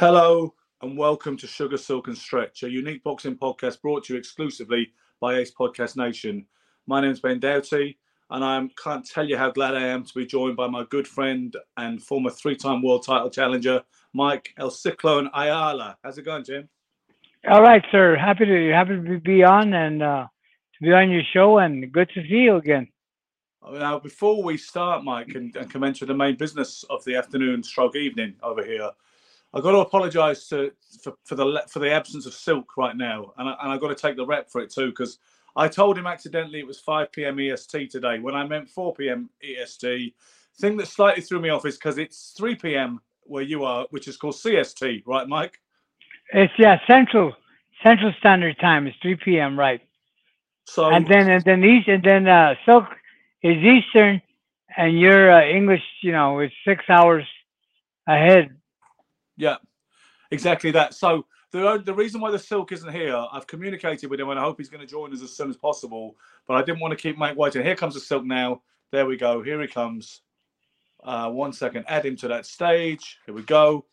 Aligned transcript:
Hello 0.00 0.54
and 0.80 0.96
welcome 0.96 1.36
to 1.36 1.46
Sugar 1.46 1.76
Silk 1.76 2.06
and 2.06 2.16
Stretch, 2.16 2.62
a 2.62 2.70
unique 2.70 3.04
boxing 3.04 3.36
podcast 3.36 3.82
brought 3.82 4.04
to 4.04 4.14
you 4.14 4.18
exclusively 4.18 4.94
by 5.20 5.34
Ace 5.34 5.52
Podcast 5.52 5.94
Nation. 5.94 6.46
My 6.86 7.02
name 7.02 7.10
is 7.10 7.20
Ben 7.20 7.38
Doughty, 7.38 7.98
and 8.30 8.42
I 8.42 8.66
can't 8.82 9.04
tell 9.04 9.28
you 9.28 9.36
how 9.36 9.50
glad 9.50 9.74
I 9.74 9.82
am 9.88 10.02
to 10.06 10.14
be 10.14 10.24
joined 10.24 10.56
by 10.56 10.68
my 10.68 10.86
good 10.88 11.06
friend 11.06 11.54
and 11.76 12.02
former 12.02 12.30
three-time 12.30 12.82
world 12.82 13.04
title 13.04 13.28
challenger, 13.28 13.82
Mike 14.14 14.54
El 14.56 14.70
Cyclone 14.70 15.28
Ayala. 15.34 15.98
How's 16.02 16.16
it 16.16 16.24
going, 16.24 16.44
Jim? 16.44 16.70
All 17.46 17.60
right, 17.60 17.84
sir. 17.92 18.16
Happy 18.16 18.46
to 18.46 18.72
happy 18.72 18.96
to 18.96 19.20
be 19.20 19.44
on 19.44 19.74
and 19.74 20.02
uh, 20.02 20.26
to 20.78 20.82
be 20.82 20.94
on 20.94 21.10
your 21.10 21.24
show, 21.30 21.58
and 21.58 21.92
good 21.92 22.08
to 22.14 22.22
see 22.22 22.44
you 22.44 22.56
again. 22.56 22.88
Now, 23.70 23.98
before 23.98 24.42
we 24.42 24.56
start, 24.56 25.04
Mike, 25.04 25.34
and, 25.34 25.54
and 25.56 25.70
commence 25.70 26.00
with 26.00 26.08
the 26.08 26.14
main 26.14 26.36
business 26.36 26.86
of 26.88 27.04
the 27.04 27.16
afternoon 27.16 27.62
stroke 27.62 27.96
evening 27.96 28.36
over 28.42 28.64
here, 28.64 28.92
I've 29.52 29.62
got 29.62 29.72
to 29.72 29.78
apologise 29.78 30.48
to 30.48 30.72
for, 31.02 31.14
for 31.24 31.34
the 31.34 31.64
for 31.68 31.80
the 31.80 31.90
absence 31.90 32.26
of 32.26 32.34
Silk 32.34 32.76
right 32.76 32.96
now, 32.96 33.32
and 33.38 33.48
I, 33.48 33.56
and 33.62 33.72
I've 33.72 33.80
got 33.80 33.88
to 33.88 33.94
take 33.94 34.16
the 34.16 34.26
rep 34.26 34.50
for 34.50 34.60
it 34.60 34.70
too 34.70 34.88
because 34.90 35.18
I 35.56 35.68
told 35.68 35.98
him 35.98 36.06
accidentally 36.06 36.60
it 36.60 36.66
was 36.66 36.78
5 36.80 37.10
p.m. 37.12 37.38
EST 37.40 37.90
today 37.90 38.18
when 38.20 38.34
I 38.34 38.46
meant 38.46 38.68
4 38.70 38.94
p.m. 38.94 39.28
EST. 39.42 40.14
Thing 40.60 40.76
that 40.76 40.86
slightly 40.86 41.22
threw 41.22 41.40
me 41.40 41.48
off 41.48 41.66
is 41.66 41.76
because 41.76 41.98
it's 41.98 42.34
3 42.36 42.54
p.m. 42.54 43.00
where 43.24 43.42
you 43.42 43.64
are, 43.64 43.86
which 43.90 44.06
is 44.06 44.16
called 44.16 44.34
CST, 44.34 45.02
right, 45.06 45.26
Mike? 45.26 45.60
It's 46.32 46.52
yeah, 46.58 46.78
Central 46.86 47.32
Central 47.82 48.12
Standard 48.18 48.56
Time 48.60 48.86
is 48.86 48.94
3 49.02 49.16
p.m. 49.16 49.58
right. 49.58 49.80
So 50.66 50.90
and 50.90 51.06
then 51.08 51.28
and 51.28 51.42
then 51.44 51.64
East 51.64 51.88
and 51.88 52.02
then 52.02 52.28
uh, 52.28 52.54
Silk 52.64 52.84
is 53.42 53.56
Eastern, 53.56 54.22
and 54.76 54.98
your 54.98 55.32
uh, 55.32 55.44
English, 55.44 55.82
you 56.02 56.12
know, 56.12 56.38
is 56.40 56.52
six 56.66 56.84
hours 56.88 57.24
ahead. 58.06 58.50
Yeah, 59.40 59.56
exactly 60.30 60.70
that. 60.72 60.94
So 60.94 61.26
the 61.50 61.82
the 61.84 61.94
reason 61.94 62.20
why 62.20 62.30
the 62.30 62.38
Silk 62.38 62.72
isn't 62.72 62.92
here, 62.92 63.16
I've 63.32 63.46
communicated 63.46 64.10
with 64.10 64.20
him, 64.20 64.28
and 64.28 64.38
I 64.38 64.42
hope 64.42 64.58
he's 64.58 64.68
going 64.68 64.82
to 64.82 64.86
join 64.86 65.12
us 65.14 65.22
as 65.22 65.34
soon 65.36 65.48
as 65.48 65.56
possible. 65.56 66.14
But 66.46 66.54
I 66.58 66.62
didn't 66.62 66.80
want 66.80 66.92
to 66.92 66.96
keep 67.02 67.16
Mike 67.16 67.36
waiting. 67.36 67.64
Here 67.64 67.74
comes 67.74 67.94
the 67.94 68.00
Silk 68.00 68.24
now. 68.24 68.62
There 68.92 69.06
we 69.06 69.16
go. 69.16 69.42
Here 69.42 69.60
he 69.60 69.66
comes. 69.66 70.20
Uh, 71.02 71.30
one 71.30 71.52
second. 71.54 71.86
Add 71.88 72.04
him 72.04 72.16
to 72.16 72.28
that 72.28 72.44
stage. 72.44 73.18
Here 73.24 73.34
we 73.34 73.42
go. 73.42 73.86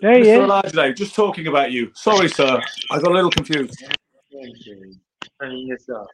There 0.00 0.14
he 0.14 0.24
Mr. 0.24 0.44
is. 0.44 0.50
Olajide, 0.50 0.96
just 0.96 1.14
talking 1.14 1.48
about 1.48 1.72
you. 1.72 1.90
Sorry, 1.94 2.28
sir. 2.28 2.60
I 2.90 3.00
got 3.00 3.10
a 3.10 3.14
little 3.14 3.30
confused. 3.30 3.76
Thank 4.32 4.66
you. 4.66 4.94
And 5.40 5.66
yourself. 5.66 6.08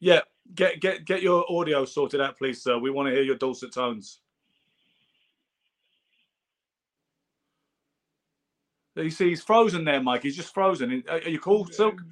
Yeah, 0.00 0.20
get 0.54 0.80
get 0.80 1.04
get 1.04 1.22
your 1.22 1.44
audio 1.50 1.84
sorted 1.84 2.20
out, 2.20 2.38
please, 2.38 2.62
sir. 2.62 2.78
We 2.78 2.90
want 2.90 3.08
to 3.08 3.14
hear 3.14 3.22
your 3.24 3.36
dulcet 3.36 3.72
tones. 3.72 4.20
You 8.96 9.10
see, 9.10 9.28
he's 9.30 9.42
frozen 9.42 9.84
there, 9.84 10.02
Mike. 10.02 10.22
He's 10.22 10.36
just 10.36 10.54
frozen. 10.54 11.04
Are 11.08 11.20
you 11.28 11.38
cool, 11.40 11.66
Silk? 11.66 12.02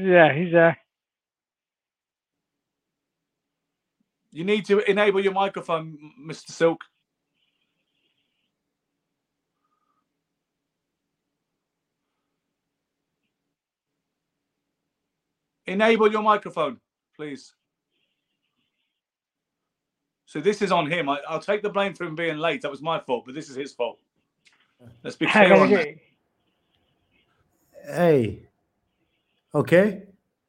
Yeah, 0.00 0.32
he's 0.34 0.54
uh 0.54 0.72
You 4.32 4.44
need 4.44 4.66
to 4.66 4.80
enable 4.90 5.22
your 5.22 5.32
microphone, 5.32 5.98
Mr. 6.20 6.50
Silk. 6.50 6.82
Enable 15.66 16.10
your 16.10 16.22
microphone, 16.22 16.78
please. 17.16 17.54
So 20.26 20.40
this 20.40 20.62
is 20.62 20.72
on 20.72 20.90
him. 20.90 21.08
I, 21.08 21.20
I'll 21.28 21.40
take 21.40 21.62
the 21.62 21.70
blame 21.70 21.94
for 21.94 22.04
him 22.04 22.16
being 22.16 22.38
late. 22.38 22.62
That 22.62 22.70
was 22.70 22.82
my 22.82 23.00
fault, 23.00 23.24
but 23.26 23.34
this 23.34 23.50
is 23.50 23.56
his 23.56 23.72
fault. 23.72 23.98
Let's 25.04 25.16
be 25.16 25.28
clear 25.28 25.60
on 25.60 25.72
that. 25.72 25.88
Hey. 27.86 28.46
Okay. 29.54 30.04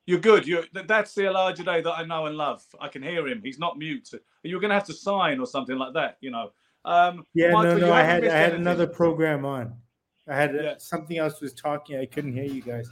You're 0.05 0.19
good. 0.19 0.45
You 0.47 0.63
th- 0.73 0.87
that's 0.87 1.13
the 1.15 1.23
Olajide 1.23 1.83
that 1.83 1.93
I 1.97 2.03
know 2.05 2.27
and 2.27 2.37
love. 2.37 2.63
I 2.79 2.87
can 2.87 3.01
hear 3.01 3.27
him. 3.27 3.41
He's 3.43 3.57
not 3.59 3.77
mute. 3.77 4.09
You're 4.43 4.59
going 4.59 4.69
to 4.69 4.75
have 4.75 4.85
to 4.85 4.93
sign 4.93 5.39
or 5.39 5.47
something 5.47 5.77
like 5.77 5.93
that. 5.93 6.17
You 6.21 6.31
know. 6.31 6.51
Um, 6.85 7.23
Yeah, 7.33 7.51
Michael, 7.51 7.79
no, 7.79 7.87
no. 7.87 7.93
I 7.93 8.03
had 8.03 8.23
I 8.23 8.31
had 8.31 8.43
anything. 8.49 8.61
another 8.61 8.85
program 8.87 9.45
on. 9.45 9.73
I 10.27 10.35
had 10.35 10.55
uh, 10.55 10.61
Yeah. 10.61 10.73
something 10.77 11.17
else 11.17 11.41
was 11.41 11.53
talking. 11.53 11.97
I 11.97 12.05
couldn't 12.05 12.33
hear 12.33 12.43
you 12.43 12.61
guys. 12.61 12.89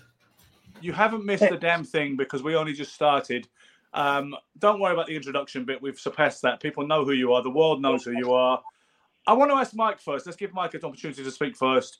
You 0.81 0.91
haven't 0.93 1.23
missed 1.25 1.43
a 1.43 1.57
damn 1.57 1.83
thing 1.83 2.17
because 2.17 2.41
we 2.43 2.55
only 2.55 2.73
just 2.73 2.93
started. 2.93 3.47
Um, 3.93 4.35
don't 4.57 4.79
worry 4.79 4.93
about 4.93 5.05
the 5.05 5.15
introduction 5.15 5.65
bit. 5.65 5.79
We've 5.81 5.99
surpassed 5.99 6.41
that. 6.41 6.59
People 6.59 6.87
know 6.87 7.05
who 7.05 7.11
you 7.11 7.31
are. 7.33 7.43
The 7.43 7.51
world 7.51 7.79
knows 7.81 8.03
who 8.03 8.11
you 8.17 8.33
are. 8.33 8.59
I 9.27 9.33
want 9.33 9.51
to 9.51 9.55
ask 9.57 9.75
Mike 9.75 9.99
first. 10.01 10.25
Let's 10.25 10.35
give 10.35 10.51
Mike 10.53 10.73
an 10.73 10.83
opportunity 10.83 11.23
to 11.23 11.31
speak 11.31 11.55
first. 11.55 11.99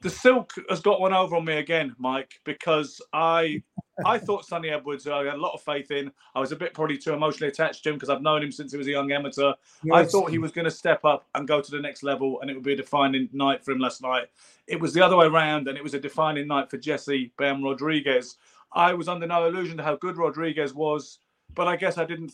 The 0.00 0.10
silk 0.10 0.52
has 0.68 0.80
got 0.80 1.00
one 1.00 1.12
over 1.12 1.34
on 1.36 1.44
me 1.44 1.54
again, 1.58 1.94
Mike, 1.98 2.40
because 2.44 3.00
I 3.12 3.62
I 4.06 4.18
thought 4.18 4.46
Sunny 4.46 4.70
Edwards 4.70 5.08
I 5.08 5.24
had 5.24 5.34
a 5.34 5.36
lot 5.36 5.54
of 5.54 5.62
faith 5.62 5.90
in. 5.90 6.12
I 6.34 6.40
was 6.40 6.52
a 6.52 6.56
bit 6.56 6.72
probably 6.72 6.98
too 6.98 7.14
emotionally 7.14 7.48
attached 7.48 7.82
to 7.82 7.90
him 7.90 7.96
because 7.96 8.08
I've 8.08 8.22
known 8.22 8.42
him 8.42 8.52
since 8.52 8.70
he 8.70 8.78
was 8.78 8.86
a 8.86 8.92
young 8.92 9.10
amateur. 9.10 9.54
I 9.92 10.04
thought 10.04 10.30
he 10.30 10.38
was 10.38 10.52
going 10.52 10.66
to 10.66 10.70
step 10.70 11.04
up 11.04 11.26
and 11.34 11.48
go 11.48 11.60
to 11.60 11.70
the 11.70 11.80
next 11.80 12.04
level, 12.04 12.40
and 12.40 12.50
it 12.50 12.54
would 12.54 12.62
be 12.62 12.74
a 12.74 12.76
defining 12.76 13.28
night 13.32 13.64
for 13.64 13.72
him 13.72 13.80
last 13.80 14.00
night. 14.00 14.28
It 14.68 14.80
was 14.80 14.92
the 14.92 15.04
other 15.04 15.16
way 15.16 15.26
around, 15.26 15.66
and 15.66 15.76
it 15.76 15.82
was 15.82 15.94
a 15.94 16.00
defining 16.00 16.46
night 16.46 16.70
for 16.70 16.78
Jesse 16.78 17.32
Bam 17.36 17.64
Rodriguez. 17.64 18.36
I 18.72 18.94
was 18.94 19.08
under 19.08 19.26
no 19.26 19.46
illusion 19.46 19.78
to 19.78 19.82
how 19.82 19.96
good 19.96 20.16
Rodriguez 20.16 20.74
was, 20.74 21.18
but 21.54 21.66
I 21.66 21.74
guess 21.74 21.98
I 21.98 22.04
didn't 22.04 22.32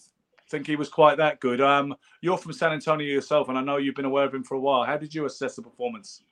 think 0.51 0.67
he 0.67 0.77
was 0.77 0.89
quite 0.91 1.17
that 1.17 1.41
good. 1.41 1.61
Um, 1.61 1.95
you're 2.21 2.37
from 2.37 2.53
San 2.53 2.73
Antonio 2.73 3.07
yourself, 3.07 3.49
and 3.49 3.57
I 3.57 3.63
know 3.63 3.79
you've 3.79 3.95
been 3.95 4.05
aware 4.05 4.25
of 4.25 4.35
him 4.35 4.45
for 4.45 4.57
a 4.57 4.61
while. 4.61 4.85
How 4.85 4.99
did 4.99 5.15
you 5.15 5.25
assess 5.25 5.57
the 5.57 5.63
performance? 5.63 6.23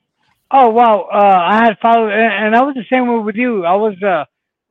Oh 0.51 0.69
wow! 0.69 1.07
Uh, 1.11 1.39
I 1.51 1.65
had 1.65 1.77
followed, 1.81 2.11
and, 2.11 2.55
I 2.55 2.61
was 2.61 2.75
the 2.75 2.85
same 2.91 3.07
way 3.07 3.19
with 3.19 3.35
you. 3.35 3.65
I 3.65 3.75
was, 3.75 3.95
uh, 4.03 4.25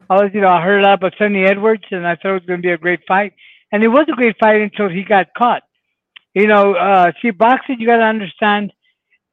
I 0.09 0.15
was, 0.23 0.31
you 0.33 0.41
know, 0.41 0.49
I 0.49 0.63
heard 0.63 0.81
a 0.81 0.85
lot 0.85 0.95
about 0.95 1.15
Sunny 1.19 1.45
Edwards, 1.45 1.85
and 1.91 2.07
I 2.07 2.15
thought 2.17 2.31
it 2.31 2.35
was 2.35 2.47
going 2.47 2.63
to 2.63 2.67
be 2.67 2.73
a 2.73 2.79
great 2.79 3.01
fight, 3.09 3.33
and 3.73 3.83
it 3.83 3.89
was 3.89 4.07
a 4.11 4.17
great 4.17 4.37
fight 4.41 4.61
until 4.61 4.89
he 4.89 5.03
got 5.03 5.29
caught. 5.37 5.63
You 6.35 6.47
know, 6.47 6.75
uh, 6.75 7.13
see, 7.21 7.31
boxing 7.31 7.81
you 7.81 7.87
got 7.87 7.97
to 7.99 8.05
understand 8.05 8.73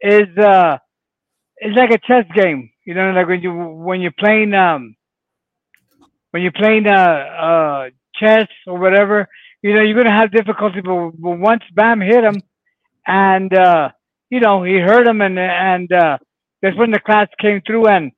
is 0.01 0.35
uh, 0.37 0.77
it's 1.57 1.77
like 1.77 1.91
a 1.91 1.99
chess 1.99 2.25
game. 2.35 2.71
You 2.85 2.95
know, 2.95 3.11
like 3.11 3.27
when 3.27 3.41
you 3.41 3.53
when 3.53 4.01
you're 4.01 4.11
playing 4.17 4.53
um, 4.53 4.95
when 6.31 6.43
you're 6.43 6.51
playing 6.51 6.87
uh, 6.87 6.91
uh, 6.91 7.89
chess 8.15 8.47
or 8.67 8.79
whatever, 8.79 9.27
you 9.61 9.73
know, 9.73 9.81
you're 9.81 9.97
gonna 10.01 10.15
have 10.15 10.31
difficulty. 10.31 10.81
But, 10.81 11.11
but 11.19 11.39
once 11.39 11.63
Bam 11.75 12.01
hit 12.01 12.23
him, 12.23 12.41
and 13.07 13.53
uh, 13.53 13.89
you 14.29 14.39
know, 14.39 14.63
he 14.63 14.79
hurt 14.79 15.07
him, 15.07 15.21
and 15.21 15.37
and 15.39 15.91
uh, 15.91 16.17
that's 16.61 16.77
when 16.77 16.91
the 16.91 16.99
class 16.99 17.27
came 17.39 17.61
through, 17.65 17.87
and 17.87 18.11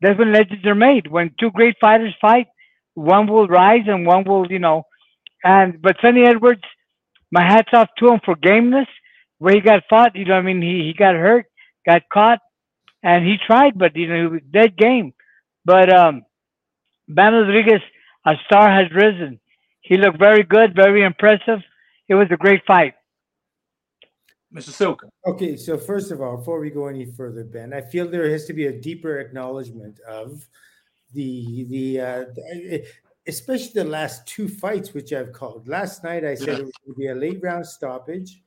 that's 0.00 0.18
when 0.18 0.32
legends 0.32 0.64
are 0.66 0.74
made. 0.74 1.06
When 1.06 1.34
two 1.38 1.50
great 1.50 1.76
fighters 1.80 2.14
fight, 2.20 2.46
one 2.94 3.26
will 3.26 3.46
rise 3.46 3.86
and 3.86 4.06
one 4.06 4.24
will, 4.24 4.50
you 4.50 4.58
know. 4.58 4.84
And 5.44 5.80
but 5.80 5.96
Sunny 6.02 6.24
Edwards, 6.24 6.62
my 7.30 7.42
hats 7.42 7.70
off 7.72 7.88
to 7.98 8.08
him 8.08 8.20
for 8.24 8.34
gameness. 8.36 8.86
Where 9.38 9.54
he 9.54 9.60
got 9.60 9.84
fought, 9.88 10.16
you 10.16 10.26
know, 10.26 10.34
I 10.34 10.42
mean, 10.42 10.60
he 10.60 10.84
he 10.84 10.92
got 10.92 11.14
hurt, 11.14 11.46
got 11.86 12.02
caught, 12.12 12.40
and 13.02 13.24
he 13.26 13.36
tried, 13.46 13.78
but 13.78 13.96
you 13.96 14.06
know, 14.06 14.20
he 14.20 14.26
was 14.26 14.40
dead 14.52 14.76
game. 14.76 15.14
But 15.64 15.92
um, 15.92 16.24
Bam 17.08 17.34
Rodriguez, 17.34 17.80
a 18.26 18.34
star 18.46 18.70
has 18.70 18.92
risen. 18.94 19.40
He 19.80 19.96
looked 19.96 20.18
very 20.18 20.42
good, 20.42 20.74
very 20.74 21.02
impressive. 21.02 21.60
It 22.08 22.14
was 22.14 22.28
a 22.30 22.36
great 22.36 22.62
fight. 22.66 22.94
Mr. 24.54 24.70
Silk. 24.70 25.04
Okay, 25.26 25.56
so 25.56 25.78
first 25.78 26.10
of 26.10 26.20
all, 26.20 26.36
before 26.36 26.58
we 26.60 26.70
go 26.70 26.88
any 26.88 27.06
further, 27.06 27.44
Ben, 27.44 27.72
I 27.72 27.80
feel 27.80 28.08
there 28.08 28.28
has 28.30 28.46
to 28.46 28.52
be 28.52 28.66
a 28.66 28.72
deeper 28.72 29.18
acknowledgement 29.18 30.00
of 30.00 30.46
the 31.14 31.64
the 31.68 32.00
uh, 32.00 32.24
especially 33.26 33.82
the 33.82 33.88
last 33.88 34.26
two 34.26 34.48
fights 34.48 34.92
which 34.92 35.12
I've 35.12 35.32
called. 35.32 35.68
Last 35.68 36.02
night 36.02 36.24
I 36.24 36.34
said 36.34 36.58
yeah. 36.58 36.64
it 36.64 36.70
would 36.86 36.96
be 36.96 37.08
a 37.08 37.14
late 37.14 37.40
round 37.42 37.66
stoppage, 37.66 38.42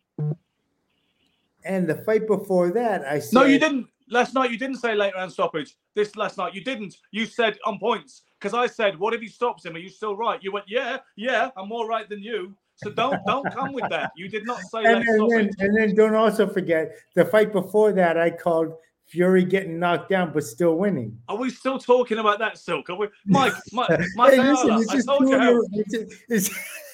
and 1.63 1.87
the 1.87 2.03
fight 2.03 2.27
before 2.27 2.71
that 2.71 3.05
I 3.05 3.19
said 3.19 3.33
no, 3.33 3.45
you 3.45 3.59
didn't. 3.59 3.87
Last 4.09 4.33
night 4.33 4.51
you 4.51 4.57
didn't 4.57 4.77
say 4.77 4.95
late 4.95 5.13
round 5.15 5.31
stoppage. 5.31 5.75
This 5.95 6.15
last 6.17 6.37
night 6.37 6.53
you 6.53 6.63
didn't. 6.63 6.97
You 7.11 7.25
said 7.25 7.57
on 7.65 7.79
points 7.79 8.23
because 8.39 8.53
I 8.53 8.67
said, 8.67 8.99
"What 8.99 9.13
if 9.13 9.21
he 9.21 9.29
stops 9.29 9.65
him?" 9.65 9.75
Are 9.75 9.79
you 9.79 9.89
still 9.89 10.17
right? 10.17 10.43
You 10.43 10.51
went, 10.51 10.65
"Yeah, 10.67 10.97
yeah, 11.15 11.51
I'm 11.55 11.69
more 11.69 11.87
right 11.87 12.09
than 12.09 12.21
you." 12.21 12.55
So 12.83 12.91
don't 12.91 13.19
don't 13.25 13.53
come 13.53 13.73
with 13.73 13.89
that. 13.89 14.11
You 14.15 14.29
did 14.29 14.45
not 14.45 14.59
say 14.61 14.83
and, 14.83 15.03
and 15.07 15.31
then, 15.31 15.49
and 15.59 15.77
then 15.77 15.95
don't 15.95 16.15
also 16.15 16.47
forget 16.47 16.95
the 17.15 17.25
fight 17.25 17.51
before 17.51 17.91
that. 17.93 18.17
I 18.17 18.29
called 18.29 18.73
Fury 19.07 19.43
getting 19.45 19.79
knocked 19.79 20.09
down 20.09 20.31
but 20.33 20.43
still 20.43 20.75
winning. 20.75 21.17
Are 21.27 21.37
we 21.37 21.49
still 21.49 21.77
talking 21.77 22.17
about 22.17 22.39
that, 22.39 22.57
Silk? 22.57 22.89
Are 22.89 22.95
we, 22.95 23.07
Mike, 23.25 23.53
Mike, 23.71 24.01
Mike 24.15 24.33
hey, 24.33 24.51
listen, 24.51 24.71
I 24.89 25.01
told 25.01 25.29
you 25.29 25.37
how. 25.37 25.61
It's, 25.71 26.15
it's, 26.29 26.49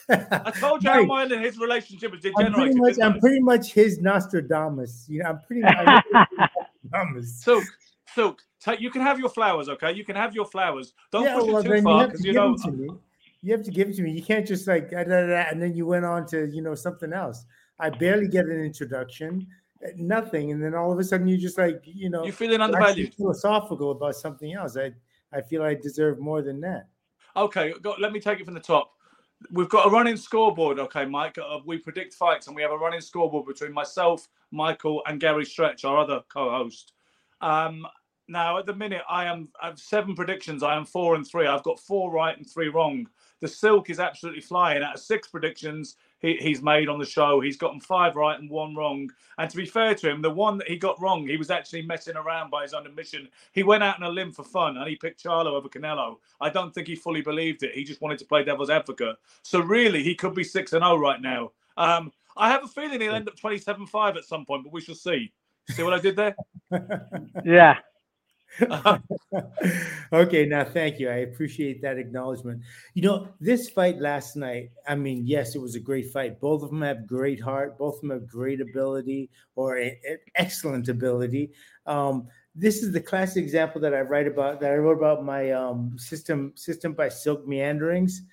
I 0.10 0.52
told 0.52 0.84
you 0.84 0.90
Mike, 0.90 1.00
how 1.00 1.06
mine 1.06 1.32
and 1.32 1.44
his 1.44 1.58
relationship 1.58 2.12
was 2.12 2.22
degenerated. 2.22 2.54
I'm 2.54 2.60
pretty 2.60 2.76
much, 2.76 3.00
I'm 3.00 3.20
pretty 3.20 3.40
much 3.40 3.74
his 3.74 4.00
Nostradamus. 4.00 5.06
You 5.08 5.24
know, 5.24 5.30
I'm 5.30 5.40
pretty 5.48 5.62
much 5.62 6.04
Nostradamus. 6.12 7.36
Silk, 7.44 7.64
Silk, 8.14 8.42
take, 8.60 8.82
you 8.82 8.90
can 8.90 9.02
have 9.02 9.20
your 9.20 9.30
flowers, 9.30 9.70
okay? 9.70 9.94
You 9.94 10.04
can 10.04 10.16
have 10.16 10.36
your 10.36 10.46
flowers. 10.46 10.94
Don't 11.12 11.24
yeah, 11.24 11.36
push 11.36 11.46
well, 11.46 11.58
it 11.58 11.64
too 11.64 11.82
far 11.84 12.08
because 12.08 12.26
you, 12.26 12.34
you 12.34 12.38
know 12.38 13.00
you 13.42 13.54
have 13.54 13.64
to 13.64 13.72
give 13.72 13.90
it 13.90 13.96
to 13.96 14.02
me. 14.02 14.12
You 14.12 14.24
can't 14.24 14.46
just 14.46 14.68
like 14.68 14.92
da, 14.92 15.04
da, 15.04 15.28
da, 15.28 15.46
and 15.50 15.62
then 15.62 15.76
you 15.76 15.86
went 15.86 16.06
on 16.06 16.26
to 16.28 16.48
you 16.48 16.62
know 16.62 16.76
something 16.76 17.14
else. 17.14 17.46
I 17.80 17.90
barely 17.90 18.28
get 18.28 18.46
an 18.46 18.64
introduction, 18.64 19.48
eh, 19.84 19.92
nothing, 19.96 20.52
and 20.52 20.62
then 20.62 20.76
all 20.76 20.92
of 20.92 21.00
a 21.00 21.04
sudden 21.04 21.28
you 21.28 21.38
just 21.38 21.58
like 21.58 21.82
you 21.86 22.10
know 22.10 22.24
you're 22.24 22.34
feeling 22.34 22.62
undervalued, 22.62 23.14
philosophical 23.16 23.92
about 23.92 24.16
something 24.16 24.54
else. 24.54 24.78
I 24.78 24.92
I 25.32 25.42
feel 25.42 25.64
I 25.64 25.76
deserve 25.76 26.20
more 26.20 26.42
than 26.42 26.60
that. 26.62 26.88
Okay, 27.36 27.74
go, 27.82 27.96
let 28.00 28.12
me 28.12 28.20
take 28.20 28.40
it 28.40 28.46
from 28.46 28.56
the 28.56 28.60
top. 28.60 28.94
We've 29.52 29.70
got 29.70 29.88
a 29.88 29.90
running 29.90 30.18
scoreboard, 30.18 30.80
okay, 30.80 31.06
Mike. 31.06 31.38
Uh, 31.38 31.60
we 31.66 31.78
predict 31.78 32.14
fights, 32.14 32.48
and 32.48 32.56
we 32.56 32.62
have 32.62 32.72
a 32.72 32.78
running 32.78 33.00
scoreboard 33.00 33.46
between 33.46 33.72
myself, 33.72 34.28
Michael, 34.52 35.02
and 35.08 35.18
Gary 35.18 35.46
Stretch, 35.46 35.86
our 35.86 35.98
other 35.98 36.22
co-host. 36.28 36.92
Um, 37.40 37.88
now, 38.28 38.58
at 38.58 38.66
the 38.66 38.76
minute, 38.76 39.02
I 39.10 39.26
am 39.26 39.48
I 39.62 39.68
have 39.68 39.80
seven 39.80 40.16
predictions. 40.16 40.62
I 40.62 40.76
am 40.76 40.86
four 40.86 41.16
and 41.16 41.26
three. 41.26 41.48
I've 41.48 41.64
got 41.64 41.80
four 41.80 42.12
right 42.12 42.38
and 42.38 42.48
three 42.50 42.68
wrong. 42.68 43.08
The 43.42 43.48
Silk 43.48 43.90
is 43.90 44.00
absolutely 44.00 44.42
flying. 44.42 44.84
Out 44.84 44.96
of 44.96 45.02
six 45.02 45.28
predictions 45.28 45.96
he, 46.20 46.36
he's 46.36 46.62
made 46.62 46.90
on 46.90 47.00
the 47.00 47.06
show, 47.06 47.40
he's 47.40 47.58
gotten 47.58 47.80
five 47.80 48.16
right 48.16 48.40
and 48.40 48.50
one 48.50 48.76
wrong. 48.76 49.10
And 49.38 49.50
to 49.50 49.58
be 49.58 49.66
fair 49.66 49.96
to 49.96 50.10
him, 50.10 50.22
the 50.22 50.30
one 50.30 50.58
that 50.58 50.68
he 50.68 50.78
got 50.78 51.00
wrong, 51.02 51.28
he 51.28 51.38
was 51.38 51.50
actually 51.50 51.84
messing 51.84 52.18
around 52.18 52.50
by 52.50 52.64
his 52.64 52.74
own 52.74 52.86
admission. 52.86 53.30
He 53.54 53.64
went 53.64 53.84
out 53.84 53.96
on 53.96 54.04
a 54.04 54.10
limb 54.10 54.32
for 54.32 54.44
fun 54.44 54.78
and 54.78 54.88
he 54.88 54.96
picked 54.96 55.24
Charlo 55.24 55.54
over 55.54 55.70
Canelo. 55.70 56.18
I 56.42 56.50
don't 56.50 56.74
think 56.74 56.88
he 56.88 56.96
fully 56.96 57.22
believed 57.22 57.64
it. 57.64 57.74
He 57.74 57.84
just 57.84 58.02
wanted 58.02 58.20
to 58.20 58.26
play 58.26 58.44
devil's 58.44 58.70
advocate. 58.70 59.16
So 59.44 59.60
really, 59.60 60.04
he 60.04 60.16
could 60.16 60.36
be 60.36 60.44
six 60.44 60.74
and 60.74 60.84
zero 60.84 60.94
oh 60.94 60.98
right 60.98 61.22
now. 61.22 61.52
Um, 61.78 62.12
I 62.36 62.50
have 62.50 62.64
a 62.64 62.68
feeling 62.68 63.02
he'll 63.02 63.16
end 63.16 63.28
up 63.28 63.38
27-5 63.38 64.18
at 64.18 64.26
some 64.26 64.46
point, 64.46 64.64
but 64.64 64.74
we 64.74 64.82
shall 64.82 64.96
see. 64.96 65.32
See 65.70 65.84
what 65.84 65.94
I 65.94 66.00
did 66.00 66.16
there? 66.16 66.36
yeah. 67.46 67.78
okay, 70.14 70.46
now 70.46 70.64
thank 70.64 71.00
you. 71.00 71.10
I 71.10 71.18
appreciate 71.18 71.82
that 71.82 71.98
acknowledgement. 71.98 72.62
You 72.94 73.04
know, 73.04 73.28
this 73.40 73.70
fight 73.70 74.00
last 74.00 74.36
night, 74.36 74.72
I 74.88 74.96
mean, 74.96 75.26
yes, 75.26 75.56
it 75.56 75.62
was 75.62 75.76
a 75.76 75.80
great 75.80 76.12
fight. 76.12 76.40
Both 76.40 76.64
of 76.64 76.70
them 76.70 76.82
have 76.82 77.08
great 77.08 77.40
heart, 77.40 77.78
both 77.78 77.96
of 77.96 78.02
them 78.02 78.12
have 78.12 78.28
great 78.28 78.62
ability 78.62 79.30
or 79.56 79.78
a, 79.78 79.88
a 79.88 80.18
excellent 80.36 80.90
ability. 80.90 81.52
Um, 81.86 82.28
this 82.56 82.84
is 82.84 82.92
the 82.92 83.02
classic 83.02 83.44
example 83.44 83.80
that 83.82 83.94
I 83.94 84.02
write 84.02 84.28
about 84.28 84.60
that 84.62 84.72
I 84.72 84.76
wrote 84.76 84.98
about 84.98 85.24
my 85.24 85.52
um, 85.52 85.98
system 85.98 86.52
system 86.56 86.94
by 86.94 87.10
silk 87.10 87.48
meanderings. 87.48 88.24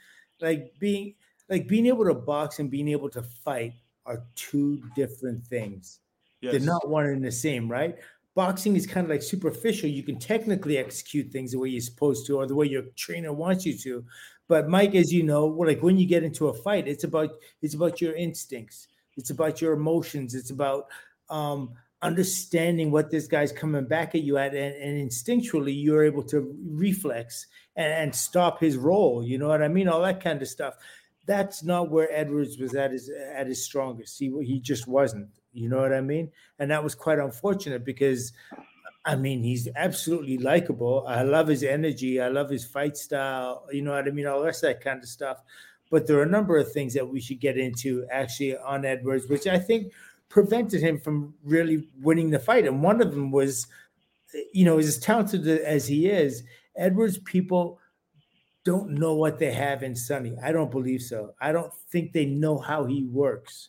Like 0.41 0.73
being 0.79 1.15
like 1.49 1.69
being 1.69 1.87
able 1.87 2.05
to 2.05 2.15
box 2.15 2.59
and 2.59 2.71
being 2.71 2.89
able 2.89 3.11
to 3.11 3.23
fight 3.23 3.75
are 4.05 4.25
two 4.35 4.83
different 4.95 5.45
things. 5.47 6.01
Yes. 6.41 6.53
They're 6.53 6.61
not 6.61 6.89
one 6.89 7.07
and 7.07 7.25
the 7.25 7.33
same, 7.33 7.71
right? 7.71 7.97
Boxing 8.37 8.77
is 8.77 8.87
kind 8.87 9.05
of 9.05 9.11
like 9.11 9.23
superficial. 9.23 9.89
You 9.89 10.05
can 10.05 10.19
technically 10.19 10.77
execute 10.77 11.33
things 11.33 11.51
the 11.51 11.59
way 11.59 11.71
you're 11.71 11.81
supposed 11.81 12.27
to 12.27 12.37
or 12.37 12.47
the 12.47 12.55
way 12.55 12.67
your 12.67 12.85
trainer 12.95 13.33
wants 13.33 13.65
you 13.67 13.77
to. 13.79 14.05
But 14.47 14.69
Mike, 14.69 14.95
as 14.95 15.13
you 15.13 15.25
know, 15.25 15.47
like 15.47 15.83
when 15.83 15.99
you 15.99 16.07
get 16.07 16.23
into 16.23 16.49
a 16.49 16.55
fight, 16.55 16.87
it's 16.87 17.03
about 17.03 17.31
it's 17.63 17.75
about 17.75 18.01
your 18.01 18.15
instincts, 18.15 18.87
it's 19.17 19.31
about 19.31 19.61
your 19.61 19.73
emotions, 19.73 20.35
it's 20.37 20.51
about 20.51 20.87
um, 21.31 21.73
understanding 22.03 22.93
what 22.93 23.11
this 23.11 23.27
guy's 23.27 23.51
coming 23.51 23.87
back 23.87 24.15
at 24.15 24.23
you 24.23 24.37
at, 24.37 24.55
and, 24.55 24.77
and 24.77 25.11
instinctually 25.11 25.75
you're 25.83 26.05
able 26.05 26.23
to 26.23 26.55
reflex 26.65 27.47
and, 27.75 27.93
and 27.93 28.15
stop 28.15 28.61
his 28.61 28.77
roll. 28.77 29.25
You 29.25 29.39
know 29.39 29.49
what 29.49 29.63
I 29.63 29.69
mean? 29.69 29.89
All 29.89 30.03
that 30.03 30.23
kind 30.23 30.41
of 30.43 30.47
stuff. 30.47 30.75
That's 31.27 31.65
not 31.65 31.91
where 31.91 32.09
Edwards 32.13 32.59
was 32.59 32.75
at 32.77 32.93
his 32.93 33.11
at 33.35 33.49
his 33.49 33.65
strongest. 33.65 34.19
He 34.19 34.31
he 34.45 34.61
just 34.61 34.87
wasn't. 34.87 35.31
You 35.57 35.69
know 35.69 35.81
what 35.81 35.93
I 35.93 36.01
mean? 36.01 36.31
And 36.59 36.71
that 36.71 36.85
was 36.85 36.95
quite 36.95 37.19
unfortunate 37.19 37.85
because 37.85 38.33
I 39.07 39.15
mean, 39.15 39.45
he's 39.45 39.69
absolutely 39.77 40.37
likable. 40.37 41.05
I 41.07 41.23
love 41.23 41.47
his 41.47 41.63
energy. 41.63 42.21
I 42.21 42.27
love 42.27 42.51
his 42.51 42.65
fight 42.65 42.97
style. 42.97 43.65
You 43.71 43.83
know 43.83 43.93
what 43.93 44.09
I 44.09 44.11
mean? 44.11 44.27
All 44.27 44.43
that 44.43 44.81
kind 44.83 45.01
of 45.01 45.09
stuff. 45.09 45.43
But 45.93 46.09
there 46.09 46.19
are 46.19 46.25
a 46.25 46.29
number 46.29 46.59
of 46.59 46.73
things 46.73 46.93
that 46.95 47.09
we 47.09 47.21
should 47.21 47.39
get 47.39 47.57
into 47.57 48.05
actually 48.11 48.59
on 48.59 48.85
Edwards, 48.85 49.29
which 49.29 49.47
I 49.47 49.61
think 49.61 49.93
prevented 50.29 50.81
him 50.81 50.99
from 50.99 51.35
really 51.45 51.89
winning 52.03 52.31
the 52.31 52.41
fight. 52.41 52.67
And 52.67 52.83
one 52.83 53.01
of 53.01 53.13
them 53.13 53.31
was, 53.31 53.69
you 54.53 54.65
know, 54.65 54.77
as 54.79 54.99
talented 54.99 55.47
as 55.47 55.87
he 55.87 56.09
is, 56.09 56.43
Edwards 56.77 57.19
people 57.19 57.79
don't 58.65 58.91
know 58.91 59.15
what 59.15 59.39
they 59.39 59.53
have 59.53 59.85
in 59.85 59.95
Sunny. 59.95 60.37
I 60.43 60.51
don't 60.51 60.73
believe 60.73 61.01
so. 61.01 61.35
I 61.41 61.53
don't 61.53 61.73
think 61.93 62.13
they 62.13 62.27
know 62.27 62.59
how 62.59 62.85
he 62.85 63.05
works 63.05 63.69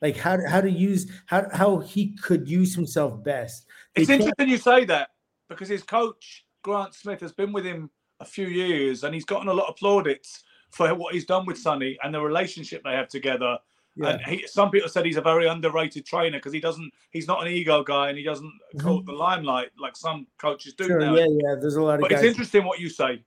like 0.00 0.16
how 0.16 0.36
to, 0.36 0.48
how 0.48 0.60
to 0.60 0.70
use 0.70 1.10
how 1.26 1.46
how 1.52 1.78
he 1.78 2.16
could 2.16 2.48
use 2.48 2.74
himself 2.74 3.22
best. 3.22 3.66
They 3.94 4.02
it's 4.02 4.10
interesting 4.10 4.48
you 4.48 4.58
say 4.58 4.84
that 4.86 5.10
because 5.48 5.68
his 5.68 5.82
coach 5.82 6.44
Grant 6.62 6.94
Smith 6.94 7.20
has 7.20 7.32
been 7.32 7.52
with 7.52 7.64
him 7.64 7.90
a 8.20 8.24
few 8.24 8.46
years 8.46 9.04
and 9.04 9.14
he's 9.14 9.24
gotten 9.24 9.48
a 9.48 9.54
lot 9.54 9.68
of 9.68 9.76
plaudits 9.76 10.44
for 10.70 10.94
what 10.94 11.14
he's 11.14 11.24
done 11.24 11.46
with 11.46 11.58
Sunny 11.58 11.98
and 12.02 12.14
the 12.14 12.20
relationship 12.20 12.82
they 12.84 12.92
have 12.92 13.08
together. 13.08 13.58
Yeah. 13.96 14.10
And 14.10 14.20
he, 14.22 14.46
some 14.46 14.70
people 14.70 14.88
said 14.88 15.06
he's 15.06 15.16
a 15.16 15.22
very 15.22 15.48
underrated 15.48 16.06
trainer 16.06 16.38
because 16.38 16.52
he 16.52 16.60
doesn't, 16.60 16.92
he's 17.10 17.26
not 17.26 17.44
an 17.44 17.52
ego 17.52 17.82
guy 17.82 18.10
and 18.10 18.18
he 18.18 18.24
doesn't 18.24 18.46
mm-hmm. 18.46 18.80
call 18.80 19.02
the 19.02 19.12
limelight 19.12 19.70
like 19.80 19.96
some 19.96 20.26
coaches 20.38 20.74
do 20.74 20.84
sure, 20.84 21.00
now. 21.00 21.14
Yeah, 21.14 21.26
yeah. 21.28 21.54
There's 21.60 21.76
a 21.76 21.82
lot 21.82 21.94
of. 21.94 22.00
But 22.02 22.10
guys. 22.10 22.20
it's 22.20 22.28
interesting 22.28 22.64
what 22.64 22.78
you 22.78 22.88
say. 22.90 23.24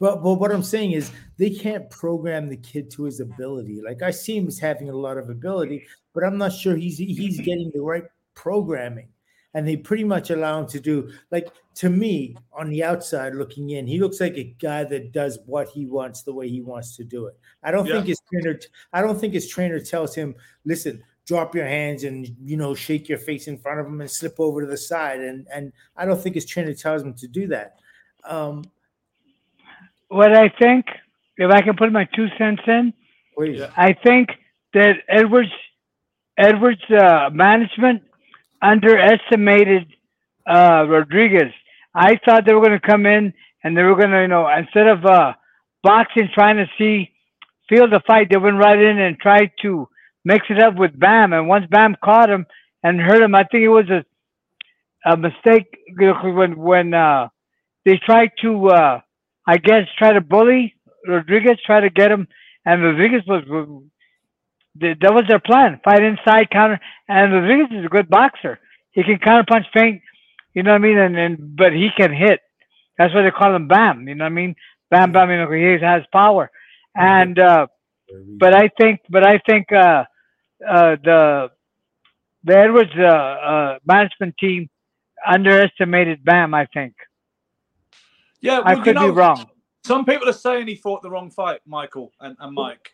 But, 0.00 0.22
but 0.22 0.34
what 0.34 0.50
I'm 0.50 0.64
saying 0.64 0.92
is 0.92 1.12
they 1.38 1.50
can't 1.50 1.88
program 1.88 2.48
the 2.48 2.56
kid 2.56 2.90
to 2.92 3.04
his 3.04 3.20
ability. 3.20 3.80
Like 3.80 4.02
I 4.02 4.10
see 4.10 4.36
him 4.36 4.48
as 4.48 4.58
having 4.58 4.90
a 4.90 4.94
lot 4.94 5.16
of 5.16 5.30
ability, 5.30 5.86
but 6.14 6.24
I'm 6.24 6.38
not 6.38 6.52
sure 6.52 6.76
he's 6.76 6.98
he's 6.98 7.38
getting 7.38 7.70
the 7.74 7.80
right 7.80 8.04
programming. 8.34 9.08
And 9.54 9.68
they 9.68 9.76
pretty 9.76 10.04
much 10.04 10.30
allow 10.30 10.60
him 10.60 10.66
to 10.68 10.80
do 10.80 11.10
like 11.30 11.48
to 11.74 11.90
me 11.90 12.36
on 12.54 12.70
the 12.70 12.82
outside 12.82 13.34
looking 13.34 13.70
in, 13.70 13.86
he 13.86 14.00
looks 14.00 14.18
like 14.18 14.34
a 14.36 14.54
guy 14.58 14.84
that 14.84 15.12
does 15.12 15.38
what 15.44 15.68
he 15.68 15.84
wants 15.84 16.22
the 16.22 16.32
way 16.32 16.48
he 16.48 16.62
wants 16.62 16.96
to 16.96 17.04
do 17.04 17.26
it. 17.26 17.38
I 17.62 17.70
don't 17.70 17.86
yeah. 17.86 17.96
think 17.96 18.06
his 18.06 18.20
trainer 18.32 18.58
I 18.94 19.02
don't 19.02 19.20
think 19.20 19.34
his 19.34 19.48
trainer 19.48 19.78
tells 19.78 20.14
him, 20.14 20.34
listen, 20.64 21.02
drop 21.26 21.54
your 21.54 21.66
hands 21.66 22.04
and 22.04 22.34
you 22.42 22.56
know 22.56 22.74
shake 22.74 23.10
your 23.10 23.18
face 23.18 23.46
in 23.46 23.58
front 23.58 23.80
of 23.80 23.86
him 23.86 24.00
and 24.00 24.10
slip 24.10 24.36
over 24.38 24.62
to 24.62 24.66
the 24.66 24.76
side. 24.76 25.20
And 25.20 25.46
and 25.52 25.72
I 25.98 26.06
don't 26.06 26.20
think 26.20 26.34
his 26.34 26.46
trainer 26.46 26.72
tells 26.72 27.02
him 27.02 27.12
to 27.14 27.28
do 27.28 27.46
that. 27.48 27.78
Um, 28.24 28.64
what 30.08 30.34
I 30.34 30.48
think, 30.48 30.86
if 31.36 31.50
I 31.50 31.60
can 31.62 31.76
put 31.76 31.92
my 31.92 32.06
two 32.14 32.28
cents 32.38 32.62
in, 32.66 32.92
Please. 33.36 33.62
I 33.76 33.92
think 33.92 34.30
that 34.74 34.96
Edwards 35.08 35.50
Edwards 36.38 36.82
uh, 36.90 37.30
management 37.32 38.02
underestimated 38.60 39.86
uh, 40.48 40.86
Rodriguez. 40.88 41.52
I 41.94 42.18
thought 42.24 42.46
they 42.46 42.54
were 42.54 42.60
going 42.60 42.78
to 42.78 42.86
come 42.86 43.06
in 43.06 43.32
and 43.62 43.76
they 43.76 43.82
were 43.82 43.96
going 43.96 44.10
to, 44.10 44.22
you 44.22 44.28
know, 44.28 44.48
instead 44.48 44.86
of 44.86 45.04
uh, 45.04 45.34
boxing, 45.82 46.28
trying 46.34 46.56
to 46.56 46.66
see, 46.78 47.10
feel 47.68 47.88
the 47.88 48.00
fight, 48.06 48.28
they 48.30 48.36
went 48.36 48.58
right 48.58 48.78
in 48.78 48.98
and 48.98 49.18
tried 49.18 49.50
to 49.62 49.88
mix 50.24 50.46
it 50.50 50.60
up 50.60 50.74
with 50.76 50.98
Bam. 50.98 51.32
And 51.32 51.48
once 51.48 51.66
Bam 51.70 51.96
caught 52.02 52.30
him 52.30 52.46
and 52.82 53.00
hurt 53.00 53.22
him, 53.22 53.34
I 53.34 53.44
think 53.44 53.62
it 53.64 53.68
was 53.68 53.88
a 53.90 54.04
a 55.04 55.16
mistake 55.16 55.66
when 55.96 56.56
when 56.58 56.94
uh, 56.94 57.28
they 57.84 57.98
tried 58.04 58.30
to, 58.42 58.68
uh, 58.68 59.00
I 59.46 59.56
guess, 59.56 59.82
try 59.98 60.12
to 60.12 60.20
bully 60.20 60.74
Rodriguez, 61.06 61.58
try 61.66 61.80
to 61.80 61.90
get 61.90 62.12
him, 62.12 62.28
and 62.64 62.82
Rodriguez 62.82 63.22
was, 63.26 63.42
that 64.80 65.12
was 65.14 65.24
their 65.28 65.40
plan: 65.40 65.80
fight 65.84 66.02
inside, 66.02 66.50
counter. 66.50 66.80
And 67.08 67.32
Rodriguez 67.32 67.78
is 67.78 67.84
a 67.84 67.88
good 67.88 68.08
boxer. 68.08 68.58
He 68.92 69.02
can 69.02 69.18
counter 69.18 69.44
punch, 69.48 69.66
feint. 69.72 70.02
You 70.54 70.62
know 70.62 70.70
what 70.72 70.76
I 70.76 70.78
mean? 70.78 70.98
And 70.98 71.16
and 71.16 71.56
but 71.56 71.72
he 71.72 71.88
can 71.96 72.12
hit. 72.12 72.40
That's 72.98 73.14
why 73.14 73.22
they 73.22 73.30
call 73.30 73.54
him 73.54 73.68
Bam. 73.68 74.06
You 74.08 74.14
know 74.14 74.24
what 74.24 74.32
I 74.32 74.34
mean? 74.34 74.54
Bam 74.90 75.12
Bam. 75.12 75.30
You 75.30 75.36
know, 75.38 75.50
he 75.50 75.84
has 75.84 76.02
power. 76.12 76.50
And 76.94 77.38
uh, 77.38 77.66
but 78.38 78.54
I 78.54 78.68
think, 78.78 79.00
but 79.08 79.26
I 79.26 79.38
think 79.38 79.72
uh, 79.72 80.04
uh, 80.68 80.96
the 81.02 81.50
the 82.44 82.58
Edwards 82.58 82.90
uh, 82.98 83.02
uh, 83.02 83.78
management 83.86 84.36
team 84.38 84.68
underestimated 85.26 86.24
Bam. 86.24 86.54
I 86.54 86.66
think 86.66 86.94
Yeah, 88.40 88.60
I 88.60 88.74
well, 88.74 88.78
you 88.78 88.82
could 88.82 88.94
know, 88.96 89.06
be 89.06 89.18
wrong. 89.18 89.46
Some 89.84 90.04
people 90.04 90.28
are 90.28 90.34
saying 90.34 90.66
he 90.66 90.74
fought 90.74 91.02
the 91.02 91.10
wrong 91.10 91.30
fight, 91.30 91.60
Michael 91.66 92.12
and, 92.20 92.36
and 92.40 92.54
Mike. 92.54 92.90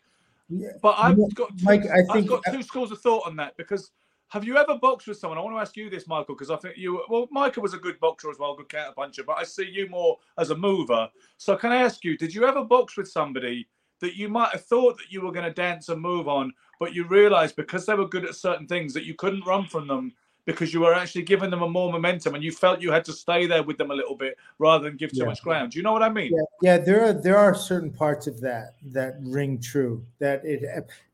Yeah. 0.49 0.69
But 0.81 0.95
I've 0.97 1.33
got 1.35 1.57
two, 1.57 1.65
Mike, 1.65 1.85
I 1.85 2.03
I've 2.09 2.27
got 2.27 2.43
two 2.51 2.63
schools 2.63 2.91
of 2.91 3.01
thought 3.01 3.25
on 3.25 3.35
that 3.37 3.55
because 3.57 3.91
have 4.29 4.43
you 4.43 4.57
ever 4.57 4.77
boxed 4.77 5.07
with 5.07 5.17
someone? 5.17 5.37
I 5.37 5.41
want 5.41 5.55
to 5.55 5.61
ask 5.61 5.75
you 5.75 5.89
this, 5.89 6.07
Michael, 6.07 6.35
because 6.35 6.51
I 6.51 6.57
think 6.57 6.77
you 6.77 7.03
well, 7.09 7.27
Michael 7.31 7.63
was 7.63 7.73
a 7.73 7.77
good 7.77 7.99
boxer 7.99 8.29
as 8.29 8.37
well, 8.39 8.55
good 8.55 8.69
counter 8.69 8.93
puncher, 8.95 9.23
but 9.23 9.37
I 9.37 9.43
see 9.43 9.69
you 9.69 9.89
more 9.89 10.17
as 10.37 10.49
a 10.49 10.55
mover. 10.55 11.09
So 11.37 11.55
can 11.55 11.71
I 11.71 11.77
ask 11.77 12.03
you, 12.03 12.17
did 12.17 12.33
you 12.33 12.45
ever 12.45 12.63
box 12.63 12.97
with 12.97 13.07
somebody 13.07 13.67
that 14.01 14.15
you 14.15 14.29
might 14.29 14.51
have 14.51 14.65
thought 14.65 14.97
that 14.97 15.11
you 15.11 15.21
were 15.21 15.31
going 15.31 15.45
to 15.45 15.51
dance 15.51 15.89
and 15.89 16.01
move 16.01 16.27
on, 16.27 16.53
but 16.79 16.93
you 16.93 17.05
realized 17.05 17.55
because 17.55 17.85
they 17.85 17.95
were 17.95 18.07
good 18.07 18.25
at 18.25 18.35
certain 18.35 18.65
things 18.65 18.93
that 18.93 19.05
you 19.05 19.13
couldn't 19.13 19.45
run 19.45 19.65
from 19.65 19.87
them 19.87 20.13
because 20.53 20.73
you 20.73 20.79
were 20.79 20.93
actually 20.93 21.21
giving 21.21 21.49
them 21.49 21.61
a 21.61 21.69
more 21.69 21.91
momentum 21.91 22.33
and 22.33 22.43
you 22.43 22.51
felt 22.51 22.81
you 22.81 22.91
had 22.91 23.05
to 23.05 23.13
stay 23.13 23.45
there 23.45 23.61
with 23.61 23.77
them 23.77 23.91
a 23.91 23.93
little 23.93 24.15
bit 24.15 24.35
rather 24.57 24.85
than 24.85 24.97
give 24.97 25.11
too 25.11 25.17
Yeah. 25.19 25.25
much 25.25 25.43
ground. 25.43 25.71
Do 25.71 25.79
you 25.79 25.83
know 25.83 25.93
what 25.93 26.01
I 26.01 26.09
mean? 26.09 26.31
Yeah, 26.33 26.43
yeah, 26.61 26.77
there 26.77 27.05
are 27.05 27.13
there 27.13 27.37
are 27.37 27.53
certain 27.53 27.91
parts 27.91 28.25
of 28.27 28.41
that 28.41 28.75
that 28.91 29.17
ring 29.21 29.59
true. 29.59 30.03
That 30.19 30.43
it, 30.43 30.63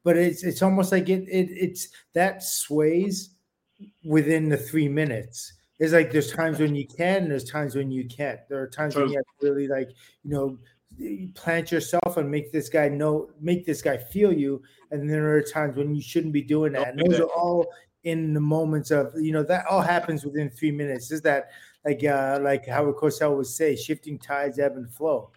but 0.03 0.15
it's 0.17 0.43
it's 0.43 0.61
almost 0.61 0.91
like 0.91 1.09
it 1.09 1.27
it 1.27 1.49
it's 1.51 1.89
that 2.13 2.43
sways 2.43 3.31
within 4.03 4.47
the 4.49 4.57
three 4.57 4.87
minutes. 4.87 5.53
It's 5.79 5.91
like 5.91 6.11
there's 6.11 6.31
times 6.31 6.59
when 6.59 6.73
you 6.73 6.87
can, 6.87 7.27
there's 7.27 7.43
times 7.43 7.75
when 7.75 7.91
you 7.91 8.05
can't. 8.07 8.39
There 8.47 8.61
are 8.61 8.67
times 8.67 8.95
when 8.95 9.09
you 9.09 9.17
have 9.17 9.25
to 9.25 9.47
really 9.47 9.67
like 9.67 9.89
you 10.23 10.31
know 10.31 10.57
plant 11.33 11.71
yourself 11.71 12.15
and 12.17 12.29
make 12.29 12.51
this 12.51 12.69
guy 12.69 12.87
know, 12.87 13.29
make 13.41 13.65
this 13.65 13.81
guy 13.81 13.97
feel 13.97 14.31
you. 14.31 14.61
And 14.91 15.09
there 15.09 15.35
are 15.35 15.41
times 15.41 15.75
when 15.75 15.93
you 15.93 16.01
shouldn't 16.01 16.33
be 16.33 16.41
doing 16.41 16.73
that. 16.73 16.89
And 16.89 16.99
those 16.99 17.19
are 17.19 17.29
all 17.35 17.67
in 18.05 18.33
the 18.33 18.39
moments 18.39 18.91
of 18.91 19.13
you 19.17 19.33
know 19.33 19.43
that 19.43 19.65
all 19.65 19.81
happens 19.81 20.23
within 20.23 20.49
three 20.49 20.71
minutes. 20.71 21.11
Is 21.11 21.21
that 21.21 21.49
like 21.83 22.03
uh 22.03 22.39
like 22.41 22.65
Howard 22.67 22.95
Cosell 22.95 23.35
would 23.35 23.47
say, 23.47 23.75
shifting 23.75 24.17
tides 24.17 24.57
ebb 24.59 24.77
and 24.77 24.89
flow. 24.91 25.31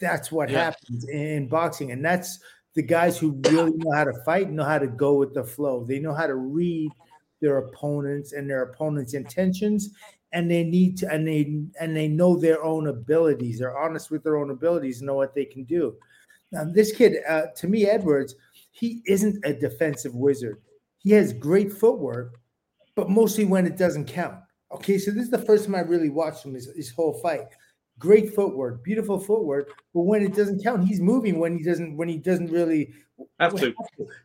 That's 0.00 0.32
what 0.32 0.50
Yeah. 0.50 0.64
happens 0.64 1.04
in 1.08 1.48
boxing, 1.48 1.92
and 1.92 2.04
that's 2.04 2.40
the 2.74 2.82
guys 2.82 3.18
who 3.18 3.32
really 3.48 3.72
know 3.76 3.92
how 3.92 4.04
to 4.04 4.14
fight, 4.24 4.50
know 4.50 4.64
how 4.64 4.78
to 4.78 4.86
go 4.86 5.14
with 5.14 5.34
the 5.34 5.44
flow. 5.44 5.84
They 5.84 6.00
know 6.00 6.14
how 6.14 6.26
to 6.26 6.34
read 6.34 6.90
their 7.40 7.58
opponents 7.58 8.32
and 8.32 8.48
their 8.48 8.62
opponents' 8.62 9.14
intentions, 9.14 9.90
and 10.32 10.50
they 10.50 10.64
need 10.64 10.96
to 10.98 11.12
and 11.12 11.28
they 11.28 11.62
and 11.78 11.94
they 11.94 12.08
know 12.08 12.36
their 12.36 12.64
own 12.64 12.88
abilities. 12.88 13.58
They're 13.58 13.78
honest 13.78 14.10
with 14.10 14.24
their 14.24 14.38
own 14.38 14.50
abilities, 14.50 15.00
and 15.00 15.06
know 15.06 15.14
what 15.14 15.34
they 15.34 15.44
can 15.44 15.64
do. 15.64 15.94
Now, 16.52 16.64
this 16.64 16.92
kid, 16.92 17.16
uh, 17.28 17.46
to 17.56 17.66
me, 17.66 17.86
Edwards, 17.86 18.34
he 18.72 19.02
isn't 19.06 19.44
a 19.44 19.52
defensive 19.54 20.14
wizard. 20.14 20.60
He 21.02 21.10
has 21.12 21.32
great 21.32 21.72
footwork, 21.72 22.40
but 22.94 23.10
mostly 23.10 23.44
when 23.44 23.66
it 23.66 23.76
doesn't 23.76 24.06
count. 24.06 24.36
Okay, 24.72 24.98
so 24.98 25.10
this 25.10 25.24
is 25.24 25.30
the 25.30 25.38
first 25.38 25.66
time 25.66 25.74
I 25.74 25.80
really 25.80 26.08
watched 26.08 26.44
him 26.44 26.54
his, 26.54 26.70
his 26.74 26.90
whole 26.90 27.14
fight. 27.20 27.46
Great 27.98 28.34
footwork, 28.34 28.82
beautiful 28.82 29.18
footwork, 29.20 29.68
but 29.94 30.02
when 30.02 30.22
it 30.22 30.34
doesn't 30.34 30.62
count, 30.62 30.84
he's 30.86 31.00
moving 31.00 31.38
when 31.38 31.56
he 31.58 31.62
doesn't 31.62 31.96
when 31.96 32.08
he 32.08 32.16
doesn't 32.16 32.50
really 32.50 32.92
Have 33.38 33.54
to. 33.56 33.74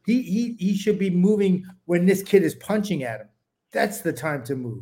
He 0.06 0.22
he 0.22 0.56
he 0.58 0.76
should 0.76 0.98
be 0.98 1.10
moving 1.10 1.66
when 1.86 2.06
this 2.06 2.24
kid 2.24 2.44
is 2.44 2.56
punching 2.56 3.04
at 3.04 3.22
him. 3.22 3.30
That's 3.74 4.02
the 4.02 4.14
time 4.14 4.44
to 4.46 4.56
move. 4.56 4.82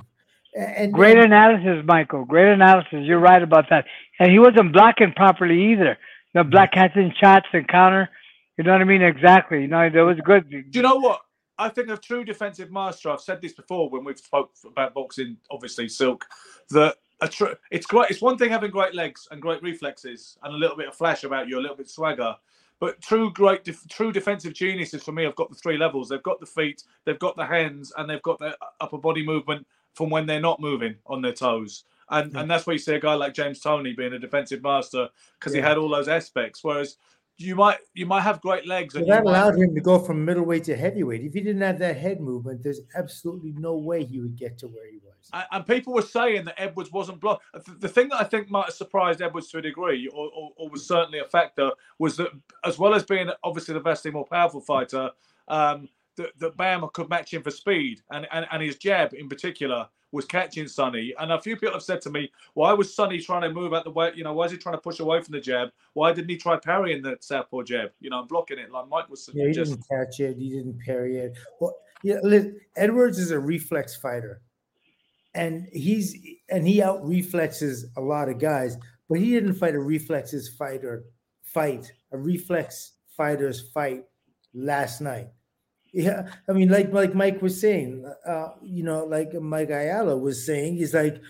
And 0.55 0.93
Great 0.93 1.17
and- 1.17 1.25
analysis, 1.33 1.83
Michael. 1.85 2.23
Great 2.25 2.53
analysis. 2.53 2.99
You're 3.01 3.19
right 3.19 3.41
about 3.41 3.65
that. 3.69 3.85
And 4.19 4.31
he 4.31 4.39
wasn't 4.39 4.71
blocking 4.71 5.11
properly 5.13 5.71
either. 5.73 5.97
The 6.33 6.43
black 6.43 6.71
catching 6.73 7.13
shots 7.19 7.47
and 7.53 7.67
counter. 7.67 8.09
You 8.57 8.63
know 8.63 8.71
what 8.71 8.81
I 8.81 8.85
mean? 8.85 9.01
Exactly. 9.01 9.61
You 9.63 9.67
know, 9.67 9.89
that 9.89 10.01
was 10.01 10.17
good. 10.23 10.49
Do 10.49 10.63
you 10.71 10.81
know 10.81 10.95
what? 10.95 11.21
I 11.57 11.69
think 11.69 11.89
a 11.89 11.97
true 11.97 12.23
defensive 12.23 12.71
master. 12.71 13.09
I've 13.09 13.21
said 13.21 13.41
this 13.41 13.53
before 13.53 13.89
when 13.89 14.03
we've 14.03 14.19
spoke 14.19 14.51
about 14.65 14.93
boxing. 14.93 15.37
Obviously, 15.51 15.87
Silk. 15.87 16.25
That 16.71 16.95
a 17.21 17.27
tr- 17.29 17.53
it's 17.71 17.85
great. 17.85 18.11
It's 18.11 18.21
one 18.21 18.37
thing 18.37 18.49
having 18.49 18.71
great 18.71 18.93
legs 18.93 19.27
and 19.31 19.41
great 19.41 19.63
reflexes 19.63 20.37
and 20.43 20.53
a 20.53 20.57
little 20.57 20.75
bit 20.75 20.87
of 20.89 20.95
flash 20.95 21.23
about 21.23 21.47
you, 21.47 21.57
a 21.57 21.61
little 21.61 21.77
bit 21.77 21.89
swagger. 21.89 22.35
But 22.79 23.01
true 23.01 23.31
great, 23.31 23.63
def- 23.63 23.87
true 23.87 24.11
defensive 24.11 24.53
geniuses 24.53 25.01
for 25.01 25.13
me 25.13 25.23
have 25.23 25.35
got 25.35 25.49
the 25.49 25.55
three 25.55 25.77
levels. 25.77 26.09
They've 26.09 26.21
got 26.21 26.41
the 26.41 26.45
feet, 26.45 26.83
they've 27.05 27.17
got 27.19 27.37
the 27.37 27.45
hands, 27.45 27.93
and 27.97 28.09
they've 28.09 28.21
got 28.21 28.39
their 28.39 28.55
upper 28.81 28.97
body 28.97 29.25
movement 29.25 29.65
from 29.93 30.09
when 30.09 30.25
they're 30.25 30.41
not 30.41 30.59
moving 30.59 30.95
on 31.07 31.21
their 31.21 31.31
toes. 31.33 31.85
And 32.09 32.33
Yeah. 32.33 32.41
and 32.41 32.51
that's 32.51 32.67
why 32.67 32.73
you 32.73 32.79
see 32.79 32.95
a 32.95 32.99
guy 32.99 33.13
like 33.13 33.33
James 33.33 33.61
Toney 33.61 33.93
being 33.93 34.13
a 34.13 34.19
defensive 34.19 34.61
master 34.61 35.09
because 35.39 35.53
he 35.53 35.61
had 35.61 35.77
all 35.77 35.89
those 35.89 36.09
aspects. 36.09 36.63
Whereas 36.63 36.97
you 37.37 37.55
might 37.55 37.79
you 37.93 38.05
might 38.05 38.21
have 38.21 38.39
great 38.41 38.65
legs 38.67 38.93
So 38.93 38.99
and 38.99 39.09
that 39.09 39.19
you 39.19 39.23
might- 39.25 39.31
allowed 39.31 39.57
him 39.57 39.75
to 39.75 39.81
go 39.81 39.99
from 39.99 40.23
middleweight 40.23 40.63
to 40.65 40.75
heavyweight. 40.77 41.21
If 41.21 41.33
he 41.33 41.41
didn't 41.41 41.61
have 41.61 41.79
that 41.79 41.97
head 41.97 42.21
movement, 42.21 42.63
there's 42.63 42.81
absolutely 42.95 43.51
no 43.57 43.75
way 43.75 44.03
he 44.05 44.19
would 44.19 44.35
get 44.37 44.57
to 44.59 44.67
where 44.67 44.87
he 44.89 44.97
was. 44.97 45.29
And- 45.33 45.45
And 45.51 45.67
people 45.67 45.93
were 45.93 46.01
saying 46.01 46.45
that 46.45 46.55
Edwards 46.61 46.91
wasn't 46.91 47.19
blocked. 47.19 47.43
The- 47.79 47.89
thing 47.89 48.09
that 48.09 48.21
I 48.21 48.23
think 48.23 48.49
might 48.49 48.65
have 48.65 48.73
surprised 48.73 49.21
Edwards 49.21 49.49
to 49.51 49.57
a 49.57 49.61
degree, 49.61 50.07
or, 50.07 50.29
or, 50.33 50.51
or 50.55 50.69
was 50.69 50.87
certainly 50.87 51.19
a 51.19 51.25
factor, 51.25 51.71
was 51.99 52.15
that 52.17 52.31
as 52.63 52.79
well 52.79 52.93
as 52.93 53.03
being 53.03 53.29
obviously 53.43 53.73
the 53.77 53.99
and 54.05 54.13
more 54.13 54.25
powerful 54.25 54.61
fighter, 54.61 55.11
um, 55.47 55.89
that, 56.15 56.37
that 56.39 56.55
Bam 56.55 56.87
could 56.93 57.09
match 57.09 57.33
him 57.33 57.43
for 57.43 57.51
speed, 57.51 58.01
and, 58.11 58.25
and, 58.31 58.47
and 58.51 58.63
his 58.63 58.77
jab 58.77 59.13
in 59.13 59.27
particular 59.27 59.89
was 60.15 60.25
catching 60.25 60.67
Sunny. 60.67 61.13
And 61.19 61.31
a 61.31 61.41
few 61.41 61.55
people 61.55 61.73
have 61.73 61.83
said 61.83 62.01
to 62.03 62.09
me, 62.09 62.31
why 62.53 62.73
was 62.73 62.95
Sunny 62.95 63.19
trying 63.19 63.41
to 63.41 63.51
move 63.51 63.73
out 63.73 63.83
the 63.83 63.91
way? 63.91 64.11
You 64.15 64.23
know, 64.23 64.33
why 64.33 64.45
is 64.45 64.51
he 64.51 64.57
trying 64.57 64.75
to 64.75 64.81
push 64.81 64.99
away 64.99 65.21
from 65.21 65.33
the 65.33 65.41
jab? 65.41 65.69
Why 65.93 66.13
didn't 66.13 66.29
he 66.29 66.37
try 66.37 66.57
parrying 66.57 67.03
the 67.03 67.17
southpaw 67.19 67.63
jab? 67.63 67.91
You 67.99 68.09
know, 68.09 68.23
blocking 68.23 68.57
it 68.57 68.71
like 68.71 68.87
Mike 68.89 69.09
was 69.09 69.23
suggesting. 69.23 69.53
Yeah, 69.53 69.63
he 69.63 69.69
didn't 69.69 69.85
catch 69.89 70.19
it. 70.19 70.37
He 70.37 70.49
didn't 70.49 70.79
parry 70.79 71.17
it. 71.17 71.37
Well, 71.59 71.75
yeah, 72.03 72.17
listen, 72.23 72.59
Edwards 72.77 73.19
is 73.19 73.31
a 73.31 73.39
reflex 73.39 73.95
fighter, 73.95 74.41
and 75.33 75.67
he's 75.71 76.15
and 76.49 76.67
he 76.67 76.81
out 76.81 77.05
reflexes 77.05 77.87
a 77.97 78.01
lot 78.01 78.29
of 78.29 78.37
guys, 78.37 78.77
but 79.09 79.19
he 79.19 79.31
didn't 79.31 79.55
fight 79.55 79.75
a 79.75 79.79
reflexes 79.79 80.49
fighter 80.49 81.05
fight 81.41 81.91
a 82.11 82.17
reflex 82.17 82.93
fighters 83.17 83.69
fight 83.73 84.03
last 84.53 85.01
night. 85.01 85.29
Yeah, 85.95 86.27
I 86.49 86.51
mean, 86.51 86.67
like 86.67 86.91
like 86.91 87.15
Mike 87.15 87.41
was 87.41 87.59
saying, 87.59 88.05
uh, 88.27 88.49
you 88.61 88.83
know, 88.83 89.05
like 89.05 89.33
Mike 89.33 89.69
Ayala 89.69 90.17
was 90.17 90.45
saying, 90.45 90.75
he's 90.75 90.93
like 90.93 91.21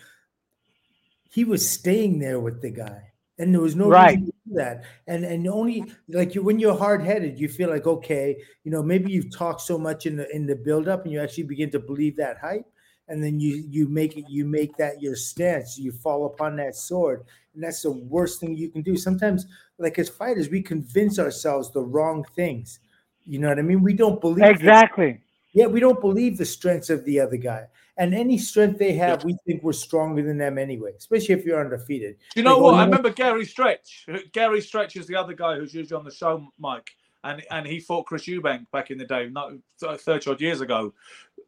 he 1.30 1.44
was 1.44 1.70
staying 1.70 2.20
there 2.20 2.40
with 2.40 2.62
the 2.62 2.72
guy, 2.72 3.14
and 3.38 3.54
there 3.54 3.62
was 3.62 3.76
no 3.76 3.90
Right. 3.90 4.20
reason 4.20 4.26
to 4.26 4.32
do 4.48 4.54
that. 4.56 4.84
And 5.08 5.26
and 5.26 5.48
only 5.48 5.92
like 6.10 6.34
you 6.36 6.42
when 6.44 6.60
you're 6.60 6.78
hard 6.78 7.04
headed, 7.04 7.40
you 7.40 7.48
feel 7.48 7.70
like 7.70 7.86
okay, 7.86 8.38
you 8.64 8.72
know, 8.72 8.82
maybe 8.82 9.12
you've 9.12 9.36
talked 9.36 9.62
so 9.62 9.78
much 9.78 10.06
in 10.06 10.16
the 10.16 10.34
in 10.36 10.46
the 10.48 10.56
build 10.56 10.88
up, 10.88 11.04
and 11.04 11.12
you 11.12 11.20
actually 11.20 11.44
begin 11.44 11.70
to 11.72 11.80
believe 11.80 12.16
that 12.18 12.38
hype, 12.40 12.66
and 13.08 13.24
then 13.24 13.40
you 13.40 13.64
you 13.70 13.88
make 13.88 14.18
it 14.18 14.26
you 14.28 14.46
make 14.46 14.78
that 14.78 15.02
your 15.02 15.16
stance. 15.16 15.78
You 15.78 15.92
fall 15.92 16.26
upon 16.26 16.56
that 16.58 16.76
sword, 16.76 17.26
and 17.54 17.64
that's 17.64 17.82
the 17.82 17.92
worst 17.92 18.40
thing 18.40 18.56
you 18.56 18.70
can 18.70 18.82
do. 18.82 18.96
Sometimes, 18.98 19.46
like 19.78 20.00
as 20.00 20.10
fighters, 20.10 20.50
we 20.50 20.62
convince 20.62 21.20
ourselves 21.20 21.72
the 21.72 21.84
wrong 21.84 22.26
things. 22.36 22.80
You 23.26 23.40
know 23.40 23.50
what 23.50 23.60
I 23.60 23.64
mean? 23.64 23.82
We 23.82 23.94
don't 23.94 24.22
believe 24.22 24.44
this- 24.44 24.60
Exactly. 24.60 25.20
yeah, 25.54 25.68
we 25.68 25.80
don't 25.80 26.00
believe 26.02 26.38
the 26.38 26.46
strengths 26.46 26.90
of 26.90 27.04
the 27.06 27.20
other 27.20 27.38
guy. 27.38 27.68
And 27.98 28.14
any 28.14 28.38
strength 28.38 28.78
they 28.78 28.92
have, 28.94 29.24
we 29.24 29.38
think 29.48 29.64
we're 29.64 29.72
stronger 29.74 30.22
than 30.22 30.38
them 30.38 30.58
anyway, 30.58 30.92
especially 30.98 31.34
if 31.36 31.46
you're 31.46 31.60
undefeated. 31.64 32.18
You 32.36 32.44
know 32.44 32.56
Like, 32.56 32.62
what? 32.64 32.74
oh, 32.74 32.78
I 32.78 32.84
remember 32.86 33.10
Gary 33.10 33.46
Stretch. 33.46 34.06
Gary 34.34 34.60
Stretch 34.62 34.98
is 34.98 35.08
the 35.08 35.16
other 35.16 35.34
guy 35.34 35.56
who's 35.56 35.74
usually 35.74 35.98
on 35.98 36.04
the 36.04 36.12
show, 36.12 36.46
Mike, 36.60 36.90
and 37.24 37.42
and 37.52 37.66
he 37.66 37.80
fought 37.80 38.06
Chris 38.06 38.26
Eubank 38.28 38.70
back 38.72 38.92
in 38.92 38.98
the 38.98 39.06
day, 39.06 39.30
not 39.30 39.54
thirty 39.80 40.30
odd 40.30 40.42
years 40.42 40.60
ago. 40.62 40.94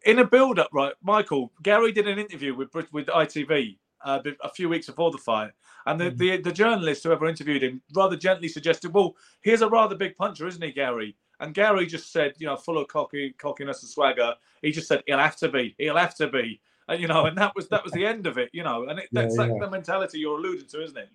In 0.06 0.20
a 0.20 0.26
build-up, 0.26 0.70
right, 0.72 0.94
Michael? 1.04 1.52
Gary 1.64 1.92
did 1.92 2.08
an 2.08 2.18
interview 2.18 2.56
with 2.56 2.74
with 2.94 3.08
ITV 3.08 3.78
uh, 4.06 4.22
a 4.42 4.50
few 4.50 4.70
weeks 4.70 4.86
before 4.88 5.12
the 5.12 5.18
fight, 5.18 5.52
and 5.86 6.00
the, 6.00 6.12
Mhm. 6.12 6.18
the 6.18 6.38
the 6.38 6.52
journalist 6.54 7.04
whoever 7.04 7.28
interviewed 7.28 7.62
him 7.62 7.82
rather 7.94 8.16
gently 8.16 8.48
suggested, 8.48 8.94
"Well, 8.94 9.18
he's 9.42 9.62
a 9.62 9.68
rather 9.70 9.96
big 9.96 10.16
puncher, 10.16 10.48
isn't 10.48 10.62
he, 10.64 10.72
Gary?" 10.72 11.18
And 11.40 11.54
Gary 11.54 11.86
just 11.86 12.12
said, 12.12 12.34
you 12.40 12.48
know, 12.48 12.56
full 12.56 12.78
of 12.78 12.88
cocky 12.88 13.34
cockiness 13.38 13.84
and 13.84 13.90
swagger. 13.90 14.34
He 14.62 14.72
just 14.72 14.88
said, 14.88 15.04
"He'll 15.06 15.20
have 15.20 15.36
to 15.38 15.50
be. 15.50 15.76
He'll 15.78 15.98
have 15.98 16.16
to 16.16 16.28
be." 16.28 16.60
And 16.88 17.02
you 17.02 17.08
know, 17.08 17.26
and 17.26 17.38
that 17.38 17.56
was 17.56 17.68
that 17.70 17.84
was 17.84 17.94
the 17.94 18.06
end 18.06 18.28
of 18.28 18.38
it, 18.38 18.50
you 18.54 18.64
know. 18.64 18.88
And 18.88 19.00
it, 19.00 19.10
Yeah, 19.12 19.22
that's 19.22 19.36
like 19.36 19.52
the 19.60 19.70
mentality 19.70 20.20
you're 20.20 20.38
alluding 20.40 20.68
to, 20.68 20.84
isn't 20.84 20.98
it? 20.98 21.10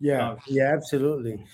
Yeah, 0.00 0.18
No. 0.18 0.38
yeah, 0.46 0.72
absolutely. 0.74 1.44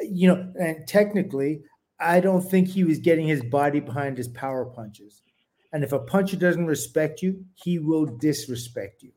You 0.00 0.28
know, 0.28 0.52
and 0.58 0.86
technically, 0.86 1.62
I 1.98 2.20
don't 2.20 2.42
think 2.42 2.68
he 2.68 2.84
was 2.84 2.98
getting 2.98 3.26
his 3.26 3.42
body 3.42 3.80
behind 3.80 4.16
his 4.16 4.28
power 4.28 4.64
punches. 4.64 5.22
And 5.72 5.84
if 5.84 5.92
a 5.92 5.98
puncher 5.98 6.36
doesn't 6.36 6.66
respect 6.66 7.22
you, 7.22 7.44
he 7.54 7.78
will 7.78 8.06
disrespect 8.06 9.02
you. 9.02 9.12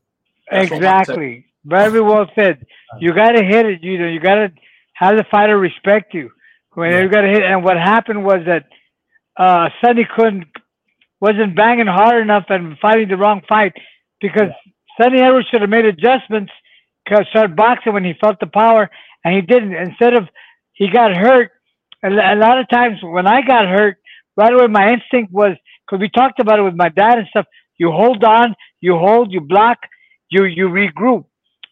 That's 0.50 0.70
what 0.70 0.82
Mike 0.82 1.06
said. 1.06 1.12
Exactly. 1.12 1.46
Very 1.64 2.00
well 2.00 2.30
said. 2.34 2.64
You 3.00 3.14
got 3.14 3.32
to 3.32 3.42
hit 3.42 3.66
it. 3.66 3.82
You 3.82 3.98
know, 3.98 4.06
you 4.06 4.20
got 4.20 4.34
to 4.36 4.52
have 4.92 5.16
the 5.16 5.24
fighter 5.30 5.58
respect 5.58 6.14
you. 6.14 6.30
When 6.74 6.90
Yeah. 6.90 7.06
got 7.08 7.24
hit, 7.24 7.42
and 7.44 7.64
what 7.64 7.76
happened 7.78 8.24
was 8.24 8.40
that 8.46 8.66
uh, 9.38 9.70
Sunny 9.84 10.06
couldn't 10.16 10.46
wasn't 11.20 11.56
banging 11.56 11.86
hard 11.86 12.22
enough 12.22 12.44
and 12.50 12.78
fighting 12.80 13.08
the 13.08 13.16
wrong 13.16 13.40
fight 13.48 13.72
because 14.20 14.50
Sunny 15.00 15.20
Edwards 15.20 15.48
should 15.48 15.62
have 15.62 15.70
made 15.70 15.86
adjustments, 15.86 16.52
started 17.30 17.56
boxing 17.56 17.92
when 17.94 18.04
he 18.04 18.14
felt 18.20 18.38
the 18.40 18.46
power, 18.46 18.90
and 19.24 19.34
he 19.34 19.40
didn't. 19.42 19.74
Instead 19.74 20.14
of 20.14 20.28
he 20.74 20.88
got 20.88 21.16
hurt. 21.16 21.52
A 22.04 22.08
a 22.08 22.36
lot 22.36 22.58
of 22.58 22.68
times 22.68 22.98
when 23.02 23.26
I 23.26 23.42
got 23.42 23.66
hurt, 23.66 23.98
right 24.36 24.52
away 24.52 24.66
my 24.68 24.92
instinct 24.92 25.32
was 25.32 25.56
because 25.86 26.00
we 26.00 26.08
talked 26.10 26.40
about 26.40 26.58
it 26.58 26.62
with 26.62 26.74
my 26.76 26.88
dad 26.90 27.18
and 27.18 27.28
stuff. 27.28 27.46
You 27.78 27.90
hold 27.92 28.24
on, 28.24 28.54
you 28.80 28.98
hold, 28.98 29.32
you 29.32 29.40
block, 29.40 29.78
you 30.30 30.44
you 30.44 30.68
regroup. 30.68 31.24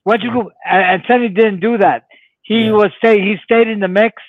Once 0.04 0.22
you 0.22 0.30
Yeah. 0.30 0.34
go, 0.34 0.50
and, 0.66 0.82
and 0.84 1.02
Sunny 1.08 1.28
didn't 1.28 1.60
do 1.60 1.78
that. 1.78 2.04
He 2.42 2.66
Yeah. 2.66 2.72
was 2.72 2.90
stay. 2.98 3.20
He 3.20 3.36
stayed 3.44 3.68
in 3.68 3.80
the 3.80 3.88
mix, 3.88 4.22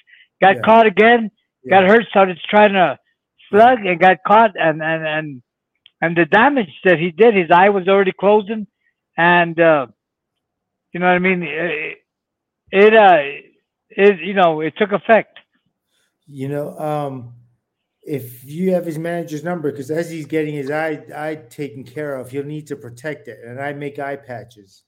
got 0.46 0.56
Yeah. 0.58 0.62
caught 0.70 0.88
again, 0.94 1.22
Yeah. 1.64 1.72
got 1.74 1.84
hurt, 1.90 2.06
started 2.14 2.38
trying 2.54 2.74
to 2.82 2.88
slug, 3.50 3.80
and 3.90 4.00
got 4.08 4.18
caught. 4.30 4.52
And 4.68 4.78
and 4.92 5.02
and 5.16 5.28
and 6.04 6.12
the 6.20 6.26
damage 6.26 6.74
that 6.86 6.98
he 7.04 7.10
did, 7.22 7.34
his 7.44 7.52
eye 7.62 7.70
was 7.78 7.88
already 7.88 8.14
closing, 8.24 8.64
and 9.18 9.56
uh, 9.60 9.88
you 10.92 11.00
know 11.00 11.08
what 11.12 11.22
I 11.22 11.26
mean. 11.30 11.42
It, 11.44 11.98
it 12.72 12.94
uh, 13.08 13.20
it 14.04 14.14
you 14.30 14.36
know, 14.40 14.62
it 14.68 14.74
took 14.78 14.92
effect. 14.92 15.34
You 16.26 16.48
know, 16.54 16.68
um, 16.80 17.34
if 18.02 18.44
you 18.46 18.74
have 18.74 18.86
his 18.86 18.98
manager's 18.98 19.44
number, 19.44 19.72
because 19.72 19.92
as 19.92 20.10
he's 20.10 20.26
getting 20.26 20.56
his 20.56 20.70
eye 20.72 20.98
eye 21.16 21.36
taken 21.62 21.84
care 21.84 22.16
of, 22.16 22.32
he'll 22.32 22.44
need 22.56 22.68
to 22.68 22.76
protect 22.76 23.28
it. 23.28 23.40
And 23.46 23.60
I 23.60 23.74
make 23.74 24.00
eye 24.00 24.18
patches. 24.18 24.84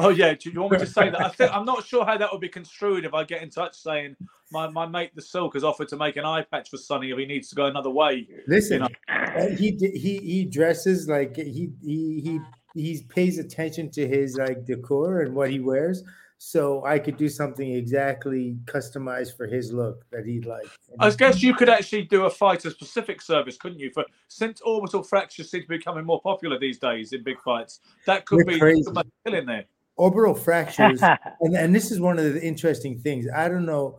Oh 0.00 0.10
yeah, 0.10 0.32
do 0.34 0.50
you 0.50 0.60
want 0.60 0.72
me 0.72 0.78
to 0.78 0.86
say 0.86 1.10
that? 1.10 1.20
I 1.20 1.28
think 1.28 1.54
I'm 1.54 1.64
not 1.64 1.84
sure 1.84 2.04
how 2.04 2.16
that 2.16 2.30
would 2.30 2.40
be 2.40 2.48
construed 2.48 3.04
if 3.04 3.14
I 3.14 3.24
get 3.24 3.42
in 3.42 3.50
touch 3.50 3.76
saying 3.76 4.14
my, 4.52 4.68
my 4.68 4.86
mate 4.86 5.10
the 5.16 5.22
Silk 5.22 5.54
has 5.54 5.64
offered 5.64 5.88
to 5.88 5.96
make 5.96 6.16
an 6.16 6.24
eye 6.24 6.42
patch 6.42 6.70
for 6.70 6.76
Sunny 6.76 7.10
if 7.10 7.18
he 7.18 7.26
needs 7.26 7.48
to 7.48 7.56
go 7.56 7.66
another 7.66 7.90
way. 7.90 8.28
Listen, 8.46 8.80
know. 8.80 8.88
uh, 9.08 9.48
he 9.48 9.76
he 9.80 10.18
he 10.18 10.44
dresses 10.44 11.08
like 11.08 11.36
he 11.36 11.72
he 11.82 12.20
he 12.20 12.40
he 12.74 13.02
pays 13.08 13.38
attention 13.38 13.90
to 13.90 14.06
his 14.06 14.36
like 14.36 14.64
decor 14.64 15.22
and 15.22 15.34
what 15.34 15.50
he 15.50 15.58
wears. 15.58 16.04
So 16.40 16.84
I 16.84 17.00
could 17.00 17.16
do 17.16 17.28
something 17.28 17.72
exactly 17.72 18.56
customized 18.66 19.36
for 19.36 19.48
his 19.48 19.72
look 19.72 20.08
that 20.12 20.24
he'd 20.24 20.46
like. 20.46 20.68
I 21.00 21.10
guess 21.10 21.42
you 21.42 21.52
could 21.52 21.68
actually 21.68 22.04
do 22.04 22.26
a 22.26 22.30
fighter 22.30 22.70
specific 22.70 23.20
service, 23.20 23.56
couldn't 23.56 23.80
you? 23.80 23.90
For 23.90 24.04
since 24.28 24.60
orbital 24.60 25.02
fractures 25.02 25.50
seem 25.50 25.62
to 25.62 25.68
be 25.68 25.78
becoming 25.78 26.04
more 26.04 26.20
popular 26.20 26.56
these 26.56 26.78
days 26.78 27.12
in 27.12 27.24
big 27.24 27.40
fights, 27.40 27.80
that 28.06 28.24
could 28.24 28.38
They're 28.38 28.54
be 28.54 28.60
crazy. 28.60 28.84
could 28.84 28.94
make 28.94 29.06
a 29.06 29.30
kill 29.30 29.38
in 29.40 29.46
there. 29.46 29.64
Orbital 29.98 30.34
fractures 30.34 31.02
and, 31.40 31.54
and 31.56 31.74
this 31.74 31.90
is 31.90 32.00
one 32.00 32.18
of 32.18 32.24
the 32.32 32.40
interesting 32.42 32.98
things 32.98 33.26
i 33.36 33.48
don't 33.48 33.66
know 33.66 33.98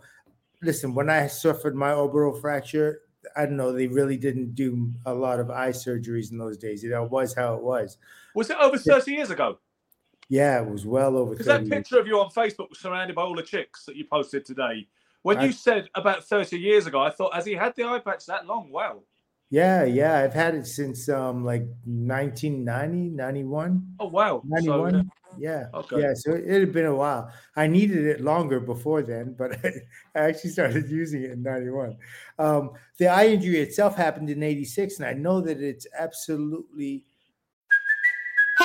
listen 0.63 0.95
when 0.95 1.09
i 1.09 1.27
suffered 1.27 1.75
my 1.75 1.93
orbital 1.93 2.33
fracture 2.39 3.01
i 3.37 3.45
don't 3.45 3.57
know 3.57 3.71
they 3.71 3.87
really 3.87 4.17
didn't 4.17 4.55
do 4.55 4.91
a 5.05 5.13
lot 5.13 5.39
of 5.39 5.49
eye 5.51 5.69
surgeries 5.71 6.31
in 6.31 6.37
those 6.37 6.57
days 6.57 6.83
it 6.83 7.11
was 7.11 7.35
how 7.35 7.53
it 7.55 7.61
was 7.61 7.97
Was 8.33 8.49
it 8.49 8.57
over 8.59 8.77
30 8.77 9.11
years 9.11 9.29
ago? 9.29 9.59
yeah 10.29 10.61
it 10.61 10.69
was 10.69 10.85
well 10.85 11.17
over 11.17 11.31
Because 11.31 11.45
that 11.47 11.59
30 11.61 11.65
years. 11.65 11.77
picture 11.77 11.99
of 11.99 12.07
you 12.07 12.19
on 12.19 12.29
Facebook 12.29 12.69
was 12.69 12.79
surrounded 12.79 13.15
by 13.15 13.21
all 13.23 13.35
the 13.35 13.43
chicks 13.43 13.85
that 13.85 13.95
you 13.95 14.05
posted 14.11 14.45
today. 14.45 14.87
When 15.23 15.37
I- 15.37 15.45
you 15.45 15.51
said 15.51 15.89
about 15.95 16.23
30 16.23 16.57
years 16.57 16.87
ago, 16.87 17.01
I 17.01 17.09
thought, 17.09 17.33
has 17.33 17.45
he 17.45 17.53
had 17.53 17.75
the 17.75 17.83
eye 17.83 17.99
patch 17.99 18.25
that 18.27 18.45
long? 18.45 18.71
Wow. 18.71 19.01
Yeah 19.49 19.83
yeah 19.83 20.19
i've 20.19 20.33
had 20.33 20.55
it 20.55 20.65
since 20.67 21.09
um 21.09 21.43
like 21.43 21.63
1990 21.85 23.09
91 23.09 23.97
Oh, 23.99 24.07
wow. 24.07 24.43
91 24.43 24.95
uh, 24.95 25.03
yeah. 25.37 25.69
Okay. 25.73 26.01
yeah 26.01 26.13
so 26.15 26.33
it 26.33 26.47
had 26.47 26.71
been 26.73 26.85
a 26.85 26.95
while. 26.95 27.31
I 27.55 27.67
needed 27.67 28.05
it 28.05 28.21
longer 28.21 28.59
before 28.59 29.01
then 29.01 29.33
but 29.33 29.57
i 30.15 30.19
actually 30.19 30.51
started 30.51 30.89
using 30.89 31.23
it 31.23 31.31
in 31.31 31.43
91 31.43 31.97
um, 32.37 32.71
the 32.97 33.07
eye 33.07 33.27
injury 33.27 33.59
itself 33.59 33.95
happened 33.95 34.29
in 34.29 34.43
86 34.43 34.97
and 34.99 35.07
i 35.07 35.13
know 35.13 35.41
that 35.41 35.61
it's 35.61 35.87
absolutely 35.97 37.05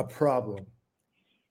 A 0.00 0.04
problem. 0.04 0.66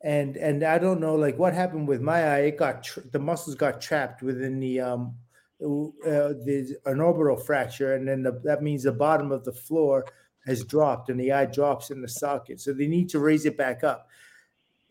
And 0.01 0.38
and 0.38 0.63
i 0.63 0.77
don't 0.79 1.01
know 1.01 1.15
like 1.15 1.38
what 1.38 1.53
happened 1.53 1.85
with 1.85 1.99
my 1.99 2.23
eye 2.23 2.43
it 2.51 2.57
got 2.57 2.83
tr- 2.83 3.01
the 3.12 3.19
muscles 3.19 3.55
got 3.55 3.81
trapped 3.81 4.21
within 4.23 4.57
the 4.57 4.79
um 4.79 5.13
uh, 5.62 6.31
the 6.45 6.73
an 6.85 7.01
orbital 7.01 7.35
fracture 7.35 7.95
and 7.95 8.07
then 8.07 8.23
the, 8.23 8.39
that 8.45 8.63
means 8.63 8.83
the 8.83 8.93
bottom 8.93 9.29
of 9.29 9.43
the 9.43 9.51
floor 9.51 10.05
has 10.45 10.63
dropped 10.63 11.09
and 11.09 11.19
the 11.19 11.33
eye 11.33 11.45
drops 11.45 11.91
in 11.91 12.01
the 12.01 12.07
socket. 12.07 12.62
So 12.62 12.71
they 12.71 12.88
need 12.88 13.09
to 13.09 13.19
raise 13.19 13.45
it 13.45 13.57
back 13.57 13.83
up. 13.83 14.07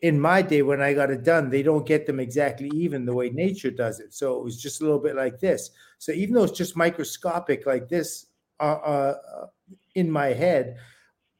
In 0.01 0.19
my 0.19 0.43
day 0.43 0.61
when 0.61 0.79
i 0.79 0.93
got 0.93 1.09
it 1.09 1.23
done 1.23 1.49
they 1.49 1.63
don't 1.63 1.85
get 1.87 2.05
them 2.05 2.19
exactly 2.19 2.69
even 2.73 3.03
the 3.03 3.13
way 3.13 3.29
nature 3.31 3.71
does 3.71 3.99
it. 3.99 4.13
So 4.13 4.37
it 4.37 4.43
was 4.43 4.61
just 4.61 4.79
a 4.79 4.83
little 4.83 4.99
bit 4.99 5.15
like 5.15 5.39
this. 5.39 5.71
So 5.97 6.11
even 6.11 6.35
though 6.35 6.43
it's 6.43 6.57
just 6.57 6.77
microscopic 6.77 7.65
like 7.65 7.89
this 7.89 8.27
uh, 8.59 8.63
uh, 8.63 9.15
in 9.95 10.09
my 10.09 10.27
head 10.27 10.77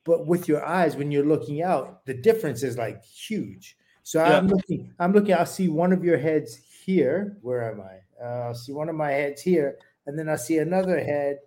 but 0.09 0.25
with 0.25 0.47
your 0.47 0.65
eyes 0.65 0.95
when 0.95 1.11
you're 1.11 1.31
looking 1.33 1.61
out 1.61 2.03
the 2.07 2.15
difference 2.15 2.63
is 2.63 2.79
like 2.79 3.05
huge. 3.05 3.77
So 4.01 4.23
i'm 4.23 4.47
looking 4.47 4.91
i'm 4.97 5.13
looking 5.13 5.35
i'll 5.35 5.45
see 5.45 5.67
one 5.67 5.93
of 5.93 6.03
your 6.03 6.17
heads 6.17 6.59
here. 6.83 7.37
Where 7.43 7.71
am 7.71 7.81
i? 7.81 7.95
Uh, 8.19 8.47
i'll 8.47 8.55
see 8.55 8.73
one 8.73 8.89
of 8.89 8.95
my 8.95 9.11
heads 9.11 9.39
here 9.43 9.77
and 10.07 10.17
then 10.17 10.27
i'll 10.27 10.45
see 10.49 10.57
another 10.57 10.99
head 10.99 11.37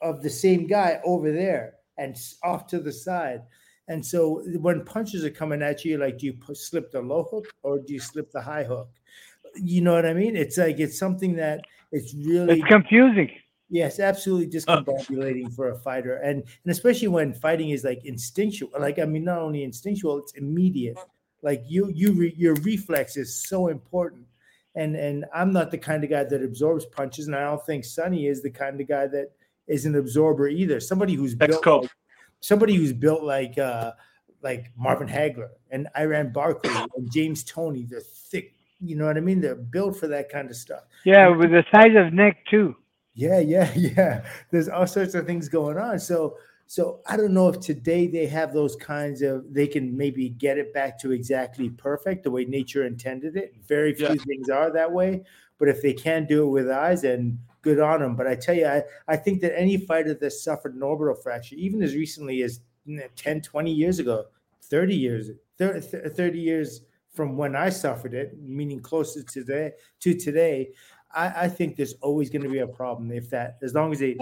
of 0.00 0.22
the 0.22 0.30
same 0.30 0.68
guy 0.68 1.00
over 1.04 1.32
there 1.32 1.74
and 1.96 2.16
off 2.44 2.68
to 2.68 2.78
the 2.78 2.92
side. 2.92 3.42
And 3.88 4.04
so 4.06 4.44
when 4.60 4.84
punches 4.84 5.24
are 5.24 5.30
coming 5.30 5.60
at 5.60 5.84
you 5.84 5.98
like 5.98 6.18
do 6.18 6.26
you 6.26 6.54
slip 6.54 6.92
the 6.92 7.02
low 7.02 7.24
hook 7.28 7.46
or 7.64 7.80
do 7.80 7.92
you 7.92 8.00
slip 8.00 8.30
the 8.30 8.40
high 8.40 8.62
hook? 8.62 8.90
You 9.56 9.80
know 9.80 9.94
what 9.94 10.06
i 10.06 10.14
mean? 10.14 10.36
It's 10.36 10.56
like 10.56 10.78
it's 10.78 10.98
something 10.98 11.34
that 11.34 11.62
it's 11.90 12.14
really 12.14 12.60
It's 12.60 12.68
confusing. 12.68 13.30
Yes, 13.70 14.00
absolutely 14.00 14.48
discombobulating 14.48 15.52
for 15.54 15.70
a 15.70 15.78
fighter, 15.78 16.16
and 16.16 16.42
and 16.42 16.72
especially 16.72 17.08
when 17.08 17.34
fighting 17.34 17.70
is 17.70 17.84
like 17.84 18.04
instinctual. 18.04 18.70
Like 18.78 18.98
I 18.98 19.04
mean, 19.04 19.24
not 19.24 19.40
only 19.40 19.62
instinctual, 19.62 20.18
it's 20.18 20.32
immediate. 20.32 20.98
Like 21.42 21.62
you, 21.68 21.90
you, 21.94 22.12
re, 22.12 22.34
your 22.36 22.54
reflex 22.56 23.16
is 23.16 23.34
so 23.34 23.68
important. 23.68 24.24
And 24.74 24.96
and 24.96 25.26
I'm 25.34 25.52
not 25.52 25.70
the 25.70 25.78
kind 25.78 26.02
of 26.02 26.10
guy 26.10 26.24
that 26.24 26.42
absorbs 26.42 26.86
punches, 26.86 27.26
and 27.26 27.36
I 27.36 27.44
don't 27.44 27.64
think 27.66 27.84
Sonny 27.84 28.26
is 28.26 28.42
the 28.42 28.50
kind 28.50 28.80
of 28.80 28.88
guy 28.88 29.06
that 29.06 29.32
is 29.66 29.84
an 29.84 29.96
absorber 29.96 30.48
either. 30.48 30.80
Somebody 30.80 31.14
who's 31.14 31.34
built, 31.34 31.64
like, 31.66 31.90
somebody 32.40 32.74
who's 32.74 32.92
built 32.92 33.22
like 33.22 33.58
uh 33.58 33.92
like 34.42 34.70
Marvin 34.76 35.08
Hagler 35.08 35.48
and 35.70 35.88
Iran 35.96 36.32
Barkley 36.32 36.70
and 36.96 37.10
James 37.12 37.44
Toney. 37.44 37.84
They're 37.84 38.00
thick. 38.00 38.54
You 38.80 38.96
know 38.96 39.06
what 39.06 39.16
I 39.16 39.20
mean? 39.20 39.40
They're 39.40 39.56
built 39.56 39.96
for 39.98 40.06
that 40.06 40.30
kind 40.30 40.48
of 40.48 40.56
stuff. 40.56 40.84
Yeah, 41.04 41.28
with 41.28 41.50
the 41.50 41.64
size 41.72 41.96
of 41.96 42.12
neck 42.12 42.46
too. 42.48 42.76
Yeah, 43.18 43.40
yeah, 43.40 43.72
yeah. 43.76 44.24
There's 44.50 44.68
all 44.68 44.86
sorts 44.86 45.14
of 45.14 45.26
things 45.26 45.48
going 45.48 45.76
on. 45.76 45.98
So, 45.98 46.38
so 46.66 47.00
I 47.06 47.16
don't 47.16 47.34
know 47.34 47.48
if 47.48 47.58
today 47.60 48.06
they 48.06 48.26
have 48.26 48.52
those 48.52 48.76
kinds 48.76 49.22
of. 49.22 49.52
They 49.52 49.66
can 49.66 49.96
maybe 49.96 50.28
get 50.28 50.56
it 50.56 50.72
back 50.72 50.98
to 51.00 51.10
exactly 51.12 51.70
perfect 51.70 52.22
the 52.22 52.30
way 52.30 52.44
nature 52.44 52.86
intended 52.86 53.36
it. 53.36 53.54
Very 53.66 53.92
few 53.94 54.18
Yeah. 54.18 54.24
things 54.24 54.48
are 54.48 54.70
that 54.72 54.92
way, 54.92 55.24
but 55.58 55.68
if 55.68 55.82
they 55.82 55.92
can 55.94 56.26
do 56.26 56.44
it 56.44 56.50
with 56.50 56.70
eyes, 56.70 57.02
then 57.02 57.40
good 57.62 57.80
on 57.80 58.00
them. 58.00 58.14
But 58.14 58.28
I 58.28 58.36
tell 58.36 58.54
you, 58.54 58.66
I, 58.66 58.84
I 59.08 59.16
think 59.16 59.40
that 59.40 59.58
any 59.58 59.78
fighter 59.78 60.14
that 60.14 60.30
suffered 60.30 60.74
an 60.76 60.82
orbital 60.82 61.14
fracture, 61.16 61.56
even 61.56 61.82
as 61.82 61.94
recently 61.94 62.42
as 62.42 62.60
mm, 62.86 63.02
10, 63.16 63.40
20 63.40 63.72
years 63.72 63.98
ago, 63.98 64.26
30 64.62 64.94
years, 64.94 65.30
30, 65.56 65.80
30 66.10 66.38
years 66.38 66.82
from 67.10 67.36
when 67.36 67.56
I 67.56 67.70
suffered 67.70 68.14
it, 68.14 68.38
meaning 68.40 68.78
closer 68.80 69.22
to 69.22 69.26
today, 69.26 69.72
to 70.00 70.14
today, 70.14 70.72
I, 71.14 71.44
I 71.44 71.48
think 71.48 71.76
there's 71.76 71.94
always 72.02 72.30
going 72.30 72.42
to 72.42 72.48
be 72.50 72.58
a 72.58 72.66
problem 72.66 73.10
if 73.12 73.30
that, 73.30 73.58
as 73.62 73.74
long 73.74 73.92
as 73.92 73.98
they, 74.00 74.16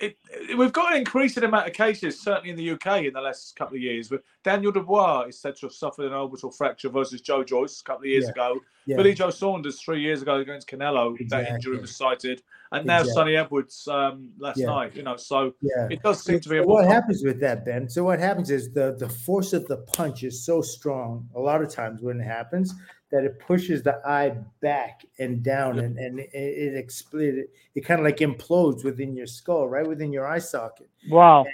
it, 0.00 0.16
it- 0.30 0.58
we've 0.58 0.72
got 0.72 0.92
an 0.92 0.98
increasing 0.98 1.44
amount 1.44 1.66
of 1.68 1.72
cases, 1.72 2.20
certainly 2.20 2.50
in 2.50 2.56
the 2.56 2.70
UK, 2.70 3.04
in 3.04 3.12
the 3.12 3.20
last 3.20 3.54
couple 3.56 3.76
of 3.76 3.82
years. 3.82 4.10
With 4.10 4.22
Daniel 4.42 4.72
Dubois 4.72 5.22
is 5.28 5.38
said 5.40 5.56
to 5.56 5.66
have 5.66 5.72
suffered 5.72 6.06
an 6.06 6.12
orbital 6.12 6.50
fracture 6.50 6.88
versus 6.88 7.20
Joe 7.20 7.44
Joyce 7.44 7.80
a 7.80 7.84
couple 7.84 8.02
of 8.02 8.06
years 8.06 8.24
Yeah. 8.24 8.30
ago. 8.30 8.60
Yeah. 8.86 8.96
Billy 8.96 9.14
Joe 9.14 9.30
Saunders 9.30 9.80
three 9.80 10.00
years 10.02 10.20
ago 10.20 10.36
against 10.40 10.68
Canelo, 10.68 11.16
that 11.30 11.48
injury 11.48 11.78
was 11.78 11.96
cited, 11.96 12.42
and 12.72 12.84
now 12.86 12.98
Exactly. 13.00 13.14
Sunny 13.14 13.36
Edwards 13.36 13.88
um, 13.88 14.30
last 14.38 14.58
Yeah. 14.58 14.66
night. 14.66 14.94
You 14.96 15.04
know, 15.04 15.16
so 15.16 15.54
Yeah. 15.62 15.88
it 15.90 16.02
does 16.02 16.22
seem 16.22 16.40
to 16.40 16.48
be 16.50 16.58
a 16.58 16.62
So 16.62 16.66
what 16.68 16.84
happens 16.86 17.22
with 17.24 17.40
that, 17.40 17.64
Ben? 17.64 17.88
So 17.88 18.04
what 18.04 18.18
happens 18.18 18.50
is 18.50 18.74
the 18.74 18.94
the 18.98 19.08
force 19.08 19.52
of 19.54 19.66
the 19.68 19.78
punch 19.96 20.22
is 20.22 20.44
so 20.44 20.60
strong 20.60 21.26
a 21.34 21.40
lot 21.40 21.62
of 21.62 21.70
times 21.70 22.02
when 22.02 22.20
it 22.20 22.24
happens 22.24 22.74
that 23.14 23.22
it 23.22 23.38
pushes 23.38 23.80
the 23.80 24.00
eye 24.04 24.36
back 24.60 25.06
and 25.20 25.40
down 25.40 25.78
and, 25.78 25.96
and 26.00 26.18
it, 26.18 26.30
it 26.34 26.76
explodes 26.76 27.38
it, 27.38 27.50
it 27.76 27.82
kind 27.82 28.00
of 28.00 28.04
like 28.04 28.16
implodes 28.16 28.82
within 28.82 29.14
your 29.14 29.28
skull, 29.28 29.68
right 29.68 29.86
within 29.86 30.12
your 30.12 30.26
eye 30.26 30.40
socket. 30.40 30.90
Wow. 31.08 31.46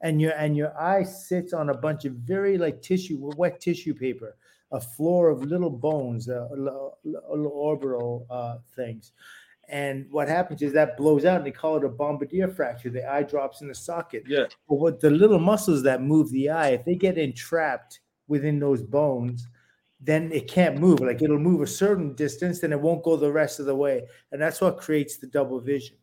And 0.00 0.22
your 0.22 0.32
and 0.32 0.56
your 0.56 0.74
eye 0.80 1.02
sits 1.02 1.52
on 1.52 1.68
a 1.68 1.74
bunch 1.74 2.06
of 2.06 2.14
very 2.14 2.56
like 2.56 2.80
tissue, 2.80 3.30
wet 3.36 3.60
tissue 3.60 3.92
paper, 3.92 4.36
a 4.72 4.80
floor 4.80 5.28
of 5.28 5.44
little 5.44 5.68
bones, 5.68 6.30
uh, 6.30 6.48
little, 6.50 6.96
little 7.04 7.52
orbital 7.54 8.26
uh, 8.30 8.56
things. 8.74 9.12
And 9.68 10.06
what 10.10 10.28
happens 10.28 10.62
is 10.62 10.72
that 10.72 10.96
blows 10.96 11.26
out, 11.26 11.36
and 11.36 11.46
they 11.46 11.50
call 11.50 11.76
it 11.76 11.84
a 11.84 11.90
bombardier 11.90 12.48
fracture. 12.48 12.88
The 12.88 13.06
eye 13.06 13.22
drops 13.22 13.60
in 13.60 13.68
the 13.68 13.74
socket. 13.74 14.24
Yeah. 14.26 14.46
But 14.66 14.76
what 14.76 14.98
the 14.98 15.10
little 15.10 15.38
muscles 15.38 15.82
that 15.82 16.02
move 16.02 16.30
the 16.30 16.48
eye, 16.48 16.70
if 16.70 16.86
they 16.86 16.94
get 16.94 17.18
entrapped 17.18 18.00
within 18.28 18.58
those 18.58 18.82
bones, 18.82 19.46
then 20.04 20.32
it 20.32 20.48
can't 20.48 20.78
move. 20.78 21.00
Like 21.00 21.22
it'll 21.22 21.38
move 21.38 21.60
a 21.62 21.66
certain 21.66 22.14
distance, 22.14 22.58
then 22.60 22.72
it 22.72 22.80
won't 22.80 23.04
go 23.04 23.16
the 23.16 23.30
rest 23.30 23.60
of 23.60 23.66
the 23.66 23.74
way. 23.74 24.02
And 24.32 24.42
that's 24.42 24.60
what 24.60 24.78
creates 24.78 25.16
the 25.16 25.28
double 25.28 25.60
vision. 25.60 25.96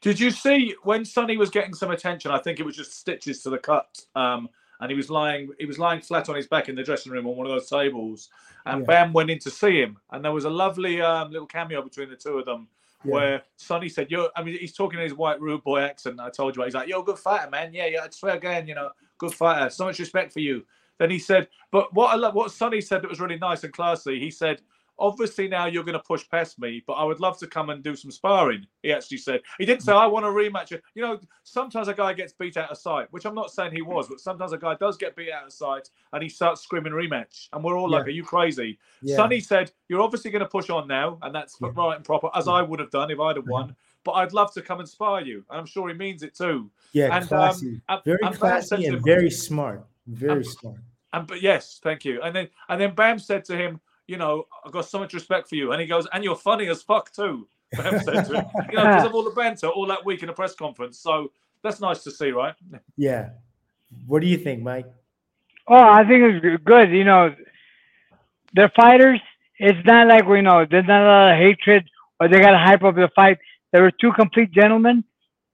Did 0.00 0.18
you 0.20 0.30
see 0.30 0.74
when 0.82 1.04
Sunny 1.04 1.36
was 1.36 1.50
getting 1.50 1.74
some 1.74 1.90
attention? 1.90 2.30
I 2.30 2.38
think 2.38 2.60
it 2.60 2.66
was 2.66 2.76
just 2.76 2.98
stitches 2.98 3.42
to 3.42 3.50
the 3.50 3.58
cut, 3.58 4.00
um, 4.14 4.48
and 4.80 4.90
he 4.90 4.96
was 4.96 5.10
lying. 5.10 5.50
He 5.58 5.66
was 5.66 5.78
lying 5.78 6.00
flat 6.00 6.28
on 6.28 6.36
his 6.36 6.46
back 6.46 6.68
in 6.68 6.76
the 6.76 6.84
dressing 6.84 7.10
room 7.12 7.26
on 7.26 7.36
one 7.36 7.46
of 7.46 7.52
those 7.52 7.68
tables, 7.68 8.28
and 8.66 8.80
Yeah. 8.80 8.86
Bam 8.86 9.12
went 9.12 9.30
in 9.30 9.38
to 9.40 9.50
see 9.50 9.80
him, 9.80 9.96
and 10.10 10.24
there 10.24 10.32
was 10.32 10.44
a 10.44 10.50
lovely 10.50 11.00
um, 11.00 11.30
little 11.30 11.48
cameo 11.48 11.82
between 11.82 12.10
the 12.10 12.16
two 12.16 12.38
of 12.38 12.44
them. 12.46 12.68
Yeah. 13.04 13.12
Where 13.12 13.42
Sunny 13.56 13.88
said, 13.88 14.10
"Yo," 14.10 14.28
I 14.36 14.42
mean, 14.42 14.58
he's 14.58 14.72
talking 14.72 14.98
in 14.98 15.04
his 15.04 15.14
white 15.14 15.40
rude 15.40 15.62
boy 15.62 15.80
accent. 15.80 16.18
I 16.20 16.30
told 16.30 16.54
you, 16.54 16.62
about. 16.62 16.66
he's 16.68 16.74
like, 16.74 16.88
"Yo, 16.88 17.02
good 17.02 17.18
fighter, 17.18 17.50
man. 17.50 17.72
Yeah, 17.72 17.86
yeah. 17.86 18.04
I 18.04 18.10
swear 18.10 18.34
again, 18.34 18.66
you 18.66 18.74
know, 18.74 18.90
good 19.18 19.34
fighter. 19.34 19.70
So 19.70 19.84
much 19.84 19.98
respect 19.98 20.32
for 20.32 20.40
you." 20.40 20.64
Then 20.98 21.10
he 21.10 21.18
said, 21.18 21.48
"But 21.70 21.92
what 21.94 22.08
I 22.12 22.16
love, 22.16 22.34
what 22.34 22.50
Sunny 22.50 22.80
said 22.80 23.02
that 23.02 23.08
was 23.10 23.20
really 23.20 23.38
nice 23.38 23.64
and 23.64 23.72
classy. 23.72 24.18
He 24.20 24.30
said, 24.30 24.60
obviously 25.00 25.46
now 25.46 25.66
you're 25.66 25.84
going 25.84 25.92
to 25.92 26.00
push 26.02 26.28
past 26.28 26.58
me, 26.58 26.82
but 26.84 26.94
I 26.94 27.04
would 27.04 27.20
love 27.20 27.38
to 27.38 27.46
come 27.46 27.70
and 27.70 27.84
do 27.84 27.94
some 27.94 28.10
sparring. 28.10 28.66
He 28.82 28.92
actually 28.92 29.18
said 29.18 29.42
he 29.56 29.64
didn't 29.64 29.82
say 29.84 29.92
I 29.92 30.06
want 30.06 30.26
a 30.26 30.28
rematch. 30.28 30.72
You 30.94 31.02
know, 31.02 31.20
sometimes 31.44 31.86
a 31.86 31.94
guy 31.94 32.12
gets 32.14 32.32
beat 32.32 32.56
out 32.56 32.70
of 32.72 32.78
sight, 32.78 33.06
which 33.12 33.24
I'm 33.24 33.34
not 33.34 33.52
saying 33.52 33.70
he 33.72 33.80
was, 33.80 34.08
but 34.08 34.18
sometimes 34.18 34.52
a 34.52 34.58
guy 34.58 34.74
does 34.74 34.96
get 34.96 35.14
beat 35.14 35.30
out 35.30 35.46
of 35.46 35.52
sight 35.52 35.88
and 36.12 36.20
he 36.20 36.28
starts 36.28 36.62
screaming 36.62 36.92
rematch, 36.92 37.46
and 37.52 37.62
we're 37.62 37.78
all 37.78 37.88
like, 37.88 38.06
"Are 38.08 38.10
you 38.10 38.24
crazy?" 38.24 38.76
Yeah. 39.00 39.14
Sunny 39.14 39.38
said, 39.38 39.70
"You're 39.88 40.00
obviously 40.02 40.32
going 40.32 40.40
to 40.42 40.48
push 40.48 40.68
on 40.68 40.88
now, 40.88 41.16
and 41.22 41.32
that's 41.32 41.56
Yeah. 41.62 41.68
right 41.76 41.94
and 41.94 42.04
proper, 42.04 42.28
as 42.34 42.48
I 42.48 42.62
would 42.62 42.80
have 42.80 42.90
done 42.90 43.12
if 43.12 43.20
I'd 43.20 43.36
have 43.36 43.46
won." 43.46 43.76
But 44.02 44.12
I'd 44.14 44.32
love 44.32 44.52
to 44.54 44.62
come 44.62 44.80
and 44.80 44.88
spar 44.88 45.20
you, 45.20 45.44
and 45.48 45.60
I'm 45.60 45.66
sure 45.66 45.88
he 45.88 45.94
means 45.94 46.24
it 46.24 46.34
too. 46.34 46.72
Yeah, 46.92 47.14
And, 47.14 47.22
um, 47.22 47.28
classy. 47.28 47.80
and- 47.88 48.02
very 48.04 48.18
and 48.22 48.34
classy 48.34 48.86
and 48.86 49.00
very 49.04 49.30
smart. 49.30 49.86
Very 50.08 50.38
Um, 50.38 50.44
smart. 50.44 50.76
And 51.12 51.26
but 51.26 51.40
yes, 51.42 51.80
thank 51.82 52.04
you. 52.04 52.20
And 52.22 52.34
then 52.34 52.48
and 52.68 52.80
then 52.80 52.94
Bam 52.94 53.18
said 53.18 53.44
to 53.46 53.56
him, 53.56 53.80
you 54.06 54.16
know, 54.16 54.46
I've 54.64 54.72
got 54.72 54.84
so 54.86 54.98
much 54.98 55.14
respect 55.14 55.48
for 55.48 55.54
you. 55.56 55.72
And 55.72 55.80
he 55.80 55.86
goes, 55.86 56.06
and 56.12 56.22
you're 56.24 56.36
funny 56.36 56.66
as 56.68 56.82
fuck 56.82 57.12
too. 57.12 57.48
Bam 57.76 58.00
said 58.00 58.24
to 58.26 58.34
him, 58.40 58.46
you 58.70 58.76
know, 58.76 58.84
because 58.84 59.04
of 59.06 59.14
all 59.14 59.22
the 59.24 59.30
banter 59.30 59.68
all 59.68 59.86
that 59.86 60.04
week 60.04 60.22
in 60.22 60.28
a 60.28 60.32
press 60.32 60.54
conference. 60.54 60.98
So 60.98 61.30
that's 61.62 61.80
nice 61.80 62.02
to 62.04 62.10
see, 62.10 62.30
right? 62.30 62.54
Yeah. 62.96 63.30
What 64.06 64.20
do 64.20 64.26
you 64.28 64.36
think, 64.36 64.62
Mike? 64.62 64.86
Oh, 65.66 65.76
I 65.98 66.04
think 66.06 66.22
it's 66.44 66.62
good. 66.64 66.90
You 66.90 67.04
know, 67.04 67.34
they're 68.54 68.72
fighters. 68.76 69.20
It's 69.58 69.84
not 69.86 70.06
like 70.08 70.26
we 70.26 70.40
know 70.42 70.66
there's 70.70 70.86
not 70.86 71.02
a 71.02 71.06
lot 71.06 71.32
of 71.32 71.38
hatred 71.38 71.88
or 72.20 72.28
they 72.28 72.38
got 72.40 72.52
to 72.52 72.58
hype 72.58 72.82
up 72.84 72.94
the 72.96 73.08
fight. 73.14 73.38
There 73.72 73.82
were 73.82 73.90
two 73.90 74.12
complete 74.12 74.50
gentlemen 74.52 75.04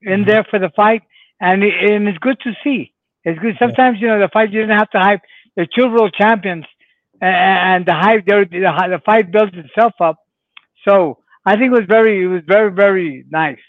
in 0.01 0.23
Mhm. 0.23 0.27
there 0.27 0.43
for 0.45 0.59
the 0.59 0.69
fight, 0.75 1.03
and 1.41 1.63
it, 1.63 1.73
and 1.91 2.07
it's 2.07 2.17
good 2.19 2.39
to 2.41 2.53
see. 2.63 2.93
It's 3.25 3.39
good. 3.39 3.55
Sometimes 3.59 3.99
you 3.99 4.07
know 4.07 4.19
the 4.19 4.29
fight 4.31 4.51
you 4.51 4.61
didn't 4.61 4.77
have 4.77 4.89
to 4.91 4.99
hype. 4.99 5.21
They're 5.55 5.67
two 5.75 5.87
world 5.87 6.13
champions, 6.17 6.65
and 7.21 7.85
the 7.85 7.93
hype 7.93 8.25
the, 8.25 8.45
the 8.51 9.01
fight 9.05 9.31
builds 9.31 9.53
itself 9.55 9.93
up. 9.99 10.17
So 10.87 11.17
I 11.45 11.53
think 11.55 11.67
it 11.73 11.79
was 11.79 11.87
very 11.87 12.23
it 12.23 12.27
was 12.27 12.43
very 12.47 12.71
very 12.71 13.25
nice. 13.29 13.59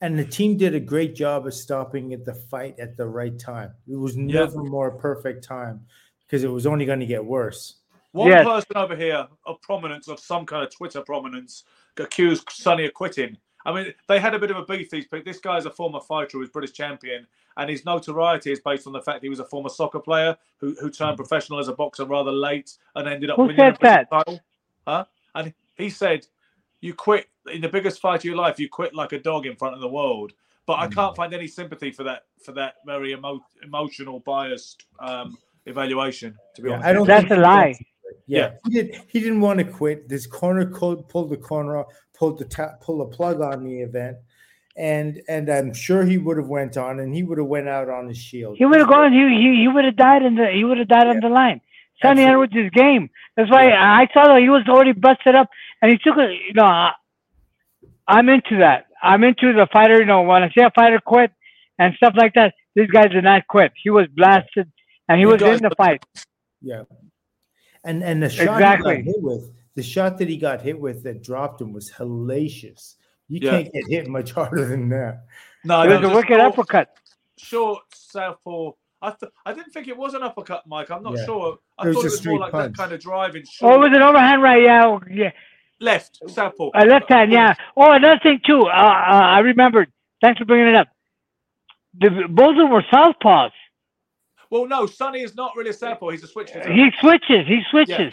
And 0.00 0.18
the 0.18 0.24
team 0.24 0.56
did 0.56 0.74
a 0.74 0.80
great 0.80 1.14
job 1.14 1.46
of 1.46 1.54
stopping 1.54 2.12
at 2.12 2.24
the 2.24 2.34
fight 2.34 2.78
at 2.78 2.96
the 2.96 3.06
right 3.06 3.38
time. 3.38 3.72
It 3.88 3.96
was 3.96 4.16
Yeah. 4.16 4.40
never 4.40 4.62
more 4.62 4.90
perfect 4.90 5.44
time 5.44 5.86
because 6.26 6.42
it 6.44 6.48
was 6.50 6.66
only 6.66 6.84
going 6.84 7.00
to 7.00 7.06
get 7.06 7.24
worse. 7.24 7.80
One 8.12 8.28
Yes. 8.30 8.44
person 8.44 8.76
over 8.76 8.96
here 8.96 9.26
of 9.46 9.60
prominence, 9.62 10.08
of 10.08 10.20
some 10.20 10.46
kind 10.46 10.62
of 10.62 10.70
Twitter 10.74 11.00
prominence, 11.02 11.64
accused 11.98 12.48
Sunny 12.50 12.86
of 12.86 12.94
quitting. 12.94 13.36
I 13.64 13.72
mean, 13.72 13.94
they 14.08 14.20
had 14.20 14.34
a 14.34 14.38
bit 14.38 14.50
of 14.50 14.56
a 14.56 14.64
beef. 14.64 14.90
These 14.90 15.06
people. 15.06 15.22
This 15.24 15.38
guy's 15.38 15.66
a 15.66 15.70
former 15.70 16.00
fighter 16.00 16.32
who 16.32 16.38
was 16.40 16.50
British 16.50 16.72
champion, 16.72 17.26
and 17.56 17.70
his 17.70 17.84
notoriety 17.84 18.52
is 18.52 18.60
based 18.60 18.86
on 18.86 18.92
the 18.92 19.00
fact 19.00 19.22
he 19.22 19.28
was 19.28 19.40
a 19.40 19.44
former 19.44 19.68
soccer 19.68 20.00
player 20.00 20.36
who, 20.58 20.74
who 20.80 20.90
turned 20.90 21.16
professional 21.16 21.58
as 21.58 21.68
a 21.68 21.72
boxer 21.74 22.04
rather 22.04 22.32
late 22.32 22.76
and 22.94 23.08
ended 23.08 23.30
up 23.30 23.36
Who 23.36 23.44
winning 23.44 23.60
a 23.60 23.62
said 23.70 23.78
British 23.78 24.06
that? 24.10 24.10
title. 24.10 24.40
Huh? 24.86 25.04
And 25.34 25.54
he 25.76 25.88
said, 25.90 26.26
"You 26.80 26.94
quit 26.94 27.26
in 27.52 27.60
the 27.60 27.68
biggest 27.68 28.00
fight 28.00 28.20
of 28.20 28.24
your 28.24 28.36
life. 28.36 28.58
You 28.58 28.68
quit 28.68 28.94
like 28.94 29.12
a 29.12 29.18
dog 29.18 29.46
in 29.46 29.56
front 29.56 29.74
of 29.74 29.80
the 29.80 29.88
world." 29.88 30.32
But 30.66 30.78
I 30.78 30.86
can't 30.86 31.14
find 31.14 31.34
any 31.34 31.46
sympathy 31.46 31.90
for 31.90 32.04
that 32.04 32.24
for 32.42 32.52
that 32.52 32.76
very 32.86 33.12
emo- 33.12 33.44
emotional, 33.62 34.20
biased 34.20 34.84
um, 34.98 35.36
evaluation. 35.66 36.36
To 36.56 36.62
be 36.62 36.68
Yeah, 36.68 36.76
honest, 36.76 36.88
I 36.88 36.92
don't 36.94 37.06
That's 37.06 37.28
think 37.28 37.32
a 37.32 37.36
lie. 37.36 37.66
wants. 37.66 37.80
Yeah, 38.26 38.52
he 38.64 38.70
did. 38.70 39.02
He 39.08 39.20
didn't 39.20 39.40
want 39.40 39.58
to 39.58 39.64
quit. 39.64 40.08
This 40.08 40.26
corner 40.26 40.64
code 40.70 41.06
pulled 41.08 41.30
the 41.30 41.36
corner 41.36 41.76
off, 41.78 41.92
pulled 42.14 42.38
the 42.38 42.44
ta- 42.44 42.76
pulled 42.80 43.00
the 43.00 43.16
plug 43.16 43.40
on 43.40 43.64
the 43.64 43.80
event, 43.80 44.16
and 44.76 45.20
and 45.28 45.48
I'm 45.48 45.74
sure 45.74 46.04
he 46.04 46.18
would 46.18 46.36
have 46.36 46.48
went 46.48 46.76
on, 46.76 47.00
and 47.00 47.14
he 47.14 47.22
would 47.22 47.38
have 47.38 47.46
went 47.46 47.68
out 47.68 47.88
on 47.88 48.08
his 48.08 48.18
shield. 48.18 48.56
He 48.56 48.64
would 48.64 48.78
have 48.78 48.88
gone. 48.88 49.12
He 49.12 49.20
he, 49.28 49.62
he 49.62 49.68
would 49.68 49.84
have 49.84 49.96
died 49.96 50.22
in 50.22 50.34
the. 50.36 50.48
He 50.52 50.64
would 50.64 50.78
have 50.78 50.88
died 50.88 51.06
on 51.08 51.20
the 51.20 51.28
line. 51.28 51.60
Sunny 52.02 52.24
Absolutely. 52.24 52.60
Edwards' 52.60 52.74
game. 52.74 53.10
That's 53.36 53.50
why 53.50 53.70
I 53.72 54.08
saw 54.12 54.26
that 54.26 54.40
he 54.40 54.48
was 54.48 54.62
already 54.68 54.92
busted 54.92 55.34
up, 55.34 55.48
and 55.80 55.90
he 55.92 55.98
took 55.98 56.16
it. 56.18 56.30
You 56.48 56.54
know, 56.54 56.64
I, 56.64 56.92
I'm 58.08 58.28
into 58.28 58.58
that. 58.58 58.86
I'm 59.02 59.22
into 59.22 59.52
the 59.52 59.68
fighter. 59.72 60.00
You 60.00 60.06
know, 60.06 60.22
when 60.22 60.42
I 60.42 60.50
see 60.50 60.62
a 60.62 60.70
fighter 60.74 61.00
quit 61.04 61.30
and 61.78 61.94
stuff 61.94 62.14
like 62.16 62.34
that, 62.34 62.54
this 62.74 62.88
guy 62.90 63.06
did 63.06 63.24
not 63.24 63.46
quit. 63.46 63.72
He 63.80 63.90
was 63.90 64.06
blasted, 64.16 64.70
and 65.08 65.18
he 65.18 65.22
You 65.22 65.28
was 65.28 65.42
in 65.42 65.58
the 65.58 65.70
fight. 65.76 66.04
Yeah. 66.60 66.82
And 67.84 68.02
and 68.02 68.22
the 68.22 68.30
shot 68.30 68.54
Exactly. 68.54 68.96
he 68.96 69.02
got 69.02 69.14
hit 69.14 69.22
with, 69.22 69.52
the 69.74 69.82
shot 69.82 70.18
that 70.18 70.28
he 70.28 70.36
got 70.36 70.60
hit 70.62 70.78
with 70.78 71.02
that 71.04 71.22
dropped 71.22 71.60
him 71.60 71.72
was 71.72 71.90
hellacious. 71.90 72.94
You 73.28 73.40
Yeah. 73.42 73.50
can't 73.62 73.72
get 73.72 73.84
hit 73.88 74.08
much 74.08 74.32
harder 74.38 74.64
than 74.66 74.88
that. 74.90 75.24
No, 75.64 75.82
It 75.82 75.88
that 75.88 76.02
was 76.02 76.10
a 76.10 76.14
wicked 76.14 76.36
short- 76.36 76.40
uppercut. 76.52 76.88
Short 77.38 77.82
southpaw. 77.94 78.72
I 79.02 79.10
th- 79.10 79.32
I 79.44 79.52
didn't 79.52 79.72
think 79.72 79.88
it 79.88 79.96
was 79.96 80.14
an 80.14 80.22
uppercut, 80.22 80.66
Mike. 80.66 80.90
I'm 80.90 81.02
not 81.02 81.16
Yeah. 81.16 81.24
sure. 81.26 81.58
I 81.78 81.84
It 81.84 81.88
was 81.88 81.96
thought 81.96 82.04
a 82.04 82.06
it 82.06 82.10
was 82.10 82.12
more 82.12 82.18
straight 82.18 82.40
like 82.40 82.52
punch. 82.52 82.76
that 82.76 82.82
kind 82.82 82.92
of 82.92 83.00
driving 83.00 83.42
Oh, 83.46 83.50
short 83.50 83.74
it 83.74 83.78
was 83.90 83.96
an 83.96 84.02
overhand 84.02 84.42
right. 84.42 84.62
Yeah, 84.62 84.98
yeah. 85.10 85.30
left 85.80 86.20
southpaw. 86.30 86.70
A 86.74 86.86
left 86.86 87.10
hand. 87.10 87.32
Yeah. 87.32 87.54
Oh, 87.76 87.90
another 87.92 88.20
thing 88.22 88.40
too. 88.46 88.62
Uh, 88.62 88.68
uh, 88.70 89.26
I 89.36 89.40
remembered. 89.40 89.90
Thanks 90.22 90.38
for 90.38 90.44
bringing 90.46 90.68
it 90.68 90.74
up. 90.76 90.88
The, 92.00 92.10
both 92.30 92.50
of 92.52 92.56
them 92.56 92.70
were 92.70 92.82
southpaws. 92.92 93.50
Well, 94.50 94.66
no, 94.66 94.86
Sunny 94.86 95.20
is 95.22 95.34
not 95.34 95.54
really 95.56 95.70
a 95.70 95.74
southpaw. 95.74 96.10
He's 96.10 96.22
a 96.24 96.26
switch 96.28 96.50
hitter. 96.50 96.72
He 96.72 96.90
switches. 97.00 97.46
He 97.46 97.62
switches. 97.70 97.98
Yeah. 97.98 98.10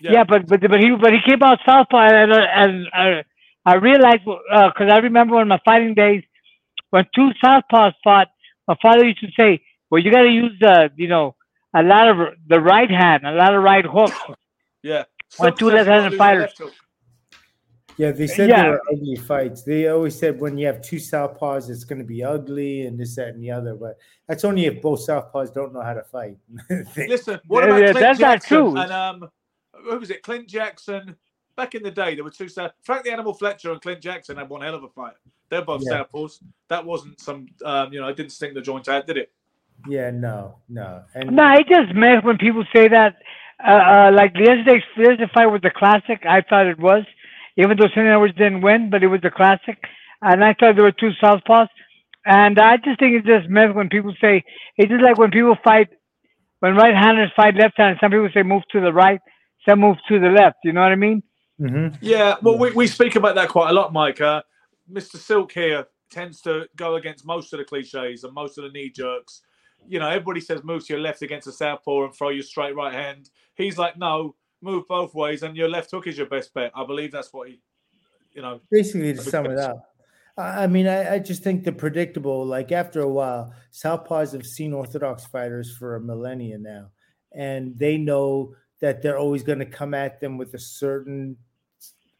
Yeah, 0.00 0.24
but 0.24 0.46
but 0.46 0.60
but 0.60 0.80
he 0.80 0.90
but 1.00 1.12
he 1.12 1.18
came 1.26 1.42
out 1.42 1.58
southpaw, 1.66 1.98
and 1.98 2.32
uh, 2.32 2.36
and 2.54 2.86
uh, 2.96 3.22
I 3.66 3.74
realized 3.76 4.24
because 4.24 4.90
I 4.90 4.98
remember 4.98 5.40
in 5.42 5.48
my 5.48 5.60
fighting 5.64 5.94
days 5.94 6.22
when 6.90 7.04
two 7.14 7.30
southpaws 7.44 7.92
fought, 8.04 8.28
my 8.66 8.76
father 8.80 9.04
used 9.04 9.20
to 9.20 9.28
say, 9.36 9.60
"Well, 9.90 10.02
you 10.02 10.10
got 10.12 10.22
to 10.22 10.30
use 10.30 10.52
the 10.60 10.90
you 10.96 11.08
know 11.08 11.34
a 11.74 11.82
lot 11.82 12.08
of 12.08 12.16
the 12.48 12.60
right 12.60 12.90
hand, 12.90 13.26
a 13.26 13.32
lot 13.32 13.54
of 13.54 13.62
right 13.62 13.84
hooks." 13.84 14.16
yeah. 14.82 15.04
When 15.36 15.54
two 15.56 15.66
left-handed 15.70 16.02
not 16.02 16.10
lose 16.12 16.14
a 16.14 16.18
fighters. 16.18 16.52
left. 16.60 16.74
Yeah, 17.98 18.12
they 18.12 18.28
said 18.28 18.48
Yeah. 18.48 18.62
they 18.62 18.68
were 18.70 18.82
ugly 18.92 19.16
fights. 19.16 19.62
They 19.64 19.88
always 19.88 20.16
said 20.16 20.40
when 20.40 20.56
you 20.56 20.66
have 20.66 20.80
two 20.80 20.96
southpaws, 20.96 21.68
it's 21.68 21.82
going 21.82 21.98
to 21.98 22.04
be 22.04 22.22
ugly 22.22 22.86
and 22.86 22.98
this, 22.98 23.16
that, 23.16 23.28
and 23.34 23.42
the 23.42 23.50
other. 23.50 23.74
But 23.74 23.96
that's 24.28 24.44
only 24.44 24.66
if 24.66 24.80
both 24.80 25.04
southpaws 25.06 25.52
don't 25.52 25.74
know 25.74 25.82
how 25.82 25.94
to 25.94 26.04
fight. 26.04 26.38
They- 26.94 27.08
Listen, 27.08 27.40
what 27.48 27.64
Yeah, 27.64 27.70
about 27.70 27.80
yeah, 27.82 27.90
Clint 27.92 28.06
that's 28.06 28.20
not 28.20 28.42
true. 28.44 28.76
and 28.76 28.92
um, 28.92 29.28
who 29.84 29.98
was 29.98 30.10
it? 30.10 30.22
Clint 30.22 30.48
Jackson. 30.48 31.16
Back 31.56 31.74
in 31.74 31.82
the 31.82 31.90
day, 31.90 32.14
there 32.14 32.22
were 32.24 32.30
two 32.30 32.48
south. 32.48 32.72
Frank 32.84 33.04
the 33.04 33.10
Animal 33.12 33.34
Fletcher 33.34 33.72
and 33.72 33.80
Clint 33.80 34.00
Jackson 34.00 34.36
had 34.36 34.48
one 34.48 34.62
hell 34.62 34.74
of 34.76 34.84
a 34.84 34.88
fight. 34.88 35.14
They're 35.50 35.62
both 35.64 35.82
Yeah. 35.84 36.04
southpaws. 36.04 36.40
That 36.68 36.84
wasn't 36.84 37.20
some, 37.20 37.46
um, 37.64 37.92
you 37.92 38.00
know, 38.00 38.06
I 38.08 38.12
didn't 38.12 38.32
stink 38.32 38.54
the 38.54 38.60
joint 38.60 38.88
out, 38.88 39.06
did 39.06 39.16
it? 39.16 39.32
yeah, 39.88 40.10
no, 40.10 40.56
no. 40.68 41.02
And 41.14 41.34
No, 41.36 41.52
it 41.54 41.66
just 41.68 41.94
makes 41.94 42.24
when 42.24 42.38
people 42.38 42.64
say 42.74 42.88
that. 42.88 43.16
Uh, 43.64 43.70
uh, 43.70 44.10
like 44.14 44.32
yesterday's 44.36 44.82
yesterday's 44.96 45.28
fight 45.34 45.46
was 45.46 45.60
the 45.62 45.70
classic. 45.70 46.24
I 46.28 46.42
thought 46.42 46.66
it 46.68 46.78
was, 46.78 47.02
even 47.56 47.76
though 47.76 47.88
Sunny 47.94 48.08
Edwards 48.08 48.34
didn't 48.36 48.60
win, 48.60 48.88
but 48.88 49.02
it 49.02 49.08
was 49.08 49.20
the 49.20 49.30
classic. 49.32 49.78
And 50.22 50.44
I 50.44 50.54
thought 50.54 50.76
there 50.76 50.84
were 50.84 50.92
two 50.92 51.10
southpaws. 51.22 51.66
And 52.24 52.58
I 52.60 52.76
just 52.76 53.00
think 53.00 53.16
it's 53.16 53.26
just 53.26 53.48
myth 53.48 53.74
when 53.74 53.88
people 53.88 54.14
say 54.20 54.44
it's 54.76 54.90
just 54.90 55.02
like 55.02 55.18
when 55.18 55.30
people 55.32 55.56
fight 55.64 55.88
when 56.60 56.76
right-handers 56.76 57.30
fight 57.36 57.54
left-handers. 57.56 57.98
Some 58.00 58.10
people 58.12 58.28
say 58.34 58.42
move 58.42 58.62
to 58.72 58.80
the 58.80 58.92
right, 58.92 59.20
some 59.68 59.80
move 59.80 59.96
to 60.08 60.18
the 60.18 60.28
left. 60.28 60.58
You 60.64 60.72
know 60.72 60.82
what 60.82 60.92
I 60.92 60.96
mean? 60.96 61.22
Mm-hmm. 61.60 61.96
Yeah, 62.00 62.36
well, 62.42 62.58
we, 62.58 62.70
we 62.72 62.86
speak 62.86 63.16
about 63.16 63.34
that 63.34 63.48
quite 63.48 63.70
a 63.70 63.72
lot, 63.72 63.92
Mike. 63.92 64.20
Uh, 64.20 64.42
Mr. 64.90 65.16
Silk 65.16 65.52
here 65.52 65.86
tends 66.10 66.40
to 66.42 66.66
go 66.76 66.96
against 66.96 67.26
most 67.26 67.52
of 67.52 67.58
the 67.58 67.64
cliches 67.64 68.24
and 68.24 68.32
most 68.32 68.58
of 68.58 68.64
the 68.64 68.70
knee 68.70 68.90
jerks. 68.90 69.42
You 69.86 69.98
know, 69.98 70.08
everybody 70.08 70.40
says 70.40 70.62
move 70.64 70.86
to 70.86 70.94
your 70.94 71.02
left 71.02 71.22
against 71.22 71.46
a 71.48 71.52
southpaw 71.52 72.04
and 72.04 72.14
throw 72.14 72.30
your 72.30 72.42
straight 72.42 72.74
right 72.74 72.92
hand. 72.92 73.30
He's 73.54 73.78
like, 73.78 73.98
no, 73.98 74.34
move 74.62 74.84
both 74.88 75.14
ways, 75.14 75.42
and 75.42 75.56
your 75.56 75.68
left 75.68 75.90
hook 75.90 76.06
is 76.06 76.16
your 76.16 76.26
best 76.26 76.52
bet. 76.54 76.72
I 76.74 76.84
believe 76.84 77.12
that's 77.12 77.32
what 77.32 77.48
he, 77.48 77.60
you 78.32 78.42
know. 78.42 78.60
Basically, 78.70 79.12
to 79.12 79.22
sum 79.22 79.46
it 79.46 79.58
up, 79.58 79.94
I 80.36 80.64
I 80.64 80.66
mean, 80.66 80.86
I, 80.86 81.14
I 81.14 81.18
just 81.18 81.42
think 81.42 81.64
the 81.64 81.72
predictable, 81.72 82.44
like 82.44 82.72
after 82.72 83.00
a 83.00 83.08
while, 83.08 83.52
Southpaws 83.72 84.32
have 84.32 84.44
seen 84.44 84.72
Orthodox 84.72 85.26
fighters 85.26 85.76
for 85.76 85.96
a 85.96 86.00
millennia 86.00 86.58
now, 86.58 86.90
and 87.32 87.78
they 87.78 87.96
know 87.96 88.54
that 88.80 89.02
they're 89.02 89.18
always 89.18 89.42
going 89.42 89.58
to 89.58 89.66
come 89.66 89.94
at 89.94 90.20
them 90.20 90.38
with 90.38 90.54
a 90.54 90.58
certain, 90.58 91.36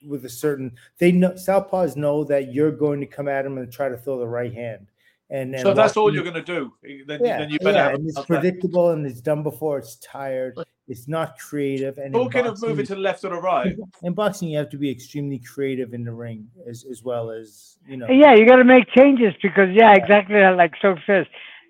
with 0.06 0.24
a 0.24 0.28
certain. 0.28 0.76
They 0.98 1.12
know 1.12 1.30
Southpaws 1.32 1.96
know 1.96 2.24
that 2.24 2.52
you're 2.52 2.72
going 2.72 3.00
to 3.00 3.06
come 3.06 3.28
at 3.28 3.42
them 3.42 3.58
and 3.58 3.72
try 3.72 3.88
to 3.88 3.96
throw 3.96 4.18
the 4.18 4.26
right 4.28 4.52
hand, 4.52 4.86
and, 5.30 5.54
and 5.54 5.62
So 5.62 5.74
that's 5.74 5.96
all 5.96 6.12
you're 6.12 6.22
going 6.24 6.34
to 6.34 6.42
do. 6.42 6.72
Eh, 6.84 6.98
then, 7.06 7.24
Yeah, 7.24 7.38
then 7.38 7.50
you 7.50 7.58
better 7.58 7.78
yeah, 7.78 7.84
have. 7.84 7.94
and 7.94 8.08
it's 8.08 8.16
have 8.16 8.26
that. 8.26 8.40
predictable 8.40 8.90
and 8.90 9.06
it's 9.06 9.20
done 9.20 9.42
before. 9.42 9.78
It's 9.78 9.96
tired. 9.96 10.56
It's 10.88 11.06
not 11.06 11.38
creative. 11.38 11.98
And 11.98 12.06
in 12.06 12.12
Talking 12.12 12.40
of 12.46 12.46
boxing- 12.54 12.68
moving 12.70 12.86
to 12.86 12.94
the 12.94 13.00
left 13.00 13.22
or 13.24 13.28
the 13.30 13.40
right, 13.40 13.76
in 14.02 14.14
boxing, 14.14 14.48
you 14.48 14.56
have 14.58 14.70
to 14.70 14.78
be 14.78 14.90
extremely 14.90 15.38
creative 15.38 15.92
in 15.94 16.02
the 16.02 16.12
ring 16.12 16.48
as 16.68 16.86
as 16.90 17.02
well 17.04 17.30
as 17.30 17.76
you 17.86 17.96
know. 17.98 18.06
Yeah, 18.08 18.34
you 18.34 18.46
got 18.46 18.56
to 18.56 18.64
make 18.64 18.88
changes 18.96 19.34
because 19.42 19.68
yeah, 19.74 19.94
exactly 19.94 20.40
like 20.56 20.72
so 20.80 20.96
says. 21.06 21.26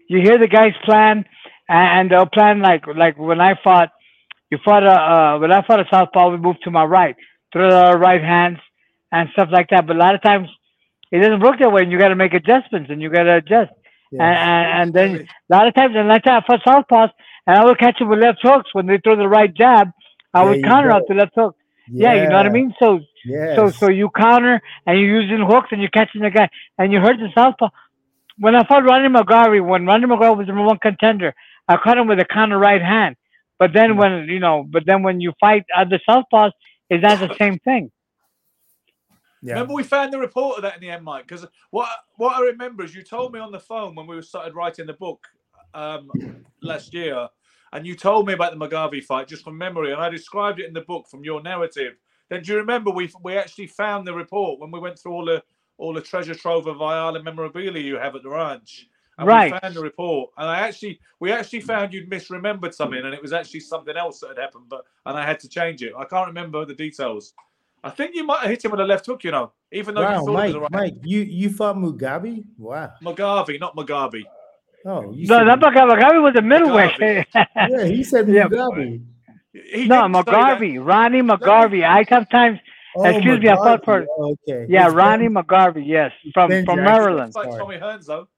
You 0.08 0.20
hear 0.22 0.38
the 0.38 0.46
guys 0.48 0.72
plan, 0.84 1.24
and 1.68 2.10
they'll 2.10 2.26
plan 2.26 2.60
like 2.60 2.86
like 2.86 3.18
when 3.18 3.40
I 3.40 3.54
fought. 3.62 3.90
You 4.50 4.58
fought 4.64 4.84
a 4.84 4.92
uh, 4.92 5.38
when 5.38 5.52
I 5.52 5.62
fought 5.66 5.80
a 5.80 5.84
southpaw, 5.90 6.30
we 6.30 6.38
moved 6.38 6.60
to 6.64 6.70
my 6.70 6.84
right, 6.84 7.16
throw 7.52 7.70
our 7.70 7.98
right 7.98 8.22
hands 8.22 8.58
and 9.12 9.28
stuff 9.32 9.48
like 9.52 9.68
that. 9.70 9.86
But 9.86 9.96
a 9.96 9.98
lot 9.98 10.14
of 10.14 10.22
times 10.22 10.48
it 11.10 11.18
doesn't 11.20 11.40
work 11.40 11.58
that 11.60 11.72
way, 11.72 11.82
and 11.82 11.92
you 11.92 11.98
got 11.98 12.08
to 12.08 12.16
make 12.16 12.34
adjustments 12.34 12.90
and 12.90 13.00
you 13.02 13.10
got 13.10 13.24
to 13.24 13.36
adjust. 13.36 13.72
Yeah. 14.10 14.24
And, 14.24 14.38
and, 14.38 14.80
and 14.80 14.94
then 14.94 15.28
a 15.50 15.54
lot 15.54 15.66
of 15.68 15.74
times, 15.74 15.94
and 15.96 16.08
like 16.08 16.26
I 16.26 16.40
fought 16.46 16.62
southpaws, 16.66 17.10
and 17.46 17.58
I 17.58 17.64
would 17.64 17.78
catch 17.78 17.98
them 17.98 18.08
with 18.08 18.20
left 18.20 18.38
hooks 18.42 18.70
when 18.72 18.86
they 18.86 18.98
throw 18.98 19.16
the 19.16 19.28
right 19.28 19.52
jab. 19.52 19.90
I 20.32 20.44
would 20.44 20.62
counter 20.62 20.90
out 20.90 21.02
the 21.08 21.14
left 21.14 21.32
hook. 21.34 21.56
Yeah, 21.90 22.14
you 22.14 22.28
know 22.28 22.36
what 22.36 22.46
I 22.46 22.50
mean. 22.50 22.74
So 22.78 23.00
Yes. 23.24 23.56
so 23.56 23.70
so 23.70 23.88
you 23.90 24.10
counter 24.10 24.60
and 24.86 24.98
you're 24.98 25.22
using 25.22 25.44
hooks 25.46 25.68
and 25.70 25.80
you're 25.80 25.90
catching 25.90 26.22
the 26.22 26.30
guy 26.30 26.48
and 26.78 26.92
you 26.92 27.00
hurt 27.00 27.16
the 27.18 27.28
southpaw. 27.34 27.68
When 28.38 28.54
I 28.54 28.64
fought 28.66 28.84
Ronnie 28.84 29.08
McGarvey, 29.08 29.66
when 29.66 29.84
Ronnie 29.84 30.06
McGarvey 30.06 30.36
was 30.36 30.46
the 30.46 30.52
number 30.52 30.64
one 30.64 30.78
contender, 30.78 31.34
I 31.66 31.76
caught 31.76 31.98
him 31.98 32.06
with 32.06 32.20
a 32.20 32.24
counter 32.24 32.58
right 32.58 32.80
hand. 32.80 33.16
But 33.58 33.72
then 33.72 33.96
when 33.96 34.28
you 34.28 34.38
know, 34.38 34.64
but 34.68 34.84
then 34.86 35.02
when 35.02 35.20
you 35.20 35.32
fight 35.40 35.64
other 35.76 36.00
southpaws, 36.08 36.52
is 36.90 37.02
that 37.02 37.20
the 37.20 37.34
same 37.36 37.58
thing. 37.58 37.90
yeah. 39.42 39.54
remember 39.54 39.74
we 39.74 39.82
found 39.82 40.12
the 40.12 40.18
report 40.18 40.56
of 40.56 40.62
that 40.62 40.76
in 40.76 40.80
the 40.80 40.90
end, 40.90 41.04
Mike. 41.04 41.26
Because 41.26 41.46
what 41.70 41.88
what 42.16 42.36
I 42.36 42.40
remember 42.46 42.84
is 42.84 42.94
you 42.94 43.02
told 43.02 43.32
me 43.32 43.40
on 43.40 43.52
the 43.52 43.60
phone 43.60 43.94
when 43.94 44.06
we 44.06 44.20
started 44.22 44.54
writing 44.54 44.86
the 44.86 44.94
book 44.94 45.26
um, 45.74 46.08
last 46.62 46.94
year, 46.94 47.28
and 47.72 47.86
you 47.86 47.96
told 47.96 48.26
me 48.26 48.32
about 48.32 48.56
the 48.56 48.68
McGarvey 48.68 49.02
fight 49.02 49.28
just 49.28 49.44
from 49.44 49.58
memory, 49.58 49.92
and 49.92 50.00
I 50.00 50.08
described 50.08 50.60
it 50.60 50.66
in 50.66 50.74
the 50.74 50.82
book 50.82 51.08
from 51.08 51.24
your 51.24 51.42
narrative. 51.42 51.94
Then 52.30 52.42
do 52.42 52.52
you 52.52 52.58
remember 52.58 52.90
we 52.90 53.10
we 53.22 53.36
actually 53.36 53.66
found 53.66 54.06
the 54.06 54.14
report 54.14 54.60
when 54.60 54.70
we 54.70 54.78
went 54.78 54.98
through 54.98 55.12
all 55.12 55.24
the 55.24 55.42
all 55.78 55.92
the 55.92 56.00
treasure 56.00 56.34
trove 56.34 56.66
of 56.66 56.80
Ayala 56.80 57.22
memorabilia 57.22 57.82
you 57.82 57.96
have 57.96 58.14
at 58.14 58.22
the 58.22 58.30
ranch? 58.30 58.86
And 59.18 59.26
Right. 59.26 59.52
we 59.52 59.58
found 59.58 59.74
the 59.74 59.82
report, 59.82 60.30
and 60.38 60.48
I 60.48 60.60
actually 60.60 61.00
we 61.20 61.32
actually 61.32 61.60
found 61.60 61.92
you'd 61.92 62.08
misremembered 62.08 62.72
something, 62.72 63.00
and 63.04 63.12
it 63.12 63.20
was 63.20 63.32
actually 63.32 63.60
something 63.60 63.96
else 63.96 64.20
that 64.20 64.28
had 64.28 64.38
happened, 64.38 64.64
but 64.68 64.84
and 65.06 65.18
I 65.18 65.26
had 65.26 65.40
to 65.40 65.48
change 65.48 65.82
it. 65.82 65.92
I 65.98 66.04
can't 66.04 66.28
remember 66.28 66.64
the 66.64 66.74
details. 66.74 67.34
I 67.82 67.90
think 67.90 68.14
you 68.14 68.24
might 68.24 68.40
have 68.40 68.50
hit 68.50 68.64
him 68.64 68.70
with 68.70 68.80
a 68.80 68.84
left 68.84 69.06
hook, 69.06 69.24
you 69.24 69.30
know, 69.32 69.52
even 69.72 69.94
though 69.94 70.02
you 70.02 70.06
thought 70.24 70.32
Mike, 70.32 70.44
it 70.44 70.46
was 70.46 70.54
a 70.56 70.60
right. 70.60 70.70
Mike, 70.72 70.94
you 71.04 71.20
you 71.20 71.50
fought 71.50 71.76
Mugabe? 71.76 72.44
Wow. 72.58 72.92
McGarvey, 73.02 73.58
not 73.58 73.74
McGarvey. 73.76 74.22
Oh, 74.84 75.10
you 75.12 75.26
No, 75.26 75.38
said 75.38 75.48
that 75.48 75.58
McGarvey, 75.60 76.00
McGarvey 76.00 76.22
was 76.22 76.34
a 76.36 76.42
middleweight. 76.42 77.26
yeah, 77.34 77.84
he 77.84 78.04
said 78.04 78.28
Yeah. 78.28 78.46
Mugabe. 78.46 79.02
He 79.52 79.86
no, 79.88 80.02
didn't 80.06 80.14
say 80.14 80.30
that. 80.30 80.58
McGarvey, 80.60 80.84
Ronnie 80.86 81.22
McGarvey. 81.22 81.88
I 81.88 82.04
sometimes, 82.04 82.60
Oh, 82.96 83.04
excuse 83.04 83.38
me, 83.40 83.48
I 83.48 83.56
fought 83.56 83.84
for, 83.84 84.06
okay. 84.18 84.66
yeah, 84.68 84.86
It's 84.86 84.94
Ronnie 84.94 85.28
Ben- 85.28 85.42
McGarvey, 85.44 85.82
yes, 85.86 86.12
from 86.32 86.50
Ben 86.50 86.64
from 86.64 86.76
Jackson. 86.78 86.84
Maryland. 87.02 87.28
It's 87.28 87.36
like 87.36 87.46
Sorry. 87.52 87.58
Tommy 87.58 87.76
Hearns, 87.76 88.06
though. 88.06 88.28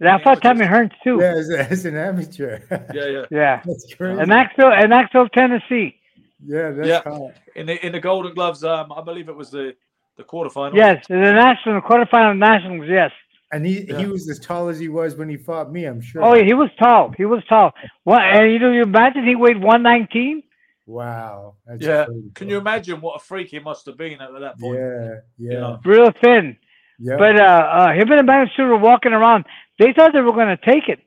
I 0.00 0.22
fought 0.22 0.42
Tommy 0.42 0.66
Hearns 0.66 0.92
too. 1.02 1.18
Yeah, 1.20 1.34
as, 1.34 1.50
as 1.50 1.84
an 1.86 1.96
amateur. 1.96 2.60
Yeah, 2.94 3.06
yeah. 3.06 3.24
Yeah, 3.30 3.62
That's 3.66 3.94
crazy. 3.94 4.20
in 4.20 4.28
Knoxville, 4.28 4.72
in 4.72 4.90
Knoxville, 4.90 5.28
Tennessee. 5.30 5.96
yeah, 6.44 6.70
that's 6.70 6.88
Yeah. 6.88 7.02
hot. 7.02 7.32
In 7.54 7.66
the 7.66 7.84
in 7.86 7.92
the 7.92 8.00
Golden 8.00 8.34
Gloves, 8.34 8.62
um, 8.64 8.92
I 8.92 9.00
believe 9.02 9.28
it 9.28 9.36
was 9.36 9.50
the 9.50 9.74
the 10.16 10.24
quarterfinal. 10.24 10.74
Yes, 10.74 11.04
in 11.10 11.20
the 11.22 11.32
national 11.32 11.80
quarterfinal 11.82 12.36
nationals. 12.38 12.86
Yes. 12.88 13.10
And 13.52 13.64
he, 13.64 13.82
Yeah. 13.84 13.98
he 13.98 14.06
was 14.06 14.28
as 14.28 14.38
tall 14.40 14.68
as 14.68 14.78
he 14.78 14.88
was 14.88 15.14
when 15.14 15.28
he 15.28 15.36
fought 15.36 15.70
me, 15.70 15.84
I'm 15.84 16.00
sure. 16.00 16.22
Oh, 16.24 16.34
he 16.42 16.52
was 16.52 16.68
tall. 16.78 17.12
He 17.16 17.24
was 17.26 17.42
tall. 17.48 17.72
What? 18.04 18.22
And 18.22 18.50
you 18.52 18.58
know, 18.58 18.72
you 18.72 18.82
imagine 18.82 19.24
he 19.26 19.36
weighed 19.36 19.62
one 19.62 19.82
nineteen. 19.82 20.42
Wow. 20.86 21.54
That's 21.66 21.82
Yeah. 21.82 22.04
crazy. 22.06 22.30
Can 22.34 22.48
you 22.48 22.58
imagine 22.58 23.00
what 23.00 23.16
a 23.16 23.18
freak 23.18 23.48
he 23.48 23.58
must 23.58 23.86
have 23.86 23.96
been 23.96 24.20
at 24.20 24.30
that 24.40 24.58
point? 24.58 24.78
Yeah, 24.78 25.14
yeah. 25.38 25.60
know. 25.60 25.80
Real 25.84 26.12
thin. 26.20 26.56
Yeah. 26.98 27.16
But 27.18 27.38
uh, 27.40 27.44
uh, 27.44 27.92
him 27.92 28.10
and 28.10 28.18
the 28.20 28.22
man 28.22 28.48
were 28.58 28.76
walking 28.78 29.12
around. 29.12 29.44
They 29.78 29.92
thought 29.92 30.12
they 30.12 30.20
were 30.20 30.32
going 30.32 30.56
to 30.56 30.64
take 30.64 30.88
it. 30.88 31.00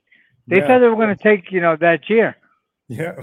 They 0.47 0.57
yeah. 0.57 0.67
thought 0.67 0.79
they 0.79 0.87
were 0.87 0.95
going 0.95 1.15
to 1.15 1.23
take, 1.23 1.51
you 1.51 1.61
know, 1.61 1.75
that 1.79 2.09
year. 2.09 2.35
Yeah. 2.87 3.15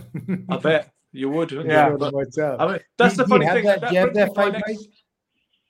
I 0.48 0.56
bet 0.58 0.90
you 1.12 1.28
would. 1.30 1.50
wouldn't 1.52 1.68
Yeah. 1.70 1.90
you? 1.90 1.98
But, 1.98 2.14
I 2.38 2.66
mean, 2.66 2.78
that's 2.98 3.16
Do- 3.16 3.22
the 3.22 3.28
funny 3.28 3.46
thing. 3.46 3.64
that- 3.64 3.80
That, 3.80 3.88
do 3.90 3.94
you 3.94 4.00
have 4.00 4.14
that 4.14 4.28
me 4.28 4.34
to 4.34 4.40
my 4.40 4.44
fight, 4.50 4.62
next- 4.66 4.88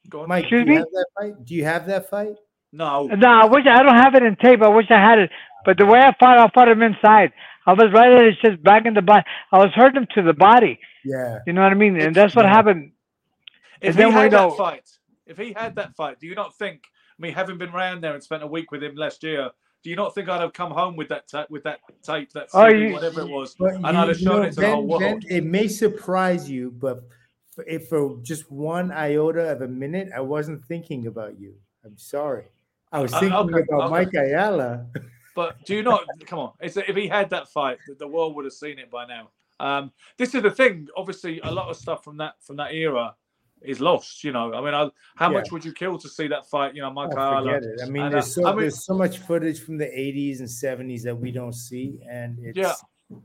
Go 0.09 0.21
on. 0.23 0.29
Mike, 0.29 0.45
Excuse 0.45 0.65
do 0.65 0.73
you 0.73 0.73
me? 0.73 0.77
have 0.77 0.91
that 0.93 1.07
fight? 1.19 1.45
Do 1.45 1.55
you 1.55 1.65
have 1.65 1.87
that 1.87 2.11
fight? 2.11 2.37
No. 2.73 3.07
No, 3.07 3.29
I 3.29 3.47
wish 3.47 3.65
I 3.67 3.83
don't 3.83 3.95
have 3.97 4.15
it 4.15 4.23
in 4.23 4.37
tape. 4.37 4.63
I 4.63 4.69
wish 4.69 4.87
I 4.91 5.01
had 5.01 5.19
it. 5.19 5.31
But 5.65 5.79
the 5.79 5.87
way 5.87 5.99
I 6.01 6.15
fought, 6.21 6.39
I 6.39 6.49
fought 6.55 6.69
him 6.69 6.83
inside. 6.83 7.33
I 7.67 7.73
was 7.73 7.91
right 7.93 8.13
at 8.13 8.25
his 8.25 8.37
chest, 8.39 8.63
back 8.63 8.87
in 8.87 8.95
the 8.95 9.03
body. 9.03 9.25
I 9.51 9.59
was 9.59 9.71
hurting 9.75 10.03
him 10.03 10.09
to 10.15 10.23
the 10.23 10.33
body. 10.33 10.79
Yeah. 11.05 11.39
You 11.47 11.53
know 11.55 11.63
what 11.63 11.73
I 11.73 11.75
mean? 11.75 12.01
And 12.01 12.15
that's 12.15 12.37
what 12.37 12.45
Yeah. 12.45 12.53
happened. 12.55 12.93
If 13.81 13.89
And 13.91 13.95
he 13.97 14.03
then 14.03 14.09
we 14.09 14.15
had 14.21 14.31
that 14.33 14.37
know- 14.37 14.51
fight, 14.51 14.89
if 15.27 15.37
he 15.39 15.53
had 15.57 15.75
that 15.77 15.95
fight, 15.97 16.21
do 16.21 16.27
you 16.27 16.35
not 16.35 16.57
think? 16.57 16.85
I 17.19 17.23
mean, 17.23 17.33
having 17.33 17.59
been 17.59 17.73
round 17.73 18.03
there 18.03 18.15
and 18.15 18.23
spent 18.23 18.43
a 18.43 18.47
week 18.47 18.71
with 18.71 18.83
him 18.83 18.95
last 18.95 19.23
year, 19.23 19.51
do 19.83 19.91
you 19.91 19.97
not 19.97 20.15
think 20.15 20.29
I'd 20.29 20.41
have 20.41 20.53
come 20.53 20.71
home 20.71 20.97
with 20.97 21.09
that 21.09 21.29
ta- 21.29 21.47
with 21.49 21.63
that 21.65 21.81
tape, 22.03 22.33
that 22.33 22.49
Oh, 22.55 22.69
CD, 22.69 22.89
you- 22.89 22.93
whatever 22.93 23.21
it 23.23 23.29
was, 23.29 23.57
and 23.61 23.81
you- 23.81 23.87
I'd 23.87 24.09
have 24.09 24.19
shown 24.19 24.43
know, 24.43 24.43
it 24.43 24.53
to 24.55 24.61
the 24.61 24.71
whole 24.71 24.87
world? 24.87 25.25
It 25.29 25.45
may 25.45 25.69
surprise 25.69 26.51
you, 26.51 26.71
but 26.73 27.03
for, 27.55 27.65
if 27.67 27.89
for 27.89 28.19
just 28.23 28.51
one 28.51 28.91
iota 28.93 29.51
of 29.53 29.63
a 29.63 29.69
minute, 29.69 30.11
I 30.15 30.21
wasn't 30.21 30.65
thinking 30.65 31.07
about 31.07 31.39
you. 31.39 31.55
I'm 31.85 31.97
sorry. 31.97 32.47
I 32.93 33.01
was 33.01 33.13
Uh, 33.13 33.21
thinking 33.21 33.39
okay, 33.39 33.63
about 33.69 33.83
okay. 33.83 33.91
Mike 33.91 34.15
Ayala. 34.15 34.87
But 35.35 35.63
do 35.65 35.75
you 35.75 35.83
not? 35.83 36.05
come 36.27 36.39
on, 36.39 36.53
it's, 36.61 36.77
if 36.77 36.97
he 36.97 37.07
had 37.09 37.31
that 37.31 37.49
fight, 37.49 37.79
the, 37.87 37.95
the 37.95 38.09
world 38.09 38.35
would 38.37 38.45
have 38.47 38.55
seen 38.55 38.79
it 38.79 38.91
by 38.91 39.07
now. 39.07 39.31
Um, 39.61 39.93
this 40.19 40.35
is 40.35 40.43
the 40.43 40.51
thing. 40.51 40.89
Obviously, 40.97 41.41
a 41.41 41.51
lot 41.51 41.69
of 41.69 41.77
stuff 41.77 42.05
from 42.05 42.17
that 42.19 42.35
from 42.43 42.57
that 42.57 42.75
era 42.75 43.15
is 43.67 43.81
lost. 43.81 44.25
You 44.25 44.33
know, 44.33 44.53
I 44.55 44.61
mean, 44.61 44.75
I, 44.75 44.89
how 45.17 45.31
Yeah. 45.31 45.39
much 45.39 45.53
would 45.53 45.65
you 45.65 45.73
kill 45.73 45.99
to 45.99 46.09
see 46.09 46.27
that 46.29 46.49
fight? 46.49 46.75
You 46.75 46.83
know, 46.83 46.89
Oh, 46.89 46.93
Mike 46.93 47.13
forget 47.13 47.63
it. 47.63 47.81
I 47.83 47.89
mean, 47.89 48.05
And, 48.05 48.15
there's 48.15 48.25
uh, 48.39 48.43
so 48.43 48.47
I 48.47 48.51
mean- 48.53 48.61
there's 48.61 48.85
so 48.85 48.95
much 48.95 49.19
footage 49.19 49.61
from 49.61 49.77
the 49.79 49.87
80s 49.87 50.41
and 50.41 50.49
70s 50.49 51.03
that 51.05 51.15
we 51.17 51.31
don't 51.31 51.53
see, 51.55 52.01
and 52.09 52.39
it's 52.41 52.57
Yeah. 52.59 52.75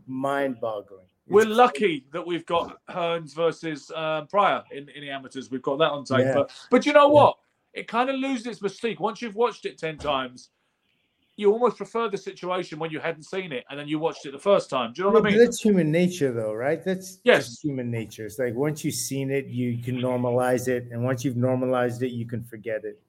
mind-boggling. 0.07 1.05
We're 1.27 1.45
lucky 1.45 2.05
that 2.11 2.25
we've 2.25 2.45
got 2.45 2.77
Hearns 2.89 3.33
versus 3.33 3.89
um, 3.95 4.27
Pryor 4.27 4.63
in, 4.71 4.89
in 4.89 5.01
the 5.01 5.09
amateurs. 5.09 5.49
We've 5.49 5.61
got 5.61 5.77
that 5.79 5.91
on 5.91 6.03
tape. 6.03 6.19
Yeah. 6.19 6.33
But 6.33 6.51
but 6.69 6.85
you 6.85 6.91
know 6.93 7.07
what? 7.07 7.37
It 7.73 7.87
kind 7.87 8.09
of 8.09 8.17
loses 8.17 8.47
its 8.47 8.59
mystique 8.59 8.99
once 8.99 9.21
you've 9.21 9.35
watched 9.35 9.65
it 9.65 9.77
ten 9.77 9.97
times. 9.97 10.49
You 11.37 11.51
almost 11.51 11.77
prefer 11.77 12.09
the 12.09 12.17
situation 12.17 12.77
when 12.77 12.91
you 12.91 12.99
hadn't 12.99 13.23
seen 13.23 13.51
it 13.51 13.63
and 13.69 13.79
then 13.79 13.87
you 13.87 13.97
watched 13.99 14.25
it 14.25 14.31
the 14.31 14.39
first 14.39 14.69
time. 14.69 14.93
Do 14.93 15.01
you 15.01 15.07
know 15.07 15.13
what 15.13 15.25
I 15.25 15.29
mean? 15.29 15.39
That's 15.39 15.61
human 15.61 15.91
nature, 15.91 16.31
though, 16.31 16.53
right? 16.53 16.83
That's 16.83 17.19
Yes. 17.23 17.59
human 17.61 17.89
nature. 17.89 18.25
It's 18.25 18.37
like 18.37 18.53
once 18.53 18.83
you've 18.83 18.95
seen 18.95 19.31
it, 19.31 19.45
you 19.47 19.77
can 19.77 19.97
normalize 19.97 20.67
it, 20.67 20.89
and 20.91 21.03
once 21.03 21.23
you've 21.25 21.37
normalized 21.37 22.03
it, 22.03 22.11
you 22.11 22.25
can 22.27 22.43
forget 22.43 22.83
it. 22.83 23.01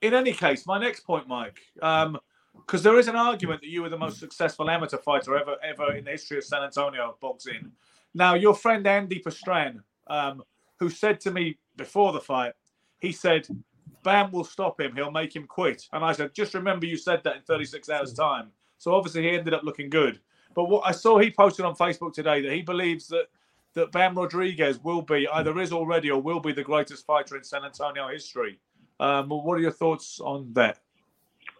in 0.00 0.14
any 0.14 0.32
case, 0.32 0.64
my 0.64 0.78
next 0.78 1.00
point, 1.00 1.26
Mike, 1.26 1.58
because 1.74 2.82
there 2.84 2.98
is 3.00 3.08
an 3.08 3.16
argument 3.16 3.60
that 3.60 3.68
you 3.68 3.82
were 3.82 3.88
the 3.88 3.98
most 3.98 4.20
successful 4.20 4.70
amateur 4.70 4.96
fighter 4.96 5.36
ever, 5.36 5.56
ever 5.62 5.96
in 5.96 6.04
the 6.04 6.12
history 6.12 6.38
of 6.38 6.44
San 6.44 6.62
Antonio 6.62 7.16
boxing. 7.20 7.72
Now, 8.14 8.34
your 8.34 8.54
friend 8.54 8.86
Andy 8.86 9.20
Pastran, 9.20 9.82
um, 10.06 10.44
who 10.78 10.88
said 10.88 11.18
to 11.22 11.32
me 11.32 11.58
before 11.76 12.12
the 12.12 12.20
fight, 12.20 12.52
he 13.00 13.10
said, 13.10 13.48
"Bam 14.08 14.32
will 14.32 14.44
stop 14.44 14.80
him. 14.80 14.94
He'll 14.96 15.10
make 15.10 15.34
him 15.36 15.46
quit." 15.46 15.88
And 15.92 16.04
I 16.04 16.12
said, 16.12 16.34
"Just 16.34 16.54
remember, 16.54 16.86
you 16.86 16.96
said 16.96 17.22
that 17.24 17.36
in 17.36 17.42
36 17.42 17.90
hours' 17.90 18.14
time." 18.14 18.46
So 18.78 18.94
obviously, 18.94 19.22
he 19.22 19.30
ended 19.30 19.54
up 19.54 19.64
looking 19.64 19.90
good. 19.90 20.20
But 20.54 20.64
what 20.70 20.82
I 20.86 20.92
saw, 20.92 21.18
he 21.18 21.30
posted 21.30 21.64
on 21.64 21.74
Facebook 21.76 22.12
today 22.14 22.40
that 22.42 22.52
he 22.52 22.62
believes 22.62 23.08
that 23.08 23.26
that 23.74 23.92
Bam 23.92 24.14
Rodriguez 24.16 24.82
will 24.82 25.02
be 25.02 25.28
either 25.28 25.58
is 25.60 25.72
already 25.72 26.10
or 26.10 26.20
will 26.20 26.40
be 26.40 26.52
the 26.52 26.62
greatest 26.62 27.06
fighter 27.06 27.36
in 27.36 27.44
San 27.44 27.64
Antonio 27.64 28.08
history. 28.08 28.58
Um, 28.98 29.28
what 29.28 29.54
are 29.54 29.60
your 29.60 29.72
thoughts 29.82 30.20
on 30.20 30.52
that? 30.54 30.80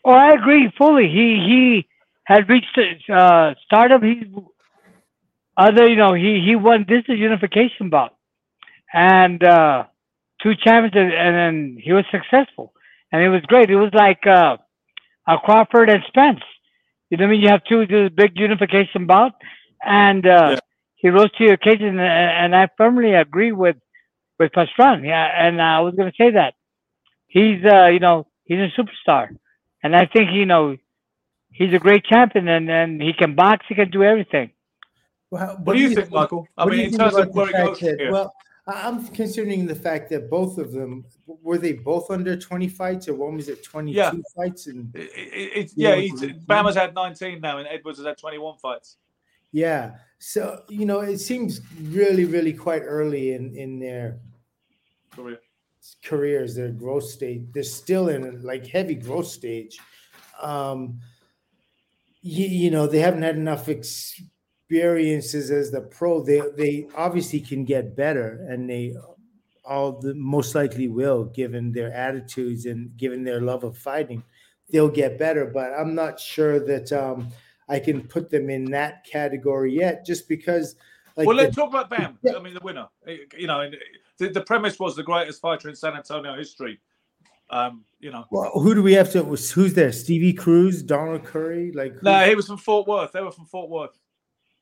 Oh, 0.05 0.13
I 0.13 0.33
agree 0.33 0.73
fully. 0.77 1.09
He 1.09 1.27
he 1.51 1.89
had 2.25 2.49
reached 2.49 2.79
uh, 3.11 3.55
stardom. 3.67 4.03
He 4.03 4.23
other, 5.57 5.89
you 5.89 5.97
know, 5.97 6.15
he 6.15 6.41
he 6.45 6.57
won. 6.57 6.87
This 6.89 7.05
is 7.09 7.19
unification 7.19 7.91
bout, 7.91 8.17
and 8.93 9.43
uh, 9.43 9.85
two 10.43 10.55
champions, 10.55 10.95
and, 10.97 11.13
and 11.13 11.35
then 11.37 11.79
he 11.83 11.93
was 11.93 12.05
successful, 12.11 12.73
and 13.13 13.23
it 13.23 13.29
was 13.29 13.43
great. 13.43 13.71
It 13.71 13.77
was 13.77 13.91
like 13.95 14.27
uh, 14.27 14.57
a 15.27 15.39
Crawford 15.39 15.91
and 15.91 16.03
Spence. 16.09 16.41
You 17.11 17.17
know 17.17 17.25
what 17.25 17.29
I 17.29 17.33
mean? 17.33 17.41
You 17.43 17.49
have 17.49 17.65
two 17.69 17.87
this 17.87 18.11
big 18.15 18.33
unification 18.37 19.07
bout, 19.07 19.33
and 19.83 20.27
uh, 20.27 20.51
Yeah. 20.53 20.59
he 20.97 21.09
rose 21.09 21.31
to 21.39 21.47
the 21.47 21.53
occasion, 21.55 21.99
and, 21.99 22.01
and 22.01 22.57
I 22.57 22.69
firmly 22.77 23.15
agree 23.15 23.53
with 23.53 23.77
with 24.39 24.53
Pastran. 24.53 25.05
Yeah, 25.07 25.27
and 25.47 25.61
I 25.61 25.81
was 25.81 25.95
going 25.95 26.11
to 26.11 26.17
say 26.17 26.31
that 26.33 26.55
he's 27.27 27.65
uh, 27.65 27.87
you 27.87 27.99
know 28.01 28.27
he's 28.45 28.59
a 28.59 28.71
superstar, 28.79 29.29
and 29.83 29.97
I 29.97 30.07
think 30.07 30.31
you 30.33 30.47
know 30.47 30.77
he's 31.53 31.73
a 31.75 31.79
great 31.79 32.05
champion, 32.05 32.47
and 32.49 32.71
and 32.71 33.03
he 33.03 33.13
can 33.13 33.35
box, 33.35 33.65
he 33.69 33.75
can 33.75 33.91
do 33.91 34.03
everything. 34.05 34.51
Well, 35.31 35.59
What 35.63 35.75
do 35.77 35.81
you 35.81 35.95
think, 35.95 36.11
Michael? 36.11 36.47
I 36.57 36.65
what 36.65 36.71
do 36.71 36.77
mean, 36.77 36.81
you 36.81 36.85
in 36.87 36.91
think 36.93 37.03
terms 37.03 37.15
of 37.17 37.21
about 37.21 37.33
the 37.35 37.39
where 37.39 37.49
it 37.51 37.67
goes 37.67 37.81
that- 37.81 37.99
here. 38.01 38.13
Well, 38.13 38.33
I- 38.35 38.38
I'm 38.69 39.07
considering 39.09 39.67
the 39.67 39.75
fact 39.75 40.11
that 40.11 40.29
both 40.29 40.59
of 40.59 40.73
them 40.73 41.07
were 41.27 41.57
they 41.57 41.73
both 41.73 42.11
under 42.11 42.37
20 42.37 42.69
fights, 42.69 43.09
or 43.09 43.15
one 43.15 43.37
was 43.37 43.49
at 43.49 43.63
22 43.63 43.97
Yeah. 43.97 44.13
fights, 44.37 44.67
and 44.67 44.95
It, 44.95 45.11
it, 45.17 45.51
it's 45.57 45.73
Yeah, 45.75 45.97
Bama's 46.47 46.75
had 46.77 46.95
19 46.95 47.41
now, 47.41 47.59
and 47.59 47.67
Edwards 47.67 47.99
has 47.99 48.07
had 48.07 48.19
21 48.19 48.59
fights. 48.59 48.99
yeah. 49.53 49.97
So 50.19 50.63
you 50.69 50.85
know, 50.85 51.01
it 51.01 51.19
seems 51.19 51.61
really, 51.81 52.25
really 52.27 52.53
quite 52.53 52.83
early 52.83 53.33
in 53.33 53.55
in 53.57 53.79
their 53.79 54.19
Career. 55.15 55.39
careers, 56.05 56.55
their 56.55 56.71
growth 56.71 57.05
stage. 57.05 57.43
They're 57.55 57.63
still 57.63 58.09
in 58.11 58.43
like 58.43 58.67
heavy 58.67 58.97
growth 58.97 59.29
stage. 59.29 59.79
Um, 60.43 61.01
you, 62.21 62.47
you 62.47 62.71
know, 62.71 62.87
they 62.87 62.99
haven't 62.99 63.23
had 63.23 63.37
enough 63.37 63.69
experiences 64.69 65.51
as 65.51 65.71
the 65.71 65.81
pro. 65.81 66.23
They 66.23 66.43
they 66.57 66.89
obviously 66.95 67.41
can 67.41 67.65
get 67.65 67.97
better, 67.97 68.47
and 68.49 68.69
they 68.69 68.95
all 69.65 69.93
the 70.01 70.15
most 70.15 70.55
likely 70.55 70.89
will, 70.89 71.25
given 71.25 71.73
their 71.73 71.93
attitudes 71.93 72.67
and 72.67 72.97
given 72.97 73.25
their 73.25 73.41
love 73.41 73.65
of 73.65 73.77
fighting. 73.77 74.23
They'll 74.71 74.89
get 74.89 75.19
better, 75.19 75.47
but 75.47 75.73
I'm 75.73 75.95
not 75.95 76.21
sure 76.21 76.61
that 76.61 76.93
um, 76.93 77.29
I 77.69 77.79
can 77.79 78.07
put 78.07 78.31
them 78.31 78.51
in 78.51 78.67
that 78.67 79.05
category 79.05 79.73
yet, 79.75 80.05
just 80.05 80.29
because. 80.29 80.77
Like 81.17 81.27
well, 81.27 81.37
the- 81.37 81.45
let's 81.45 81.57
talk 81.57 81.71
about 81.71 81.91
Bam. 81.91 82.19
Yeah. 82.23 82.37
I 82.37 82.41
mean, 82.43 82.55
the 82.55 82.61
winner. 82.63 82.87
You 83.37 83.47
know, 83.47 83.71
the, 84.19 84.29
the 84.29 84.43
premise 84.43 84.79
was 84.79 84.95
the 84.97 85.03
greatest 85.03 85.41
fighter 85.41 85.69
in 85.69 85.75
San 85.75 85.95
Antonio 85.95 86.37
history. 86.37 86.79
Um, 87.51 87.85
you 87.99 88.11
know, 88.13 88.27
Well, 88.31 88.51
who 88.61 88.75
do 88.75 88.83
we 88.83 88.93
have 88.93 89.11
to? 89.13 89.23
Who's 89.25 89.73
there? 89.73 89.91
Stevie 89.91 90.35
Cruz, 90.35 90.83
Donald 90.83 91.25
Curry, 91.25 91.73
like. 91.73 92.03
no, 92.03 92.25
he 92.27 92.35
was 92.35 92.47
from 92.47 92.59
Fort 92.59 92.87
Worth. 92.87 93.13
They 93.13 93.23
were 93.23 93.33
from 93.33 93.47
Fort 93.47 93.71
Worth. 93.71 93.99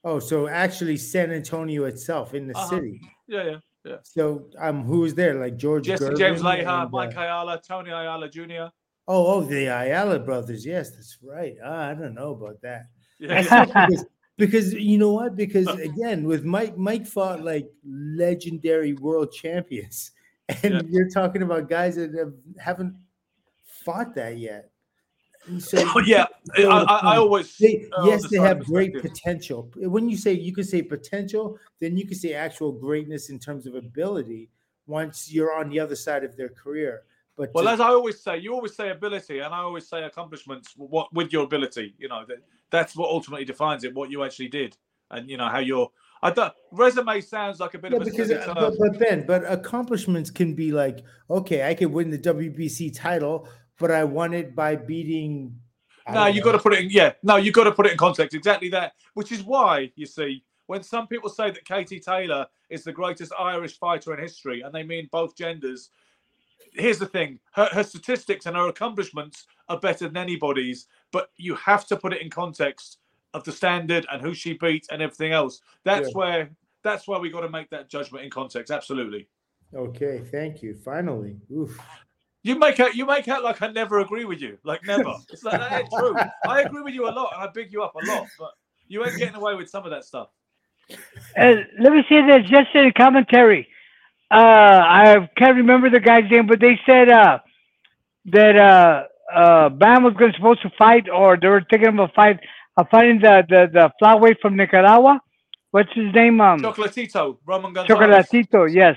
Oh, 0.07 0.21
so 0.21 0.47
actually 0.47 0.97
San 0.97 1.33
Antonio 1.33 1.85
itself 1.87 2.33
in 2.33 2.47
the 2.47 2.57
Uh-huh. 2.57 2.77
city. 2.77 3.01
Yeah, 3.27 3.45
yeah, 3.45 3.59
yeah. 3.85 3.97
So 4.05 4.49
um, 4.57 4.85
who 4.85 5.01
was 5.01 5.17
there? 5.17 5.35
Like 5.35 5.57
George 5.57 5.87
Jesse 5.87 6.05
Gervin 6.05 6.17
James 6.17 6.43
Leija, 6.43 6.83
and, 6.85 6.93
Mike 6.93 7.17
uh, 7.17 7.23
Ayala, 7.23 7.61
Tony 7.67 7.91
Ayala 7.91 8.29
Jr. 8.31 8.71
oh, 9.09 9.27
oh, 9.27 9.41
the 9.43 9.67
Ayala 9.67 10.21
brothers. 10.21 10.65
Yes, 10.65 10.93
that's 10.93 11.19
right. 11.21 11.57
Ah, 11.63 11.89
I 11.89 11.95
don't 11.95 12.15
know 12.15 12.31
about 12.31 12.61
that. 12.63 12.87
Yeah, 13.19 13.35
I 13.35 13.41
yeah. 13.41 13.65
thought 13.65 13.69
because, 13.89 14.05
because 14.39 14.75
you 14.75 14.97
know 14.97 15.13
what? 15.13 15.35
Because 15.35 15.67
again, 15.91 16.23
with 16.23 16.45
Mike, 16.45 16.79
Mike 16.79 17.05
fought 17.05 17.43
like 17.43 17.69
legendary 17.85 18.93
world 18.93 19.33
champions, 19.33 20.13
and 20.63 20.75
Yeah. 20.75 20.83
you're 20.89 21.11
talking 21.11 21.43
about 21.43 21.69
guys 21.69 21.97
that 21.97 22.15
have, 22.15 22.33
haven't 22.61 22.95
fought 23.65 24.15
that 24.15 24.39
yet. 24.39 24.71
And 25.47 25.63
so 25.63 25.79
Oh, 25.81 26.01
yeah. 26.01 26.27
I, 26.57 26.63
I, 26.63 27.15
I 27.15 27.17
always. 27.17 27.57
They, 27.57 27.89
yes, 28.05 28.23
the 28.23 28.29
they 28.29 28.37
have 28.39 28.65
great 28.65 29.01
potential. 29.01 29.71
When 29.77 30.09
you 30.09 30.17
say 30.17 30.33
you 30.33 30.53
can 30.53 30.65
say 30.65 30.83
potential, 30.83 31.59
then 31.81 31.97
you 31.97 32.07
can 32.07 32.17
say 32.17 32.35
actual 32.35 32.73
greatness 32.73 33.31
in 33.31 33.39
terms 33.39 33.67
of 33.67 33.75
ability. 33.75 34.51
Once 34.87 35.33
you're 35.33 35.53
on 35.53 35.69
the 35.69 35.81
other 35.81 35.97
side 35.97 36.23
of 36.23 36.37
their 36.37 36.49
career, 36.49 37.03
but 37.37 37.53
Well, 37.53 37.65
to- 37.65 37.71
as 37.71 37.81
I 37.81 37.89
always 37.89 38.21
say, 38.21 38.39
you 38.39 38.55
always 38.55 38.75
say 38.75 38.91
ability, 38.91 39.41
and 39.41 39.53
I 39.53 39.59
always 39.59 39.89
say 39.89 40.05
accomplishments. 40.05 40.73
What 40.77 41.13
with 41.13 41.33
your 41.33 41.45
ability, 41.45 41.95
you 41.99 42.09
know, 42.09 42.25
that 42.29 42.39
that's 42.71 42.97
what 42.97 43.11
ultimately 43.11 43.45
defines 43.45 43.85
it. 43.85 43.95
What 43.95 44.11
you 44.11 44.25
actually 44.25 44.49
did, 44.49 44.77
and 45.11 45.29
you 45.29 45.37
know 45.37 45.49
how 45.49 45.59
your 45.59 45.91
I 46.23 46.31
don't 46.31 46.53
resume 46.73 47.21
sounds 47.21 47.61
like 47.61 47.75
a 47.75 47.79
bit 47.79 47.93
yeah, 47.93 47.99
of 47.99 48.03
a 48.03 48.11
because 48.11 48.31
uh, 48.31 48.55
but, 48.55 48.75
but 48.79 48.99
Ben, 48.99 49.27
but 49.27 49.45
accomplishments 49.45 50.31
can 50.31 50.55
be 50.55 50.73
like, 50.73 51.05
okay, 51.29 51.69
I 51.69 51.75
could 51.75 51.93
win 51.93 52.11
the 52.11 52.19
WBC 52.19 52.97
title, 52.97 53.49
but 53.79 53.91
I 53.91 54.05
won 54.05 54.35
it 54.35 54.55
by 54.55 54.77
beating. 54.77 55.59
I 56.07 56.13
No, 56.13 56.27
you 56.27 56.41
got 56.41 56.53
to 56.53 56.59
put 56.59 56.73
it 56.73 56.85
in. 56.85 56.91
Yeah, 56.91 57.13
no, 57.23 57.37
you 57.37 57.53
got 57.53 57.65
to 57.65 57.73
put 57.73 57.87
it 57.87 57.93
in 57.93 57.99
context. 57.99 58.35
Exactly 58.35 58.69
that. 58.71 58.93
Which 59.15 59.33
is 59.33 59.43
why 59.43 59.93
you 59.97 60.07
see 60.07 60.45
when 60.67 60.83
some 60.83 61.07
people 61.07 61.29
say 61.29 61.51
that 61.51 61.65
Katie 61.65 62.01
Taylor 62.01 62.47
is 62.71 62.85
the 62.85 62.93
greatest 62.93 63.33
Irish 63.39 63.79
fighter 63.79 64.15
in 64.15 64.21
history, 64.21 64.63
and 64.63 64.75
they 64.75 64.83
mean 64.83 65.09
both 65.11 65.37
genders. 65.37 65.91
Here's 66.73 66.99
the 66.99 67.07
thing: 67.07 67.39
her, 67.53 67.69
her 67.73 67.83
statistics 67.83 68.47
and 68.47 68.57
her 68.57 68.69
accomplishments 68.69 69.47
are 69.69 69.81
better 69.81 70.07
than 70.07 70.17
anybody's, 70.17 70.87
but 71.13 71.31
you 71.37 71.55
have 71.57 71.87
to 71.87 71.97
put 71.97 72.13
it 72.13 72.23
in 72.23 72.31
context 72.31 72.99
of 73.35 73.45
the 73.45 73.53
standard 73.53 74.07
and 74.11 74.23
who 74.23 74.33
she 74.33 74.55
beat 74.55 74.87
and 74.91 75.03
everything 75.03 75.33
else. 75.33 75.61
That's 75.85 76.09
Yeah. 76.09 76.15
where 76.15 76.51
that's 76.83 77.09
where 77.09 77.19
we 77.19 77.31
got 77.31 77.41
to 77.41 77.49
make 77.49 77.69
that 77.71 77.89
judgment 77.89 78.25
in 78.25 78.31
context. 78.31 78.71
Absolutely. 78.71 79.29
Okay, 79.75 80.23
thank 80.31 80.63
you. 80.63 80.75
Finally, 80.77 81.37
Oof. 81.53 81.81
You 82.47 82.57
make 82.57 82.79
out 82.79 82.95
you 82.95 83.05
make 83.07 83.27
out 83.27 83.43
like 83.43 83.61
I 83.61 83.67
never 83.73 83.99
agree 83.99 84.25
with 84.25 84.41
you, 84.41 84.57
like 84.63 84.87
never. 84.87 85.15
It's 85.33 85.43
like 85.43 85.59
that 85.59 85.81
ain't 85.81 85.91
true. 85.91 86.15
I 86.47 86.63
agree 86.63 86.81
with 86.81 86.95
you 86.95 87.09
a 87.09 87.11
lot, 87.11 87.33
and 87.35 87.43
I 87.43 87.49
big 87.53 87.73
you 87.73 87.83
up 87.83 87.97
a 87.97 88.07
lot, 88.07 88.29
but 88.39 88.53
you 88.87 89.05
ain't 89.05 89.19
getting 89.19 89.35
away 89.35 89.57
with 89.57 89.69
some 89.69 89.85
of 89.85 89.91
that 89.91 90.05
stuff. 90.05 90.29
Uh, 91.37 91.55
let 91.81 91.93
me 91.93 92.05
say 92.09 92.25
this 92.25 92.49
just 92.49 92.69
in 92.75 92.87
a 92.87 92.93
commentary. 92.93 93.67
Uh, 94.31 94.37
I 94.37 95.29
can't 95.37 95.57
remember 95.57 95.91
the 95.91 95.99
guy's 95.99 96.31
name, 96.31 96.47
but 96.47 96.61
they 96.61 96.79
said 96.87 97.09
uh, 97.09 97.39
that 98.27 98.57
uh, 98.57 99.37
uh, 99.37 99.69
Bam 99.71 100.05
was 100.05 100.15
going 100.15 100.33
supposed 100.37 100.63
to 100.63 100.71
fight, 100.79 101.09
or 101.09 101.37
they 101.37 101.49
were 101.49 101.67
thinking 101.69 101.89
of 101.89 101.99
a 101.99 102.09
fight, 102.15 102.39
uh, 102.77 102.85
fighting 102.89 103.19
the 103.19 103.43
the 103.49 103.71
the 103.73 103.91
flyweight 104.01 104.39
from 104.41 104.55
Nicaragua. 104.57 105.21
What's 105.73 105.93
his 105.95 106.15
name? 106.15 106.41
Um, 106.41 106.61
Chocolatito, 106.61 107.39
Roman 107.45 107.73
Gonzalez. 107.73 108.29
Chocolatito. 108.29 108.73
Yes. 108.73 108.97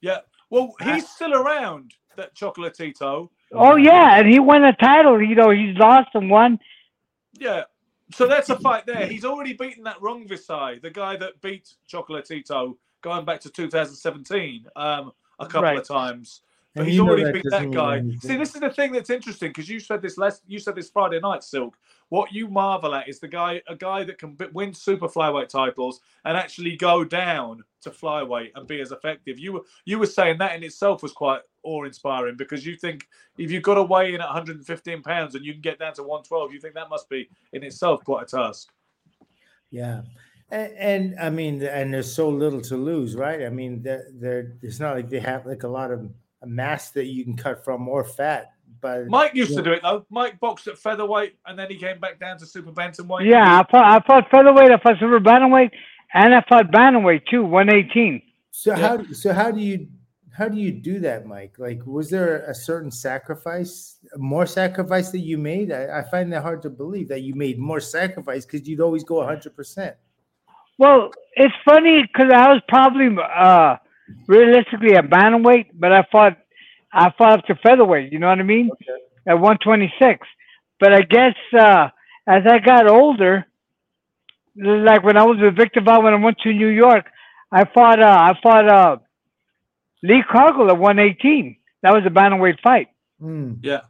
Yeah. 0.00 0.20
Well, 0.48 0.74
he's 0.82 1.06
still 1.10 1.34
around. 1.34 1.92
That 2.16 2.34
Chocolatito. 2.34 3.28
Oh 3.52 3.76
yeah, 3.76 4.18
and 4.18 4.28
he 4.28 4.38
won 4.38 4.64
a 4.64 4.74
title. 4.74 5.22
You 5.22 5.34
know, 5.34 5.50
he's 5.50 5.76
lost 5.76 6.10
and 6.14 6.30
won. 6.30 6.58
Yeah. 7.38 7.64
So 8.14 8.26
that's 8.26 8.50
a 8.50 8.58
fight 8.58 8.84
there. 8.86 9.06
He's 9.06 9.24
already 9.24 9.54
beaten 9.54 9.84
that 9.84 9.98
Rungvisai, 9.98 10.82
the 10.82 10.90
guy 10.90 11.16
that 11.16 11.40
beat 11.40 11.74
Chocolatito 11.90 12.76
going 13.00 13.24
back 13.24 13.40
to 13.40 13.50
2017 13.50 14.66
um, 14.76 15.12
a 15.38 15.46
couple 15.46 15.62
Right. 15.62 15.78
of 15.78 15.88
times. 15.88 16.42
But 16.74 16.82
And 16.82 16.90
he's 16.90 17.00
already 17.00 17.24
that 17.24 17.34
beat 17.34 17.44
that 17.50 17.70
guy. 17.70 18.02
See, 18.20 18.36
this 18.36 18.54
is 18.54 18.60
the 18.60 18.70
thing 18.70 18.92
that's 18.92 19.10
interesting 19.10 19.50
because 19.50 19.68
you 19.68 19.78
said 19.78 20.00
this 20.00 20.16
last. 20.16 20.42
You 20.46 20.58
said 20.58 20.74
this 20.74 20.88
Friday 20.88 21.20
night, 21.20 21.44
Silk. 21.44 21.76
What 22.08 22.32
you 22.32 22.48
marvel 22.48 22.94
at 22.94 23.08
is 23.08 23.18
the 23.18 23.28
guy, 23.28 23.60
a 23.68 23.76
guy 23.76 24.04
that 24.04 24.18
can 24.18 24.36
win 24.52 24.72
super 24.72 25.08
flyweight 25.08 25.48
titles 25.48 26.00
and 26.24 26.36
actually 26.36 26.76
go 26.76 27.04
down 27.04 27.62
to 27.82 27.90
flyweight 27.90 28.52
and 28.54 28.66
be 28.66 28.80
as 28.80 28.90
effective. 28.90 29.38
You 29.38 29.52
were 29.54 29.62
you 29.84 29.98
were 29.98 30.06
saying 30.06 30.38
that 30.38 30.54
in 30.56 30.62
itself 30.62 31.02
was 31.02 31.12
quite 31.12 31.40
awe-inspiring 31.62 32.36
because 32.36 32.64
you 32.66 32.76
think 32.76 33.06
if 33.38 33.50
you've 33.50 33.62
got 33.62 33.74
to 33.74 33.82
weigh 33.82 34.14
in 34.14 34.20
at 34.20 34.26
115 34.26 35.02
pounds 35.02 35.34
and 35.34 35.44
you 35.44 35.52
can 35.52 35.60
get 35.60 35.78
down 35.78 35.94
to 35.94 36.02
112, 36.02 36.52
you 36.52 36.60
think 36.60 36.74
that 36.74 36.90
must 36.90 37.08
be 37.08 37.28
in 37.52 37.62
itself 37.62 38.04
quite 38.04 38.24
a 38.24 38.26
task. 38.26 38.70
Yeah. 39.70 40.02
And, 40.50 40.72
and 40.76 41.20
I 41.20 41.30
mean, 41.30 41.62
and 41.62 41.94
there's 41.94 42.14
so 42.14 42.28
little 42.28 42.60
to 42.62 42.76
lose, 42.76 43.16
right? 43.16 43.42
I 43.44 43.48
mean, 43.48 43.82
they're, 43.82 44.08
they're, 44.12 44.52
it's 44.62 44.80
not 44.80 44.96
like 44.96 45.08
they 45.08 45.20
have 45.20 45.46
like 45.46 45.62
a 45.62 45.68
lot 45.68 45.90
of 45.90 46.10
mass 46.44 46.90
that 46.90 47.06
you 47.06 47.24
can 47.24 47.36
cut 47.36 47.64
from 47.64 47.88
or 47.88 48.04
fat. 48.04 48.52
But 48.80 49.06
Mike 49.06 49.34
used 49.34 49.56
to 49.56 49.62
do 49.62 49.72
it 49.72 49.80
though. 49.82 50.04
Mike 50.10 50.40
boxed 50.40 50.66
at 50.66 50.76
featherweight 50.76 51.36
and 51.46 51.58
then 51.58 51.70
he 51.70 51.76
came 51.76 52.00
back 52.00 52.18
down 52.18 52.36
to 52.38 52.46
super 52.46 52.72
bantamweight. 52.72 53.28
Yeah, 53.28 53.60
I 53.60 53.70
fought, 53.70 53.84
I 53.84 54.04
fought 54.06 54.30
featherweight, 54.30 54.72
I 54.72 54.78
fought 54.78 54.98
super 54.98 55.20
bantamweight, 55.20 55.70
and 56.14 56.34
I 56.34 56.44
fought 56.48 56.70
bantamweight 56.72 57.26
too, 57.26 57.44
118. 57.44 58.20
so 58.50 58.72
Yeah. 58.72 58.88
how 58.88 59.04
so 59.12 59.32
how 59.32 59.50
do 59.52 59.60
you 59.60 59.86
how 60.32 60.48
do 60.48 60.58
you 60.58 60.72
do 60.72 60.98
that, 61.00 61.26
Mike? 61.26 61.54
Like, 61.58 61.84
was 61.84 62.08
there 62.08 62.44
a 62.46 62.54
certain 62.54 62.90
sacrifice, 62.90 63.98
more 64.16 64.46
sacrifice 64.46 65.10
that 65.10 65.20
you 65.20 65.36
made? 65.36 65.70
I, 65.70 66.00
I 66.00 66.10
find 66.10 66.32
that 66.32 66.42
hard 66.42 66.62
to 66.62 66.70
believe 66.70 67.08
that 67.08 67.20
you 67.20 67.34
made 67.34 67.58
more 67.58 67.80
sacrifice 67.80 68.46
because 68.46 68.66
you'd 68.66 68.80
always 68.80 69.04
go 69.04 69.16
100. 69.16 69.54
percent 69.54 69.94
Well, 70.78 71.10
it's 71.34 71.54
funny 71.64 72.02
because 72.02 72.32
I 72.32 72.48
was 72.48 72.62
probably 72.68 73.08
uh, 73.22 73.76
realistically 74.26 74.94
a 74.94 75.02
bantamweight, 75.02 75.66
but 75.74 75.92
I 75.92 76.06
fought 76.10 76.38
I 76.94 77.10
fought 77.16 77.40
up 77.40 77.44
to 77.46 77.54
featherweight. 77.56 78.12
You 78.12 78.18
know 78.18 78.28
what 78.28 78.38
I 78.38 78.42
mean? 78.42 78.70
At 79.26 79.34
126. 79.34 80.26
But 80.80 80.92
I 80.92 81.02
guess 81.02 81.34
uh, 81.58 81.88
as 82.26 82.42
I 82.46 82.58
got 82.58 82.88
older, 82.88 83.46
like 84.56 85.02
when 85.02 85.16
I 85.16 85.24
was 85.24 85.38
with 85.40 85.56
Victor 85.56 85.80
Val 85.82 86.02
when 86.02 86.14
I 86.14 86.16
went 86.16 86.38
to 86.40 86.52
New 86.52 86.68
York, 86.68 87.06
I 87.50 87.64
fought 87.64 88.02
uh, 88.02 88.06
I 88.06 88.32
fought 88.42 88.68
uh, 88.68 88.96
Lee 90.02 90.22
Cargill 90.30 90.68
at 90.70 90.78
118. 90.78 91.56
That 91.82 91.92
was 91.92 92.02
a 92.06 92.10
bantamweight 92.10 92.60
fight. 92.60 92.88
Mm. 93.20 93.58
Yeah. 93.62 93.80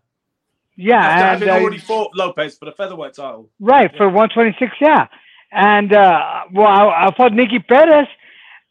Yeah, 0.77 0.97
After 0.97 1.25
and 1.25 1.43
having 1.43 1.49
uh, 1.49 1.53
already 1.53 1.79
fought 1.79 2.11
Lopez 2.15 2.57
for 2.59 2.65
the 2.65 2.73
featherweight 2.73 3.13
title. 3.15 3.51
right 3.61 3.91
for 3.97 4.09
126. 4.09 4.73
Yeah, 4.81 5.07
and 5.53 5.93
uh, 5.93 6.45
well, 6.53 6.67
I, 6.67 7.09
I 7.09 7.15
fought 7.17 7.33
Nicky 7.35 7.59
Perez. 7.59 8.09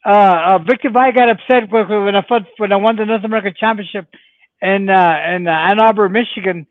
Uh, 0.04 0.08
uh, 0.10 0.58
Victor 0.58 0.90
Valle 0.90 1.12
got 1.12 1.30
upset 1.30 1.70
when 1.70 1.88
when 1.88 2.16
I 2.16 2.22
fought 2.28 2.42
when 2.58 2.72
I 2.72 2.76
won 2.76 2.96
the 2.96 3.06
North 3.06 3.22
American 3.24 3.54
Championship 3.56 4.08
in 4.60 4.90
uh, 4.90 5.16
in 5.36 5.46
uh, 5.46 5.50
Ann 5.52 5.78
Arbor, 5.78 6.08
Michigan. 6.08 6.66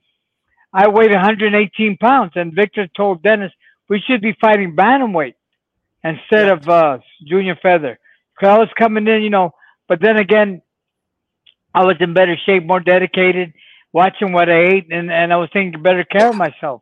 I 0.74 0.89
weighed 0.89 1.11
118 1.11 1.97
pounds, 1.97 2.34
and 2.36 2.53
Victor 2.53 2.88
told 2.95 3.24
Dennis 3.24 3.53
we 3.89 4.01
should 4.05 4.22
be 4.22 4.36
fighting 4.41 4.76
bantamweight 4.76 5.36
instead 6.03 6.47
Yeah. 6.47 6.53
of 6.53 6.67
uh, 6.69 6.97
junior 7.26 7.55
feather. 7.61 7.97
Cause 8.39 8.49
I 8.49 8.57
was 8.57 8.69
coming 8.78 9.07
in, 9.07 9.22
you 9.22 9.30
know, 9.30 9.53
but 9.92 10.00
then 10.00 10.16
again, 10.16 10.62
I 11.76 11.84
was 11.84 11.98
in 12.00 12.14
better 12.14 12.38
shape, 12.46 12.66
more 12.66 12.80
dedicated, 12.80 13.52
watching 13.92 14.32
what 14.32 14.50
I 14.50 14.60
ate, 14.72 14.88
and, 14.89 15.12
and 15.12 15.34
I 15.34 15.36
was 15.36 15.50
taking 15.52 15.84
better 15.84 16.06
care 16.06 16.30
of 16.30 16.36
myself. 16.36 16.82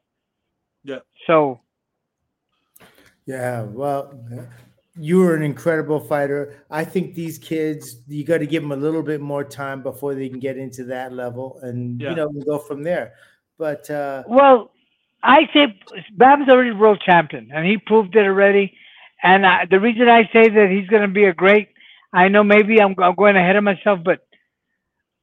Yeah. 0.84 0.99
So 1.26 1.60
Yeah, 3.26 3.64
well, 3.64 4.14
you 4.95 5.18
were 5.18 5.36
an 5.36 5.41
incredible 5.41 5.99
fighter. 5.99 6.64
I 6.70 6.86
think 6.86 7.16
these 7.16 7.39
kids, 7.39 8.03
you 8.07 8.24
got 8.24 8.38
to 8.38 8.45
give 8.45 8.62
them 8.62 8.74
a 8.74 8.76
little 8.76 9.01
bit 9.01 9.22
more 9.22 9.43
time 9.43 9.82
before 9.82 10.14
they 10.14 10.30
can 10.30 10.39
get 10.39 10.57
into 10.57 10.84
that 10.84 11.12
level, 11.12 11.57
and 11.64 11.99
Yeah. 11.99 12.12
you 12.12 12.16
know, 12.16 12.28
we 12.28 12.43
go 12.43 12.60
from 12.60 12.84
there. 12.84 13.14
But 13.57 13.89
uh, 13.89 14.22
Well, 14.28 14.70
I 15.24 15.49
say 15.51 15.80
Bam's 16.12 16.47
already 16.47 16.74
world 16.74 17.01
champion, 17.03 17.49
and 17.51 17.66
he 17.66 17.80
proved 17.80 18.16
it 18.16 18.28
already. 18.28 18.78
And 19.24 19.47
I, 19.47 19.66
the 19.66 19.80
reason 19.80 20.07
I 20.07 20.30
say 20.32 20.47
that 20.47 20.70
he's 20.70 20.88
going 20.89 21.01
to 21.01 21.07
be 21.22 21.26
a 21.26 21.34
great, 21.34 21.70
I 22.14 22.28
know 22.30 22.43
maybe 22.43 22.82
I'm, 22.82 22.95
I'm 22.99 23.16
going 23.16 23.36
ahead 23.36 23.55
of 23.55 23.64
myself, 23.64 23.99
but 24.03 24.20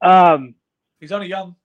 um, 0.07 0.55
He's 0.99 1.11
only 1.11 1.27
young. 1.27 1.55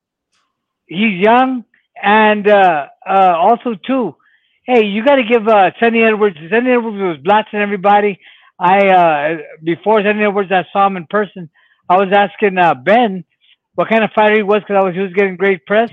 he's 0.87 1.21
young, 1.21 1.65
and 2.03 2.49
uh, 2.49 2.87
uh, 3.09 3.35
also 3.37 3.75
too, 3.87 4.17
hey, 4.67 4.85
you 4.85 5.05
got 5.05 5.17
to 5.17 5.25
give 5.25 5.47
uh, 5.49 5.71
Sunny 5.81 6.03
Edwards. 6.03 6.37
Sunny 6.51 6.71
Edwards 6.73 6.97
was 6.99 7.19
blasting 7.25 7.61
everybody. 7.61 8.19
I 8.59 8.89
uh, 8.89 9.37
before 9.63 10.03
Sunny 10.03 10.25
Edwards, 10.25 10.53
I 10.53 10.65
saw 10.73 10.87
him 10.87 10.97
in 10.97 11.07
person. 11.07 11.51
I 11.89 11.97
was 11.97 12.09
asking 12.13 12.59
uh, 12.59 12.75
Ben 12.75 13.25
what 13.75 13.89
kind 13.89 14.05
of 14.05 14.11
fighter 14.15 14.37
he 14.37 14.43
was 14.43 14.61
because 14.61 14.77
I 14.83 14.85
was 14.85 14.95
he 14.95 15.01
was 15.01 15.13
getting 15.15 15.37
great 15.37 15.65
press, 15.67 15.91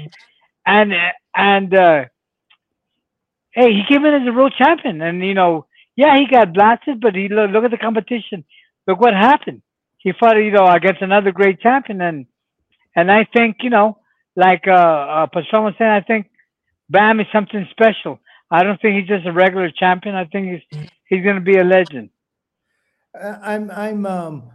and 0.66 0.94
and 1.36 1.74
uh, 1.76 2.06
hey, 3.54 3.74
he 3.74 3.84
came 3.88 4.06
in 4.06 4.14
as 4.22 4.28
a 4.28 4.34
world 4.34 4.54
champion, 4.58 5.02
and 5.02 5.24
you 5.26 5.34
know, 5.34 5.66
yeah, 5.96 6.18
he 6.18 6.28
got 6.28 6.54
blasted, 6.54 7.02
but 7.02 7.16
he 7.16 7.28
look, 7.30 7.52
look 7.52 7.64
at 7.66 7.72
the 7.72 7.78
competition. 7.78 8.44
Look 8.90 9.00
what 9.00 9.14
happened. 9.14 9.62
He 10.00 10.14
fought, 10.20 10.38
you 10.38 10.50
know, 10.50 10.66
against 10.66 11.04
another 11.04 11.32
great 11.32 11.62
champion, 11.62 12.02
and 12.02 12.26
and 12.96 13.12
I 13.12 13.24
think 13.32 13.58
you 13.62 13.70
know, 13.70 14.00
like 14.36 14.64
uh, 14.68 14.72
uh 14.72 15.28
Pastrana 15.28 15.66
was 15.66 15.76
saying, 15.78 15.92
I 15.92 16.02
think 16.02 16.32
Bam 16.90 17.20
is 17.20 17.28
something 17.32 17.68
special. 17.70 18.20
I 18.50 18.64
don't 18.64 18.82
think 18.82 18.98
he's 18.98 19.08
just 19.08 19.28
a 19.28 19.32
regular 19.32 19.70
champion. 19.70 20.16
I 20.16 20.26
think 20.26 20.44
he's 20.54 20.80
he's 21.08 21.24
going 21.24 21.36
to 21.36 21.42
be 21.42 21.58
a 21.60 21.64
legend. 21.64 22.10
Uh, 23.14 23.38
I'm 23.44 23.70
I'm 23.70 24.08
um 24.08 24.50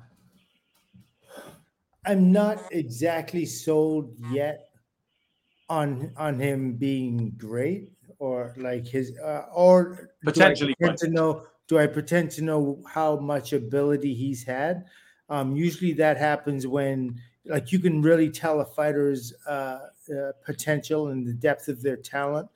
I'm 2.05 2.33
not 2.33 2.59
exactly 2.73 3.47
sold 3.47 4.19
yet 4.33 4.69
on 5.69 6.13
on 6.17 6.41
him 6.41 6.73
being 6.73 7.35
great 7.39 7.93
or 8.19 8.53
like 8.57 8.85
his 8.85 9.17
uh, 9.25 9.45
or 9.55 10.11
do 10.25 10.31
I 10.31 10.33
Potentially 10.33 10.75
pretend 10.75 10.99
to 10.99 11.09
know 11.11 11.47
do 11.69 11.79
I 11.79 11.87
pretend 11.87 12.31
to 12.33 12.43
know 12.43 12.83
how 12.87 13.17
much 13.17 13.53
ability 13.53 14.15
he's 14.15 14.45
had? 14.45 14.85
Um, 15.29 15.57
usually 15.57 15.93
that 15.95 16.17
happens 16.17 16.67
when 16.67 17.21
like 17.47 17.73
you 17.73 17.79
can 17.79 18.03
really 18.03 18.31
tell 18.31 18.61
a 18.61 18.65
fighter's 18.65 19.33
uh, 19.47 19.79
uh, 20.11 20.33
potential 20.45 21.09
and 21.09 21.27
the 21.27 21.33
depth 21.33 21.69
of 21.69 21.83
their 21.83 21.97
talent 21.97 22.49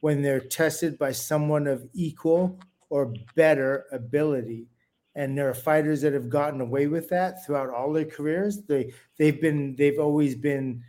when 0.00 0.22
they're 0.22 0.40
tested 0.40 0.98
by 0.98 1.12
someone 1.12 1.66
of 1.66 1.88
equal 1.94 2.58
or 2.90 3.14
better 3.34 3.86
ability 3.92 4.66
and 5.14 5.36
there 5.36 5.48
are 5.48 5.54
fighters 5.54 6.00
that 6.02 6.12
have 6.12 6.28
gotten 6.28 6.60
away 6.60 6.86
with 6.86 7.08
that 7.10 7.44
throughout 7.44 7.70
all 7.70 7.92
their 7.92 8.04
careers. 8.04 8.62
They 8.62 8.92
they've 9.18 9.40
been 9.40 9.76
they've 9.76 9.98
always 9.98 10.34
been 10.34 10.82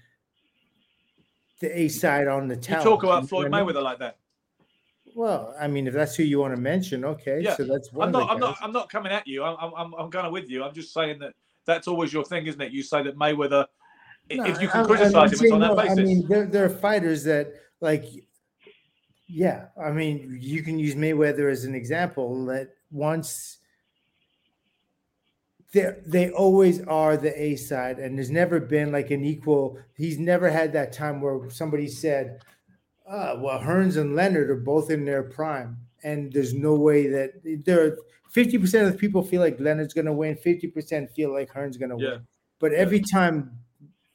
the 1.60 1.78
A 1.78 1.88
side 1.90 2.28
on 2.28 2.48
the 2.48 2.56
You 2.56 2.62
talk 2.62 3.04
about 3.04 3.28
Floyd 3.28 3.52
what 3.52 3.60
I 3.60 3.64
mean? 3.64 3.74
Mayweather 3.74 3.84
like 3.84 4.00
that. 4.00 4.18
Well, 5.16 5.56
I 5.60 5.68
mean, 5.68 5.88
if 5.88 5.94
that's 5.94 6.16
who 6.16 6.24
you 6.24 6.40
want 6.40 6.56
to 6.56 6.62
mention, 6.62 7.06
okay. 7.06 7.42
Yeah, 7.42 7.56
So 7.56 7.66
that's 7.66 7.92
one. 7.94 8.08
I'm 8.08 8.12
not. 8.14 8.30
I'm 8.32 8.40
not. 8.40 8.58
I'm 8.62 8.72
not 8.72 8.90
coming 8.90 9.12
at 9.12 9.28
you. 9.28 9.44
I'm. 9.44 9.56
I'm- 9.60 9.74
I'm. 9.78 9.94
I'm 9.94 10.12
kind 10.12 10.26
of 10.26 10.34
with 10.34 10.50
you. 10.50 10.64
I'm 10.64 10.74
just 10.74 10.94
saying 10.94 11.20
that 11.20 11.34
that's 11.66 11.88
always 11.88 12.12
your 12.12 12.24
thing, 12.24 12.48
isn't 12.48 12.62
it? 12.62 12.72
You 12.72 12.84
say 12.84 13.04
that 13.04 13.18
Mayweather. 13.18 13.66
No, 14.32 14.46
if 14.46 14.62
you 14.62 14.68
can 14.68 14.80
I'm- 14.82 14.88
criticize 14.88 15.14
I'm 15.16 15.28
him, 15.28 15.34
it's 15.34 15.52
on 15.52 15.60
that 15.62 15.68
no, 15.68 15.76
basis. 15.76 16.00
I 16.00 16.04
mean, 16.04 16.28
there, 16.28 16.46
there 16.46 16.66
are 16.66 16.70
fighters 16.70 17.24
that 17.26 17.54
like, 17.82 18.06
yeah. 19.28 19.66
I 19.82 19.92
mean, 19.92 20.38
you 20.42 20.64
can 20.64 20.80
use 20.80 20.96
Mayweather 20.96 21.52
as 21.52 21.66
an 21.66 21.76
example. 21.76 22.46
That 22.46 22.70
once 22.92 23.60
they 25.74 25.96
they 26.06 26.32
always 26.32 26.82
are 26.84 27.18
the 27.18 27.40
A 27.40 27.56
side, 27.56 28.00
and 28.00 28.18
there's 28.18 28.32
never 28.32 28.60
been 28.60 28.92
like 28.92 29.12
an 29.12 29.24
equal. 29.24 29.78
He's 29.96 30.18
never 30.18 30.50
had 30.50 30.74
that 30.74 30.94
time 30.94 31.22
where 31.22 31.50
somebody 31.50 31.88
said, 31.88 32.42
uh, 33.08 33.36
"Well, 33.40 33.60
Hearns 33.60 33.98
and 33.98 34.16
Leonard 34.16 34.50
are 34.50 34.56
both 34.56 34.90
in 34.90 35.06
their 35.06 35.24
prime," 35.24 35.78
and 36.04 36.32
there's 36.32 36.54
no 36.54 36.76
way 36.76 37.08
that 37.08 37.32
there. 37.66 37.98
Fifty 38.32 38.58
percent 38.58 38.88
of 38.88 38.94
the 38.94 38.98
people 38.98 39.22
feel 39.22 39.42
like 39.42 39.60
Leonard's 39.60 39.94
going 39.94 40.08
to 40.08 40.14
win. 40.14 40.36
Fifty 40.36 40.66
percent 40.68 41.12
feel 41.12 41.32
like 41.32 41.54
Hearns 41.54 41.78
going 41.78 41.92
to 41.92 42.04
Yeah. 42.04 42.12
win. 42.14 42.28
But 42.60 42.74
every 42.74 43.00
time 43.00 43.52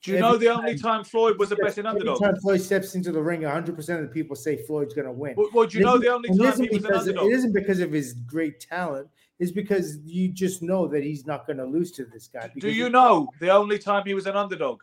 Do 0.03 0.13
you 0.13 0.19
know 0.21 0.37
the 0.37 0.49
only 0.49 0.77
time 0.77 1.05
Floyd 1.05 1.39
was 1.39 1.51
the 1.51 1.57
betting 1.57 1.87
every 1.87 2.01
underdog? 2.01 2.21
time 2.21 2.37
Floyd 2.41 2.61
steps 2.61 2.95
into 2.97 3.13
the 3.13 3.23
ring, 3.23 3.43
100% 3.43 3.79
of 3.97 4.03
the 4.03 4.09
people 4.09 4.35
say 4.35 4.57
Floyd's 4.65 4.95
going 4.95 5.07
to 5.07 5.13
win. 5.13 5.35
Well, 5.37 5.51
well, 5.53 5.67
do 5.67 5.79
you 5.79 5.85
know 5.85 5.99
the 5.99 6.09
only 6.13 6.29
time 6.31 6.61
he 6.61 6.69
was 6.69 6.85
an 6.85 6.95
underdog? 6.95 7.27
It 7.27 7.33
isn't 7.35 7.53
because 7.53 7.79
of 7.81 7.93
his 7.93 8.15
great 8.15 8.59
talent. 8.59 9.09
It's 9.39 9.53
because 9.53 9.99
you 10.05 10.29
just 10.33 10.63
know 10.63 10.89
that 10.89 11.05
he's 11.05 11.25
not 11.27 11.47
going 11.47 11.59
to 11.59 11.65
lose 11.67 11.93
to 11.93 12.05
this 12.05 12.27
guy. 12.27 12.51
Do 12.59 12.71
you 12.71 12.89
know 12.91 13.29
the 13.39 13.51
only 13.51 13.79
time 13.79 14.03
he 14.05 14.15
was 14.15 14.27
an 14.27 14.35
underdog? 14.37 14.81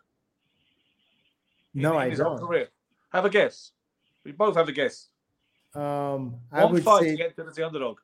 No, 1.74 1.99
in 1.99 2.12
I 2.12 2.16
don't. 2.16 2.39
Career? 2.39 2.70
Have 3.12 3.26
a 3.26 3.30
guess. 3.30 3.72
We 4.26 4.32
both 4.32 4.55
have 4.55 4.67
a 4.67 4.71
guess. 4.71 5.07
Um, 5.76 6.36
I 6.51 6.63
One 6.63 6.73
would 6.73 6.84
fight 6.84 7.03
say. 7.03 7.11
to 7.11 7.15
get 7.17 7.36
to 7.38 7.43
the 7.43 7.65
underdog. 7.65 7.99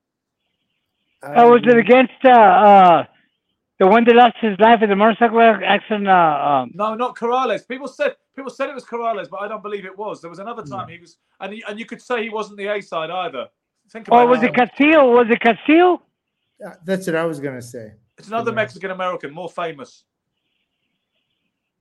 Uh, 1.24 1.48
was 1.50 1.62
it 1.66 1.78
against 1.78 2.14
uh, 2.26 2.30
uh, 2.30 3.04
the 3.80 3.88
one 3.88 4.04
that 4.06 4.16
lost 4.16 4.38
his 4.40 4.58
life 4.60 4.82
in 4.82 4.90
the 4.90 4.96
motorcycle 4.96 5.40
accident? 5.42 6.08
Uh, 6.08 6.12
um, 6.64 6.72
No, 6.74 6.96
not 6.96 7.16
Corrales. 7.16 7.68
People 7.68 7.88
said 7.88 8.16
people 8.36 8.50
said 8.52 8.70
it 8.70 8.76
was 8.76 8.86
Corrales, 8.86 9.30
but 9.30 9.42
I 9.42 9.48
don't 9.48 9.62
believe 9.64 9.86
it 9.86 9.98
was. 9.98 10.22
There 10.22 10.30
was 10.30 10.40
another 10.40 10.64
Hmm. 10.64 10.70
time 10.72 10.90
he 10.90 11.00
was, 11.00 11.18
and 11.40 11.54
he, 11.54 11.64
and 11.68 11.80
you 11.80 11.86
could 11.86 12.02
say 12.02 12.24
he 12.24 12.30
wasn't 12.30 12.58
the 12.58 12.68
A 12.68 12.82
side 12.82 13.10
either. 13.10 13.48
Think 13.90 14.08
about 14.08 14.24
or 14.24 14.28
was 14.28 14.42
it. 14.44 14.46
it 14.52 14.56
Castillo? 14.56 15.12
Was 15.12 15.28
it 15.30 15.40
Castillo? 15.42 16.02
Uh, 16.66 16.74
That's 16.86 17.08
what 17.08 17.16
I 17.16 17.26
was 17.26 17.40
going 17.40 17.56
to 17.56 17.62
say. 17.62 17.94
It's 18.18 18.28
another 18.28 18.52
Yeah. 18.52 18.56
Mexican 18.56 18.92
American, 18.92 19.32
more 19.34 19.50
famous. 19.50 20.04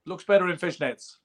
Looks 0.06 0.24
better 0.24 0.48
in 0.48 0.56
fishnets. 0.56 1.16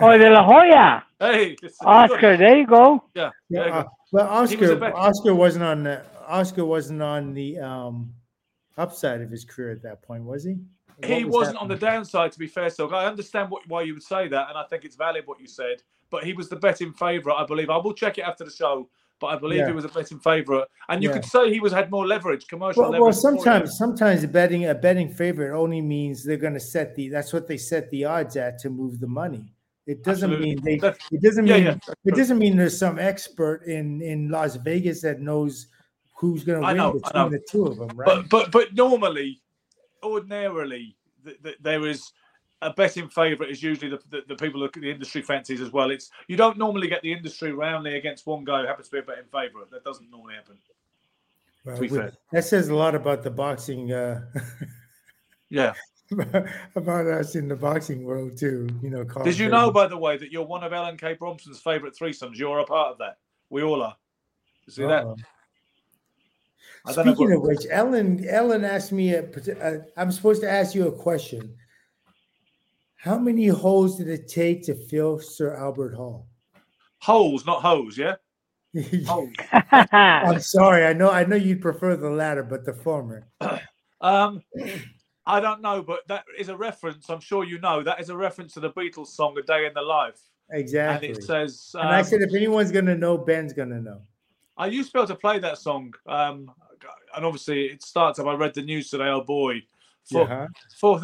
Or 0.00 0.18
De 0.18 0.30
La 0.30 0.42
Hoya? 0.44 1.04
Hey, 1.18 1.56
it's 1.62 1.78
Oscar, 1.80 2.36
there 2.36 2.56
you 2.56 2.66
go. 2.66 3.02
Yeah, 3.14 3.30
Yeah, 3.48 3.60
there 3.60 3.68
you 3.68 3.74
uh, 3.74 3.82
go. 3.82 3.88
but 4.12 4.48
He 4.50 4.56
was 4.56 4.70
Oscar, 4.70 4.92
Oscar 4.94 5.34
wasn't 5.34 5.64
on 5.64 5.82
the 5.82 6.02
Oscar 6.26 6.64
wasn't 6.64 7.02
on 7.02 7.32
the 7.34 7.58
um, 7.58 8.12
upside 8.76 9.20
of 9.22 9.30
his 9.30 9.44
career 9.44 9.70
at 9.70 9.82
that 9.82 10.02
point, 10.02 10.24
was 10.24 10.44
he? 10.44 10.56
he 11.04 11.24
What 11.24 11.26
was 11.26 11.32
wasn't 11.34 11.58
on 11.58 11.68
the 11.68 11.76
downside, 11.76 12.32
to 12.32 12.38
be 12.38 12.46
fair. 12.46 12.68
So 12.70 12.88
I 12.90 13.06
understand 13.06 13.50
what, 13.50 13.66
why 13.68 13.82
you 13.82 13.94
would 13.94 14.02
say 14.02 14.28
that, 14.28 14.48
and 14.48 14.58
I 14.58 14.64
think 14.64 14.84
it's 14.84 14.96
valid 14.96 15.26
what 15.26 15.40
you 15.40 15.46
said. 15.46 15.82
But 16.10 16.24
he 16.24 16.32
was 16.32 16.48
the 16.48 16.56
betting 16.56 16.92
favourite, 16.92 17.36
I 17.36 17.46
believe. 17.46 17.70
I 17.70 17.76
will 17.76 17.92
check 17.94 18.18
it 18.18 18.22
after 18.22 18.44
the 18.44 18.50
show, 18.50 18.88
but 19.20 19.28
I 19.28 19.36
believe 19.38 19.60
Yeah. 19.60 19.66
he 19.68 19.72
was 19.72 19.84
a 19.84 19.88
betting 19.88 20.18
favourite, 20.20 20.66
and 20.88 21.02
you 21.02 21.08
Yeah. 21.08 21.14
could 21.14 21.24
say 21.24 21.52
he 21.52 21.60
was 21.60 21.72
had 21.72 21.90
more 21.90 22.06
leverage, 22.06 22.46
commercial 22.46 22.82
Well, 22.82 22.92
leverage. 22.92 23.02
well, 23.04 23.12
sometimes, 23.12 23.76
sometimes 23.78 24.22
a 24.24 24.28
betting 24.28 24.66
a 24.66 24.74
betting 24.74 25.08
favorite 25.08 25.56
only 25.56 25.80
means 25.80 26.24
they're 26.24 26.36
going 26.36 26.54
to 26.54 26.60
set 26.60 26.94
the. 26.94 27.08
That's 27.08 27.32
what 27.32 27.46
they 27.48 27.56
set 27.56 27.90
the 27.90 28.04
odds 28.04 28.36
at 28.36 28.58
to 28.60 28.70
move 28.70 29.00
the 29.00 29.06
money. 29.08 29.52
It 29.86 30.02
doesn't 30.02 30.32
Absolutely. 30.32 30.70
mean 30.70 30.80
they. 30.80 30.88
It 31.12 31.22
doesn't 31.22 31.44
mean. 31.44 31.64
yeah, 31.64 31.76
It 32.04 32.14
doesn't 32.16 32.38
mean 32.38 32.56
there's 32.56 32.76
some 32.78 32.98
expert 32.98 33.62
in 33.66 34.02
in 34.02 34.28
Las 34.30 34.56
Vegas 34.56 35.00
that 35.02 35.20
knows 35.20 35.68
who's 36.14 36.42
going 36.44 36.60
to 36.60 36.66
win 36.66 36.76
know, 36.76 36.92
between 36.94 37.30
the 37.30 37.38
two 37.48 37.66
of 37.66 37.76
them, 37.76 37.88
right? 37.96 38.06
But 38.06 38.28
but 38.28 38.50
but 38.50 38.74
normally, 38.74 39.40
ordinarily, 40.02 40.96
th- 41.24 41.40
th- 41.42 41.58
there 41.60 41.86
is 41.86 42.12
a 42.62 42.72
betting 42.72 43.08
favourite 43.08 43.52
is 43.52 43.62
usually 43.62 43.90
the, 43.90 44.00
the, 44.10 44.22
the 44.28 44.34
people 44.34 44.58
look 44.58 44.76
at 44.76 44.82
the 44.82 44.90
industry 44.90 45.20
fancies 45.22 45.60
as 45.60 45.70
well. 45.72 45.90
It's 45.90 46.10
you 46.26 46.36
don't 46.36 46.58
normally 46.58 46.88
get 46.88 47.02
the 47.02 47.12
industry 47.12 47.52
roundly 47.52 47.96
against 47.96 48.26
one 48.26 48.44
guy 48.44 48.62
who 48.62 48.66
happens 48.66 48.88
to 48.88 48.92
be 48.92 48.98
a 48.98 49.02
betting 49.02 49.24
favourite. 49.30 49.70
That 49.70 49.84
doesn't 49.84 50.10
normally 50.10 50.34
happen. 50.34 50.56
Well, 51.64 51.76
to 51.76 51.80
be 51.82 51.88
we- 51.88 51.98
fair. 51.98 52.12
that 52.32 52.44
says 52.44 52.68
a 52.70 52.74
lot 52.74 52.94
about 52.96 53.22
the 53.22 53.30
boxing. 53.30 53.92
Uh, 53.92 54.22
Yeah. 55.48 55.74
about 56.76 57.06
us 57.06 57.34
in 57.34 57.48
the 57.48 57.56
boxing 57.56 58.04
world 58.04 58.36
too. 58.36 58.68
You 58.82 58.90
know. 58.90 59.04
Did 59.04 59.38
you 59.38 59.48
know, 59.48 59.70
by 59.70 59.86
the 59.86 59.96
way, 59.96 60.16
that 60.16 60.30
you're 60.30 60.46
one 60.46 60.62
of 60.62 60.72
Ellen 60.72 60.96
K. 60.96 61.14
Bromson's 61.14 61.60
favourite 61.60 61.94
threesomes? 61.94 62.36
You're 62.36 62.60
a 62.60 62.64
part 62.64 62.92
of 62.92 62.98
that. 62.98 63.18
We 63.50 63.62
all 63.62 63.82
are. 63.82 63.96
You 64.66 64.72
see 64.72 64.82
that? 64.82 65.04
Uh-oh. 65.04 65.16
I 66.86 66.92
Speaking 66.92 67.32
of 67.32 67.42
which, 67.42 67.66
Ellen 67.70 68.24
Ellen 68.28 68.64
asked 68.64 68.92
me 68.92 69.14
A, 69.14 69.24
uh, 69.24 69.78
I'm 69.96 70.12
supposed 70.12 70.40
to 70.42 70.50
ask 70.50 70.74
you 70.74 70.86
a 70.86 70.92
question. 70.92 71.56
How 72.96 73.18
many 73.18 73.46
holes 73.46 73.98
did 73.98 74.08
it 74.08 74.28
take 74.28 74.64
to 74.66 74.74
fill 74.74 75.18
Sir 75.18 75.54
Albert 75.56 75.94
Hall? 75.94 76.28
Holes, 76.98 77.44
not 77.46 77.62
hose, 77.62 77.98
yeah? 77.98 78.14
Holes. 79.06 79.32
I'm 79.92 80.40
sorry. 80.40 80.84
I 80.86 80.92
know. 80.92 81.10
I 81.10 81.24
know 81.24 81.36
you'd 81.36 81.62
prefer 81.62 81.96
the 81.96 82.10
latter, 82.10 82.42
but 82.42 82.64
the 82.64 82.74
former. 82.74 83.28
Um, 83.98 84.42
I 85.26 85.40
don't 85.40 85.60
know, 85.60 85.82
but 85.82 86.06
that 86.08 86.24
is 86.38 86.48
a 86.48 86.56
reference. 86.56 87.08
I'm 87.10 87.20
sure 87.20 87.44
you 87.44 87.58
know 87.58 87.82
that 87.82 88.00
is 88.00 88.10
a 88.10 88.16
reference 88.16 88.54
to 88.54 88.60
the 88.60 88.70
Beatles 88.70 89.08
song 89.08 89.36
"A 89.38 89.42
Day 89.42 89.66
in 89.66 89.74
the 89.74 89.82
Life," 89.82 90.20
Exactly. 90.50 91.08
and 91.08 91.18
it 91.18 91.22
says. 91.24 91.74
and 91.78 91.88
I 91.88 91.98
um, 92.00 92.04
said, 92.04 92.22
if 92.22 92.34
anyone's 92.34 92.70
gonna 92.70 92.96
know, 92.96 93.18
Ben's 93.18 93.52
gonna 93.52 93.80
know. 93.80 94.02
I 94.56 94.66
used 94.66 94.90
to 94.90 94.92
be 94.94 94.98
able 95.00 95.08
to 95.08 95.16
play 95.16 95.38
that 95.40 95.58
song, 95.58 95.92
um, 96.06 96.50
and 97.14 97.24
obviously 97.24 97.66
it 97.66 97.82
starts 97.82 98.18
up. 98.18 98.26
I 98.26 98.34
read 98.34 98.54
the 98.54 98.62
news 98.62 98.88
today. 98.88 99.08
Oh 99.08 99.22
boy, 99.22 99.62
four 100.04 100.26
Yeah. 100.28 100.46
four 100.78 101.00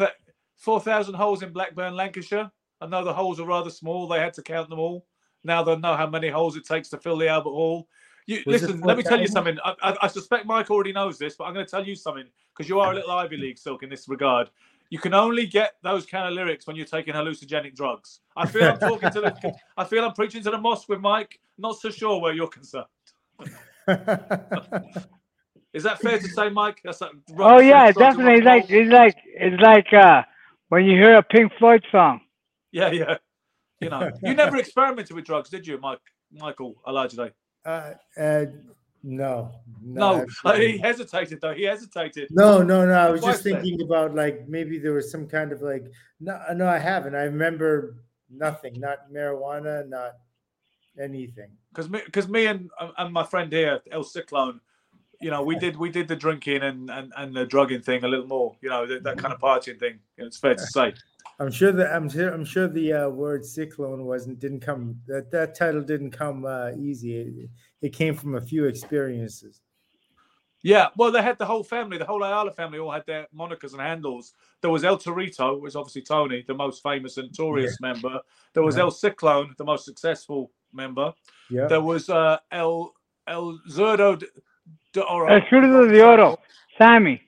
4,000 0.55 1.13
holes 1.15 1.43
in 1.43 1.51
Blackburn, 1.51 1.93
Lancashire. 1.93 2.49
I 2.79 2.87
know 2.87 3.03
the 3.03 3.13
holes 3.13 3.37
are 3.41 3.45
rather 3.45 3.69
small. 3.69 4.07
They 4.07 4.19
had 4.19 4.33
to 4.35 4.41
count 4.41 4.69
them 4.69 4.79
all. 4.79 5.05
Now 5.43 5.61
they 5.61 5.75
know 5.75 5.97
how 5.97 6.07
many 6.07 6.29
holes 6.29 6.55
it 6.55 6.65
takes 6.65 6.87
to 6.89 6.97
fill 6.97 7.17
the 7.17 7.27
Albert 7.27 7.49
Hall. 7.49 7.89
You, 8.25 8.41
listen, 8.45 8.81
let 8.81 8.97
me 8.97 9.03
tell 9.03 9.19
you 9.19 9.27
something. 9.27 9.57
I, 9.63 9.73
I, 9.81 9.97
I 10.03 10.07
suspect 10.07 10.45
Mike 10.45 10.71
already 10.71 10.93
knows 10.93 11.17
this, 11.17 11.35
but 11.35 11.45
I'm 11.45 11.53
going 11.53 11.65
to 11.65 11.69
tell 11.69 11.85
you 11.85 11.95
something 11.95 12.25
because 12.55 12.69
you 12.69 12.79
are 12.79 12.91
a 12.91 12.95
little 12.95 13.11
Ivy 13.11 13.37
League 13.37 13.57
silk 13.57 13.83
in 13.83 13.89
this 13.89 14.07
regard. 14.07 14.49
You 14.89 14.99
can 14.99 15.13
only 15.13 15.45
get 15.47 15.73
those 15.81 16.05
kind 16.05 16.27
of 16.27 16.33
lyrics 16.33 16.67
when 16.67 16.75
you're 16.75 16.85
taking 16.85 17.13
hallucinogenic 17.13 17.75
drugs. 17.75 18.19
I 18.37 18.45
feel 18.45 18.65
I'm 18.65 18.79
talking 18.79 19.09
to 19.09 19.21
the. 19.21 19.53
I 19.77 19.83
feel 19.85 20.05
I'm 20.05 20.13
preaching 20.13 20.43
to 20.43 20.51
the 20.51 20.57
mosque 20.57 20.87
with 20.87 21.01
Mike. 21.01 21.39
Not 21.57 21.79
so 21.79 21.89
sure 21.89 22.21
where 22.21 22.33
you're 22.33 22.47
concerned. 22.47 22.85
Is 25.73 25.81
that 25.83 25.99
fair 25.99 26.19
to 26.19 26.27
say, 26.27 26.49
Mike? 26.49 26.79
That's 26.83 26.99
that 26.99 27.09
oh 27.39 27.59
yeah, 27.59 27.91
drugs 27.91 28.17
and 28.17 28.25
rock 28.25 28.35
definitely. 28.35 28.35
and 28.35 28.45
Like 28.45 28.69
it's 28.69 28.91
like 28.91 29.17
it's 29.25 29.61
like 29.61 29.93
uh 29.93 30.21
when 30.69 30.85
you 30.85 30.91
hear 30.91 31.15
a 31.15 31.23
Pink 31.23 31.51
Floyd 31.57 31.83
song. 31.91 32.21
Yeah, 32.71 32.91
yeah. 32.91 33.17
You 33.79 33.89
know, 33.89 34.11
you 34.21 34.35
never 34.35 34.57
experimented 34.63 35.15
with 35.15 35.25
drugs, 35.25 35.49
did 35.49 35.65
you, 35.65 35.79
Mike? 35.79 35.99
Michael 36.31 36.75
Olajide? 36.87 37.31
Uh, 37.65 37.93
uh, 38.17 38.45
no, 39.05 39.51
No, 39.81 40.25
uh, 40.45 40.53
he 40.53 40.77
hesitated 40.77 41.41
though. 41.41 41.53
He 41.53 41.63
hesitated. 41.63 42.29
No, 42.31 42.61
no, 42.61 42.85
no. 42.85 42.93
I 42.93 43.09
was 43.09 43.21
just 43.21 43.43
thinking 43.43 43.81
about 43.81 44.15
like 44.15 44.47
maybe 44.47 44.79
there 44.79 44.93
was 44.93 45.11
some 45.11 45.27
kind 45.27 45.51
of 45.51 45.61
like 45.61 45.85
no, 46.21 46.39
no, 46.55 46.67
I 46.67 46.77
haven't. 46.77 47.13
I 47.13 47.23
remember 47.23 47.97
nothing, 48.29 48.79
not 48.79 49.11
marijuana, 49.11 49.87
not 49.89 50.13
anything. 50.97 51.49
because 51.69 51.89
me, 51.89 52.01
because 52.05 52.29
me 52.29 52.45
and 52.45 52.69
and 52.97 53.13
my 53.13 53.23
friend 53.23 53.51
here, 53.51 53.81
El 53.91 54.03
Cyclone, 54.03 54.61
you 55.19 55.31
know, 55.31 55.43
we 55.43 55.57
did 55.57 55.75
we 55.75 55.89
did 55.89 56.07
the 56.07 56.15
drinking 56.15 56.61
and 56.61 56.89
and, 56.89 57.11
and 57.17 57.35
the 57.35 57.45
drugging 57.45 57.81
thing 57.81 58.05
a 58.05 58.07
little 58.07 58.27
more. 58.27 58.55
You 58.61 58.69
know, 58.69 58.85
that, 58.85 59.03
that 59.03 59.17
kind 59.17 59.33
of 59.33 59.39
partying 59.41 59.79
thing. 59.79 59.99
It's 60.17 60.37
fair 60.37 60.55
to 60.55 60.67
say. 60.67 60.93
I'm 61.39 61.51
sure 61.51 61.71
that 61.71 61.91
I'm 61.93 62.09
sure 62.09 62.31
I'm 62.31 62.45
sure 62.45 62.67
the 62.67 62.93
uh, 62.93 63.09
word 63.09 63.45
cyclone 63.45 64.05
wasn't 64.05 64.39
didn't 64.39 64.59
come 64.59 64.99
that 65.07 65.31
that 65.31 65.55
title 65.55 65.81
didn't 65.81 66.11
come 66.11 66.45
uh, 66.45 66.71
easy. 66.77 67.17
It, 67.17 67.49
it 67.81 67.93
came 67.93 68.15
from 68.15 68.35
a 68.35 68.41
few 68.41 68.65
experiences. 68.65 69.61
Yeah, 70.65 70.87
well, 70.95 71.11
they 71.11 71.21
had 71.21 71.37
the 71.37 71.45
whole 71.45 71.63
family, 71.63 71.97
the 71.97 72.05
whole 72.05 72.23
Ayala 72.23 72.53
family, 72.53 72.79
all 72.79 72.91
had 72.91 73.05
their 73.05 73.27
monikers 73.35 73.73
and 73.73 73.81
handles. 73.81 74.33
There 74.61 74.71
was 74.71 74.85
El 74.85 74.97
Torito, 74.97 75.55
which 75.55 75.63
was 75.63 75.75
obviously 75.75 76.03
Tony, 76.03 76.41
the 76.47 76.53
most 76.53 76.81
famous 76.81 77.17
and 77.17 77.27
notorious 77.27 77.81
member. 77.81 78.21
There 78.53 78.63
was 78.63 78.77
Yeah. 78.77 78.83
El 78.83 78.91
Cyclone, 78.91 79.53
the 79.57 79.65
most 79.65 79.83
successful 79.83 80.51
member. 80.71 81.13
Yeah. 81.49 81.67
There 81.67 81.81
was 81.81 82.09
uh, 82.09 82.37
El 82.51 82.93
El 83.27 83.59
Zurdo 83.69 84.17
de, 84.17 84.27
de 84.93 85.01
Oro. 85.01 85.27
El 85.33 85.41
Zurdo 85.49 85.91
de 85.91 86.01
Oro, 86.01 86.39
Sammy. 86.77 87.21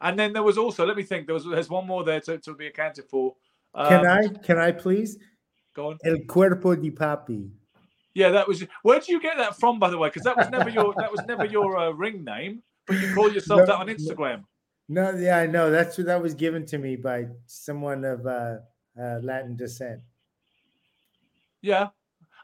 And 0.00 0.18
then 0.18 0.32
there 0.32 0.44
was 0.44 0.56
also, 0.56 0.86
let 0.86 0.96
me 0.96 1.02
think, 1.02 1.26
there 1.26 1.34
was 1.34 1.44
there's 1.44 1.68
one 1.68 1.86
more 1.86 2.04
there 2.04 2.20
to, 2.20 2.38
to 2.38 2.54
be 2.54 2.68
accounted 2.68 3.04
for. 3.10 3.34
Can 3.86 4.06
Um, 4.06 4.06
I 4.06 4.28
can 4.42 4.58
I 4.58 4.72
please? 4.72 5.18
Go 5.74 5.90
on. 5.90 5.98
El 6.04 6.18
cuerpo 6.26 6.74
di 6.74 6.90
papi. 6.90 7.50
Yeah, 8.14 8.30
that 8.30 8.48
was. 8.48 8.64
Where 8.82 8.98
did 8.98 9.08
you 9.08 9.20
get 9.20 9.36
that 9.36 9.58
from, 9.60 9.78
by 9.78 9.90
the 9.90 9.98
way? 9.98 10.08
Because 10.08 10.24
that 10.24 10.36
was 10.36 10.50
never 10.50 10.68
your 10.70 10.92
that 10.96 11.10
was 11.12 11.22
never 11.28 11.44
your 11.44 11.76
uh, 11.78 11.90
ring 11.90 12.24
name, 12.24 12.62
but 12.86 12.98
you 12.98 13.14
call 13.14 13.30
yourself 13.30 13.60
No, 13.60 13.66
that 13.66 13.76
on. 13.76 13.86
Instagram. 13.86 14.42
No, 14.88 15.10
yeah, 15.12 15.38
I 15.38 15.46
know. 15.46 15.70
That's 15.70 15.96
that 15.96 16.20
was 16.20 16.34
given 16.34 16.66
to 16.66 16.78
me 16.78 16.96
by 16.96 17.28
someone 17.46 18.04
of 18.04 18.26
uh, 18.26 18.56
uh, 18.98 19.20
Latin 19.22 19.54
descent. 19.54 20.00
Yeah, 21.62 21.88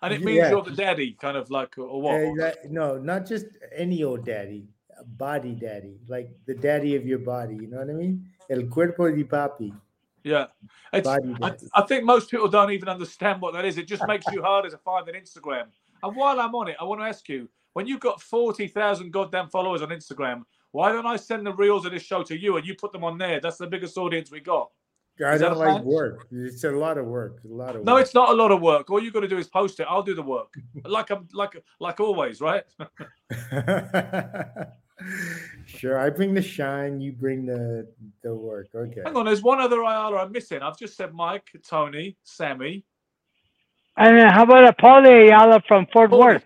and 0.03 0.15
it 0.15 0.23
means 0.23 0.39
Yeah. 0.39 0.51
you're 0.51 0.63
the 0.63 0.73
daddy, 0.73 1.13
kind 1.21 1.37
of 1.37 1.51
like, 1.51 1.77
or 1.79 2.01
what? 2.01 2.15
Uh, 2.23 2.33
that- 2.39 2.71
no, 2.71 2.99
not 2.99 3.27
just 3.27 3.47
any 3.75 4.05
old 4.05 4.25
daddy, 4.25 4.69
body 5.19 5.55
daddy, 5.55 5.99
like 6.07 6.31
the 6.47 6.55
daddy 6.55 6.95
of 6.97 7.07
your 7.07 7.19
body. 7.21 7.55
You 7.57 7.67
know 7.69 7.79
what 7.79 7.91
I 7.91 7.95
mean? 7.95 8.29
El 8.51 8.67
cuerpo 8.69 9.11
di 9.11 9.25
papi. 9.25 9.73
Yeah, 10.25 10.47
it's, 10.93 11.07
I. 11.07 11.19
I 11.75 11.83
think 11.83 12.05
most 12.05 12.31
people 12.31 12.49
don't 12.49 12.73
even 12.73 12.89
understand 12.89 13.43
what 13.43 13.53
that 13.53 13.67
is. 13.67 13.77
It 13.77 13.87
just 13.87 14.07
makes 14.07 14.27
you 14.33 14.43
harder 14.43 14.71
to 14.71 14.79
find 14.79 15.07
on 15.07 15.15
Instagram. 15.15 15.65
And 16.03 16.17
while 16.17 16.41
I'm 16.41 16.55
on 16.55 16.69
it, 16.69 16.77
I 16.81 16.85
want 16.85 17.03
to 17.03 17.05
ask 17.07 17.29
you: 17.29 17.49
when 17.75 17.87
you've 17.87 18.01
got 18.01 18.23
forty 18.23 18.67
thousand 18.67 19.13
goddamn 19.13 19.51
followers 19.51 19.83
on 19.83 19.91
Instagram, 19.91 20.43
why 20.73 20.93
don't 20.93 21.07
I 21.07 21.17
send 21.17 21.47
the 21.47 21.53
reels 21.53 21.85
of 21.85 21.93
this 21.93 22.03
show 22.03 22.23
to 22.23 22.37
you 22.39 22.57
and 22.57 22.67
you 22.67 22.75
put 22.75 22.91
them 22.91 23.05
on 23.05 23.19
there? 23.19 23.39
That's 23.39 23.59
the 23.59 23.67
biggest 23.67 23.99
audience 23.99 24.31
we 24.31 24.41
got. 24.41 24.71
I 25.25 25.39
don't 25.39 25.53
a 25.53 25.55
like 25.55 25.69
plan? 25.75 25.85
work. 25.85 26.27
It's 26.33 26.65
a 26.65 26.71
lot 26.73 26.99
of 26.99 27.07
work. 27.07 27.39
A 27.45 27.49
lot 27.49 27.77
of 27.77 27.85
No, 27.85 27.95
work. 27.95 28.03
it's 28.03 28.15
not 28.15 28.31
a 28.31 28.33
lot 28.33 28.51
of 28.51 28.61
work. 28.61 28.91
All 28.91 29.01
you 29.01 29.13
got 29.13 29.21
to 29.21 29.29
do 29.29 29.39
is 29.39 29.47
post 29.47 29.79
it. 29.79 29.87
I'll 29.89 30.03
do 30.03 30.15
the 30.15 30.23
work, 30.23 30.55
like 30.85 31.11
I'm 31.11 31.29
like 31.33 31.63
like 31.79 32.01
always, 32.01 32.41
right? 32.41 32.65
sure. 35.67 35.99
I 35.99 36.11
bring 36.11 36.35
the 36.35 36.43
shine. 36.43 37.01
You 37.01 37.13
bring 37.13 37.47
the 37.47 37.89
the 38.23 38.35
work. 38.35 38.69
Okay. 38.75 39.03
Hang 39.05 39.17
on, 39.17 39.27
there's 39.27 39.43
one 39.43 39.61
other 39.61 39.81
Ayala 39.83 40.19
I'm 40.19 40.33
missing. 40.33 40.63
I've 40.63 40.79
just 40.79 40.97
said 40.97 41.13
Mike, 41.13 41.51
Tony, 41.69 42.17
Sammy. 42.23 42.85
And 43.97 44.19
then 44.19 44.29
how 44.31 44.43
about 44.45 44.67
a 44.69 44.73
Paulie 44.73 45.27
Ayala 45.29 45.63
from 45.67 45.87
Fort 45.93 46.11
Paulie. 46.11 46.19
Worth? 46.19 46.45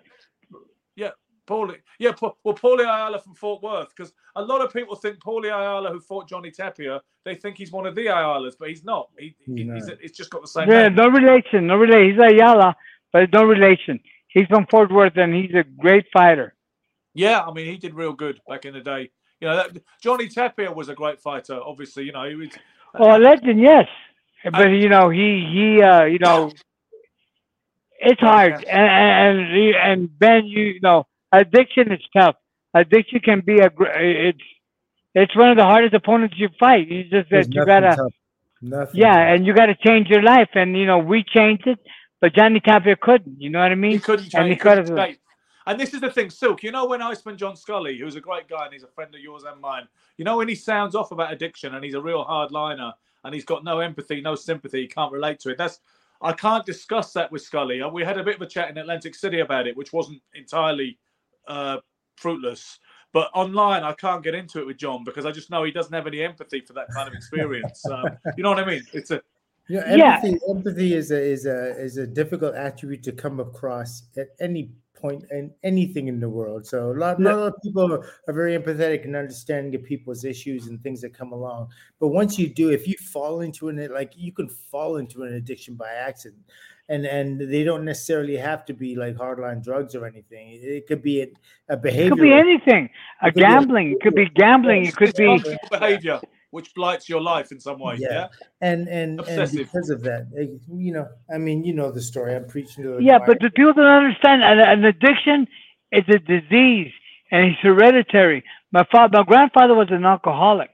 Yeah, 0.96 1.10
Paulie. 1.46 1.76
Yeah, 1.98 2.12
Pa- 2.12 2.34
well, 2.44 2.54
Paulie 2.54 2.82
Ayala 2.82 3.18
from 3.20 3.34
Fort 3.34 3.62
Worth, 3.62 3.88
because 3.96 4.12
a 4.36 4.42
lot 4.42 4.60
of 4.60 4.72
people 4.72 4.96
think 4.96 5.18
Paulie 5.18 5.46
Ayala, 5.46 5.90
who 5.90 6.00
fought 6.00 6.28
Johnny 6.28 6.50
Tapia, 6.50 7.00
they 7.24 7.34
think 7.34 7.56
he's 7.56 7.72
one 7.72 7.86
of 7.86 7.94
the 7.94 8.06
Ayalas, 8.06 8.54
but 8.58 8.68
he's 8.68 8.84
not. 8.84 9.08
He, 9.18 9.34
he, 9.46 9.64
He's 9.64 9.72
he's, 9.74 9.86
not. 9.88 9.96
it's 10.02 10.16
just 10.16 10.30
got 10.30 10.42
the 10.42 10.48
same 10.48 10.68
Yeah, 10.70 10.88
name. 10.88 10.94
no 10.96 11.08
relation, 11.08 11.66
no 11.66 11.76
relation. 11.76 12.10
He's 12.12 12.20
Ayala, 12.20 12.76
but 13.12 13.32
no 13.32 13.44
relation. 13.44 13.98
He's 14.28 14.46
from 14.48 14.66
Fort 14.70 14.92
Worth 14.92 15.16
and 15.16 15.34
he's 15.34 15.54
a 15.54 15.64
great 15.64 16.04
fighter. 16.12 16.54
Yeah, 17.18 17.40
I 17.40 17.52
mean, 17.52 17.66
he 17.66 17.76
did 17.78 17.94
real 17.94 18.12
good 18.12 18.40
back 18.48 18.64
in 18.64 18.74
the 18.74 18.80
day. 18.80 19.10
You 19.40 19.48
know, 19.48 19.56
that, 19.56 19.70
Johnny 20.00 20.28
Tapia 20.28 20.70
was 20.72 20.88
a 20.88 20.94
great 20.94 21.20
fighter. 21.20 21.58
Obviously, 21.70 22.04
you 22.04 22.12
know, 22.12 22.24
he 22.28 22.34
was. 22.36 22.48
Oh, 22.98 23.16
a 23.16 23.18
legend, 23.18 23.60
yes. 23.60 23.86
But 24.44 24.68
you 24.68 24.88
know, 24.88 25.10
he 25.10 25.28
he 25.54 25.82
uh, 25.82 26.04
you 26.04 26.18
know, 26.20 26.52
it's 28.00 28.20
hard, 28.20 28.52
and 28.64 28.88
and 28.88 29.38
and- 29.40 29.76
and 29.90 30.18
Ben, 30.18 30.46
you 30.46 30.78
know, 30.80 31.06
addiction 31.32 31.90
is 31.92 32.00
tough. 32.16 32.36
Addiction 32.74 33.20
can 33.20 33.40
be 33.40 33.58
a 33.58 33.68
gr- 33.70 33.86
it's 33.88 34.46
it's 35.14 35.34
one 35.36 35.50
of 35.50 35.56
the 35.56 35.64
hardest 35.64 35.94
opponents 35.94 36.36
you 36.38 36.48
fight. 36.60 36.86
You 36.88 37.02
just 37.04 37.28
There's 37.30 37.46
that 37.48 37.54
you 37.54 37.66
gotta 37.66 37.96
tough. 37.96 38.12
Nothing. 38.62 39.00
yeah, 39.00 39.18
and 39.32 39.44
you 39.46 39.54
gotta 39.54 39.74
change 39.86 40.08
your 40.08 40.22
life. 40.22 40.50
And 40.54 40.76
you 40.76 40.86
know, 40.86 40.98
we 40.98 41.24
changed 41.24 41.66
it, 41.66 41.78
but 42.20 42.32
Johnny 42.34 42.60
Tapia 42.60 42.96
couldn't. 42.96 43.40
You 43.40 43.50
know 43.50 43.58
what 43.60 43.72
I 43.72 43.74
mean? 43.74 43.92
He 43.92 43.98
couldn't 43.98 44.24
and 44.26 44.32
change. 44.32 44.46
he 44.46 44.54
He 44.54 44.56
couldn't 44.56 44.84
could've- 44.86 44.98
escape. 44.98 45.20
And 45.68 45.78
this 45.78 45.92
is 45.92 46.00
the 46.00 46.10
thing, 46.10 46.30
Silk. 46.30 46.62
You 46.62 46.72
know 46.72 46.86
when 46.86 47.02
Iceman 47.02 47.36
John 47.36 47.54
Scully, 47.54 47.98
who's 47.98 48.16
a 48.16 48.22
great 48.22 48.48
guy 48.48 48.64
and 48.64 48.72
he's 48.72 48.84
a 48.84 48.88
friend 48.88 49.14
of 49.14 49.20
yours 49.20 49.44
and 49.44 49.60
mine. 49.60 49.86
You 50.16 50.24
know 50.24 50.38
when 50.38 50.48
he 50.48 50.54
sounds 50.54 50.94
off 50.94 51.12
about 51.12 51.30
addiction 51.30 51.74
and 51.74 51.84
he's 51.84 51.92
a 51.92 52.00
real 52.00 52.24
hardliner 52.24 52.94
and 53.22 53.34
he's 53.34 53.44
got 53.44 53.64
no 53.64 53.80
empathy, 53.80 54.22
no 54.22 54.34
sympathy, 54.34 54.80
he 54.80 54.88
can't 54.88 55.12
relate 55.12 55.40
to 55.40 55.50
it. 55.50 55.58
That's 55.58 55.80
I 56.22 56.32
can't 56.32 56.64
discuss 56.64 57.12
that 57.12 57.30
with 57.30 57.42
Scully. 57.42 57.82
We 57.92 58.02
had 58.02 58.16
a 58.16 58.24
bit 58.24 58.36
of 58.36 58.42
a 58.42 58.46
chat 58.46 58.70
in 58.70 58.78
Atlantic 58.78 59.14
City 59.14 59.40
about 59.40 59.66
it, 59.66 59.76
which 59.76 59.92
wasn't 59.92 60.22
entirely 60.34 60.98
uh, 61.46 61.76
fruitless. 62.16 62.78
But 63.12 63.30
online, 63.34 63.84
I 63.84 63.92
can't 63.92 64.24
get 64.24 64.34
into 64.34 64.60
it 64.60 64.66
with 64.66 64.78
John 64.78 65.04
because 65.04 65.26
I 65.26 65.32
just 65.32 65.50
know 65.50 65.64
he 65.64 65.70
doesn't 65.70 65.92
have 65.92 66.06
any 66.06 66.22
empathy 66.22 66.60
for 66.60 66.72
that 66.72 66.88
kind 66.94 67.08
of 67.08 67.14
experience. 67.14 67.84
um, 67.90 68.16
you 68.38 68.42
know 68.42 68.48
what 68.48 68.58
I 68.58 68.64
mean? 68.64 68.84
It's 68.94 69.10
a 69.10 69.20
You 69.68 69.80
know, 69.80 69.86
Yeah. 69.96 70.16
empathy, 70.22 70.38
empathy 70.48 70.94
is 70.94 71.10
a 71.10 71.20
is 71.20 71.46
a 71.46 71.76
is 71.78 71.96
a 71.98 72.06
difficult 72.06 72.54
attribute 72.54 73.02
to 73.04 73.12
come 73.12 73.38
across 73.40 74.04
at 74.16 74.28
any 74.40 74.72
point 74.94 75.24
in 75.30 75.52
anything 75.62 76.08
in 76.08 76.18
the 76.18 76.28
world. 76.28 76.66
So 76.66 76.90
a 76.90 76.94
lot, 76.94 77.20
not 77.20 77.34
a 77.34 77.36
lot 77.36 77.46
of 77.54 77.62
people 77.62 77.92
are, 77.92 78.04
are 78.26 78.32
very 78.34 78.56
empathetic 78.58 79.04
and 79.04 79.14
understanding 79.14 79.74
of 79.76 79.84
people's 79.84 80.24
issues 80.24 80.66
and 80.66 80.82
things 80.82 81.00
that 81.02 81.14
come 81.14 81.32
along. 81.32 81.68
But 82.00 82.08
once 82.08 82.36
you 82.38 82.48
do, 82.48 82.70
if 82.70 82.88
you 82.88 82.94
fall 82.96 83.42
into 83.42 83.68
an 83.68 83.76
like 83.92 84.12
you 84.16 84.32
can 84.32 84.48
fall 84.48 84.96
into 84.96 85.22
an 85.22 85.34
addiction 85.34 85.74
by 85.74 85.90
accident. 85.92 86.42
And 86.90 87.04
and 87.04 87.38
they 87.38 87.64
don't 87.64 87.84
necessarily 87.84 88.38
have 88.38 88.64
to 88.64 88.72
be 88.72 88.96
like 88.96 89.14
hardline 89.14 89.62
drugs 89.62 89.94
or 89.94 90.06
anything. 90.06 90.58
It 90.62 90.86
could 90.86 91.02
be 91.02 91.20
a, 91.20 91.26
a 91.68 91.74
It 91.74 91.82
behavior. 91.82 92.10
could 92.16 92.22
be 92.22 92.32
anything. 92.32 92.88
A 93.22 93.26
It 93.26 93.34
could 93.34 93.34
be 93.34 93.42
a- 93.42 93.46
gambling. 93.46 93.92
It 93.92 94.00
could 94.00 94.14
be 94.14 94.28
gambling. 94.30 94.86
It 94.86 94.96
could 94.96 95.14
be 95.14 95.38
behavior 95.70 96.18
which 96.50 96.74
blights 96.74 97.08
your 97.08 97.20
life 97.20 97.52
in 97.52 97.60
some 97.60 97.78
way. 97.78 97.96
Yeah. 97.98 98.08
yeah? 98.10 98.28
and 98.60 98.88
and, 98.88 99.20
and 99.20 99.52
because 99.52 99.90
of 99.90 100.02
that, 100.02 100.28
eh, 100.38 100.46
you 100.72 100.92
know, 100.92 101.08
I 101.32 101.38
mean, 101.38 101.64
you 101.64 101.74
know 101.74 101.90
the 101.90 102.00
story. 102.00 102.34
I'm 102.34 102.46
preaching 102.46 102.84
to 102.84 102.96
the 102.96 103.02
Yeah, 103.02 103.18
choir. 103.18 103.26
but 103.28 103.40
the 103.40 103.50
people 103.50 103.74
don't 103.74 103.86
understand 103.86 104.42
an, 104.42 104.58
an 104.60 104.84
addiction 104.84 105.46
is 105.92 106.04
a 106.08 106.18
disease 106.18 106.92
and 107.30 107.46
it's 107.46 107.60
hereditary. 107.60 108.44
My 108.72 108.84
father, 108.90 109.18
my 109.18 109.24
grandfather 109.24 109.74
was 109.74 109.88
an 109.90 110.04
alcoholic. 110.04 110.70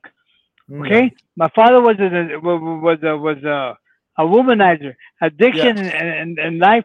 Mm. 0.70 0.86
Okay, 0.86 1.12
my 1.36 1.48
father 1.54 1.80
was 1.80 1.96
a 1.98 2.38
was 2.40 2.98
a 3.02 3.16
was 3.16 3.42
a 3.44 3.76
a 4.18 4.24
womanizer. 4.24 4.94
Addiction 5.20 5.76
and, 5.78 6.08
and, 6.08 6.38
and 6.38 6.58
life, 6.58 6.84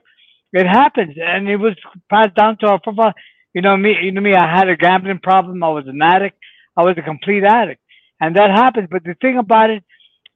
it 0.53 0.67
happens, 0.67 1.15
and 1.21 1.47
it 1.49 1.57
was 1.57 1.75
passed 2.09 2.35
down 2.35 2.57
to 2.57 2.67
our 2.67 2.79
forefathers. 2.83 3.13
You 3.53 3.61
know 3.61 3.77
me. 3.77 3.95
You 4.01 4.11
know 4.11 4.21
me. 4.21 4.33
I 4.35 4.47
had 4.47 4.69
a 4.69 4.75
gambling 4.75 5.19
problem. 5.19 5.63
I 5.63 5.69
was 5.69 5.87
an 5.87 6.01
addict. 6.01 6.37
I 6.77 6.83
was 6.83 6.95
a 6.97 7.01
complete 7.01 7.43
addict, 7.43 7.81
and 8.19 8.35
that 8.35 8.49
happens. 8.49 8.87
But 8.91 9.03
the 9.03 9.15
thing 9.21 9.37
about 9.37 9.69
it 9.69 9.83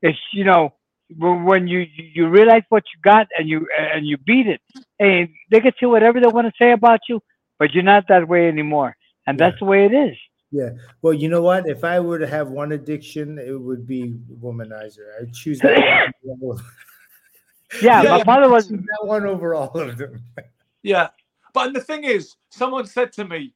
is, 0.02 0.16
you 0.32 0.44
know, 0.44 0.74
when 1.18 1.44
when 1.44 1.68
you 1.68 1.86
you 1.98 2.28
realize 2.28 2.64
what 2.70 2.84
you 2.94 3.02
got 3.04 3.28
and 3.38 3.48
you 3.48 3.68
and 3.78 4.06
you 4.06 4.18
beat 4.18 4.48
it, 4.48 4.62
and 5.00 5.30
they 5.52 5.60
can 5.60 5.74
say 5.80 5.86
whatever 5.86 6.20
they 6.20 6.28
want 6.28 6.48
to 6.48 6.54
say 6.60 6.72
about 6.72 7.02
you, 7.08 7.22
but 7.60 7.74
you're 7.74 7.84
not 7.84 8.08
that 8.08 8.28
way 8.28 8.48
anymore, 8.48 8.96
and 9.28 9.40
that's 9.40 9.60
the 9.60 9.66
way 9.66 9.86
it 9.86 9.94
is. 9.94 10.18
Yeah. 10.52 10.70
Well, 11.02 11.14
you 11.14 11.30
know 11.30 11.42
what? 11.42 11.68
If 11.68 11.84
I 11.84 12.00
were 12.00 12.20
to 12.20 12.28
have 12.28 12.50
one 12.50 12.74
addiction, 12.74 13.40
it 13.40 13.60
would 13.60 13.88
be 13.88 14.14
womanizer. 14.40 15.20
I'd 15.20 15.34
choose 15.34 15.60
that 15.60 16.14
one. 16.22 16.60
Yeah, 17.82 18.04
my 18.18 18.24
father 18.24 18.50
was 18.50 18.68
choose 18.68 18.82
that 18.82 19.08
one 19.08 19.26
over 19.26 19.56
all 19.56 19.76
of 19.76 19.98
them. 19.98 20.22
Yeah, 20.84 21.10
but 21.56 21.74
the 21.74 21.82
thing 21.82 22.04
is, 22.04 22.36
someone 22.52 22.86
said 22.86 23.12
to 23.14 23.26
me, 23.26 23.56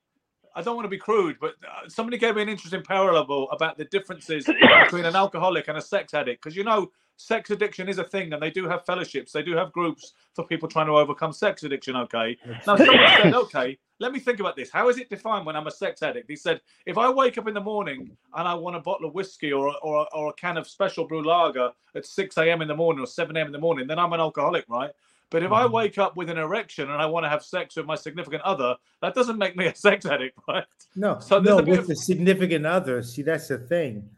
I 0.58 0.64
don't 0.64 0.76
want 0.76 0.86
to 0.86 0.90
be 0.90 0.98
crude, 0.98 1.38
but 1.40 1.54
uh, 1.64 1.88
somebody 1.88 2.18
gave 2.18 2.36
me 2.36 2.42
an 2.42 2.50
interesting 2.50 2.82
parallel 2.82 3.48
about 3.52 3.78
the 3.78 3.86
differences 3.86 4.44
between 4.84 5.06
an 5.06 5.16
alcoholic 5.16 5.68
and 5.68 5.78
a 5.78 5.82
sex 5.82 6.16
addict. 6.16 6.42
Because 6.42 6.58
you 6.58 6.64
know, 6.64 6.92
sex 7.16 7.52
addiction 7.52 7.88
is 7.88 8.00
a 8.00 8.04
thing, 8.04 8.34
and 8.34 8.42
they 8.42 8.50
do 8.50 8.68
have 8.68 8.84
fellowships, 8.84 9.32
they 9.32 9.44
do 9.44 9.56
have 9.56 9.72
groups 9.72 10.14
for 10.34 10.48
people 10.48 10.68
trying 10.68 10.88
to 10.88 10.94
overcome 10.94 11.32
sex 11.32 11.62
addiction. 11.62 11.96
Okay, 11.96 12.38
now 12.66 12.76
someone 12.76 12.98
said, 13.22 13.36
okay, 13.36 13.78
let 14.00 14.12
me 14.12 14.20
think 14.20 14.40
about 14.40 14.56
this. 14.56 14.72
How 14.72 14.90
is 14.90 14.98
it 14.98 15.12
defined 15.12 15.46
when 15.46 15.56
I'm 15.56 15.68
a 15.68 15.72
sex 15.72 16.02
addict? 16.02 16.28
He 16.28 16.36
said, 16.36 16.60
if 16.88 16.98
I 16.98 17.08
wake 17.12 17.38
up 17.38 17.48
in 17.48 17.54
the 17.54 17.62
morning 17.62 18.18
and 18.36 18.48
I 18.48 18.56
want 18.56 18.76
a 18.76 18.80
bottle 18.80 19.08
of 19.08 19.14
whiskey 19.14 19.54
or 19.54 19.76
or, 19.84 20.08
or 20.12 20.30
a 20.30 20.34
can 20.34 20.58
of 20.58 20.68
special 20.68 21.06
brew 21.08 21.24
lager 21.24 21.70
at 21.96 22.08
6 22.08 22.36
a.m. 22.38 22.64
in 22.64 22.68
the 22.68 22.76
morning 22.76 23.04
or 23.04 23.08
7 23.08 23.38
a.m. 23.38 23.46
in 23.46 23.52
the 23.52 23.60
morning, 23.60 23.86
then 23.86 24.00
I'm 24.00 24.14
an 24.14 24.20
alcoholic, 24.20 24.66
right? 24.68 24.90
But 25.30 25.44
if 25.44 25.52
I 25.52 25.66
mm. 25.66 25.72
wake 25.72 25.98
up 25.98 26.16
with 26.16 26.30
an 26.30 26.38
erection 26.38 26.90
and 26.90 27.02
I 27.02 27.06
want 27.06 27.26
to 27.26 27.30
have 27.30 27.44
sex 27.44 27.76
with 27.76 27.86
my 27.86 27.96
significant 27.96 28.44
other, 28.44 28.76
that 29.02 29.14
doesn't 29.14 29.38
make 29.38 29.58
me 29.58 29.66
a 29.66 29.76
sex 29.76 30.06
addict, 30.06 30.40
right? 30.48 30.64
No, 30.96 31.20
So 31.20 31.40
no, 31.40 31.60
a 31.60 31.64
with 31.64 31.80
of- 31.80 31.88
the 31.88 31.96
significant 31.96 32.66
other. 32.66 33.04
See, 33.04 33.24
that's 33.24 33.50
the 33.50 33.58
thing. 33.58 34.10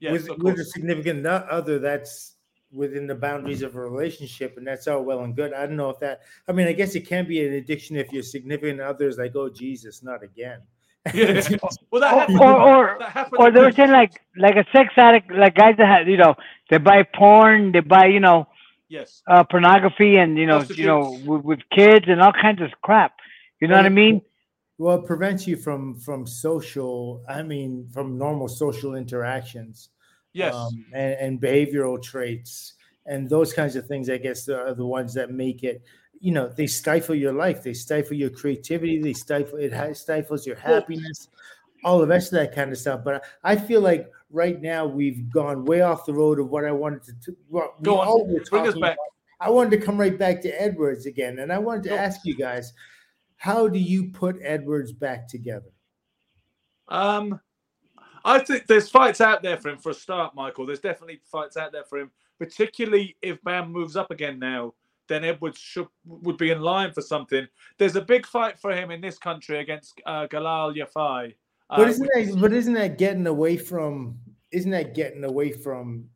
Yes, 0.00 0.12
with 0.12 0.30
of 0.30 0.42
with 0.42 0.58
a 0.58 0.64
significant 0.64 1.24
other, 1.24 1.78
that's 1.78 2.34
within 2.72 3.06
the 3.06 3.14
boundaries 3.14 3.62
of 3.62 3.76
a 3.76 3.80
relationship, 3.80 4.56
and 4.56 4.66
that's 4.66 4.88
all 4.88 5.02
well 5.02 5.20
and 5.20 5.36
good. 5.36 5.52
I 5.52 5.66
don't 5.66 5.76
know 5.76 5.90
if 5.90 6.00
that. 6.00 6.22
I 6.48 6.52
mean, 6.52 6.66
I 6.66 6.72
guess 6.72 6.96
it 6.96 7.06
can 7.06 7.26
be 7.26 7.46
an 7.46 7.52
addiction 7.52 7.96
if 7.96 8.12
your 8.12 8.24
significant 8.24 8.80
other 8.80 9.06
is 9.06 9.18
like, 9.18 9.36
"Oh 9.36 9.48
Jesus, 9.48 10.02
not 10.02 10.22
again." 10.22 10.60
Yeah. 11.14 11.40
Well, 11.90 12.00
that 12.00 12.30
or 12.40 12.40
or 12.40 12.94
or, 12.94 12.98
that 13.00 13.28
or 13.36 13.50
to 13.50 13.52
they 13.52 13.60
were 13.60 13.72
saying 13.72 13.90
like 13.90 14.20
like 14.36 14.56
a 14.56 14.64
sex 14.72 14.92
addict, 14.96 15.32
like 15.32 15.54
guys 15.54 15.74
that 15.78 15.86
have 15.86 16.08
you 16.08 16.16
know 16.16 16.34
they 16.70 16.78
buy 16.78 17.02
porn, 17.02 17.72
they 17.72 17.80
buy 17.80 18.06
you 18.06 18.20
know 18.20 18.46
Yes. 18.92 19.22
uh, 19.26 19.42
pornography, 19.44 20.16
and 20.16 20.36
you 20.36 20.46
know 20.46 20.60
you 20.62 20.86
know 20.86 21.18
with, 21.24 21.42
with 21.42 21.60
kids 21.74 22.04
and 22.08 22.20
all 22.20 22.32
kinds 22.32 22.60
of 22.60 22.70
crap. 22.82 23.14
You 23.58 23.68
know 23.68 23.76
what 23.76 23.86
I 23.86 23.88
mean? 23.88 24.20
Well, 24.76 24.98
it 24.98 25.06
prevents 25.06 25.46
you 25.46 25.56
from 25.56 25.98
from 25.98 26.26
social. 26.26 27.24
I 27.26 27.42
mean, 27.42 27.88
from 27.90 28.18
normal 28.18 28.48
social 28.48 28.94
interactions. 28.94 29.88
Yes. 30.34 30.54
um, 30.54 30.84
and, 30.94 31.14
and 31.14 31.40
behavioral 31.40 32.02
traits 32.02 32.74
and 33.06 33.28
those 33.28 33.52
kinds 33.52 33.76
of 33.76 33.86
things. 33.86 34.10
I 34.10 34.18
guess 34.18 34.46
are 34.48 34.74
the 34.74 34.86
ones 34.86 35.14
that 35.14 35.30
make 35.30 35.64
it. 35.64 35.82
You 36.20 36.32
know, 36.32 36.48
they 36.48 36.66
stifle 36.66 37.14
your 37.14 37.32
life. 37.32 37.62
They 37.62 37.74
stifle 37.74 38.16
your 38.16 38.30
creativity. 38.30 39.00
They 39.00 39.14
stifle 39.14 39.58
it. 39.58 39.72
Stifles 39.96 40.46
your 40.46 40.56
happiness. 40.56 41.28
All 41.84 41.98
the 41.98 42.06
rest 42.06 42.32
of 42.32 42.38
that 42.38 42.54
kind 42.54 42.70
of 42.70 42.78
stuff. 42.78 43.02
But 43.04 43.24
I 43.42 43.56
feel 43.56 43.80
like 43.80 44.08
right 44.30 44.60
now 44.60 44.86
we've 44.86 45.28
gone 45.30 45.64
way 45.64 45.80
off 45.82 46.06
the 46.06 46.14
road 46.14 46.38
of 46.38 46.48
what 46.48 46.64
I 46.64 46.72
wanted 46.72 47.02
to. 47.04 47.12
to 47.26 47.36
what 47.48 47.82
Go 47.82 47.98
on, 48.00 48.32
were 48.32 48.40
bring 48.50 48.66
us 48.68 48.74
back. 48.74 48.94
about. 48.94 48.96
I 49.40 49.50
wanted 49.50 49.78
to 49.80 49.84
come 49.84 49.98
right 49.98 50.16
back 50.16 50.40
to 50.42 50.48
Edwards 50.62 51.06
again, 51.06 51.40
and 51.40 51.52
I 51.52 51.58
wanted 51.58 51.82
to 51.84 51.88
Go. 51.90 51.96
ask 51.96 52.20
you 52.24 52.36
guys, 52.36 52.72
how 53.36 53.66
do 53.66 53.78
you 53.78 54.10
put 54.10 54.36
Edwards 54.42 54.92
back 54.92 55.26
together? 55.26 55.72
Um, 56.88 57.40
I 58.24 58.38
think 58.38 58.66
there's 58.68 58.88
fights 58.88 59.20
out 59.20 59.42
there 59.42 59.56
for 59.56 59.70
him 59.70 59.78
for 59.78 59.90
a 59.90 59.94
start, 59.94 60.34
Michael. 60.36 60.64
There's 60.66 60.78
definitely 60.78 61.20
fights 61.24 61.56
out 61.56 61.72
there 61.72 61.82
for 61.84 61.98
him, 61.98 62.10
particularly 62.38 63.16
if 63.20 63.42
Bam 63.42 63.72
moves 63.72 63.96
up 63.96 64.12
again 64.12 64.38
now. 64.38 64.74
Then 65.08 65.24
Edwards 65.24 65.58
should 65.58 65.88
would 66.06 66.36
be 66.36 66.52
in 66.52 66.60
line 66.60 66.92
for 66.92 67.02
something. 67.02 67.46
There's 67.78 67.96
a 67.96 68.00
big 68.00 68.24
fight 68.24 68.60
for 68.60 68.70
him 68.72 68.92
in 68.92 69.00
this 69.00 69.18
country 69.18 69.58
against 69.58 70.00
uh, 70.06 70.28
Galal 70.28 70.76
Yafai. 70.76 71.34
Uh, 71.72 71.78
But 71.78 71.88
isn't 71.88 72.08
which- 72.14 72.26
that 72.26 72.40
but 72.40 72.52
isn't 72.52 72.74
that 72.74 72.98
getting 72.98 73.26
away 73.26 73.56
from 73.56 74.18
isn't 74.50 74.70
that 74.70 74.94
getting 74.94 75.24
away 75.24 75.52
from 75.52 76.10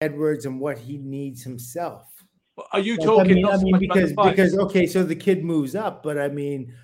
Edwards 0.00 0.46
and 0.46 0.58
what 0.58 0.78
he 0.78 0.96
needs 0.96 1.42
himself? 1.42 2.08
are 2.72 2.80
you 2.80 2.96
Like, 2.96 3.06
talking 3.06 3.30
I 3.32 3.34
mean, 3.34 3.46
I 3.46 3.56
mean 3.58 3.78
because 3.78 4.12
because 4.12 4.56
okay, 4.56 4.86
so 4.86 5.02
the 5.04 5.16
kid 5.16 5.44
moves 5.44 5.74
up, 5.74 6.02
but 6.02 6.18
I 6.18 6.28
mean 6.28 6.74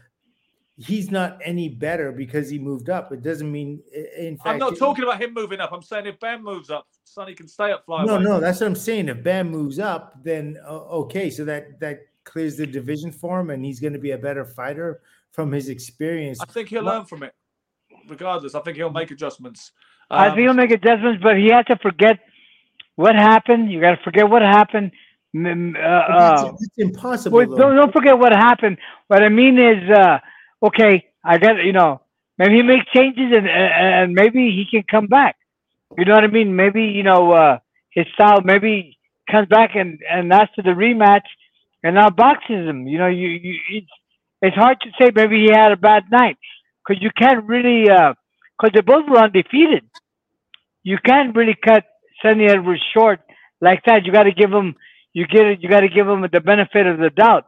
he's 0.77 1.11
not 1.11 1.39
any 1.43 1.69
better 1.69 2.13
because 2.13 2.51
he 2.51 2.59
moved 2.59 2.91
up. 2.91 3.13
It 3.13 3.23
doesn't 3.23 3.51
mean 3.51 3.81
in 4.17 4.37
fact 4.37 4.49
I'm 4.49 4.59
not 4.59 4.77
talking 4.77 5.05
about 5.05 5.21
him 5.21 5.33
moving 5.33 5.61
up. 5.61 5.73
I'm 5.73 5.83
saying 5.83 6.05
if 6.05 6.21
Bam 6.21 6.45
moves 6.45 6.69
up, 6.71 6.87
Sunny 7.05 7.35
can 7.35 7.49
stay 7.49 7.73
up 7.73 7.87
flyweight. 7.87 8.07
No, 8.07 8.19
no, 8.19 8.41
that's 8.41 8.61
what 8.61 8.67
I'm 8.67 8.75
saying. 8.77 9.09
If 9.09 9.23
Bam 9.23 9.51
moves 9.51 9.79
up, 9.79 10.23
then 10.23 10.59
uh, 10.67 10.81
okay, 11.03 11.31
so 11.31 11.47
that 11.47 11.81
that 11.81 12.01
clears 12.25 12.59
the 12.59 12.67
division 12.67 13.11
for 13.11 13.41
him, 13.41 13.49
and 13.49 13.65
he's 13.65 13.81
going 13.81 13.95
to 13.95 13.99
be 13.99 14.11
a 14.11 14.19
better 14.19 14.45
fighter 14.45 15.01
from 15.33 15.53
his 15.53 15.69
experience. 15.69 16.41
I 16.41 16.47
think 16.47 16.69
he'll 16.69 16.83
learn 16.83 17.05
from 17.05 17.23
it. 17.23 17.35
Regardless, 18.09 18.55
I 18.55 18.61
think 18.61 18.77
he'll 18.77 18.91
make 18.91 19.11
adjustments. 19.11 19.73
I 20.11 20.29
Um, 20.29 20.35
think 20.35 20.45
he'll 20.47 20.55
make 20.55 20.71
adjustments, 20.71 21.23
but 21.23 21.37
he 21.37 21.49
has 21.49 21.65
to 21.67 21.77
forget 21.77 22.19
what 22.97 23.15
happened. 23.15 23.71
You 23.71 23.81
got 23.81 23.97
to 23.97 24.03
forget 24.03 24.29
what 24.29 24.43
happened. 24.43 24.93
M- 25.35 25.47
m- 25.47 25.77
Uh, 25.77 25.81
But 26.09 26.19
that's, 26.19 26.43
uh, 26.43 26.53
impossible. 26.79 27.37
well, 27.37 27.47
don't, 27.47 27.77
don't 27.77 27.93
forget 27.93 28.19
what 28.19 28.33
happened. 28.33 28.79
What 29.09 29.23
I 29.23 29.29
mean 29.29 29.59
is, 29.59 29.89
uh, 29.91 30.19
okay, 30.63 31.07
I 31.25 31.39
got 31.39 31.63
you 31.65 31.73
know, 31.73 32.01
maybe 32.39 32.57
he 32.57 32.63
makes 32.63 32.87
changes 32.93 33.33
and 33.33 33.47
and 33.49 33.95
and 33.99 34.15
maybe 34.15 34.51
he 34.57 34.65
can 34.71 34.85
come 34.91 35.07
back. 35.07 35.37
You 35.99 36.05
know 36.07 36.15
what 36.15 36.25
I 36.25 36.29
mean? 36.29 36.57
Maybe 36.57 36.83
you 36.85 37.03
know 37.03 37.33
uh, 37.33 37.59
his 37.91 38.07
style. 38.15 38.41
Maybe 38.43 38.97
comes 39.31 39.49
back 39.49 39.71
and 39.75 39.99
and 40.11 40.33
asks 40.33 40.55
for 40.55 40.63
the 40.63 40.71
rematch, 40.71 41.29
and 41.83 41.95
now 41.95 42.09
boxes 42.11 42.67
him. 42.69 42.87
You 42.87 42.99
know, 42.99 43.09
you 43.09 43.29
you 43.29 43.59
it's, 43.71 43.93
it's 44.43 44.57
hard 44.57 44.79
to 44.81 44.91
say. 44.99 45.11
Maybe 45.15 45.45
he 45.47 45.51
had 45.53 45.73
a 45.73 45.77
bad 45.77 46.05
night 46.11 46.39
because 46.89 47.03
you 47.03 47.11
can't 47.17 47.45
really 47.45 47.85
because 47.85 48.73
they 48.75 48.81
both 48.81 49.05
were 49.09 49.19
undefeated. 49.19 49.85
You 50.83 50.99
can't 51.05 51.37
really 51.37 51.57
cut 51.63 51.85
Sunny 52.23 52.47
Edwards 52.47 52.83
short 52.95 53.21
like 53.61 53.83
that. 53.87 54.05
You 54.07 54.13
got 54.13 54.25
to 54.25 54.33
give 54.33 54.51
him 54.53 54.75
you 55.13 55.27
get 55.27 55.47
it. 55.47 55.63
You 55.63 55.69
got 55.69 55.81
to 55.81 55.89
give 55.89 56.09
him 56.09 56.23
the 56.33 56.41
benefit 56.41 56.87
of 56.87 56.99
the 56.99 57.11
doubt. 57.11 57.47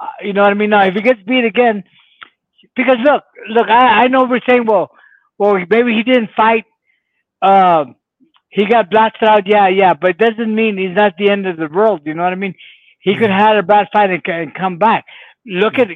Uh, 0.00 0.06
you 0.22 0.32
know 0.32 0.42
what 0.42 0.50
I 0.50 0.54
mean? 0.54 0.70
Now, 0.70 0.84
if 0.84 0.94
he 0.94 1.00
gets 1.00 1.20
beat 1.22 1.44
again, 1.44 1.84
because 2.74 2.96
look, 3.04 3.24
look, 3.50 3.68
I, 3.68 4.04
I 4.04 4.08
know 4.08 4.24
we're 4.24 4.40
saying, 4.48 4.64
well, 4.66 4.90
well, 5.38 5.54
maybe 5.70 5.94
he 5.94 6.02
didn't 6.02 6.30
fight. 6.36 6.64
Um, 7.42 7.96
he 8.48 8.66
got 8.66 8.90
blasted 8.90 9.28
out. 9.28 9.42
Yeah, 9.46 9.68
yeah, 9.68 9.94
but 9.94 10.10
it 10.10 10.18
doesn't 10.18 10.54
mean 10.54 10.78
he's 10.78 10.96
not 10.96 11.12
the 11.18 11.30
end 11.30 11.46
of 11.46 11.56
the 11.56 11.68
world. 11.68 12.00
You 12.04 12.14
know 12.14 12.22
what 12.22 12.32
I 12.32 12.36
mean? 12.36 12.54
He 13.00 13.14
could 13.14 13.30
have 13.30 13.40
had 13.40 13.56
a 13.58 13.62
bad 13.62 13.88
fight 13.92 14.10
and, 14.10 14.22
and 14.26 14.54
come 14.54 14.78
back. 14.78 15.04
Look 15.46 15.78
at 15.78 15.88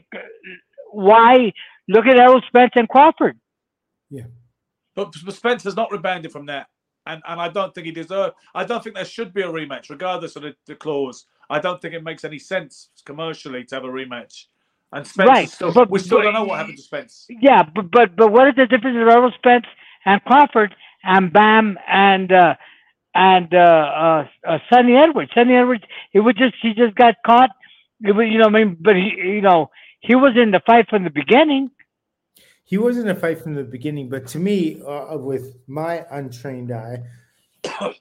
why. 0.93 1.53
Look 1.89 2.07
at 2.07 2.17
Errol 2.19 2.41
Spence 2.47 2.73
and 2.77 2.89
Crawford. 2.89 3.39
Yeah. 4.11 4.25
But 4.95 5.15
Spence 5.15 5.65
has 5.65 5.75
not 5.77 5.91
rebounded 5.91 6.33
from 6.33 6.47
that, 6.47 6.67
and 7.07 7.23
and 7.27 7.41
I 7.41 7.49
don't 7.49 7.75
think 7.75 7.87
he 7.87 7.93
deserves. 7.93 8.35
I 8.55 8.65
don't 8.65 8.83
think 8.85 8.95
there 8.97 9.05
should 9.07 9.33
be 9.33 9.43
a 9.43 9.49
rematch, 9.49 9.89
regardless 9.91 10.37
of 10.37 10.43
the, 10.43 10.55
the 10.67 10.75
clause. 10.75 11.25
I 11.49 11.59
don't 11.61 11.81
think 11.81 11.95
it 11.95 12.05
makes 12.05 12.25
any 12.25 12.39
sense 12.39 12.91
commercially 13.07 13.65
to 13.65 13.75
have 13.75 13.85
a 13.85 13.89
rematch. 13.89 14.45
And 14.93 15.07
Spence, 15.07 15.29
Right, 15.29 15.49
still, 15.49 15.73
but- 15.73 15.91
we 15.91 15.99
still 15.99 16.19
but- 16.19 16.25
don't 16.25 16.35
know 16.35 16.45
what 16.45 16.59
happened 16.59 16.77
to 16.77 16.83
Spence. 16.83 17.27
Yeah, 17.31 17.63
but 17.75 17.91
but 17.91 18.17
but 18.17 18.31
what 18.31 18.49
is 18.49 18.55
the 18.57 18.67
difference 18.67 18.97
of 19.01 19.09
Errol 19.09 19.33
Spence 19.39 19.65
and 20.05 20.23
Crawford 20.25 20.75
and 21.05 21.33
Bam 21.33 21.79
and 21.89 22.31
uh, 22.31 22.55
and 23.15 23.53
uh, 23.55 23.59
uh, 23.59 24.27
uh, 24.47 24.59
Sunny 24.71 24.95
Edwards? 24.97 25.31
Sunny 25.35 25.55
Edwards, 25.57 25.85
it 26.13 26.21
was 26.21 26.35
just 26.35 26.55
he 26.61 26.75
just 26.75 26.95
got 26.97 27.15
caught. 27.25 27.51
It 28.03 28.13
was 28.15 28.27
you 28.31 28.39
know 28.39 28.47
I 28.47 28.51
mean, 28.51 28.77
but 28.79 28.95
he 28.97 29.15
you 29.17 29.41
know 29.41 29.71
he 30.03 30.15
was 30.15 30.37
in 30.37 30.51
the 30.51 30.61
fight 30.67 30.89
from 30.91 31.05
the 31.05 31.11
beginning. 31.11 31.71
he 32.65 32.77
was 32.79 32.99
in 32.99 33.09
a 33.09 33.15
fight 33.15 33.41
from 33.43 33.55
the 33.55 33.65
beginning, 33.65 34.09
but 34.09 34.27
to 34.29 34.39
me, 34.39 34.83
uh, 34.83 35.17
with 35.17 35.57
my 35.67 36.05
untrained 36.11 36.73
eye, 36.73 37.03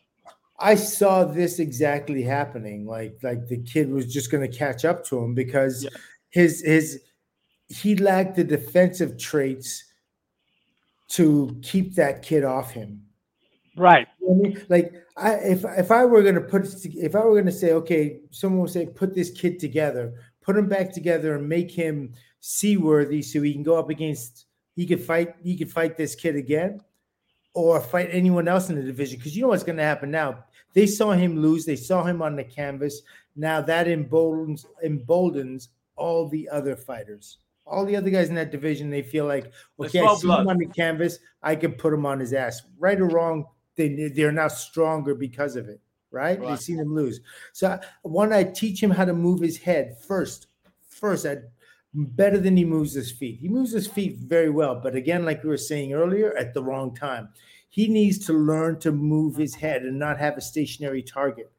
I 0.59 0.75
saw 0.75 1.23
this 1.23 1.59
exactly 1.59 2.21
happening. 2.21 2.85
Like 2.85 3.17
like 3.23 3.47
the 3.47 3.57
kid 3.63 3.89
was 3.89 4.11
just 4.13 4.31
going 4.31 4.49
to 4.49 4.57
catch 4.57 4.85
up 4.85 5.03
to 5.05 5.17
him 5.17 5.33
because 5.33 5.87
his 6.29 6.61
his 6.61 7.01
he 7.67 7.95
lacked 7.95 8.35
the 8.35 8.43
defensive 8.43 9.17
traits 9.17 9.83
to 11.09 11.57
keep 11.61 11.95
that 11.95 12.21
kid 12.21 12.43
off 12.43 12.71
him. 12.71 13.01
Right. 13.75 14.07
You 14.19 14.27
know 14.27 14.33
I 14.33 14.37
mean, 14.37 14.65
like 14.69 14.93
I 15.17 15.33
if 15.35 15.65
if 15.77 15.91
I 15.91 16.05
were 16.05 16.21
gonna 16.21 16.41
put 16.41 16.67
if 16.85 17.15
I 17.15 17.25
were 17.25 17.35
gonna 17.35 17.51
say 17.51 17.73
okay, 17.73 18.19
someone 18.29 18.61
would 18.61 18.69
say 18.69 18.85
put 18.85 19.15
this 19.15 19.31
kid 19.31 19.59
together, 19.59 20.13
put 20.41 20.57
him 20.57 20.67
back 20.67 20.91
together, 20.91 21.35
and 21.35 21.47
make 21.47 21.71
him 21.71 22.13
seaworthy 22.39 23.21
so 23.21 23.41
he 23.41 23.53
can 23.53 23.63
go 23.63 23.77
up 23.77 23.89
against 23.89 24.45
he 24.75 24.85
could 24.85 25.01
fight 25.01 25.35
he 25.43 25.57
could 25.57 25.71
fight 25.71 25.95
this 25.97 26.15
kid 26.15 26.35
again. 26.35 26.81
or 27.53 27.81
fight 27.81 28.09
anyone 28.11 28.47
else 28.47 28.69
in 28.69 28.75
the 28.75 28.83
division 28.83 29.17
because 29.17 29.35
you 29.35 29.41
know 29.41 29.49
what's 29.49 29.63
going 29.63 29.77
to 29.77 29.83
happen 29.83 30.09
now. 30.09 30.43
They 30.73 30.87
saw 30.87 31.11
him 31.11 31.37
lose. 31.37 31.65
They 31.65 31.75
saw 31.75 32.03
him 32.03 32.21
on 32.21 32.35
the 32.35 32.43
canvas. 32.45 33.01
Now 33.35 33.61
that 33.61 33.87
emboldens 33.87 34.65
emboldens 34.83 35.69
all 35.97 36.29
the 36.29 36.47
other 36.49 36.75
fighters, 36.75 37.39
all 37.65 37.85
the 37.85 37.95
other 37.95 38.09
guys 38.09 38.29
in 38.29 38.35
that 38.35 38.51
division. 38.51 38.89
They 38.89 39.03
feel 39.03 39.25
like, 39.25 39.51
okay, 39.79 39.99
I 39.99 40.15
see 40.15 40.27
him 40.29 40.47
on 40.47 40.57
the 40.57 40.67
canvas. 40.67 41.19
I 41.43 41.55
can 41.55 41.73
put 41.73 41.93
him 41.93 42.05
on 42.05 42.19
his 42.19 42.33
ass, 42.33 42.61
right 42.79 42.99
or 42.99 43.07
wrong. 43.09 43.45
They 43.75 44.09
they're 44.15 44.31
now 44.31 44.47
stronger 44.47 45.13
because 45.13 45.55
of 45.57 45.67
it, 45.67 45.81
right? 46.11 46.39
right. 46.39 46.49
They've 46.49 46.59
seen 46.59 46.79
him 46.79 46.93
lose. 46.93 47.21
So 47.53 47.79
when 48.03 48.33
I 48.33 48.43
teach 48.43 48.81
him 48.81 48.91
how 48.91 49.05
to 49.05 49.13
move 49.13 49.41
his 49.41 49.57
head 49.57 49.97
first, 50.07 50.47
first 50.87 51.25
I 51.25 51.37
better 51.93 52.37
than 52.37 52.55
he 52.55 52.65
moves 52.65 52.93
his 52.93 53.11
feet. 53.11 53.39
He 53.39 53.49
moves 53.49 53.71
his 53.71 53.87
feet 53.87 54.17
very 54.17 54.49
well, 54.49 54.79
but 54.81 54.95
again, 54.95 55.25
like 55.25 55.43
we 55.43 55.49
were 55.49 55.57
saying 55.57 55.93
earlier, 55.93 56.35
at 56.37 56.53
the 56.53 56.63
wrong 56.63 56.95
time. 56.95 57.29
He 57.69 57.87
needs 57.87 58.25
to 58.25 58.33
learn 58.33 58.79
to 58.79 58.91
move 58.91 59.35
his 59.35 59.55
head 59.55 59.83
and 59.83 59.97
not 59.97 60.19
have 60.19 60.37
a 60.37 60.41
stationary 60.41 61.01
target. 61.01 61.51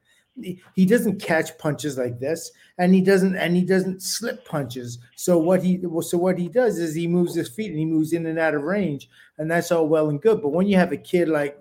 He 0.75 0.85
doesn't 0.85 1.21
catch 1.21 1.57
punches 1.59 1.97
like 1.97 2.19
this, 2.19 2.51
and 2.79 2.93
he 2.93 3.01
doesn't 3.01 3.35
and 3.35 3.55
he 3.55 3.63
doesn't 3.63 4.01
slip 4.01 4.45
punches. 4.45 4.97
So 5.15 5.37
what 5.37 5.61
he 5.61 5.79
so 6.01 6.17
what 6.17 6.39
he 6.39 6.47
does 6.47 6.79
is 6.79 6.95
he 6.95 7.07
moves 7.07 7.35
his 7.35 7.49
feet 7.49 7.69
and 7.69 7.77
he 7.77 7.85
moves 7.85 8.13
in 8.13 8.25
and 8.25 8.39
out 8.39 8.55
of 8.55 8.63
range, 8.63 9.09
and 9.37 9.49
that's 9.49 9.71
all 9.71 9.87
well 9.87 10.09
and 10.09 10.19
good. 10.19 10.41
But 10.41 10.49
when 10.49 10.65
you 10.65 10.75
have 10.75 10.91
a 10.91 10.97
kid 10.97 11.29
like 11.29 11.59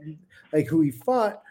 like 0.54 0.66
who 0.68 0.80
he 0.80 0.90
fought, 0.90 1.41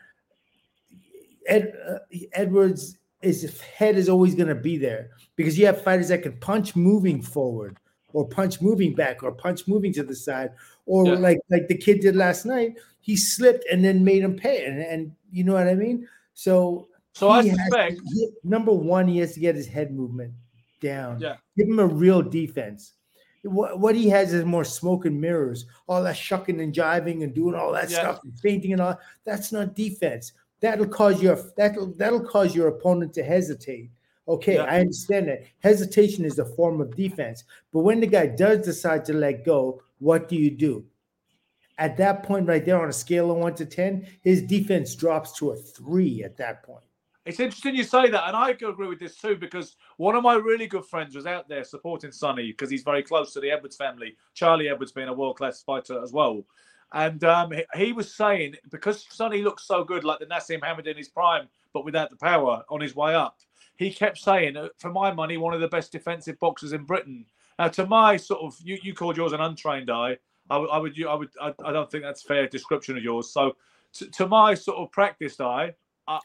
Ed, 1.52 1.74
uh, 1.88 2.00
Edwards 2.34 2.98
his 3.22 3.62
head 3.62 3.98
is 3.98 4.10
always 4.10 4.36
going 4.36 4.48
to 4.48 4.56
be 4.56 4.78
there 4.78 5.12
because 5.36 5.58
you 5.58 5.66
have 5.66 5.84
fighters 5.84 6.08
that 6.10 6.24
can 6.24 6.38
punch 6.38 6.76
moving 6.76 7.22
forward 7.22 7.78
or 8.14 8.28
punch 8.28 8.62
moving 8.62 8.94
back 8.96 9.24
or 9.24 9.32
punch 9.32 9.68
moving 9.68 9.94
to 9.94 10.04
the 10.04 10.16
side 10.16 10.52
or 10.86 11.06
yeah. 11.06 11.14
like 11.14 11.40
like 11.50 11.68
the 11.68 11.78
kid 11.78 12.00
did 12.02 12.16
last 12.16 12.46
night 12.46 12.74
he 13.00 13.16
slipped 13.16 13.64
and 13.72 13.84
then 13.86 14.04
made 14.04 14.24
him 14.24 14.36
pay 14.36 14.66
and, 14.66 14.82
and 14.82 15.12
you 15.32 15.44
know 15.44 15.54
what 15.54 15.68
i 15.68 15.76
mean? 15.76 16.08
So 16.34 16.88
so 17.14 17.30
i 17.30 17.48
suspect 17.48 17.98
to, 17.98 18.04
he, 18.14 18.30
number 18.44 18.72
one 18.72 19.08
he 19.08 19.20
has 19.20 19.34
to 19.34 19.40
get 19.40 19.56
his 19.56 19.68
head 19.68 19.94
movement 19.94 20.34
down. 20.82 21.20
Yeah. 21.20 21.36
Give 21.58 21.68
him 21.68 21.80
a 21.80 21.86
real 21.86 22.22
defense. 22.22 22.94
What, 23.44 23.80
what 23.80 23.96
he 23.96 24.08
has 24.10 24.34
is 24.34 24.46
more 24.46 24.64
smoke 24.64 25.06
and 25.06 25.20
mirrors 25.20 25.66
all 25.88 26.04
that 26.04 26.16
shucking 26.16 26.62
and 26.62 26.74
jiving 26.74 27.24
and 27.24 27.34
doing 27.34 27.56
all 27.56 27.72
that 27.74 27.90
yeah. 27.90 28.00
stuff 28.00 28.20
and 28.24 28.38
fainting 28.40 28.74
and 28.74 28.82
all 28.82 29.00
that's 29.26 29.52
not 29.52 29.76
defense 29.76 30.34
that'll 30.62 30.88
cause 30.88 31.22
your 31.22 31.38
that'll 31.58 31.94
that'll 31.96 32.24
cause 32.24 32.56
your 32.56 32.70
opponent 32.70 33.14
to 33.16 33.24
hesitate. 33.24 33.92
Okay, 34.28 34.56
yeah. 34.56 34.64
I 34.64 34.80
understand 34.80 35.28
that. 35.28 35.44
Hesitation 35.60 36.24
is 36.24 36.40
a 36.40 36.46
form 36.46 36.80
of 36.80 36.96
defense. 36.96 37.44
But 37.74 37.80
when 37.80 38.00
the 38.00 38.08
guy 38.08 38.28
does 38.28 38.64
decide 38.64 39.04
to 39.06 39.14
let 39.14 39.44
go, 39.44 39.82
what 40.00 40.30
do 40.30 40.36
you 40.36 40.52
do? 40.52 40.86
At 41.78 41.98
that 41.98 42.24
point, 42.24 42.48
right 42.48 42.64
there 42.64 42.82
on 42.82 42.90
a 42.90 42.94
scale 42.94 43.32
of 43.32 43.38
one 43.38 43.56
to 43.56 43.66
10, 43.66 44.06
his 44.22 44.44
defense 44.44 44.96
drops 44.96 45.32
to 45.40 45.52
a 45.52 45.56
three 45.58 46.24
at 46.24 46.38
that 46.38 46.64
point. 46.64 46.84
It's 47.26 47.40
interesting 47.40 47.76
you 47.76 47.84
say 47.84 48.10
that, 48.10 48.28
and 48.28 48.36
I 48.36 48.50
agree 48.50 48.88
with 48.88 49.00
this 49.00 49.16
too, 49.16 49.36
because 49.36 49.76
one 49.98 50.16
of 50.16 50.24
my 50.24 50.36
really 50.36 50.66
good 50.66 50.86
friends 50.86 51.16
was 51.16 51.28
out 51.28 51.48
there 51.48 51.64
supporting 51.64 52.12
Sunny 52.12 52.52
because 52.52 52.70
he's 52.70 52.84
very 52.84 53.04
close 53.04 53.34
to 53.34 53.40
the 53.40 53.52
Edwards 53.52 53.76
family. 53.76 54.16
Charlie 54.34 54.70
Edwards 54.70 54.92
being 54.92 55.08
a 55.08 55.14
world 55.14 55.38
class 55.38 55.62
fighter 55.62 56.02
as 56.02 56.12
well. 56.12 56.44
And 56.94 57.24
um, 57.24 57.54
he, 57.76 57.94
was 57.94 58.14
saying 58.14 58.56
because 58.70 59.06
Sunny 59.10 59.42
looks 59.42 59.66
so 59.66 59.84
good, 59.84 60.04
like 60.04 60.20
the 60.20 60.26
Naseem 60.26 60.64
Hamed 60.64 60.88
in 60.88 60.98
his 60.98 61.08
prime, 61.08 61.48
but 61.74 61.86
without 61.86 62.10
the 62.10 62.18
power 62.18 62.64
on 62.70 62.82
his 62.82 62.96
way 62.96 63.16
up, 63.16 63.40
he 63.78 63.92
kept 63.92 64.18
saying, 64.18 64.58
uh, 64.58 64.68
for 64.78 64.92
my 64.92 65.14
money, 65.14 65.38
one 65.38 65.54
of 65.54 65.62
the 65.62 65.68
best 65.68 65.92
defensive 65.92 66.38
boxers 66.40 66.74
in 66.74 66.84
Britain. 66.84 67.26
Now, 67.58 67.70
to 67.70 67.86
my 67.86 68.18
sort 68.18 68.42
of, 68.42 68.58
you, 68.62 68.78
you 68.84 68.94
called 68.94 69.16
yours 69.16 69.32
an 69.32 69.40
untrained 69.40 69.90
eye. 69.90 70.18
I, 70.50 70.58
I 70.58 70.78
would, 70.78 70.94
I 71.06 71.16
would, 71.16 71.30
I, 71.42 71.54
I, 71.64 71.72
don't 71.72 71.90
think 71.90 72.04
that's 72.04 72.24
fair 72.24 72.48
description 72.48 72.98
of 72.98 73.04
yours. 73.04 73.32
So, 73.32 73.56
to 73.94 74.28
my 74.28 74.54
sort 74.54 74.78
of 74.78 74.92
practiced 74.92 75.40
eye, 75.40 75.74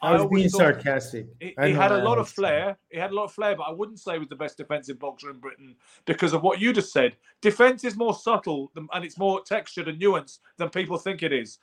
I, 0.01 0.09
I 0.09 0.11
was 0.13 0.25
being 0.31 0.49
sarcastic. 0.49 1.27
He, 1.39 1.55
he 1.61 1.71
had 1.71 1.91
a 1.91 2.03
lot 2.03 2.17
of 2.17 2.27
flair. 2.27 2.77
He 2.89 2.97
had 2.97 3.11
a 3.11 3.15
lot 3.15 3.25
of 3.25 3.33
flair, 3.33 3.55
but 3.55 3.63
I 3.63 3.71
wouldn't 3.71 3.99
say 3.99 4.13
he 4.13 4.19
was 4.19 4.27
the 4.27 4.35
best 4.35 4.57
defensive 4.57 4.99
boxer 4.99 5.29
in 5.29 5.37
Britain 5.37 5.75
because 6.05 6.33
of 6.33 6.41
what 6.41 6.59
you 6.59 6.73
just 6.73 6.91
said. 6.91 7.15
Defense 7.41 7.83
is 7.83 7.95
more 7.95 8.13
subtle 8.13 8.71
than, 8.73 8.87
and 8.93 9.05
it's 9.05 9.17
more 9.17 9.41
textured 9.43 9.87
and 9.87 10.01
nuanced 10.01 10.39
than 10.57 10.69
people 10.69 10.97
think 10.97 11.23
it 11.23 11.31
is. 11.31 11.59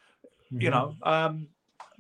Mm-hmm. 0.52 0.60
You 0.60 0.70
know. 0.70 0.96
Um, 1.02 1.48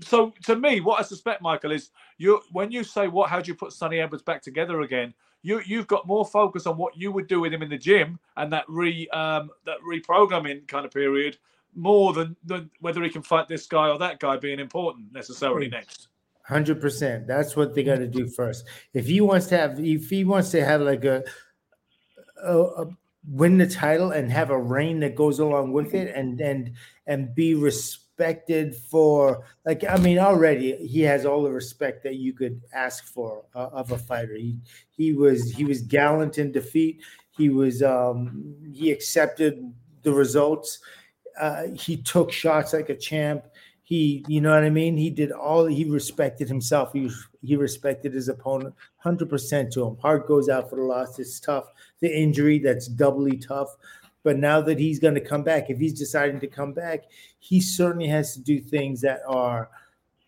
so 0.00 0.32
to 0.44 0.56
me, 0.56 0.80
what 0.80 1.00
I 1.00 1.02
suspect, 1.02 1.42
Michael, 1.42 1.72
is 1.72 1.90
you 2.18 2.40
when 2.52 2.70
you 2.70 2.84
say 2.84 3.08
what, 3.08 3.30
how 3.30 3.40
do 3.40 3.48
you 3.48 3.54
put 3.54 3.72
Sunny 3.72 4.00
Edwards 4.00 4.22
back 4.22 4.42
together 4.42 4.80
again? 4.80 5.14
You 5.42 5.60
you've 5.66 5.86
got 5.86 6.06
more 6.06 6.24
focus 6.24 6.66
on 6.66 6.76
what 6.76 6.96
you 6.96 7.12
would 7.12 7.26
do 7.26 7.40
with 7.40 7.52
him 7.52 7.62
in 7.62 7.68
the 7.68 7.78
gym 7.78 8.18
and 8.36 8.52
that 8.52 8.64
re 8.68 9.08
um, 9.08 9.50
that 9.66 9.78
reprogramming 9.88 10.66
kind 10.68 10.86
of 10.86 10.92
period 10.92 11.38
more 11.74 12.12
than, 12.12 12.36
than 12.44 12.70
whether 12.80 13.02
he 13.02 13.10
can 13.10 13.22
fight 13.22 13.48
this 13.48 13.66
guy 13.66 13.88
or 13.88 13.98
that 13.98 14.20
guy 14.20 14.36
being 14.36 14.60
important 14.60 15.12
necessarily 15.12 15.68
next. 15.68 16.08
Hundred 16.44 16.78
percent. 16.78 17.26
That's 17.26 17.56
what 17.56 17.74
they 17.74 17.82
got 17.82 17.96
to 17.96 18.06
do 18.06 18.26
first. 18.26 18.66
If 18.92 19.06
he 19.06 19.22
wants 19.22 19.46
to 19.46 19.56
have, 19.56 19.80
if 19.80 20.10
he 20.10 20.24
wants 20.24 20.50
to 20.50 20.62
have 20.62 20.82
like 20.82 21.06
a, 21.06 21.24
a, 22.42 22.58
a, 22.58 22.86
win 23.26 23.56
the 23.56 23.66
title 23.66 24.10
and 24.10 24.30
have 24.30 24.50
a 24.50 24.60
reign 24.60 25.00
that 25.00 25.14
goes 25.14 25.38
along 25.38 25.72
with 25.72 25.94
it, 25.94 26.14
and 26.14 26.38
and 26.42 26.72
and 27.06 27.34
be 27.34 27.54
respected 27.54 28.76
for, 28.76 29.46
like 29.64 29.84
I 29.88 29.96
mean, 29.96 30.18
already 30.18 30.76
he 30.86 31.00
has 31.00 31.24
all 31.24 31.42
the 31.42 31.50
respect 31.50 32.02
that 32.02 32.16
you 32.16 32.34
could 32.34 32.60
ask 32.74 33.06
for 33.06 33.46
uh, 33.54 33.70
of 33.72 33.92
a 33.92 33.98
fighter. 33.98 34.34
He 34.34 34.58
he 34.90 35.14
was 35.14 35.50
he 35.50 35.64
was 35.64 35.80
gallant 35.80 36.36
in 36.36 36.52
defeat. 36.52 37.02
He 37.30 37.48
was 37.48 37.82
um 37.82 38.54
he 38.70 38.92
accepted 38.92 39.72
the 40.02 40.12
results. 40.12 40.78
Uh, 41.40 41.68
he 41.68 41.96
took 41.96 42.30
shots 42.30 42.74
like 42.74 42.90
a 42.90 42.96
champ 42.96 43.44
he 43.84 44.24
you 44.26 44.40
know 44.40 44.50
what 44.50 44.64
i 44.64 44.70
mean? 44.70 44.96
He 44.96 45.10
did 45.10 45.30
all 45.30 45.66
he 45.66 45.84
respected 45.84 46.48
himself. 46.48 46.92
He 46.92 47.10
he 47.42 47.54
respected 47.54 48.14
his 48.14 48.28
opponent 48.28 48.74
100% 49.04 49.70
to 49.72 49.86
him. 49.86 49.96
Heart 49.98 50.26
goes 50.26 50.48
out 50.48 50.70
for 50.70 50.76
the 50.76 50.82
loss. 50.82 51.18
It's 51.18 51.38
tough. 51.38 51.66
The 52.00 52.10
injury 52.10 52.58
that's 52.58 52.88
doubly 52.88 53.36
tough. 53.36 53.76
But 54.22 54.38
now 54.38 54.62
that 54.62 54.78
he's 54.78 54.98
going 54.98 55.14
to 55.14 55.20
come 55.20 55.42
back 55.42 55.68
if 55.68 55.78
he's 55.78 55.92
deciding 55.92 56.40
to 56.40 56.46
come 56.46 56.72
back 56.72 57.04
he 57.38 57.60
certainly 57.60 58.08
has 58.08 58.32
to 58.32 58.40
do 58.40 58.58
things 58.58 59.02
that 59.02 59.20
are 59.28 59.68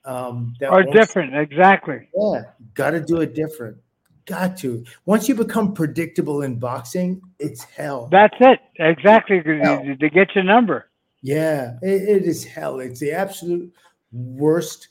um 0.05 0.55
that 0.61 0.69
are 0.69 0.83
different. 0.83 1.35
Exactly. 1.35 2.09
Yeah. 2.15 2.43
Got 2.75 2.91
to 2.91 3.01
do 3.01 3.23
it 3.23 3.35
different. 3.35 3.79
Got 4.27 4.59
to. 4.59 4.85
Once 5.07 5.31
you 5.31 5.35
become 5.35 5.73
predictable 5.73 6.43
in 6.43 6.59
boxing 6.59 7.23
it's 7.39 7.65
hell. 7.65 8.09
That's 8.13 8.37
it. 8.39 8.61
Exactly. 8.79 9.43
To 9.43 10.11
get 10.13 10.35
your 10.35 10.45
number 10.45 10.91
yeah, 11.27 11.73
it, 11.83 12.09
it 12.09 12.23
is 12.23 12.45
hell. 12.45 12.79
It's 12.79 13.01
the 13.01 13.11
absolute 13.11 13.75
worst 14.13 14.87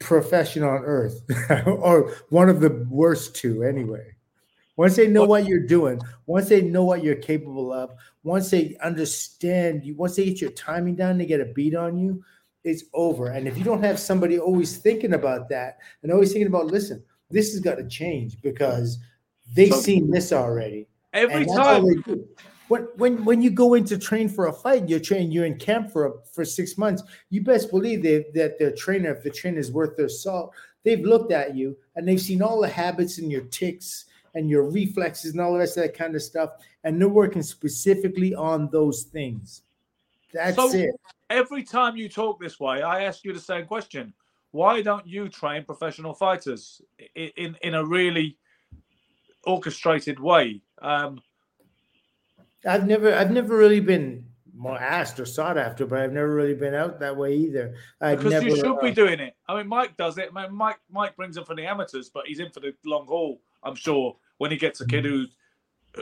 profession 0.00 0.64
on 0.64 0.82
earth, 0.84 1.22
or 1.66 2.12
one 2.30 2.48
of 2.48 2.60
the 2.60 2.84
worst 2.90 3.36
two, 3.36 3.62
anyway. 3.62 4.16
Once 4.76 4.96
they 4.96 5.06
know 5.06 5.24
what 5.24 5.46
you're 5.46 5.60
doing, 5.60 6.00
once 6.26 6.48
they 6.48 6.62
know 6.62 6.82
what 6.82 7.04
you're 7.04 7.14
capable 7.14 7.72
of, 7.72 7.92
once 8.24 8.50
they 8.50 8.76
understand 8.82 9.84
you, 9.84 9.94
once 9.94 10.16
they 10.16 10.24
get 10.24 10.40
your 10.40 10.50
timing 10.50 10.96
down, 10.96 11.16
they 11.16 11.26
get 11.26 11.40
a 11.40 11.52
beat 11.52 11.76
on 11.76 11.96
you, 11.96 12.24
it's 12.64 12.82
over. 12.92 13.28
And 13.28 13.46
if 13.46 13.56
you 13.56 13.62
don't 13.62 13.84
have 13.84 14.00
somebody 14.00 14.36
always 14.36 14.78
thinking 14.78 15.14
about 15.14 15.48
that 15.50 15.78
and 16.02 16.10
always 16.10 16.32
thinking 16.32 16.48
about, 16.48 16.66
listen, 16.66 17.04
this 17.30 17.52
has 17.52 17.60
got 17.60 17.76
to 17.76 17.86
change 17.86 18.42
because 18.42 18.98
they've 19.54 19.72
seen 19.72 20.10
this 20.10 20.32
already. 20.32 20.88
Every 21.12 21.46
time 21.46 21.86
when 22.68 22.82
when 22.96 23.24
when 23.24 23.42
you 23.42 23.50
go 23.50 23.74
into 23.74 23.98
train 23.98 24.28
for 24.28 24.46
a 24.46 24.52
fight, 24.52 24.88
you're 24.88 25.00
trained, 25.00 25.32
you're 25.32 25.46
in 25.46 25.58
camp 25.58 25.90
for 25.90 26.06
a, 26.06 26.12
for 26.32 26.44
six 26.44 26.78
months. 26.78 27.02
You 27.30 27.42
best 27.42 27.70
believe 27.70 28.02
they, 28.02 28.26
that 28.34 28.58
the 28.58 28.72
trainer, 28.72 29.10
if 29.10 29.22
the 29.22 29.30
trainer 29.30 29.58
is 29.58 29.72
worth 29.72 29.96
their 29.96 30.08
salt, 30.08 30.54
they've 30.84 31.04
looked 31.04 31.32
at 31.32 31.56
you 31.56 31.76
and 31.96 32.06
they've 32.06 32.20
seen 32.20 32.42
all 32.42 32.60
the 32.60 32.68
habits 32.68 33.18
and 33.18 33.30
your 33.30 33.42
ticks 33.42 34.06
and 34.34 34.48
your 34.50 34.70
reflexes 34.70 35.32
and 35.32 35.40
all 35.40 35.52
the 35.52 35.58
rest 35.58 35.76
of 35.76 35.82
that 35.84 35.96
kind 35.96 36.14
of 36.14 36.22
stuff, 36.22 36.50
and 36.84 37.00
they're 37.00 37.08
working 37.08 37.42
specifically 37.42 38.34
on 38.34 38.68
those 38.70 39.04
things. 39.04 39.62
That's 40.32 40.56
so 40.56 40.70
it. 40.70 40.90
Every 41.30 41.62
time 41.62 41.96
you 41.96 42.08
talk 42.08 42.40
this 42.40 42.60
way, 42.60 42.82
I 42.82 43.04
ask 43.04 43.24
you 43.24 43.32
the 43.32 43.40
same 43.40 43.64
question: 43.64 44.12
Why 44.50 44.82
don't 44.82 45.06
you 45.06 45.28
train 45.28 45.64
professional 45.64 46.12
fighters 46.12 46.82
in 47.14 47.30
in, 47.36 47.56
in 47.62 47.74
a 47.74 47.84
really 47.84 48.36
orchestrated 49.44 50.20
way? 50.20 50.60
Um, 50.82 51.20
I've 52.66 52.86
never 52.86 53.14
I've 53.14 53.30
never 53.30 53.56
really 53.56 53.80
been 53.80 54.24
more 54.58 54.78
asked 54.78 55.20
or 55.20 55.24
sought 55.24 55.56
after, 55.56 55.86
but 55.86 56.00
I've 56.00 56.12
never 56.12 56.34
really 56.34 56.54
been 56.54 56.74
out 56.74 56.98
that 57.00 57.16
way 57.16 57.34
either. 57.34 57.74
I've 58.00 58.18
because 58.18 58.32
never, 58.32 58.48
you 58.48 58.56
should 58.56 58.66
uh, 58.66 58.80
be 58.80 58.90
doing 58.90 59.20
it. 59.20 59.36
I 59.48 59.56
mean, 59.56 59.68
Mike 59.68 59.96
does 59.96 60.18
it. 60.18 60.32
Mike 60.32 60.78
Mike 60.90 61.16
brings 61.16 61.36
them 61.36 61.44
for 61.44 61.54
the 61.54 61.64
amateurs, 61.64 62.10
but 62.12 62.26
he's 62.26 62.40
in 62.40 62.50
for 62.50 62.60
the 62.60 62.74
long 62.84 63.06
haul. 63.06 63.40
I'm 63.62 63.76
sure 63.76 64.16
when 64.38 64.50
he 64.50 64.56
gets 64.56 64.80
a 64.80 64.86
kid 64.86 65.04
who 65.04 65.26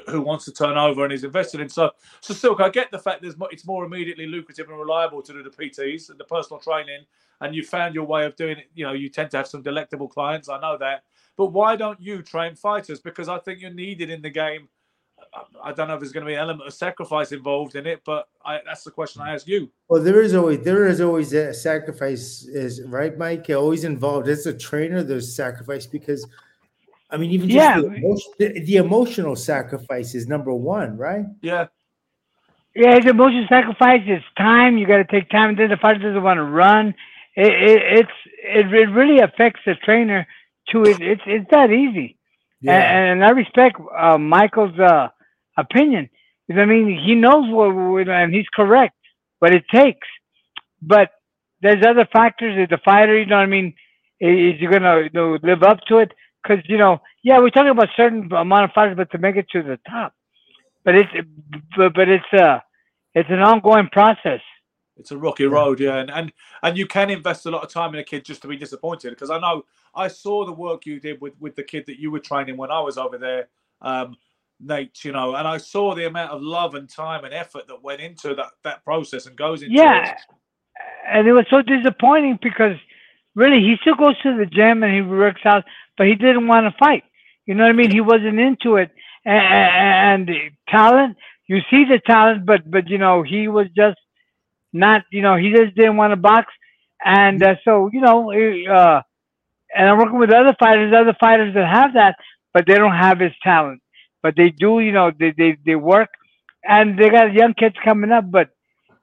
who 0.08 0.20
wants 0.20 0.44
to 0.46 0.52
turn 0.52 0.76
over 0.76 1.04
and 1.04 1.12
is 1.12 1.24
invested 1.24 1.60
in. 1.60 1.68
So, 1.68 1.90
so 2.20 2.34
Silk, 2.34 2.60
I 2.60 2.68
get 2.68 2.90
the 2.90 2.98
fact 2.98 3.22
there's 3.22 3.36
it's 3.50 3.66
more 3.66 3.84
immediately 3.84 4.26
lucrative 4.26 4.68
and 4.68 4.78
reliable 4.78 5.22
to 5.22 5.32
do 5.32 5.42
the 5.42 5.50
PTs 5.50 6.10
and 6.10 6.18
the 6.18 6.24
personal 6.24 6.60
training, 6.60 7.04
and 7.40 7.54
you 7.54 7.62
found 7.62 7.94
your 7.94 8.04
way 8.04 8.24
of 8.24 8.36
doing 8.36 8.58
it. 8.58 8.70
You 8.74 8.86
know, 8.86 8.92
you 8.92 9.08
tend 9.08 9.30
to 9.32 9.36
have 9.36 9.46
some 9.46 9.62
delectable 9.62 10.08
clients. 10.08 10.48
I 10.48 10.60
know 10.60 10.78
that, 10.78 11.04
but 11.36 11.46
why 11.46 11.76
don't 11.76 12.00
you 12.00 12.22
train 12.22 12.56
fighters? 12.56 13.00
Because 13.00 13.28
I 13.28 13.38
think 13.38 13.60
you're 13.60 13.70
needed 13.70 14.10
in 14.10 14.22
the 14.22 14.30
game 14.30 14.68
I 15.62 15.72
don't 15.72 15.88
know 15.88 15.94
if 15.94 16.00
there's 16.00 16.12
going 16.12 16.24
to 16.24 16.30
be 16.30 16.34
an 16.34 16.40
element 16.40 16.66
of 16.68 16.74
sacrifice 16.74 17.32
involved 17.32 17.74
in 17.76 17.86
it, 17.86 18.02
but 18.04 18.28
I, 18.44 18.60
that's 18.64 18.84
the 18.84 18.90
question 18.90 19.22
I 19.22 19.34
ask 19.34 19.46
you. 19.46 19.70
Well, 19.88 20.02
there 20.02 20.22
is 20.22 20.34
always 20.34 20.60
there 20.60 20.86
is 20.86 21.00
always 21.00 21.32
a 21.32 21.52
sacrifice, 21.52 22.44
is 22.44 22.82
right, 22.84 23.16
Mike? 23.16 23.48
Always 23.50 23.84
involved. 23.84 24.28
As 24.28 24.46
a 24.46 24.56
trainer, 24.56 25.02
there's 25.02 25.34
sacrifice 25.34 25.86
because, 25.86 26.26
I 27.10 27.16
mean, 27.16 27.30
even 27.30 27.48
just 27.48 27.56
Yeah. 27.64 27.80
the, 27.80 27.92
emotion, 27.94 28.32
the, 28.38 28.60
the 28.60 28.76
emotional 28.76 29.36
sacrifice 29.36 30.14
is 30.14 30.26
number 30.28 30.52
one, 30.54 30.96
right? 30.96 31.26
Yeah, 31.42 31.66
Yeah, 32.74 32.96
it's 32.96 33.06
emotional 33.06 33.46
sacrifice. 33.48 34.02
It's 34.06 34.24
time. 34.36 34.76
You 34.78 34.86
got 34.86 34.98
to 34.98 35.04
take 35.04 35.30
time. 35.30 35.50
And 35.50 35.58
then 35.58 35.70
the 35.70 35.76
fighter 35.78 35.98
doesn't 36.00 36.22
want 36.22 36.38
to 36.38 36.44
run. 36.44 36.94
It, 37.34 37.52
it 37.52 37.82
it's 37.98 38.16
it, 38.42 38.66
it 38.72 38.86
really 38.90 39.18
affects 39.20 39.60
the 39.66 39.74
trainer 39.76 40.26
too. 40.70 40.82
It, 40.84 41.00
it's 41.00 41.22
it's 41.26 41.50
that 41.50 41.70
easy. 41.70 42.16
Yeah. 42.62 42.72
And, 42.72 43.22
and 43.22 43.24
I 43.24 43.30
respect 43.30 43.76
uh, 43.96 44.16
Michael's 44.18 44.78
uh, 44.78 45.08
opinion. 45.56 46.10
I 46.50 46.64
mean, 46.64 46.98
he 47.04 47.14
knows 47.14 47.44
what, 47.52 48.08
and 48.08 48.34
he's 48.34 48.46
correct. 48.54 48.96
What 49.40 49.54
it 49.54 49.64
takes, 49.72 50.08
but 50.82 51.10
there's 51.62 51.84
other 51.86 52.06
factors. 52.12 52.56
As 52.62 52.68
the 52.70 52.78
fighter, 52.84 53.18
you 53.18 53.26
know 53.26 53.36
what 53.36 53.42
I 53.42 53.46
mean? 53.46 53.74
Is 54.20 54.54
is 54.56 54.60
you 54.60 54.70
gonna 54.70 55.02
you 55.02 55.10
know, 55.12 55.38
live 55.42 55.62
up 55.62 55.80
to 55.88 55.98
it? 55.98 56.12
Because 56.42 56.64
you 56.68 56.78
know, 56.78 57.00
yeah, 57.22 57.38
we're 57.38 57.50
talking 57.50 57.70
about 57.70 57.88
certain 57.96 58.32
amount 58.32 58.64
of 58.64 58.72
fighters, 58.72 58.96
but 58.96 59.10
to 59.12 59.18
make 59.18 59.36
it 59.36 59.48
to 59.50 59.62
the 59.62 59.78
top, 59.88 60.14
but 60.84 60.94
it's 60.94 61.10
but, 61.76 61.94
but 61.94 62.08
it's 62.08 62.32
uh 62.32 62.60
it's 63.14 63.30
an 63.30 63.40
ongoing 63.40 63.88
process. 63.92 64.40
it's 64.96 65.10
a 65.10 65.18
rocky 65.18 65.46
road, 65.46 65.80
yeah, 65.80 65.96
and, 65.96 66.10
and 66.10 66.32
and 66.62 66.78
you 66.78 66.86
can 66.86 67.10
invest 67.10 67.46
a 67.46 67.50
lot 67.50 67.64
of 67.64 67.70
time 67.70 67.94
in 67.94 68.00
a 68.00 68.04
kid 68.04 68.24
just 68.24 68.42
to 68.42 68.48
be 68.48 68.56
disappointed 68.56 69.10
because 69.10 69.30
I 69.30 69.38
know 69.38 69.64
I 69.94 70.08
saw 70.08 70.44
the 70.46 70.52
work 70.52 70.86
you 70.86 71.00
did 71.00 71.20
with 71.20 71.34
with 71.40 71.56
the 71.56 71.64
kid 71.64 71.84
that 71.86 71.98
you 71.98 72.10
were 72.10 72.20
training 72.20 72.56
when 72.56 72.70
I 72.70 72.80
was 72.80 72.98
over 72.98 73.18
there, 73.18 73.48
um, 73.82 74.16
Nate. 74.60 75.04
You 75.04 75.12
know, 75.12 75.34
and 75.34 75.46
I 75.46 75.58
saw 75.58 75.94
the 75.94 76.06
amount 76.06 76.32
of 76.32 76.42
love 76.42 76.74
and 76.74 76.88
time 76.88 77.24
and 77.24 77.34
effort 77.34 77.66
that 77.68 77.82
went 77.82 78.00
into 78.00 78.34
that 78.34 78.52
that 78.64 78.84
process 78.84 79.26
and 79.26 79.36
goes 79.36 79.62
into 79.62 79.74
Yeah, 79.74 80.10
it. 80.12 80.18
and 81.08 81.26
it 81.26 81.32
was 81.32 81.46
so 81.50 81.62
disappointing 81.62 82.38
because 82.42 82.76
really 83.34 83.60
he 83.60 83.76
still 83.80 83.94
goes 83.94 84.18
to 84.22 84.36
the 84.36 84.46
gym 84.46 84.82
and 84.82 84.94
he 84.94 85.02
works 85.02 85.42
out, 85.44 85.64
but 85.98 86.06
he 86.06 86.14
didn't 86.14 86.46
want 86.46 86.66
to 86.66 86.78
fight. 86.78 87.04
You 87.46 87.54
know 87.54 87.64
what 87.64 87.70
I 87.70 87.74
mean? 87.74 87.90
He 87.90 88.00
wasn't 88.00 88.40
into 88.40 88.76
it, 88.76 88.90
and, 89.24 90.26
and 90.26 90.28
the 90.28 90.50
talent. 90.68 91.16
You 91.48 91.60
see 91.70 91.84
the 91.84 92.00
talent, 92.04 92.44
but 92.44 92.68
but 92.70 92.88
you 92.88 92.98
know 92.98 93.22
he 93.22 93.48
was 93.48 93.68
just 93.76 93.98
not. 94.72 95.04
You 95.12 95.22
know 95.22 95.36
he 95.36 95.52
just 95.52 95.74
didn't 95.76 95.96
want 95.96 96.12
to 96.12 96.16
box, 96.16 96.52
and 97.04 97.42
uh, 97.42 97.56
so 97.64 97.88
you 97.92 98.00
know. 98.00 98.32
Uh, 98.32 99.02
and 99.74 99.88
I'm 99.88 99.98
working 99.98 100.18
with 100.18 100.30
other 100.30 100.54
fighters, 100.58 100.94
other 100.94 101.14
fighters 101.20 101.52
that 101.54 101.66
have 101.68 101.94
that, 101.94 102.16
but 102.54 102.66
they 102.66 102.74
don't 102.74 102.94
have 102.96 103.20
his 103.20 103.32
talent. 103.42 103.82
But 104.26 104.34
they 104.34 104.50
do, 104.50 104.80
you 104.80 104.90
know, 104.90 105.12
they 105.16 105.30
they, 105.38 105.56
they 105.64 105.76
work, 105.76 106.08
and 106.68 106.98
they 106.98 107.10
got 107.10 107.32
young 107.32 107.54
kids 107.54 107.76
coming 107.84 108.10
up. 108.10 108.28
But 108.28 108.48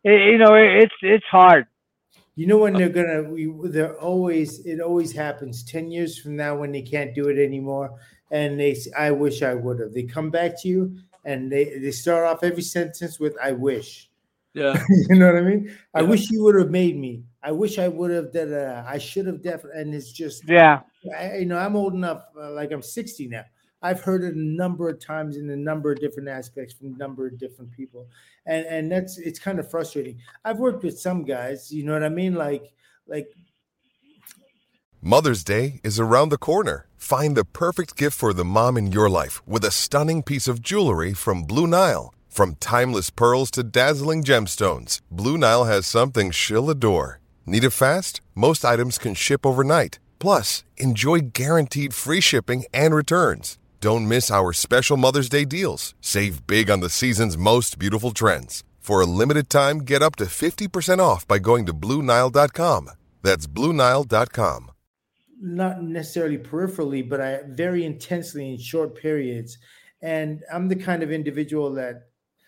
eh, 0.04 0.32
you 0.32 0.38
know, 0.38 0.54
it, 0.56 0.84
it's 0.84 0.96
it's 1.02 1.26
hard. 1.32 1.66
You 2.36 2.46
know 2.48 2.58
when 2.58 2.74
they're 2.74 2.90
gonna 2.90 3.24
we 3.24 3.50
they're 3.70 3.98
always 4.02 4.66
it 4.66 4.82
always 4.82 5.14
happens 5.14 5.64
10 5.64 5.92
years 5.92 6.20
from 6.20 6.36
now 6.36 6.58
when 6.58 6.74
they 6.74 6.82
can't 6.82 7.16
do 7.16 7.30
it 7.30 7.38
anymore 7.42 7.98
and 8.32 8.60
they 8.60 8.74
say, 8.74 8.92
I 8.98 9.12
wish 9.12 9.44
I 9.44 9.54
would 9.54 9.80
have. 9.80 9.94
They 9.94 10.04
come 10.04 10.30
back 10.30 10.62
to 10.64 10.68
you 10.68 10.98
and 11.24 11.50
they, 11.50 11.78
they 11.80 11.92
start 11.92 12.26
off 12.26 12.44
every 12.44 12.64
sentence 12.64 13.18
with 13.18 13.38
I 13.42 13.54
wish. 13.54 14.10
Yeah, 14.54 14.78
you 15.10 15.16
know 15.16 15.28
what 15.28 15.38
I 15.38 15.42
mean? 15.42 15.74
I 15.94 16.02
wish 16.02 16.30
you 16.32 16.44
would 16.44 16.56
have 16.56 16.70
made 16.70 16.98
me. 16.98 17.24
I 17.42 17.54
wish 17.54 17.80
I 17.80 17.88
would 17.88 18.12
have 18.12 18.34
that 18.34 18.52
uh, 18.52 18.84
I 18.86 18.98
should 18.98 19.28
have 19.28 19.42
definitely 19.42 19.80
and 19.84 19.96
it's 19.96 20.12
just 20.12 20.44
Yeah. 20.50 20.82
I, 21.18 21.38
you 21.38 21.46
know, 21.46 21.58
I'm 21.58 21.76
old 21.76 21.94
enough, 21.94 22.26
uh, 22.38 22.52
like 22.52 22.72
I'm 22.74 22.82
60 22.82 23.28
now. 23.28 23.46
I've 23.84 24.02
heard 24.02 24.24
it 24.24 24.34
a 24.34 24.40
number 24.40 24.90
of 24.90 25.00
times 25.00 25.36
in 25.36 25.50
a 25.50 25.58
number 25.58 25.92
of 25.92 26.00
different 26.00 26.30
aspects 26.30 26.74
from 26.74 26.94
a 26.94 26.98
number 26.98 27.28
of 27.28 27.38
different 27.38 27.72
people, 27.72 28.08
and 28.46 28.66
and 28.66 28.92
that's 28.92 29.18
it's 29.18 29.40
kind 29.40 29.60
of 29.60 29.70
frustrating. 29.70 30.20
I've 30.46 30.58
worked 30.58 30.84
with 30.84 30.98
some 30.98 31.26
guys, 31.26 31.72
you 31.72 31.84
know 31.84 31.94
what 31.94 32.04
I 32.04 32.10
mean, 32.10 32.36
like 32.36 32.72
like 33.06 33.28
Mother's 35.02 35.44
Day 35.44 35.82
is 35.84 36.00
around 36.00 36.30
the 36.30 36.38
corner. 36.38 36.88
Find 36.96 37.36
the 37.36 37.44
perfect 37.44 37.98
gift 37.98 38.18
for 38.18 38.32
the 38.34 38.46
mom 38.46 38.78
in 38.78 38.94
your 38.94 39.10
life 39.10 39.46
with 39.46 39.66
a 39.66 39.72
stunning 39.72 40.24
piece 40.24 40.48
of 40.48 40.62
jewelry 40.62 41.14
from 41.14 41.44
Blue 41.44 41.68
Nile. 41.68 42.14
From 42.30 42.56
timeless 42.56 43.10
pearls 43.10 43.52
to 43.52 43.64
dazzling 43.64 44.24
gemstones, 44.24 45.02
Blue 45.12 45.38
Nile 45.38 45.66
has 45.66 45.86
something 45.86 46.32
she'll 46.32 46.70
adore. 46.70 47.20
Need 47.46 47.66
it 47.66 47.72
fast? 47.72 48.22
Most 48.34 48.64
items 48.64 48.98
can 48.98 49.14
ship 49.14 49.46
overnight. 49.46 50.00
Plus, 50.20 50.64
enjoy 50.78 51.20
guaranteed 51.20 51.94
free 51.94 52.22
shipping 52.22 52.64
and 52.74 52.96
returns. 52.96 53.58
Don't 53.84 54.08
miss 54.08 54.32
our 54.32 54.54
special 54.54 54.96
Mother's 54.96 55.28
Day 55.28 55.44
deals. 55.44 55.94
Save 56.00 56.48
big 56.48 56.72
on 56.72 56.80
the 56.80 56.90
season's 56.90 57.38
most 57.38 57.78
beautiful 57.78 58.12
trends. 58.12 58.64
For 58.80 59.02
a 59.02 59.06
limited 59.06 59.50
time, 59.50 59.80
get 59.80 60.02
up 60.02 60.16
to 60.20 60.24
50% 60.24 61.00
off 61.00 61.28
by 61.28 61.38
going 61.38 61.66
to 61.66 61.74
BlueNile.com. 61.74 62.92
That's 63.24 63.46
BlueNile.com. 63.46 64.72
not 65.42 65.84
necessarily 65.84 66.38
peripherally, 66.38 67.04
but 67.10 67.20
I 67.20 67.42
very 67.46 67.84
intensely 67.84 68.52
in 68.52 68.58
short 68.58 68.96
periods. 68.96 69.58
And 70.02 70.44
I'm 70.54 70.70
the 70.70 70.78
kind 70.78 71.04
of 71.04 71.12
individual 71.12 71.74
that, 71.74 72.08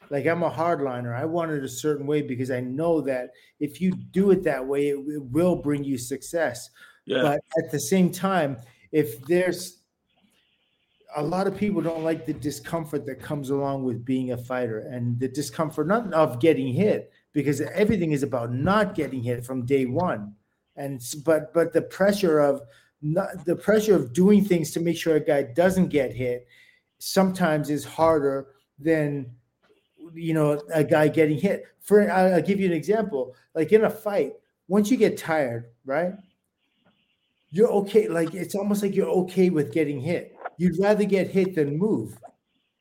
like, 0.10 0.26
I'm 0.28 0.42
a 0.44 0.50
hardliner. 0.50 1.14
I 1.14 1.26
want 1.26 1.52
it 1.52 1.66
a 1.66 1.68
certain 1.68 2.08
way 2.08 2.22
because 2.22 2.50
I 2.50 2.62
know 2.62 3.02
that 3.02 3.32
if 3.60 3.82
you 3.82 3.92
do 3.92 4.32
it 4.32 4.44
that 4.46 4.66
way, 4.66 4.88
it, 4.88 5.00
it 5.00 5.24
will 5.24 5.58
bring 5.58 5.84
you 5.84 5.98
success. 5.98 6.70
yeah, 7.04 7.22
But 7.22 7.42
at 7.62 7.72
the 7.72 7.80
same 7.82 8.10
time, 8.10 8.56
if 8.94 9.22
there's 9.24 9.82
a 11.16 11.24
lot 11.24 11.48
of 11.48 11.58
people 11.58 11.82
don't 11.82 12.04
like 12.04 12.26
the 12.26 12.34
discomfort 12.34 13.06
that 13.06 13.22
comes 13.22 13.50
along 13.50 13.84
with 13.84 14.04
being 14.04 14.32
a 14.32 14.38
fighter 14.38 14.80
and 14.80 15.18
the 15.20 15.28
discomfort 15.28 15.88
not 15.88 16.14
of 16.14 16.40
getting 16.40 16.74
hit 16.74 17.12
because 17.32 17.62
everything 17.62 18.12
is 18.12 18.24
about 18.24 18.54
not 18.54 18.96
getting 18.96 19.24
hit 19.24 19.46
from 19.46 19.66
day 19.66 19.86
one. 19.86 20.34
And 20.76 21.02
but 21.26 21.54
but 21.54 21.72
the 21.72 21.82
pressure 21.82 22.40
of 22.40 22.62
not 23.02 23.46
the 23.46 23.56
pressure 23.56 23.96
of 23.96 24.12
doing 24.12 24.44
things 24.44 24.72
to 24.72 24.82
make 24.82 24.98
sure 24.98 25.16
a 25.16 25.20
guy 25.22 25.44
doesn't 25.44 25.88
get 25.88 26.14
hit 26.14 26.48
sometimes 26.98 27.70
is 27.70 27.86
harder 27.86 28.48
than 28.78 29.32
you 30.14 30.34
know 30.34 30.62
a 30.74 30.84
guy 30.84 31.08
getting 31.08 31.38
hit. 31.38 31.64
For 31.80 32.12
I'll, 32.12 32.42
give 32.42 32.60
you 32.60 32.66
an 32.66 32.74
example. 32.74 33.36
Like 33.54 33.72
in 33.72 33.86
a 33.86 33.90
fight 33.90 34.34
once 34.68 34.92
you 34.92 34.98
get 34.98 35.18
tired 35.18 35.68
right 35.86 36.14
you're 37.52 37.70
okay 37.70 38.08
like 38.08 38.34
it's 38.34 38.56
almost 38.56 38.82
like 38.82 38.96
you're 38.96 39.08
okay 39.08 39.50
with 39.50 39.72
getting 39.72 40.02
hit 40.02 40.35
you'd 40.58 40.80
rather 40.80 41.04
get 41.04 41.28
hit 41.28 41.56
than 41.56 41.78
move 41.78 42.18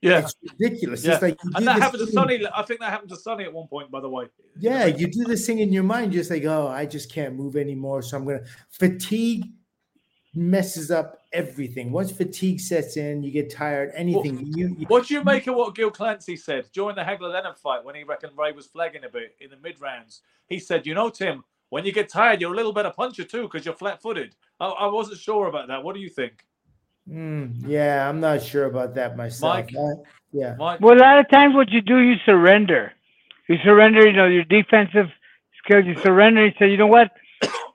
yeah, 0.04 0.18
it's 0.18 0.36
ridiculous 0.58 1.02
yeah. 1.02 1.14
it's 1.14 1.22
like 1.22 1.38
you 1.42 1.50
and 1.54 1.66
that 1.66 1.80
happened 1.80 2.00
to 2.00 2.06
thing- 2.06 2.14
Sunny. 2.14 2.46
I 2.54 2.62
think 2.62 2.80
that 2.80 2.90
happened 2.90 3.08
to 3.10 3.16
Sunny 3.16 3.44
at 3.44 3.52
one 3.52 3.66
point, 3.68 3.90
by 3.90 4.00
the 4.00 4.08
way. 4.08 4.26
yeah, 4.58 4.84
you 4.84 5.06
do 5.06 5.24
this 5.24 5.46
thing 5.46 5.60
in 5.60 5.72
your 5.72 5.82
mind, 5.82 6.12
just 6.12 6.30
like, 6.30 6.44
oh, 6.44 6.68
I 6.68 6.84
just 6.84 7.10
can't 7.10 7.34
move 7.34 7.56
anymore. 7.56 8.02
So 8.02 8.18
I'm 8.18 8.26
gonna 8.26 8.44
fatigue 8.68 9.46
messes 10.34 10.90
up 10.90 11.22
everything. 11.32 11.90
Once 11.90 12.12
fatigue 12.12 12.60
sets 12.60 12.98
in, 12.98 13.22
you 13.22 13.30
get 13.30 13.50
tired. 13.50 13.92
Anything 13.94 14.46
you, 14.54 14.76
you 14.78 14.86
What 14.88 15.06
do 15.06 15.14
you 15.14 15.24
make 15.24 15.46
of 15.46 15.54
what 15.54 15.74
Gil 15.74 15.90
Clancy 15.90 16.36
said 16.36 16.68
during 16.74 16.96
the 16.96 17.02
Hagler 17.02 17.32
Leonard 17.32 17.56
fight 17.56 17.82
when 17.82 17.94
he 17.94 18.04
reckoned 18.04 18.32
Ray 18.36 18.52
was 18.52 18.66
flagging 18.66 19.04
a 19.04 19.08
bit 19.08 19.34
in 19.40 19.48
the 19.48 19.56
mid 19.56 19.80
rounds? 19.80 20.20
He 20.48 20.58
said, 20.58 20.86
"You 20.86 20.92
know, 20.92 21.08
Tim, 21.08 21.44
when 21.70 21.86
you 21.86 21.92
get 21.92 22.10
tired, 22.10 22.42
you're 22.42 22.52
a 22.52 22.56
little 22.56 22.74
bit 22.74 22.84
of 22.84 22.94
puncher 22.94 23.24
too 23.24 23.44
because 23.44 23.64
you're 23.64 23.74
flat 23.74 24.02
footed." 24.02 24.34
I, 24.60 24.66
I 24.66 24.86
wasn't 24.86 25.18
sure 25.18 25.46
about 25.46 25.68
that. 25.68 25.82
What 25.82 25.94
do 25.94 26.02
you 26.02 26.10
think, 26.10 26.44
Mm, 27.10 27.64
yeah, 27.66 28.08
I'm 28.08 28.20
not 28.20 28.42
sure 28.42 28.64
about 28.66 28.94
that 28.94 29.16
myself. 29.16 29.54
Mike? 29.54 29.70
I- 29.78 30.02
yeah. 30.32 30.54
Mike? 30.58 30.80
Well, 30.80 30.96
a 30.96 31.00
lot 31.00 31.18
of 31.18 31.28
times, 31.30 31.54
what 31.54 31.70
you 31.70 31.80
do, 31.80 32.00
you 32.00 32.16
surrender. 32.26 32.92
You 33.48 33.56
surrender. 33.62 34.06
You 34.06 34.12
know 34.12 34.26
your 34.26 34.44
defensive 34.44 35.06
skills. 35.62 35.84
You 35.86 35.96
surrender. 36.02 36.46
You 36.46 36.52
say, 36.58 36.70
you 36.70 36.76
know 36.76 36.86
what? 36.86 37.10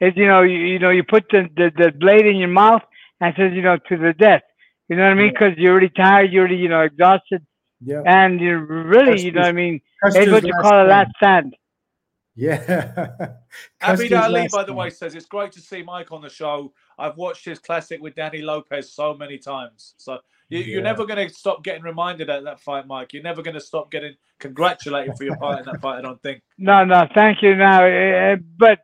It's 0.01 0.17
you 0.17 0.27
know 0.27 0.41
you, 0.41 0.57
you 0.57 0.79
know 0.79 0.89
you 0.89 1.03
put 1.03 1.25
the, 1.29 1.47
the 1.55 1.71
the 1.77 1.91
blade 1.91 2.25
in 2.25 2.37
your 2.37 2.47
mouth 2.49 2.81
and 3.21 3.33
says 3.37 3.53
you 3.53 3.61
know 3.61 3.77
to 3.77 3.97
the 3.97 4.13
death. 4.13 4.41
You 4.89 4.95
know 4.95 5.03
what 5.03 5.11
I 5.11 5.13
mean? 5.15 5.29
Because 5.31 5.53
you're 5.57 5.71
already 5.71 5.89
tired. 5.89 6.31
You're 6.31 6.41
already 6.43 6.57
you 6.57 6.69
know 6.69 6.81
exhausted, 6.81 7.45
Yeah. 7.81 8.01
and 8.05 8.39
you're 8.41 8.59
really 8.59 9.21
you 9.21 9.31
know 9.31 9.41
what 9.41 9.49
I 9.49 9.51
mean. 9.51 9.81
It's 10.03 10.31
what 10.31 10.43
you 10.43 10.53
last 10.53 10.61
call 10.63 10.85
a 10.85 10.87
last 10.87 11.11
stand. 11.17 11.55
Yeah. 12.35 12.57
Abid 13.81 14.09
Custer's 14.09 14.13
Ali, 14.13 14.41
by 14.47 14.47
the 14.47 14.63
stand. 14.63 14.77
way, 14.77 14.89
says 14.89 15.15
it's 15.15 15.25
great 15.27 15.51
to 15.53 15.61
see 15.61 15.83
Mike 15.83 16.11
on 16.11 16.21
the 16.21 16.29
show. 16.29 16.73
I've 16.99 17.17
watched 17.17 17.45
his 17.45 17.59
classic 17.59 18.01
with 18.01 18.15
Danny 18.15 18.41
Lopez 18.41 18.91
so 18.93 19.13
many 19.13 19.37
times. 19.37 19.95
So 19.97 20.19
you, 20.49 20.59
Yeah. 20.59 20.65
you're 20.65 20.81
never 20.81 21.05
going 21.05 21.27
to 21.27 21.33
stop 21.33 21.63
getting 21.63 21.83
reminded 21.83 22.29
at 22.29 22.43
that 22.43 22.59
fight, 22.59 22.87
Mike. 22.87 23.13
You're 23.13 23.23
never 23.23 23.41
going 23.41 23.55
to 23.55 23.61
stop 23.61 23.89
getting 23.91 24.15
congratulated 24.39 25.15
for 25.17 25.23
your 25.23 25.37
part 25.37 25.59
in 25.59 25.65
that 25.65 25.81
fight. 25.81 25.97
I 25.97 26.01
don't 26.01 26.21
think. 26.21 26.41
No, 26.57 26.83
no, 26.85 27.07
thank 27.15 27.41
you. 27.41 27.55
Now, 27.55 27.85
uh, 27.85 28.35
but 28.57 28.79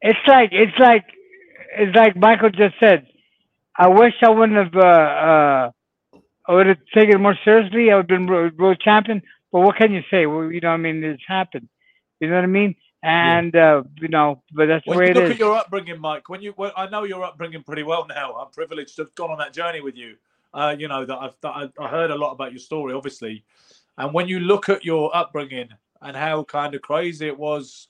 it's 0.00 0.18
like 0.26 0.50
it's 0.52 0.78
like 0.78 1.04
it's 1.78 1.94
like 1.94 2.16
Michael 2.16 2.50
just 2.50 2.74
said. 2.80 3.06
I 3.78 3.88
wish 3.88 4.14
I 4.22 4.30
wouldn't 4.30 4.56
have. 4.58 4.74
Uh, 4.74 4.88
uh, 4.88 5.70
I 6.48 6.52
would 6.54 6.66
have 6.66 6.78
taken 6.94 7.16
it 7.16 7.18
more 7.18 7.36
seriously. 7.44 7.90
I 7.90 7.96
would 7.96 8.10
have 8.10 8.26
been 8.26 8.26
world 8.26 8.80
champion. 8.80 9.20
But 9.52 9.60
what 9.60 9.76
can 9.76 9.92
you 9.92 10.02
say? 10.10 10.26
Well, 10.26 10.50
you 10.50 10.60
know, 10.60 10.70
I 10.70 10.76
mean, 10.76 11.02
it's 11.04 11.22
happened. 11.26 11.68
You 12.20 12.28
know 12.28 12.36
what 12.36 12.44
I 12.44 12.48
mean? 12.48 12.74
And 13.06 13.54
uh, 13.54 13.84
you 14.00 14.08
know, 14.08 14.42
but 14.52 14.66
that's 14.66 14.84
the 14.84 14.90
When 14.90 14.98
way 14.98 15.04
you 15.04 15.10
it 15.12 15.14
look 15.14 15.24
is. 15.26 15.30
at 15.30 15.38
your 15.38 15.56
upbringing, 15.56 16.00
Mike, 16.00 16.28
when 16.28 16.42
you, 16.42 16.54
well, 16.56 16.72
I 16.76 16.88
know 16.88 17.04
your 17.04 17.22
upbringing 17.22 17.62
pretty 17.62 17.84
well 17.84 18.04
now. 18.08 18.34
I'm 18.34 18.50
privileged 18.50 18.96
to 18.96 19.02
have 19.02 19.14
gone 19.14 19.30
on 19.30 19.38
that 19.38 19.52
journey 19.52 19.80
with 19.80 19.96
you. 19.96 20.16
Uh, 20.52 20.74
you 20.76 20.88
know 20.88 21.04
that 21.04 21.16
I've 21.16 21.36
that 21.42 21.50
I, 21.50 21.68
I 21.78 21.86
heard 21.88 22.10
a 22.10 22.16
lot 22.16 22.32
about 22.32 22.50
your 22.50 22.58
story, 22.58 22.94
obviously, 22.94 23.44
and 23.96 24.12
when 24.12 24.26
you 24.26 24.40
look 24.40 24.68
at 24.68 24.84
your 24.84 25.16
upbringing 25.16 25.68
and 26.02 26.16
how 26.16 26.42
kind 26.44 26.74
of 26.74 26.82
crazy 26.82 27.28
it 27.28 27.38
was, 27.38 27.88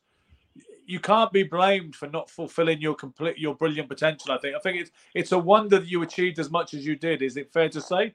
you 0.85 1.01
can't 1.01 1.33
be 1.33 1.45
blamed 1.45 1.97
for 1.97 2.09
not 2.09 2.29
fulfilling 2.29 2.83
your 2.83 2.95
complete 2.95 3.39
your 3.39 3.55
brilliant 3.55 3.89
potential. 3.89 4.33
I 4.33 4.39
think. 4.39 4.55
I 4.55 4.59
think 4.59 4.83
it's 4.83 4.91
it's 5.15 5.33
a 5.33 5.39
wonder 5.39 5.79
that 5.79 5.89
you 5.89 6.03
achieved 6.03 6.39
as 6.39 6.51
much 6.51 6.75
as 6.75 6.85
you 6.85 6.95
did. 6.95 7.23
Is 7.23 7.39
it 7.39 7.51
fair 7.55 7.71
to 7.71 7.81
say? 7.81 8.15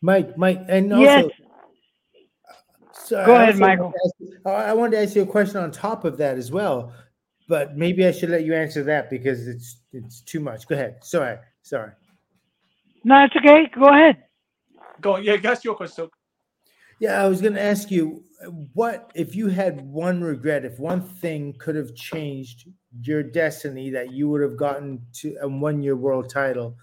Mike, 0.00 0.38
Mike, 0.38 0.60
and 0.68 0.92
also, 0.92 1.02
Yes. 1.02 1.30
So 3.04 3.24
Go 3.24 3.34
I 3.34 3.42
ahead, 3.42 3.54
also 3.54 3.60
Michael. 3.60 3.94
ask 4.04 4.14
I 4.46 4.50
I 4.50 4.72
wanted 4.72 4.96
to 4.96 5.02
ask 5.02 5.14
you 5.16 5.22
a 5.22 5.26
question 5.26 5.58
on 5.58 5.70
top 5.70 6.04
of 6.04 6.16
that 6.18 6.36
as 6.36 6.50
well, 6.50 6.92
but 7.48 7.76
maybe 7.76 8.06
I 8.06 8.12
should 8.12 8.30
let 8.30 8.44
you 8.44 8.54
answer 8.54 8.82
that 8.84 9.10
because 9.10 9.46
it's 9.48 9.78
it's 9.92 10.20
too 10.20 10.40
much. 10.40 10.66
Go 10.68 10.74
ahead. 10.74 11.04
Sorry, 11.04 11.38
sorry. 11.62 11.92
No, 13.04 13.24
it's 13.24 13.36
okay. 13.36 13.70
Go 13.74 13.88
ahead. 13.88 14.24
Go 15.00 15.14
on. 15.14 15.24
Yeah, 15.24 15.36
that's 15.36 15.64
your 15.64 15.74
question. 15.74 16.08
Yeah, 16.98 17.22
I 17.22 17.28
was 17.28 17.40
going 17.40 17.52
to 17.54 17.62
ask 17.62 17.90
you 17.90 18.24
what 18.72 19.10
if 19.14 19.36
you 19.36 19.48
had 19.48 19.80
one 19.82 20.22
regret, 20.22 20.64
if 20.64 20.78
one 20.78 21.02
thing 21.02 21.54
could 21.58 21.76
have 21.76 21.94
changed 21.94 22.68
your 23.02 23.22
destiny 23.22 23.90
that 23.90 24.12
you 24.12 24.28
would 24.28 24.42
have 24.42 24.56
gotten 24.56 25.02
to 25.14 25.36
and 25.42 25.60
won 25.60 25.82
your 25.82 25.96
world 25.96 26.30
title, 26.30 26.76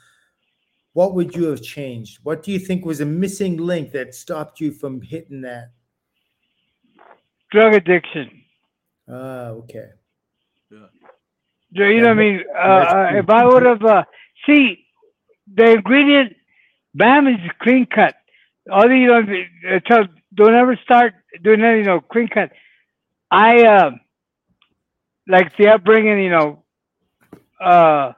what 0.93 1.16
would 1.16 1.36
you 1.36 1.45
have 1.45 1.61
changed? 1.61 2.20
What 2.24 2.43
do 2.43 2.51
you 2.51 2.59
think 2.59 2.86
was 2.86 3.01
a 3.01 3.05
missing 3.05 3.57
link 3.57 3.91
that 3.91 4.14
stopped 4.14 4.59
you 4.59 4.72
from 4.72 5.01
hitting 5.01 5.41
that? 5.41 5.72
Drug 7.54 7.76
addiction. 7.76 8.43
Ah, 9.10 9.49
okay. 9.62 9.89
Do 11.74 11.86
You 11.86 12.01
know 12.01 12.10
what 12.10 12.18
I 12.18 12.22
mean? 12.22 12.39
Uh, 12.56 12.80
that's 12.80 12.93
uh, 12.93 13.10
true. 13.10 13.20
if 13.20 13.30
I 13.30 13.45
would 13.45 13.64
have 13.64 13.84
uh, 13.84 14.04
see 14.45 14.86
the 15.54 15.74
ingredient, 15.74 16.36
bam 16.95 17.28
is 17.28 17.39
clean 17.62 17.86
cut. 17.86 18.16
All 18.72 18.88
the 18.88 18.97
you 18.97 19.08
know, 19.08 19.22
uh, 19.76 19.80
tell, 19.88 20.06
don't 20.34 20.56
ever 20.56 20.80
start 20.84 21.14
doing 21.43 21.62
that. 21.62 21.74
You 21.78 21.84
know, 21.84 22.01
clean 22.01 22.28
cut. 22.28 22.51
I 23.32 23.64
uh, 23.66 23.91
like 25.28 25.56
the 25.58 25.70
upbringing. 25.70 26.24
You 26.24 26.30
know, 26.32 26.64
uh, 27.62 28.14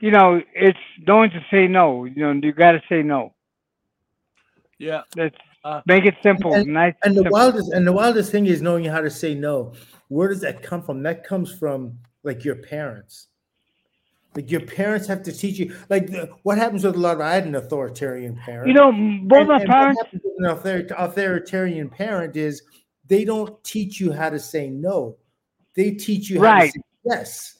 you 0.00 0.10
know, 0.10 0.40
it's 0.54 0.78
knowing 1.06 1.30
to 1.30 1.44
say 1.50 1.68
no. 1.68 2.04
You 2.04 2.16
know, 2.22 2.40
you 2.42 2.52
got 2.52 2.72
to 2.72 2.82
say 2.88 3.02
no. 3.02 3.34
Yeah. 4.78 5.02
Let's 5.16 5.36
Uh, 5.66 5.82
make 5.84 6.04
it 6.04 6.14
simple, 6.22 6.54
and, 6.54 6.68
nice. 6.68 6.94
and 7.02 7.14
the 7.14 7.22
simple. 7.22 7.32
wildest 7.32 7.72
and 7.72 7.84
the 7.84 7.92
wildest 7.92 8.30
thing 8.30 8.46
is 8.46 8.62
knowing 8.62 8.84
how 8.84 9.00
to 9.00 9.10
say 9.10 9.34
no. 9.34 9.72
Where 10.06 10.28
does 10.28 10.40
that 10.42 10.62
come 10.62 10.80
from? 10.80 11.02
That 11.02 11.24
comes 11.24 11.52
from 11.52 11.98
like 12.22 12.44
your 12.44 12.54
parents. 12.54 13.26
Like 14.36 14.48
your 14.48 14.60
parents 14.60 15.08
have 15.08 15.24
to 15.24 15.32
teach 15.32 15.58
you. 15.58 15.74
Like 15.90 16.06
the, 16.06 16.30
what 16.44 16.56
happens 16.56 16.84
with 16.84 16.94
a 16.94 16.98
lot 16.98 17.16
of 17.16 17.20
I 17.22 17.34
had 17.34 17.46
an 17.46 17.56
authoritarian 17.56 18.36
parent. 18.36 18.68
You 18.68 18.74
know, 18.74 18.92
both 19.24 19.40
And- 19.40 19.48
my 19.48 19.56
and 19.56 19.66
parents. 19.68 20.02
an 20.12 20.44
author- 20.46 20.86
authoritarian 20.96 21.88
parent 21.88 22.36
is 22.36 22.62
they 23.08 23.24
don't 23.24 23.62
teach 23.64 23.98
you 23.98 24.12
how 24.12 24.30
to 24.30 24.38
say 24.38 24.70
no. 24.70 25.16
They 25.74 25.90
teach 25.90 26.30
you 26.30 26.36
how 26.38 26.44
Right. 26.44 26.72
to 26.72 26.78
say 26.78 26.84
yes. 27.06 27.56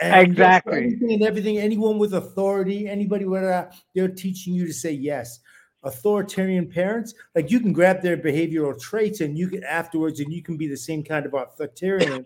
And 0.00 0.26
Exactly. 0.26 0.78
anything 0.78 1.12
and 1.12 1.22
everything, 1.22 1.58
anyone 1.58 1.98
with 1.98 2.14
authority, 2.14 2.88
anybody 2.88 3.26
with 3.26 3.42
that, 3.42 3.74
they're 3.94 4.08
teaching 4.08 4.54
you 4.54 4.66
to 4.66 4.72
say 4.72 4.92
yes. 4.92 5.40
Authoritarian 5.84 6.68
parents, 6.68 7.14
like 7.34 7.50
you 7.50 7.58
can 7.58 7.72
grab 7.72 8.02
their 8.02 8.16
behavioral 8.16 8.80
traits 8.80 9.20
and 9.20 9.36
you 9.36 9.48
can 9.48 9.64
afterwards, 9.64 10.20
and 10.20 10.32
you 10.32 10.42
can 10.42 10.56
be 10.56 10.68
the 10.68 10.76
same 10.76 11.02
kind 11.02 11.26
of 11.26 11.34
authoritarian, 11.34 12.24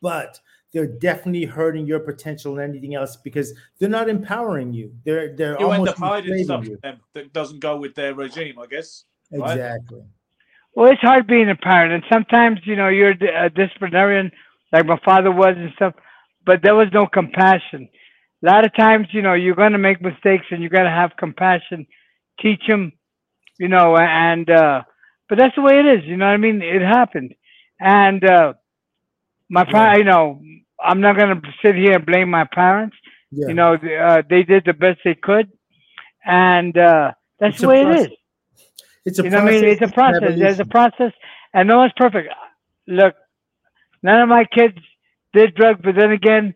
but 0.00 0.40
they're 0.72 0.86
definitely 0.86 1.44
hurting 1.44 1.86
your 1.86 2.00
potential 2.00 2.58
and 2.58 2.70
anything 2.70 2.94
else 2.94 3.16
because 3.16 3.52
they're 3.78 3.88
not 3.88 4.08
empowering 4.08 4.72
you. 4.72 4.94
They're 5.04 5.34
they're 5.34 5.58
You 5.58 5.70
end 5.70 5.88
up 5.88 5.96
hiding 5.96 6.44
stuff 6.44 6.64
you. 6.64 6.78
from 6.80 6.90
them 6.90 7.00
that 7.14 7.32
doesn't 7.32 7.60
go 7.60 7.76
with 7.76 7.94
their 7.94 8.14
regime, 8.14 8.58
I 8.58 8.66
guess. 8.66 9.04
right? 9.32 9.52
Exactly. 9.52 10.02
Well, 10.74 10.90
it's 10.92 11.00
hard 11.00 11.26
being 11.26 11.50
a 11.50 11.56
parent, 11.56 11.92
and 11.92 12.04
sometimes 12.10 12.60
you 12.64 12.76
know 12.76 12.88
you're 12.88 13.10
a 13.12 13.46
a 13.46 13.50
disciplinarian, 13.50 14.30
like 14.72 14.86
my 14.86 14.98
father 15.04 15.32
was 15.32 15.56
and 15.56 15.72
stuff. 15.74 15.94
But 16.46 16.62
there 16.62 16.74
was 16.74 16.88
no 16.92 17.06
compassion. 17.06 17.88
A 18.42 18.46
lot 18.46 18.64
of 18.64 18.74
times, 18.74 19.08
you 19.12 19.20
know, 19.20 19.34
you're 19.34 19.54
going 19.54 19.72
to 19.72 19.78
make 19.78 20.00
mistakes, 20.00 20.46
and 20.50 20.62
you 20.62 20.68
got 20.68 20.84
to 20.84 20.90
have 20.90 21.10
compassion. 21.18 21.86
Teach 22.40 22.62
them, 22.66 22.92
you 23.58 23.68
know, 23.68 23.96
and 23.96 24.48
uh, 24.50 24.82
but 25.28 25.38
that's 25.38 25.54
the 25.56 25.62
way 25.62 25.78
it 25.80 25.86
is. 25.86 26.04
You 26.04 26.16
know 26.16 26.26
what 26.26 26.32
I 26.32 26.38
mean? 26.38 26.62
It 26.62 26.82
happened, 26.82 27.34
and 27.78 28.24
uh, 28.24 28.54
my 29.48 29.64
parents, 29.64 29.98
you 29.98 30.04
know, 30.04 30.40
I'm 30.82 31.00
not 31.00 31.16
going 31.16 31.40
to 31.40 31.48
sit 31.62 31.74
here 31.74 31.94
and 31.96 32.06
blame 32.06 32.30
my 32.30 32.46
parents. 32.52 32.96
Yeah. 33.30 33.48
You 33.48 33.54
know, 33.54 33.74
uh, 33.74 34.22
they 34.28 34.42
did 34.42 34.64
the 34.64 34.72
best 34.72 35.00
they 35.04 35.14
could, 35.14 35.50
and 36.24 36.76
uh, 36.76 37.12
that's 37.38 37.54
It's 37.54 37.60
the 37.60 37.68
way 37.68 37.84
process. 37.84 38.06
it 38.06 38.12
is. 38.12 38.18
It's 39.06 39.18
a 39.18 39.22
process. 39.22 39.24
you 39.24 39.30
know 39.30 39.44
what 39.44 39.48
I 39.48 39.60
mean? 39.60 39.64
It's 39.64 39.82
a 39.82 39.88
process. 39.88 40.38
There's 40.38 40.60
a 40.60 40.64
process, 40.64 41.12
and 41.54 41.68
no 41.68 41.78
one's 41.78 41.92
perfect. 41.96 42.28
Look, 42.86 43.14
none 44.02 44.20
of 44.20 44.28
my 44.28 44.44
kids 44.44 44.78
did 45.32 45.54
drugs, 45.54 45.80
but 45.82 45.94
then 45.94 46.10
again, 46.12 46.54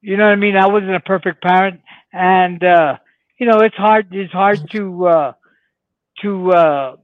you 0.00 0.16
know 0.16 0.24
what 0.24 0.32
I 0.32 0.36
mean. 0.36 0.56
I 0.56 0.66
wasn't 0.66 0.94
a 0.94 1.00
perfect 1.00 1.42
parent, 1.42 1.80
and 2.12 2.62
uh, 2.64 2.96
you 3.42 3.48
know 3.48 3.60
it's 3.60 3.74
hard. 3.76 4.06
It's 4.14 4.32
hard 4.32 4.60
to 4.70 5.06
uh, 5.08 5.32
to 6.22 6.52
uh, 6.52 6.96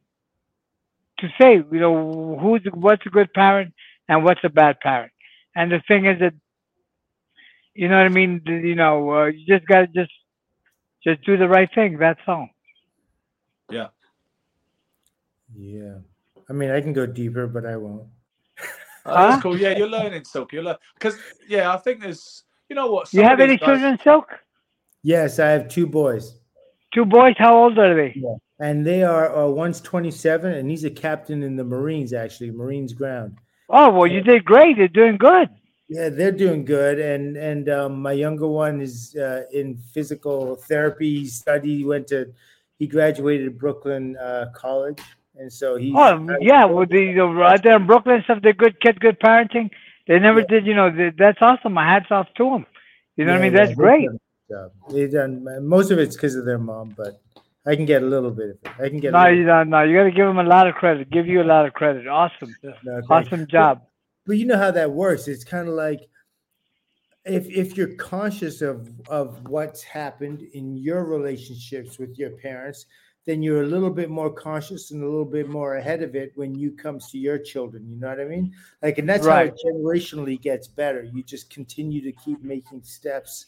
to 1.19 1.29
say. 1.41 1.55
You 1.57 1.81
know 1.85 2.39
who's 2.41 2.63
what's 2.73 3.05
a 3.07 3.11
good 3.11 3.33
parent 3.35 3.75
and 4.09 4.25
what's 4.25 4.45
a 4.45 4.49
bad 4.49 4.79
parent. 4.81 5.11
And 5.57 5.73
the 5.73 5.83
thing 5.89 6.07
is 6.07 6.21
that 6.21 6.35
you 7.75 7.89
know 7.89 7.97
what 7.97 8.07
I 8.07 8.11
mean. 8.21 8.41
You 8.47 8.77
know, 8.77 9.11
uh, 9.19 9.27
you 9.27 9.45
just 9.49 9.67
gotta 9.67 9.89
just 9.89 10.13
just 11.03 11.25
do 11.27 11.37
the 11.37 11.49
right 11.49 11.69
thing. 11.75 11.99
That's 11.99 12.21
all. 12.29 12.49
Yeah. 13.71 13.89
Yeah. 15.57 15.99
I 16.49 16.53
mean, 16.53 16.71
I 16.71 16.81
can 16.81 16.93
go 16.93 17.05
deeper, 17.07 17.49
but 17.49 17.67
I 17.67 17.77
won't. 17.77 18.05
Oh, 19.07 19.15
that's 19.15 19.35
Huh? 19.37 19.41
cool. 19.43 19.59
Yeah, 19.59 19.77
you're 19.77 19.89
learning, 19.89 20.25
Silk. 20.25 20.53
You're 20.53 20.63
learning 20.63 20.81
because 20.95 21.19
yeah, 21.49 21.73
I 21.75 21.79
think 21.79 22.03
there's 22.03 22.45
you 22.69 22.77
know 22.77 22.91
what. 22.93 23.13
You 23.13 23.23
have 23.25 23.41
any 23.41 23.57
guys- 23.57 23.67
children, 23.67 23.99
Silk? 24.05 24.29
Yes, 25.03 25.39
I 25.39 25.49
have 25.49 25.69
two 25.69 25.87
boys, 25.87 26.35
Two 26.95 27.05
boys. 27.05 27.35
How 27.39 27.57
old 27.57 27.79
are 27.79 27.95
they? 27.95 28.15
and 28.61 28.85
they 28.85 29.03
are 29.03 29.37
uh, 29.37 29.47
one's 29.47 29.81
27, 29.81 30.53
and 30.53 30.71
he's 30.71 30.85
a 30.85 30.91
captain 30.91 31.43
in 31.43 31.55
the 31.55 31.65
Marines, 31.65 32.13
actually, 32.13 32.51
Marines 32.51 32.93
ground. 32.93 33.37
Oh 33.69 33.91
well, 33.91 34.07
you 34.07 34.21
did 34.23 34.45
great. 34.45 34.77
You're 34.79 34.89
doing 34.89 35.17
good. 35.19 35.49
Yeah, 35.91 36.09
they're 36.09 36.33
doing 36.33 36.65
good, 36.65 36.99
and 36.99 37.37
and 37.37 37.69
um, 37.69 38.03
my 38.03 38.13
younger 38.13 38.49
one 38.49 38.81
is 38.81 39.15
uh, 39.17 39.43
in 39.53 39.77
physical 39.95 40.57
therapy. 40.57 41.21
He 41.21 41.27
studied. 41.27 41.77
He 41.77 41.85
went 41.85 42.07
to, 42.09 42.33
he 42.79 42.87
graduated 42.87 43.59
Brooklyn 43.59 44.17
uh, 44.17 44.47
College, 44.55 45.01
and 45.37 45.53
so 45.53 45.77
he. 45.77 45.93
Oh 45.95 46.27
yeah, 46.41 46.65
well, 46.65 46.87
the, 46.87 47.13
the 47.13 47.25
right 47.27 47.63
there 47.63 47.77
in 47.77 47.87
Brooklyn 47.87 48.23
stuff. 48.25 48.41
They're 48.43 48.53
good 48.55 48.81
kids, 48.81 48.99
good 48.99 49.19
parenting. 49.21 49.71
They 50.07 50.19
never 50.19 50.41
Yeah. 50.41 50.47
did. 50.49 50.67
You 50.67 50.75
know, 50.75 50.91
th 50.91 51.15
that's 51.19 51.39
awesome. 51.43 51.75
My 51.75 51.85
hats 51.85 52.11
off 52.11 52.29
to 52.39 52.45
them. 52.51 52.67
You 53.17 53.25
know 53.27 53.33
what 53.33 53.41
I 53.41 53.45
mean? 53.45 53.53
That's 53.53 53.69
they've 53.71 53.77
great. 53.77 54.09
Done 54.49 54.65
a 54.65 54.69
good 54.69 54.83
job. 54.87 54.95
They've 54.95 55.13
done 55.13 55.67
most 55.69 55.91
of 55.91 55.99
it's 55.99 56.17
because 56.17 56.35
of 56.35 56.45
their 56.45 56.59
mom, 56.59 56.95
but 56.97 57.21
I 57.67 57.77
can 57.77 57.85
get 57.87 58.03
a 58.03 58.07
little 58.07 58.31
bit 58.31 58.51
of 58.51 58.57
it. 58.65 58.71
I 58.83 58.89
can 58.89 58.99
get. 59.01 59.09
a 59.09 59.13
No, 59.13 59.23
little 59.25 59.37
you 59.39 59.45
don't. 59.47 59.69
No, 59.71 59.83
you 59.83 59.97
got 59.97 60.05
to 60.05 60.11
give 60.11 60.27
them 60.27 60.39
a 60.39 60.45
lot 60.45 60.67
of 60.67 60.75
credit. 60.75 61.11
Give 61.11 61.27
you 61.27 61.43
a 61.43 61.45
lot 61.45 61.67
of 61.67 61.73
credit. 61.75 62.07
Awesome, 62.07 62.55
No, 62.85 63.01
awesome 63.11 63.47
job. 63.47 63.83
but 64.27 64.37
you 64.39 64.47
know 64.47 64.57
how 64.59 64.71
that 64.71 64.91
works 64.91 65.27
it's 65.29 65.45
kind 65.45 65.69
of 65.69 65.75
like 65.75 66.01
if 67.25 67.47
if 67.49 67.77
you're 67.77 67.95
conscious 67.97 68.63
of 68.63 68.91
of 69.09 69.43
what's 69.49 69.83
happened 69.83 70.43
in 70.55 70.77
your 70.77 71.05
relationships 71.05 71.99
with 71.99 72.19
your 72.19 72.31
parents 72.31 72.87
then 73.27 73.43
you're 73.43 73.63
a 73.63 73.67
little 73.67 73.91
bit 73.91 74.09
more 74.09 74.31
conscious 74.31 74.91
and 74.91 75.03
a 75.03 75.07
little 75.07 75.25
bit 75.25 75.49
more 75.49 75.77
ahead 75.77 76.03
of 76.03 76.15
it 76.15 76.33
when 76.37 76.55
you 76.55 76.71
comes 76.73 77.11
to 77.11 77.19
your 77.19 77.39
children 77.39 77.87
you 77.89 77.97
know 77.97 78.09
what 78.09 78.21
i 78.21 78.25
mean 78.25 78.53
like 78.83 78.99
and 78.99 79.09
that's 79.09 79.27
Right. 79.27 79.49
how 79.49 79.55
it 79.55 79.61
generationally 79.67 80.41
gets 80.41 80.69
better 80.69 81.03
you 81.03 81.23
just 81.23 81.51
continue 81.51 82.01
to 82.03 82.13
keep 82.13 82.43
making 82.43 82.83
steps 82.83 83.47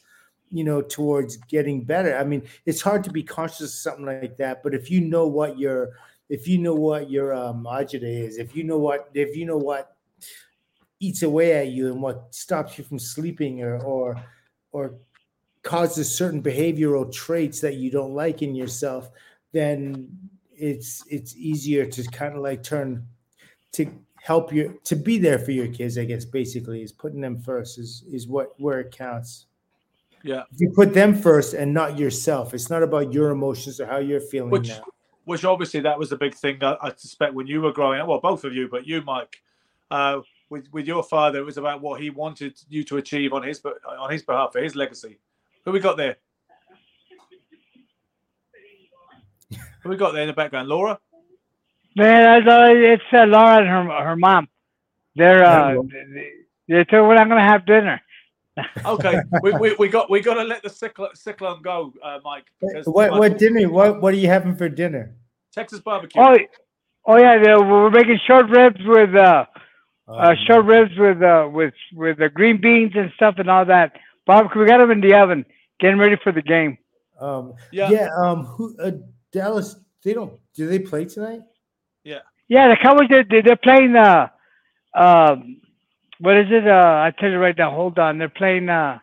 you 0.51 0.65
know 0.65 0.83
towards 0.83 1.37
getting 1.37 1.85
better. 1.85 2.17
I 2.17 2.25
mean 2.25 2.43
it's 2.67 2.81
hard 2.81 3.05
to 3.05 3.11
be 3.11 3.23
conscious 3.23 3.61
of 3.61 3.71
something 3.71 4.07
like 4.07 4.37
that 4.39 4.63
but 4.63 4.75
if 4.75 4.91
you 4.91 5.01
know 5.01 5.27
what 5.27 5.59
your 5.59 5.91
if 6.31 6.47
you 6.47 6.59
know 6.59 6.75
what 6.75 7.11
your 7.11 7.35
um, 7.35 7.67
is 7.69 8.39
if 8.39 8.55
you 8.57 8.65
know 8.65 8.79
what 8.79 9.11
if 9.15 9.37
you 9.37 9.45
know 9.45 9.59
what 9.59 9.97
eats 11.01 11.23
away 11.23 11.53
at 11.55 11.69
you 11.69 11.89
and 11.89 12.01
what 12.01 12.33
stops 12.35 12.79
you 12.79 12.85
from 12.85 12.99
sleeping 12.99 13.63
or 13.63 13.79
or 13.83 14.23
or 14.73 14.95
causes 15.63 16.15
certain 16.15 16.43
behavioral 16.43 17.13
traits 17.13 17.61
that 17.61 17.75
you 17.75 17.91
don't 17.91 18.15
like 18.15 18.43
in 18.43 18.55
yourself 18.55 19.11
then 19.53 20.09
it's 20.53 21.05
it's 21.09 21.35
easier 21.37 21.85
to 21.85 22.03
kind 22.11 22.35
of 22.35 22.43
like 22.43 22.63
turn 22.63 23.05
to 23.73 23.91
help 24.23 24.53
you 24.53 24.79
to 24.85 24.95
be 24.95 25.19
there 25.19 25.39
for 25.39 25.51
your 25.51 25.69
kids 25.69 25.99
i 25.99 26.05
guess 26.05 26.25
basically 26.25 26.83
is 26.83 26.93
putting 26.93 27.21
them 27.21 27.39
first 27.39 27.79
is 27.79 28.05
is 28.11 28.29
what 28.29 28.53
where 28.59 28.81
it 28.81 28.93
counts 28.93 29.47
Yeah, 30.23 30.43
you 30.57 30.71
put 30.75 30.93
them 30.93 31.15
first 31.15 31.55
and 31.55 31.73
not 31.73 31.99
yourself 31.99 32.53
it's 32.53 32.69
not 32.69 32.83
about 32.83 33.13
your 33.13 33.31
emotions 33.31 33.81
or 33.81 33.87
how 33.87 33.99
you're 33.99 34.21
feeling 34.21 34.51
which 34.51 34.69
now 34.69 34.85
which 35.31 35.45
obviously 35.45 35.79
that 35.79 35.97
was 35.97 36.11
the 36.11 36.17
big 36.17 36.35
thing. 36.35 36.59
I, 36.61 36.77
I 36.83 36.93
suspect 36.97 37.35
when 37.35 37.47
you 37.47 37.61
were 37.61 37.73
growing 37.73 38.01
up. 38.01 38.09
Well, 38.09 38.21
both 38.21 38.43
of 38.45 38.53
you, 38.53 38.69
but 38.69 38.85
you, 38.85 39.01
Mike, 39.03 39.41
uh, 39.91 40.21
with 40.49 40.67
with 40.73 40.89
your 40.89 41.05
father, 41.05 41.39
it 41.39 41.45
was 41.45 41.57
about 41.57 41.81
what 41.81 42.01
he 42.01 42.11
wanted 42.11 42.59
you 42.69 42.83
to 42.85 42.97
achieve 42.97 43.33
on 43.33 43.45
his 43.45 43.61
but 43.61 43.75
on 43.87 44.11
his 44.11 44.25
behalf 44.25 44.53
for 44.53 44.61
his 44.61 44.75
legacy. 44.75 45.19
Who 45.65 45.71
we 45.71 45.79
got 45.79 45.97
there? 45.97 46.17
Who 49.83 49.91
we 49.91 49.97
got 49.97 50.13
there 50.13 50.23
in 50.23 50.29
the 50.29 50.35
background? 50.35 50.69
Laura? 50.69 50.99
Man, 51.95 52.43
it's 52.47 53.03
uh, 53.13 53.25
Laura 53.27 53.59
and 53.59 53.69
her 53.69 54.05
her 54.05 54.17
mom. 54.17 54.49
They're 55.15 55.45
uh, 55.45 55.77
they 56.69 56.85
told 56.85 57.09
we're 57.09 57.15
not 57.15 57.29
gonna 57.29 57.41
have 57.41 57.67
dinner. 57.67 58.01
Okay, 58.85 59.21
we, 59.43 59.53
we, 59.53 59.75
we 59.79 59.89
got 59.89 60.11
we 60.11 60.21
got 60.21 60.35
to 60.35 60.45
let 60.45 60.63
the 60.63 60.71
cyclone, 60.71 61.15
cyclone 61.15 61.63
go, 61.63 61.93
uh, 62.03 62.19
Mike. 62.25 62.47
What 62.85 63.13
what 63.13 63.39
dinner? 63.39 63.69
What 63.69 64.01
what 64.01 64.15
are 64.15 64.17
you 64.17 64.29
having 64.29 64.57
for 64.57 64.69
dinner? 64.69 65.15
Texas 65.53 65.81
barbecue. 65.81 66.21
Oh, 66.21 66.37
oh 67.07 67.17
yeah, 67.17 67.57
we're 67.59 67.91
making 67.91 68.19
short 68.27 68.49
ribs 68.49 68.81
with 68.85 69.15
uh, 69.15 69.45
uh 70.09 70.35
short 70.47 70.65
ribs 70.65 70.93
with 70.97 71.23
uh 71.23 71.49
with 71.53 71.75
with 71.95 72.19
the 72.19 72.29
green 72.29 72.61
beans 72.61 72.93
and 72.95 73.11
stuff 73.17 73.35
and 73.39 73.51
all 73.51 73.65
that. 73.65 73.93
Barbecue. 74.27 74.63
We 74.63 74.67
got 74.69 74.79
them 74.79 74.91
in 74.91 75.01
the 75.01 75.15
oven, 75.15 75.45
getting 75.81 75.99
ready 75.99 76.17
for 76.23 76.33
the 76.33 76.43
game. 76.43 76.79
Um, 77.21 77.55
Yeah. 77.73 77.91
yeah. 77.91 78.09
Um, 78.19 78.45
who 78.45 78.77
uh, 78.79 78.93
Dallas? 79.33 79.77
They 80.03 80.15
don't. 80.15 80.39
Do 80.55 80.67
they 80.67 80.79
play 80.79 81.05
tonight? 81.05 81.41
Yeah. 82.05 82.21
Yeah, 82.49 82.69
the 82.69 82.77
Cowboys 82.77 83.09
they're, 83.09 83.25
they're 83.29 83.43
they're 83.43 83.57
playing 83.57 83.95
uh 83.97 84.29
um 84.95 85.61
what 86.21 86.37
is 86.37 86.47
it? 86.51 86.67
Uh 86.67 86.73
I 87.07 87.13
tell 87.19 87.31
you 87.31 87.39
right 87.39 87.57
now, 87.57 87.71
hold 87.75 87.99
on. 87.99 88.19
They're 88.19 88.29
playing 88.29 88.69
uh 88.69 88.99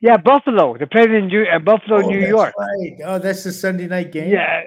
yeah, 0.00 0.16
Buffalo. 0.16 0.76
They're 0.76 0.88
playing 0.88 1.14
in 1.14 1.26
New, 1.28 1.44
uh, 1.44 1.60
Buffalo, 1.60 1.98
Oh, 2.04 2.08
New 2.10 2.18
that's 2.20 2.30
York. 2.30 2.54
Right. 2.58 2.96
Oh, 3.04 3.18
that's 3.20 3.44
the 3.44 3.52
Sunday 3.52 3.86
night 3.86 4.10
game. 4.10 4.30
Yeah. 4.32 4.64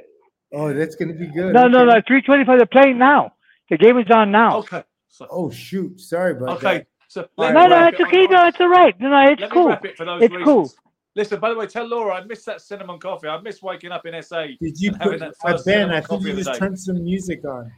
Oh, 0.54 0.74
that's 0.74 0.96
gonna 0.96 1.14
be 1.14 1.28
good. 1.28 1.54
No, 1.54 1.68
no, 1.68 1.82
Okay. 1.84 1.96
no, 1.96 2.02
three 2.08 2.22
twenty 2.22 2.46
five 2.46 2.58
they're 2.58 2.66
playing 2.68 2.98
now. 2.98 3.34
The 3.70 3.78
game 3.78 3.98
is 4.00 4.06
on 4.12 4.32
now. 4.32 4.60
Okay. 4.60 4.84
So, 5.10 5.28
Oh 5.30 5.50
shoot! 5.50 6.00
Sorry 6.00 6.32
about 6.34 6.58
okay. 6.58 6.78
that. 6.80 6.88
So 7.08 7.28
No, 7.38 7.52
no, 7.52 7.88
it's 7.88 8.00
it- 8.00 8.08
okay. 8.08 8.26
No, 8.28 8.48
it's 8.48 8.58
all 8.60 8.70
right. 8.70 9.00
No, 9.00 9.10
no, 9.10 9.22
it's 9.32 9.42
Let 9.42 9.52
me 9.52 9.56
cool. 9.56 9.68
wrap 9.68 9.86
it 9.86 9.98
for 9.98 10.06
those 10.06 10.22
It's 10.24 10.32
reasons. 10.34 10.46
cool. 10.46 10.72
Listen, 11.18 11.40
by 11.40 11.50
the 11.50 11.56
way, 11.56 11.66
tell 11.68 11.86
Laura 11.88 12.16
I 12.16 12.24
missed 12.26 12.46
that 12.46 12.62
cinnamon 12.62 13.00
coffee. 13.00 13.28
I 13.28 13.40
miss 13.42 13.62
waking 13.62 13.92
up 13.92 14.06
in 14.06 14.22
SA. 14.22 14.48
Did 14.62 14.80
you 14.80 14.90
and 14.90 14.98
having 15.02 15.20
put 15.20 15.20
that 15.20 15.34
uh, 15.46 15.52
first 15.52 15.66
Ben? 15.66 15.90
I 15.92 16.02
think 16.02 16.24
you 16.24 16.34
just 16.36 16.54
turned 16.56 16.78
some 16.80 17.04
music 17.04 17.44
on. 17.46 17.72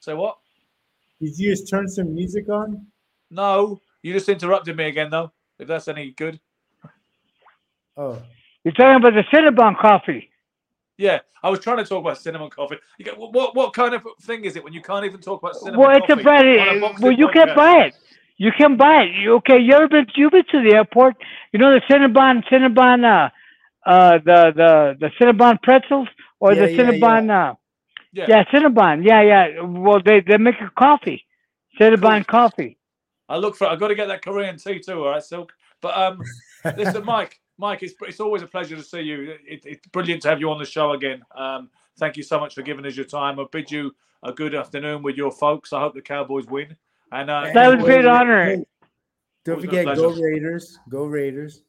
So 0.00 0.16
what? 0.16 0.38
Did 1.24 1.38
you 1.38 1.50
just 1.52 1.70
turn 1.70 1.88
some 1.88 2.14
music 2.14 2.50
on? 2.50 2.86
No, 3.30 3.80
you 4.02 4.12
just 4.12 4.28
interrupted 4.28 4.76
me 4.76 4.88
again, 4.88 5.08
though. 5.10 5.32
If 5.58 5.66
that's 5.68 5.88
any 5.88 6.10
good. 6.10 6.38
Oh, 7.96 8.20
You're 8.62 8.74
talking 8.74 8.96
about 8.96 9.14
the 9.14 9.24
Cinnabon 9.32 9.78
coffee. 9.80 10.28
Yeah, 10.98 11.20
I 11.42 11.48
was 11.48 11.60
trying 11.60 11.78
to 11.78 11.84
talk 11.84 12.00
about 12.04 12.18
cinnamon 12.18 12.50
coffee. 12.50 12.76
You 12.98 13.04
get, 13.06 13.18
what 13.18 13.56
what 13.56 13.72
kind 13.72 13.94
of 13.94 14.02
thing 14.22 14.44
is 14.44 14.54
it 14.56 14.62
when 14.62 14.72
you 14.72 14.82
can't 14.82 15.04
even 15.04 15.20
talk 15.20 15.42
about 15.42 15.56
cinnamon 15.56 15.80
coffee? 15.80 15.88
Well, 15.88 15.96
it's 15.96 16.04
a 16.04 16.08
coffee 16.08 16.22
brand. 16.22 16.76
a 16.76 16.80
boxing 16.80 17.02
Well, 17.06 17.12
you 17.16 17.28
can 17.28 17.48
podcast? 17.48 17.56
buy 17.56 17.84
it. 17.86 17.94
You 18.36 18.52
can 18.56 18.76
buy 18.76 19.02
it. 19.04 19.12
You, 19.14 19.34
okay, 19.36 19.58
you 19.58 19.72
ever 19.74 19.88
been? 19.88 20.06
You've 20.14 20.32
been 20.32 20.44
to 20.52 20.62
the 20.62 20.76
airport. 20.76 21.14
You 21.52 21.58
know 21.58 21.72
the 21.72 21.80
Cinnabon, 21.90 22.44
Cinnabon, 22.50 23.04
uh, 23.04 23.30
uh, 23.88 24.18
the 24.18 24.52
the 24.54 24.96
the 25.00 25.10
Cinnabon 25.20 25.60
pretzels 25.62 26.08
or 26.38 26.52
Yeah, 26.54 26.66
the 26.66 26.72
yeah, 26.72 26.78
Cinnabon, 26.78 27.30
uh, 27.30 27.54
Yeah. 28.14 28.26
yeah, 28.28 28.44
Cinnabon. 28.44 29.04
Yeah, 29.04 29.22
yeah. 29.22 29.60
Well, 29.62 30.00
they 30.02 30.20
they 30.20 30.38
make 30.38 30.60
a 30.60 30.70
coffee, 30.78 31.26
Cinnabon 31.78 32.26
coffee. 32.26 32.78
I 33.28 33.36
look 33.36 33.56
for. 33.56 33.66
I've 33.66 33.80
got 33.80 33.88
to 33.88 33.94
get 33.94 34.06
that 34.08 34.22
Korean 34.22 34.56
tea 34.56 34.78
too. 34.78 35.04
All 35.04 35.10
right, 35.10 35.22
Silk. 35.22 35.52
But 35.80 35.96
um, 35.96 36.22
listen, 36.76 37.04
Mike. 37.04 37.40
Mike, 37.58 37.82
it's 37.82 37.94
it's 38.02 38.20
always 38.20 38.42
a 38.42 38.46
pleasure 38.46 38.76
to 38.76 38.82
see 38.82 39.00
you. 39.00 39.36
It, 39.46 39.62
it's 39.64 39.86
brilliant 39.88 40.22
to 40.22 40.28
have 40.28 40.40
you 40.40 40.50
on 40.50 40.58
the 40.58 40.64
show 40.64 40.92
again. 40.92 41.22
Um, 41.36 41.70
thank 41.98 42.16
you 42.16 42.22
so 42.22 42.38
much 42.38 42.54
for 42.54 42.62
giving 42.62 42.86
us 42.86 42.96
your 42.96 43.06
time. 43.06 43.38
I 43.40 43.44
bid 43.50 43.70
you 43.70 43.94
a 44.22 44.32
good 44.32 44.54
afternoon 44.54 45.02
with 45.02 45.16
your 45.16 45.30
folks. 45.30 45.72
I 45.72 45.80
hope 45.80 45.94
the 45.94 46.02
Cowboys 46.02 46.46
win. 46.46 46.76
And 47.12 47.30
uh, 47.30 47.50
That 47.52 47.68
was 47.68 47.80
a 47.80 47.82
great 47.82 48.04
wait, 48.04 48.06
honor. 48.06 48.46
wait. 48.46 48.68
Don't 49.44 49.60
forget, 49.60 49.84
go. 49.94 50.10
Raiders! 50.10 50.78
Go 50.88 51.04
Raiders! 51.04 51.62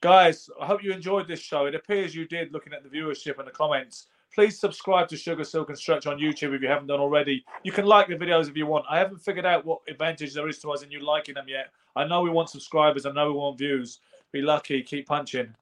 Guys, 0.00 0.48
I 0.60 0.66
hope 0.66 0.84
you 0.84 0.92
enjoyed 0.92 1.26
this 1.26 1.40
show. 1.40 1.66
It 1.66 1.74
appears 1.74 2.14
you 2.14 2.26
did 2.26 2.52
looking 2.52 2.72
at 2.72 2.84
the 2.84 2.88
viewership 2.88 3.38
and 3.38 3.46
the 3.46 3.52
comments. 3.52 4.06
Please 4.38 4.56
subscribe 4.56 5.08
to 5.08 5.16
Sugar 5.16 5.42
Silk 5.42 5.68
and 5.68 5.76
Stretch 5.76 6.06
on 6.06 6.18
YouTube 6.18 6.54
if 6.54 6.62
you 6.62 6.68
haven't 6.68 6.86
done 6.86 7.00
already. 7.00 7.44
You 7.64 7.72
can 7.72 7.86
like 7.86 8.06
the 8.06 8.14
videos 8.14 8.48
if 8.48 8.56
you 8.56 8.66
want. 8.66 8.84
I 8.88 8.96
haven't 8.96 9.18
figured 9.18 9.44
out 9.44 9.66
what 9.66 9.80
advantage 9.88 10.32
there 10.32 10.48
is 10.48 10.60
to 10.60 10.70
us 10.70 10.84
in 10.84 10.92
you 10.92 11.00
liking 11.04 11.34
them 11.34 11.46
yet. 11.48 11.72
I 11.96 12.04
know 12.06 12.22
we 12.22 12.30
want 12.30 12.48
subscribers. 12.48 13.04
I 13.04 13.10
know 13.10 13.32
we 13.32 13.36
want 13.36 13.58
views. 13.58 13.98
Be 14.30 14.40
lucky. 14.40 14.80
Keep 14.84 15.08
punching. 15.08 15.52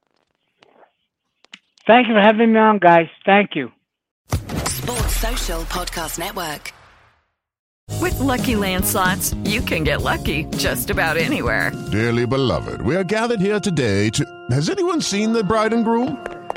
Thank 1.87 2.07
you 2.07 2.13
for 2.13 2.21
having 2.21 2.53
me 2.53 2.59
on, 2.59 2.77
guys. 2.77 3.07
Thank 3.25 3.55
you. 3.55 3.71
Sports 4.29 5.15
Social 5.15 5.61
Podcast 5.63 6.19
Network. 6.19 6.71
With 7.99 8.19
Lucky 8.19 8.55
Land 8.55 8.85
slots, 8.85 9.33
you 9.43 9.61
can 9.61 9.85
get 9.85 10.03
lucky 10.03 10.43
just 10.55 10.91
about 10.91 11.17
anywhere. 11.17 11.71
Dearly 11.91 12.27
beloved, 12.27 12.83
we 12.83 12.95
are 12.95 13.03
gathered 13.03 13.41
here 13.41 13.59
today 13.59 14.11
to. 14.11 14.23
Has 14.51 14.69
anyone 14.69 15.01
seen 15.01 15.33
the 15.33 15.43
bride 15.43 15.73
and 15.73 15.83
groom? 15.83 16.36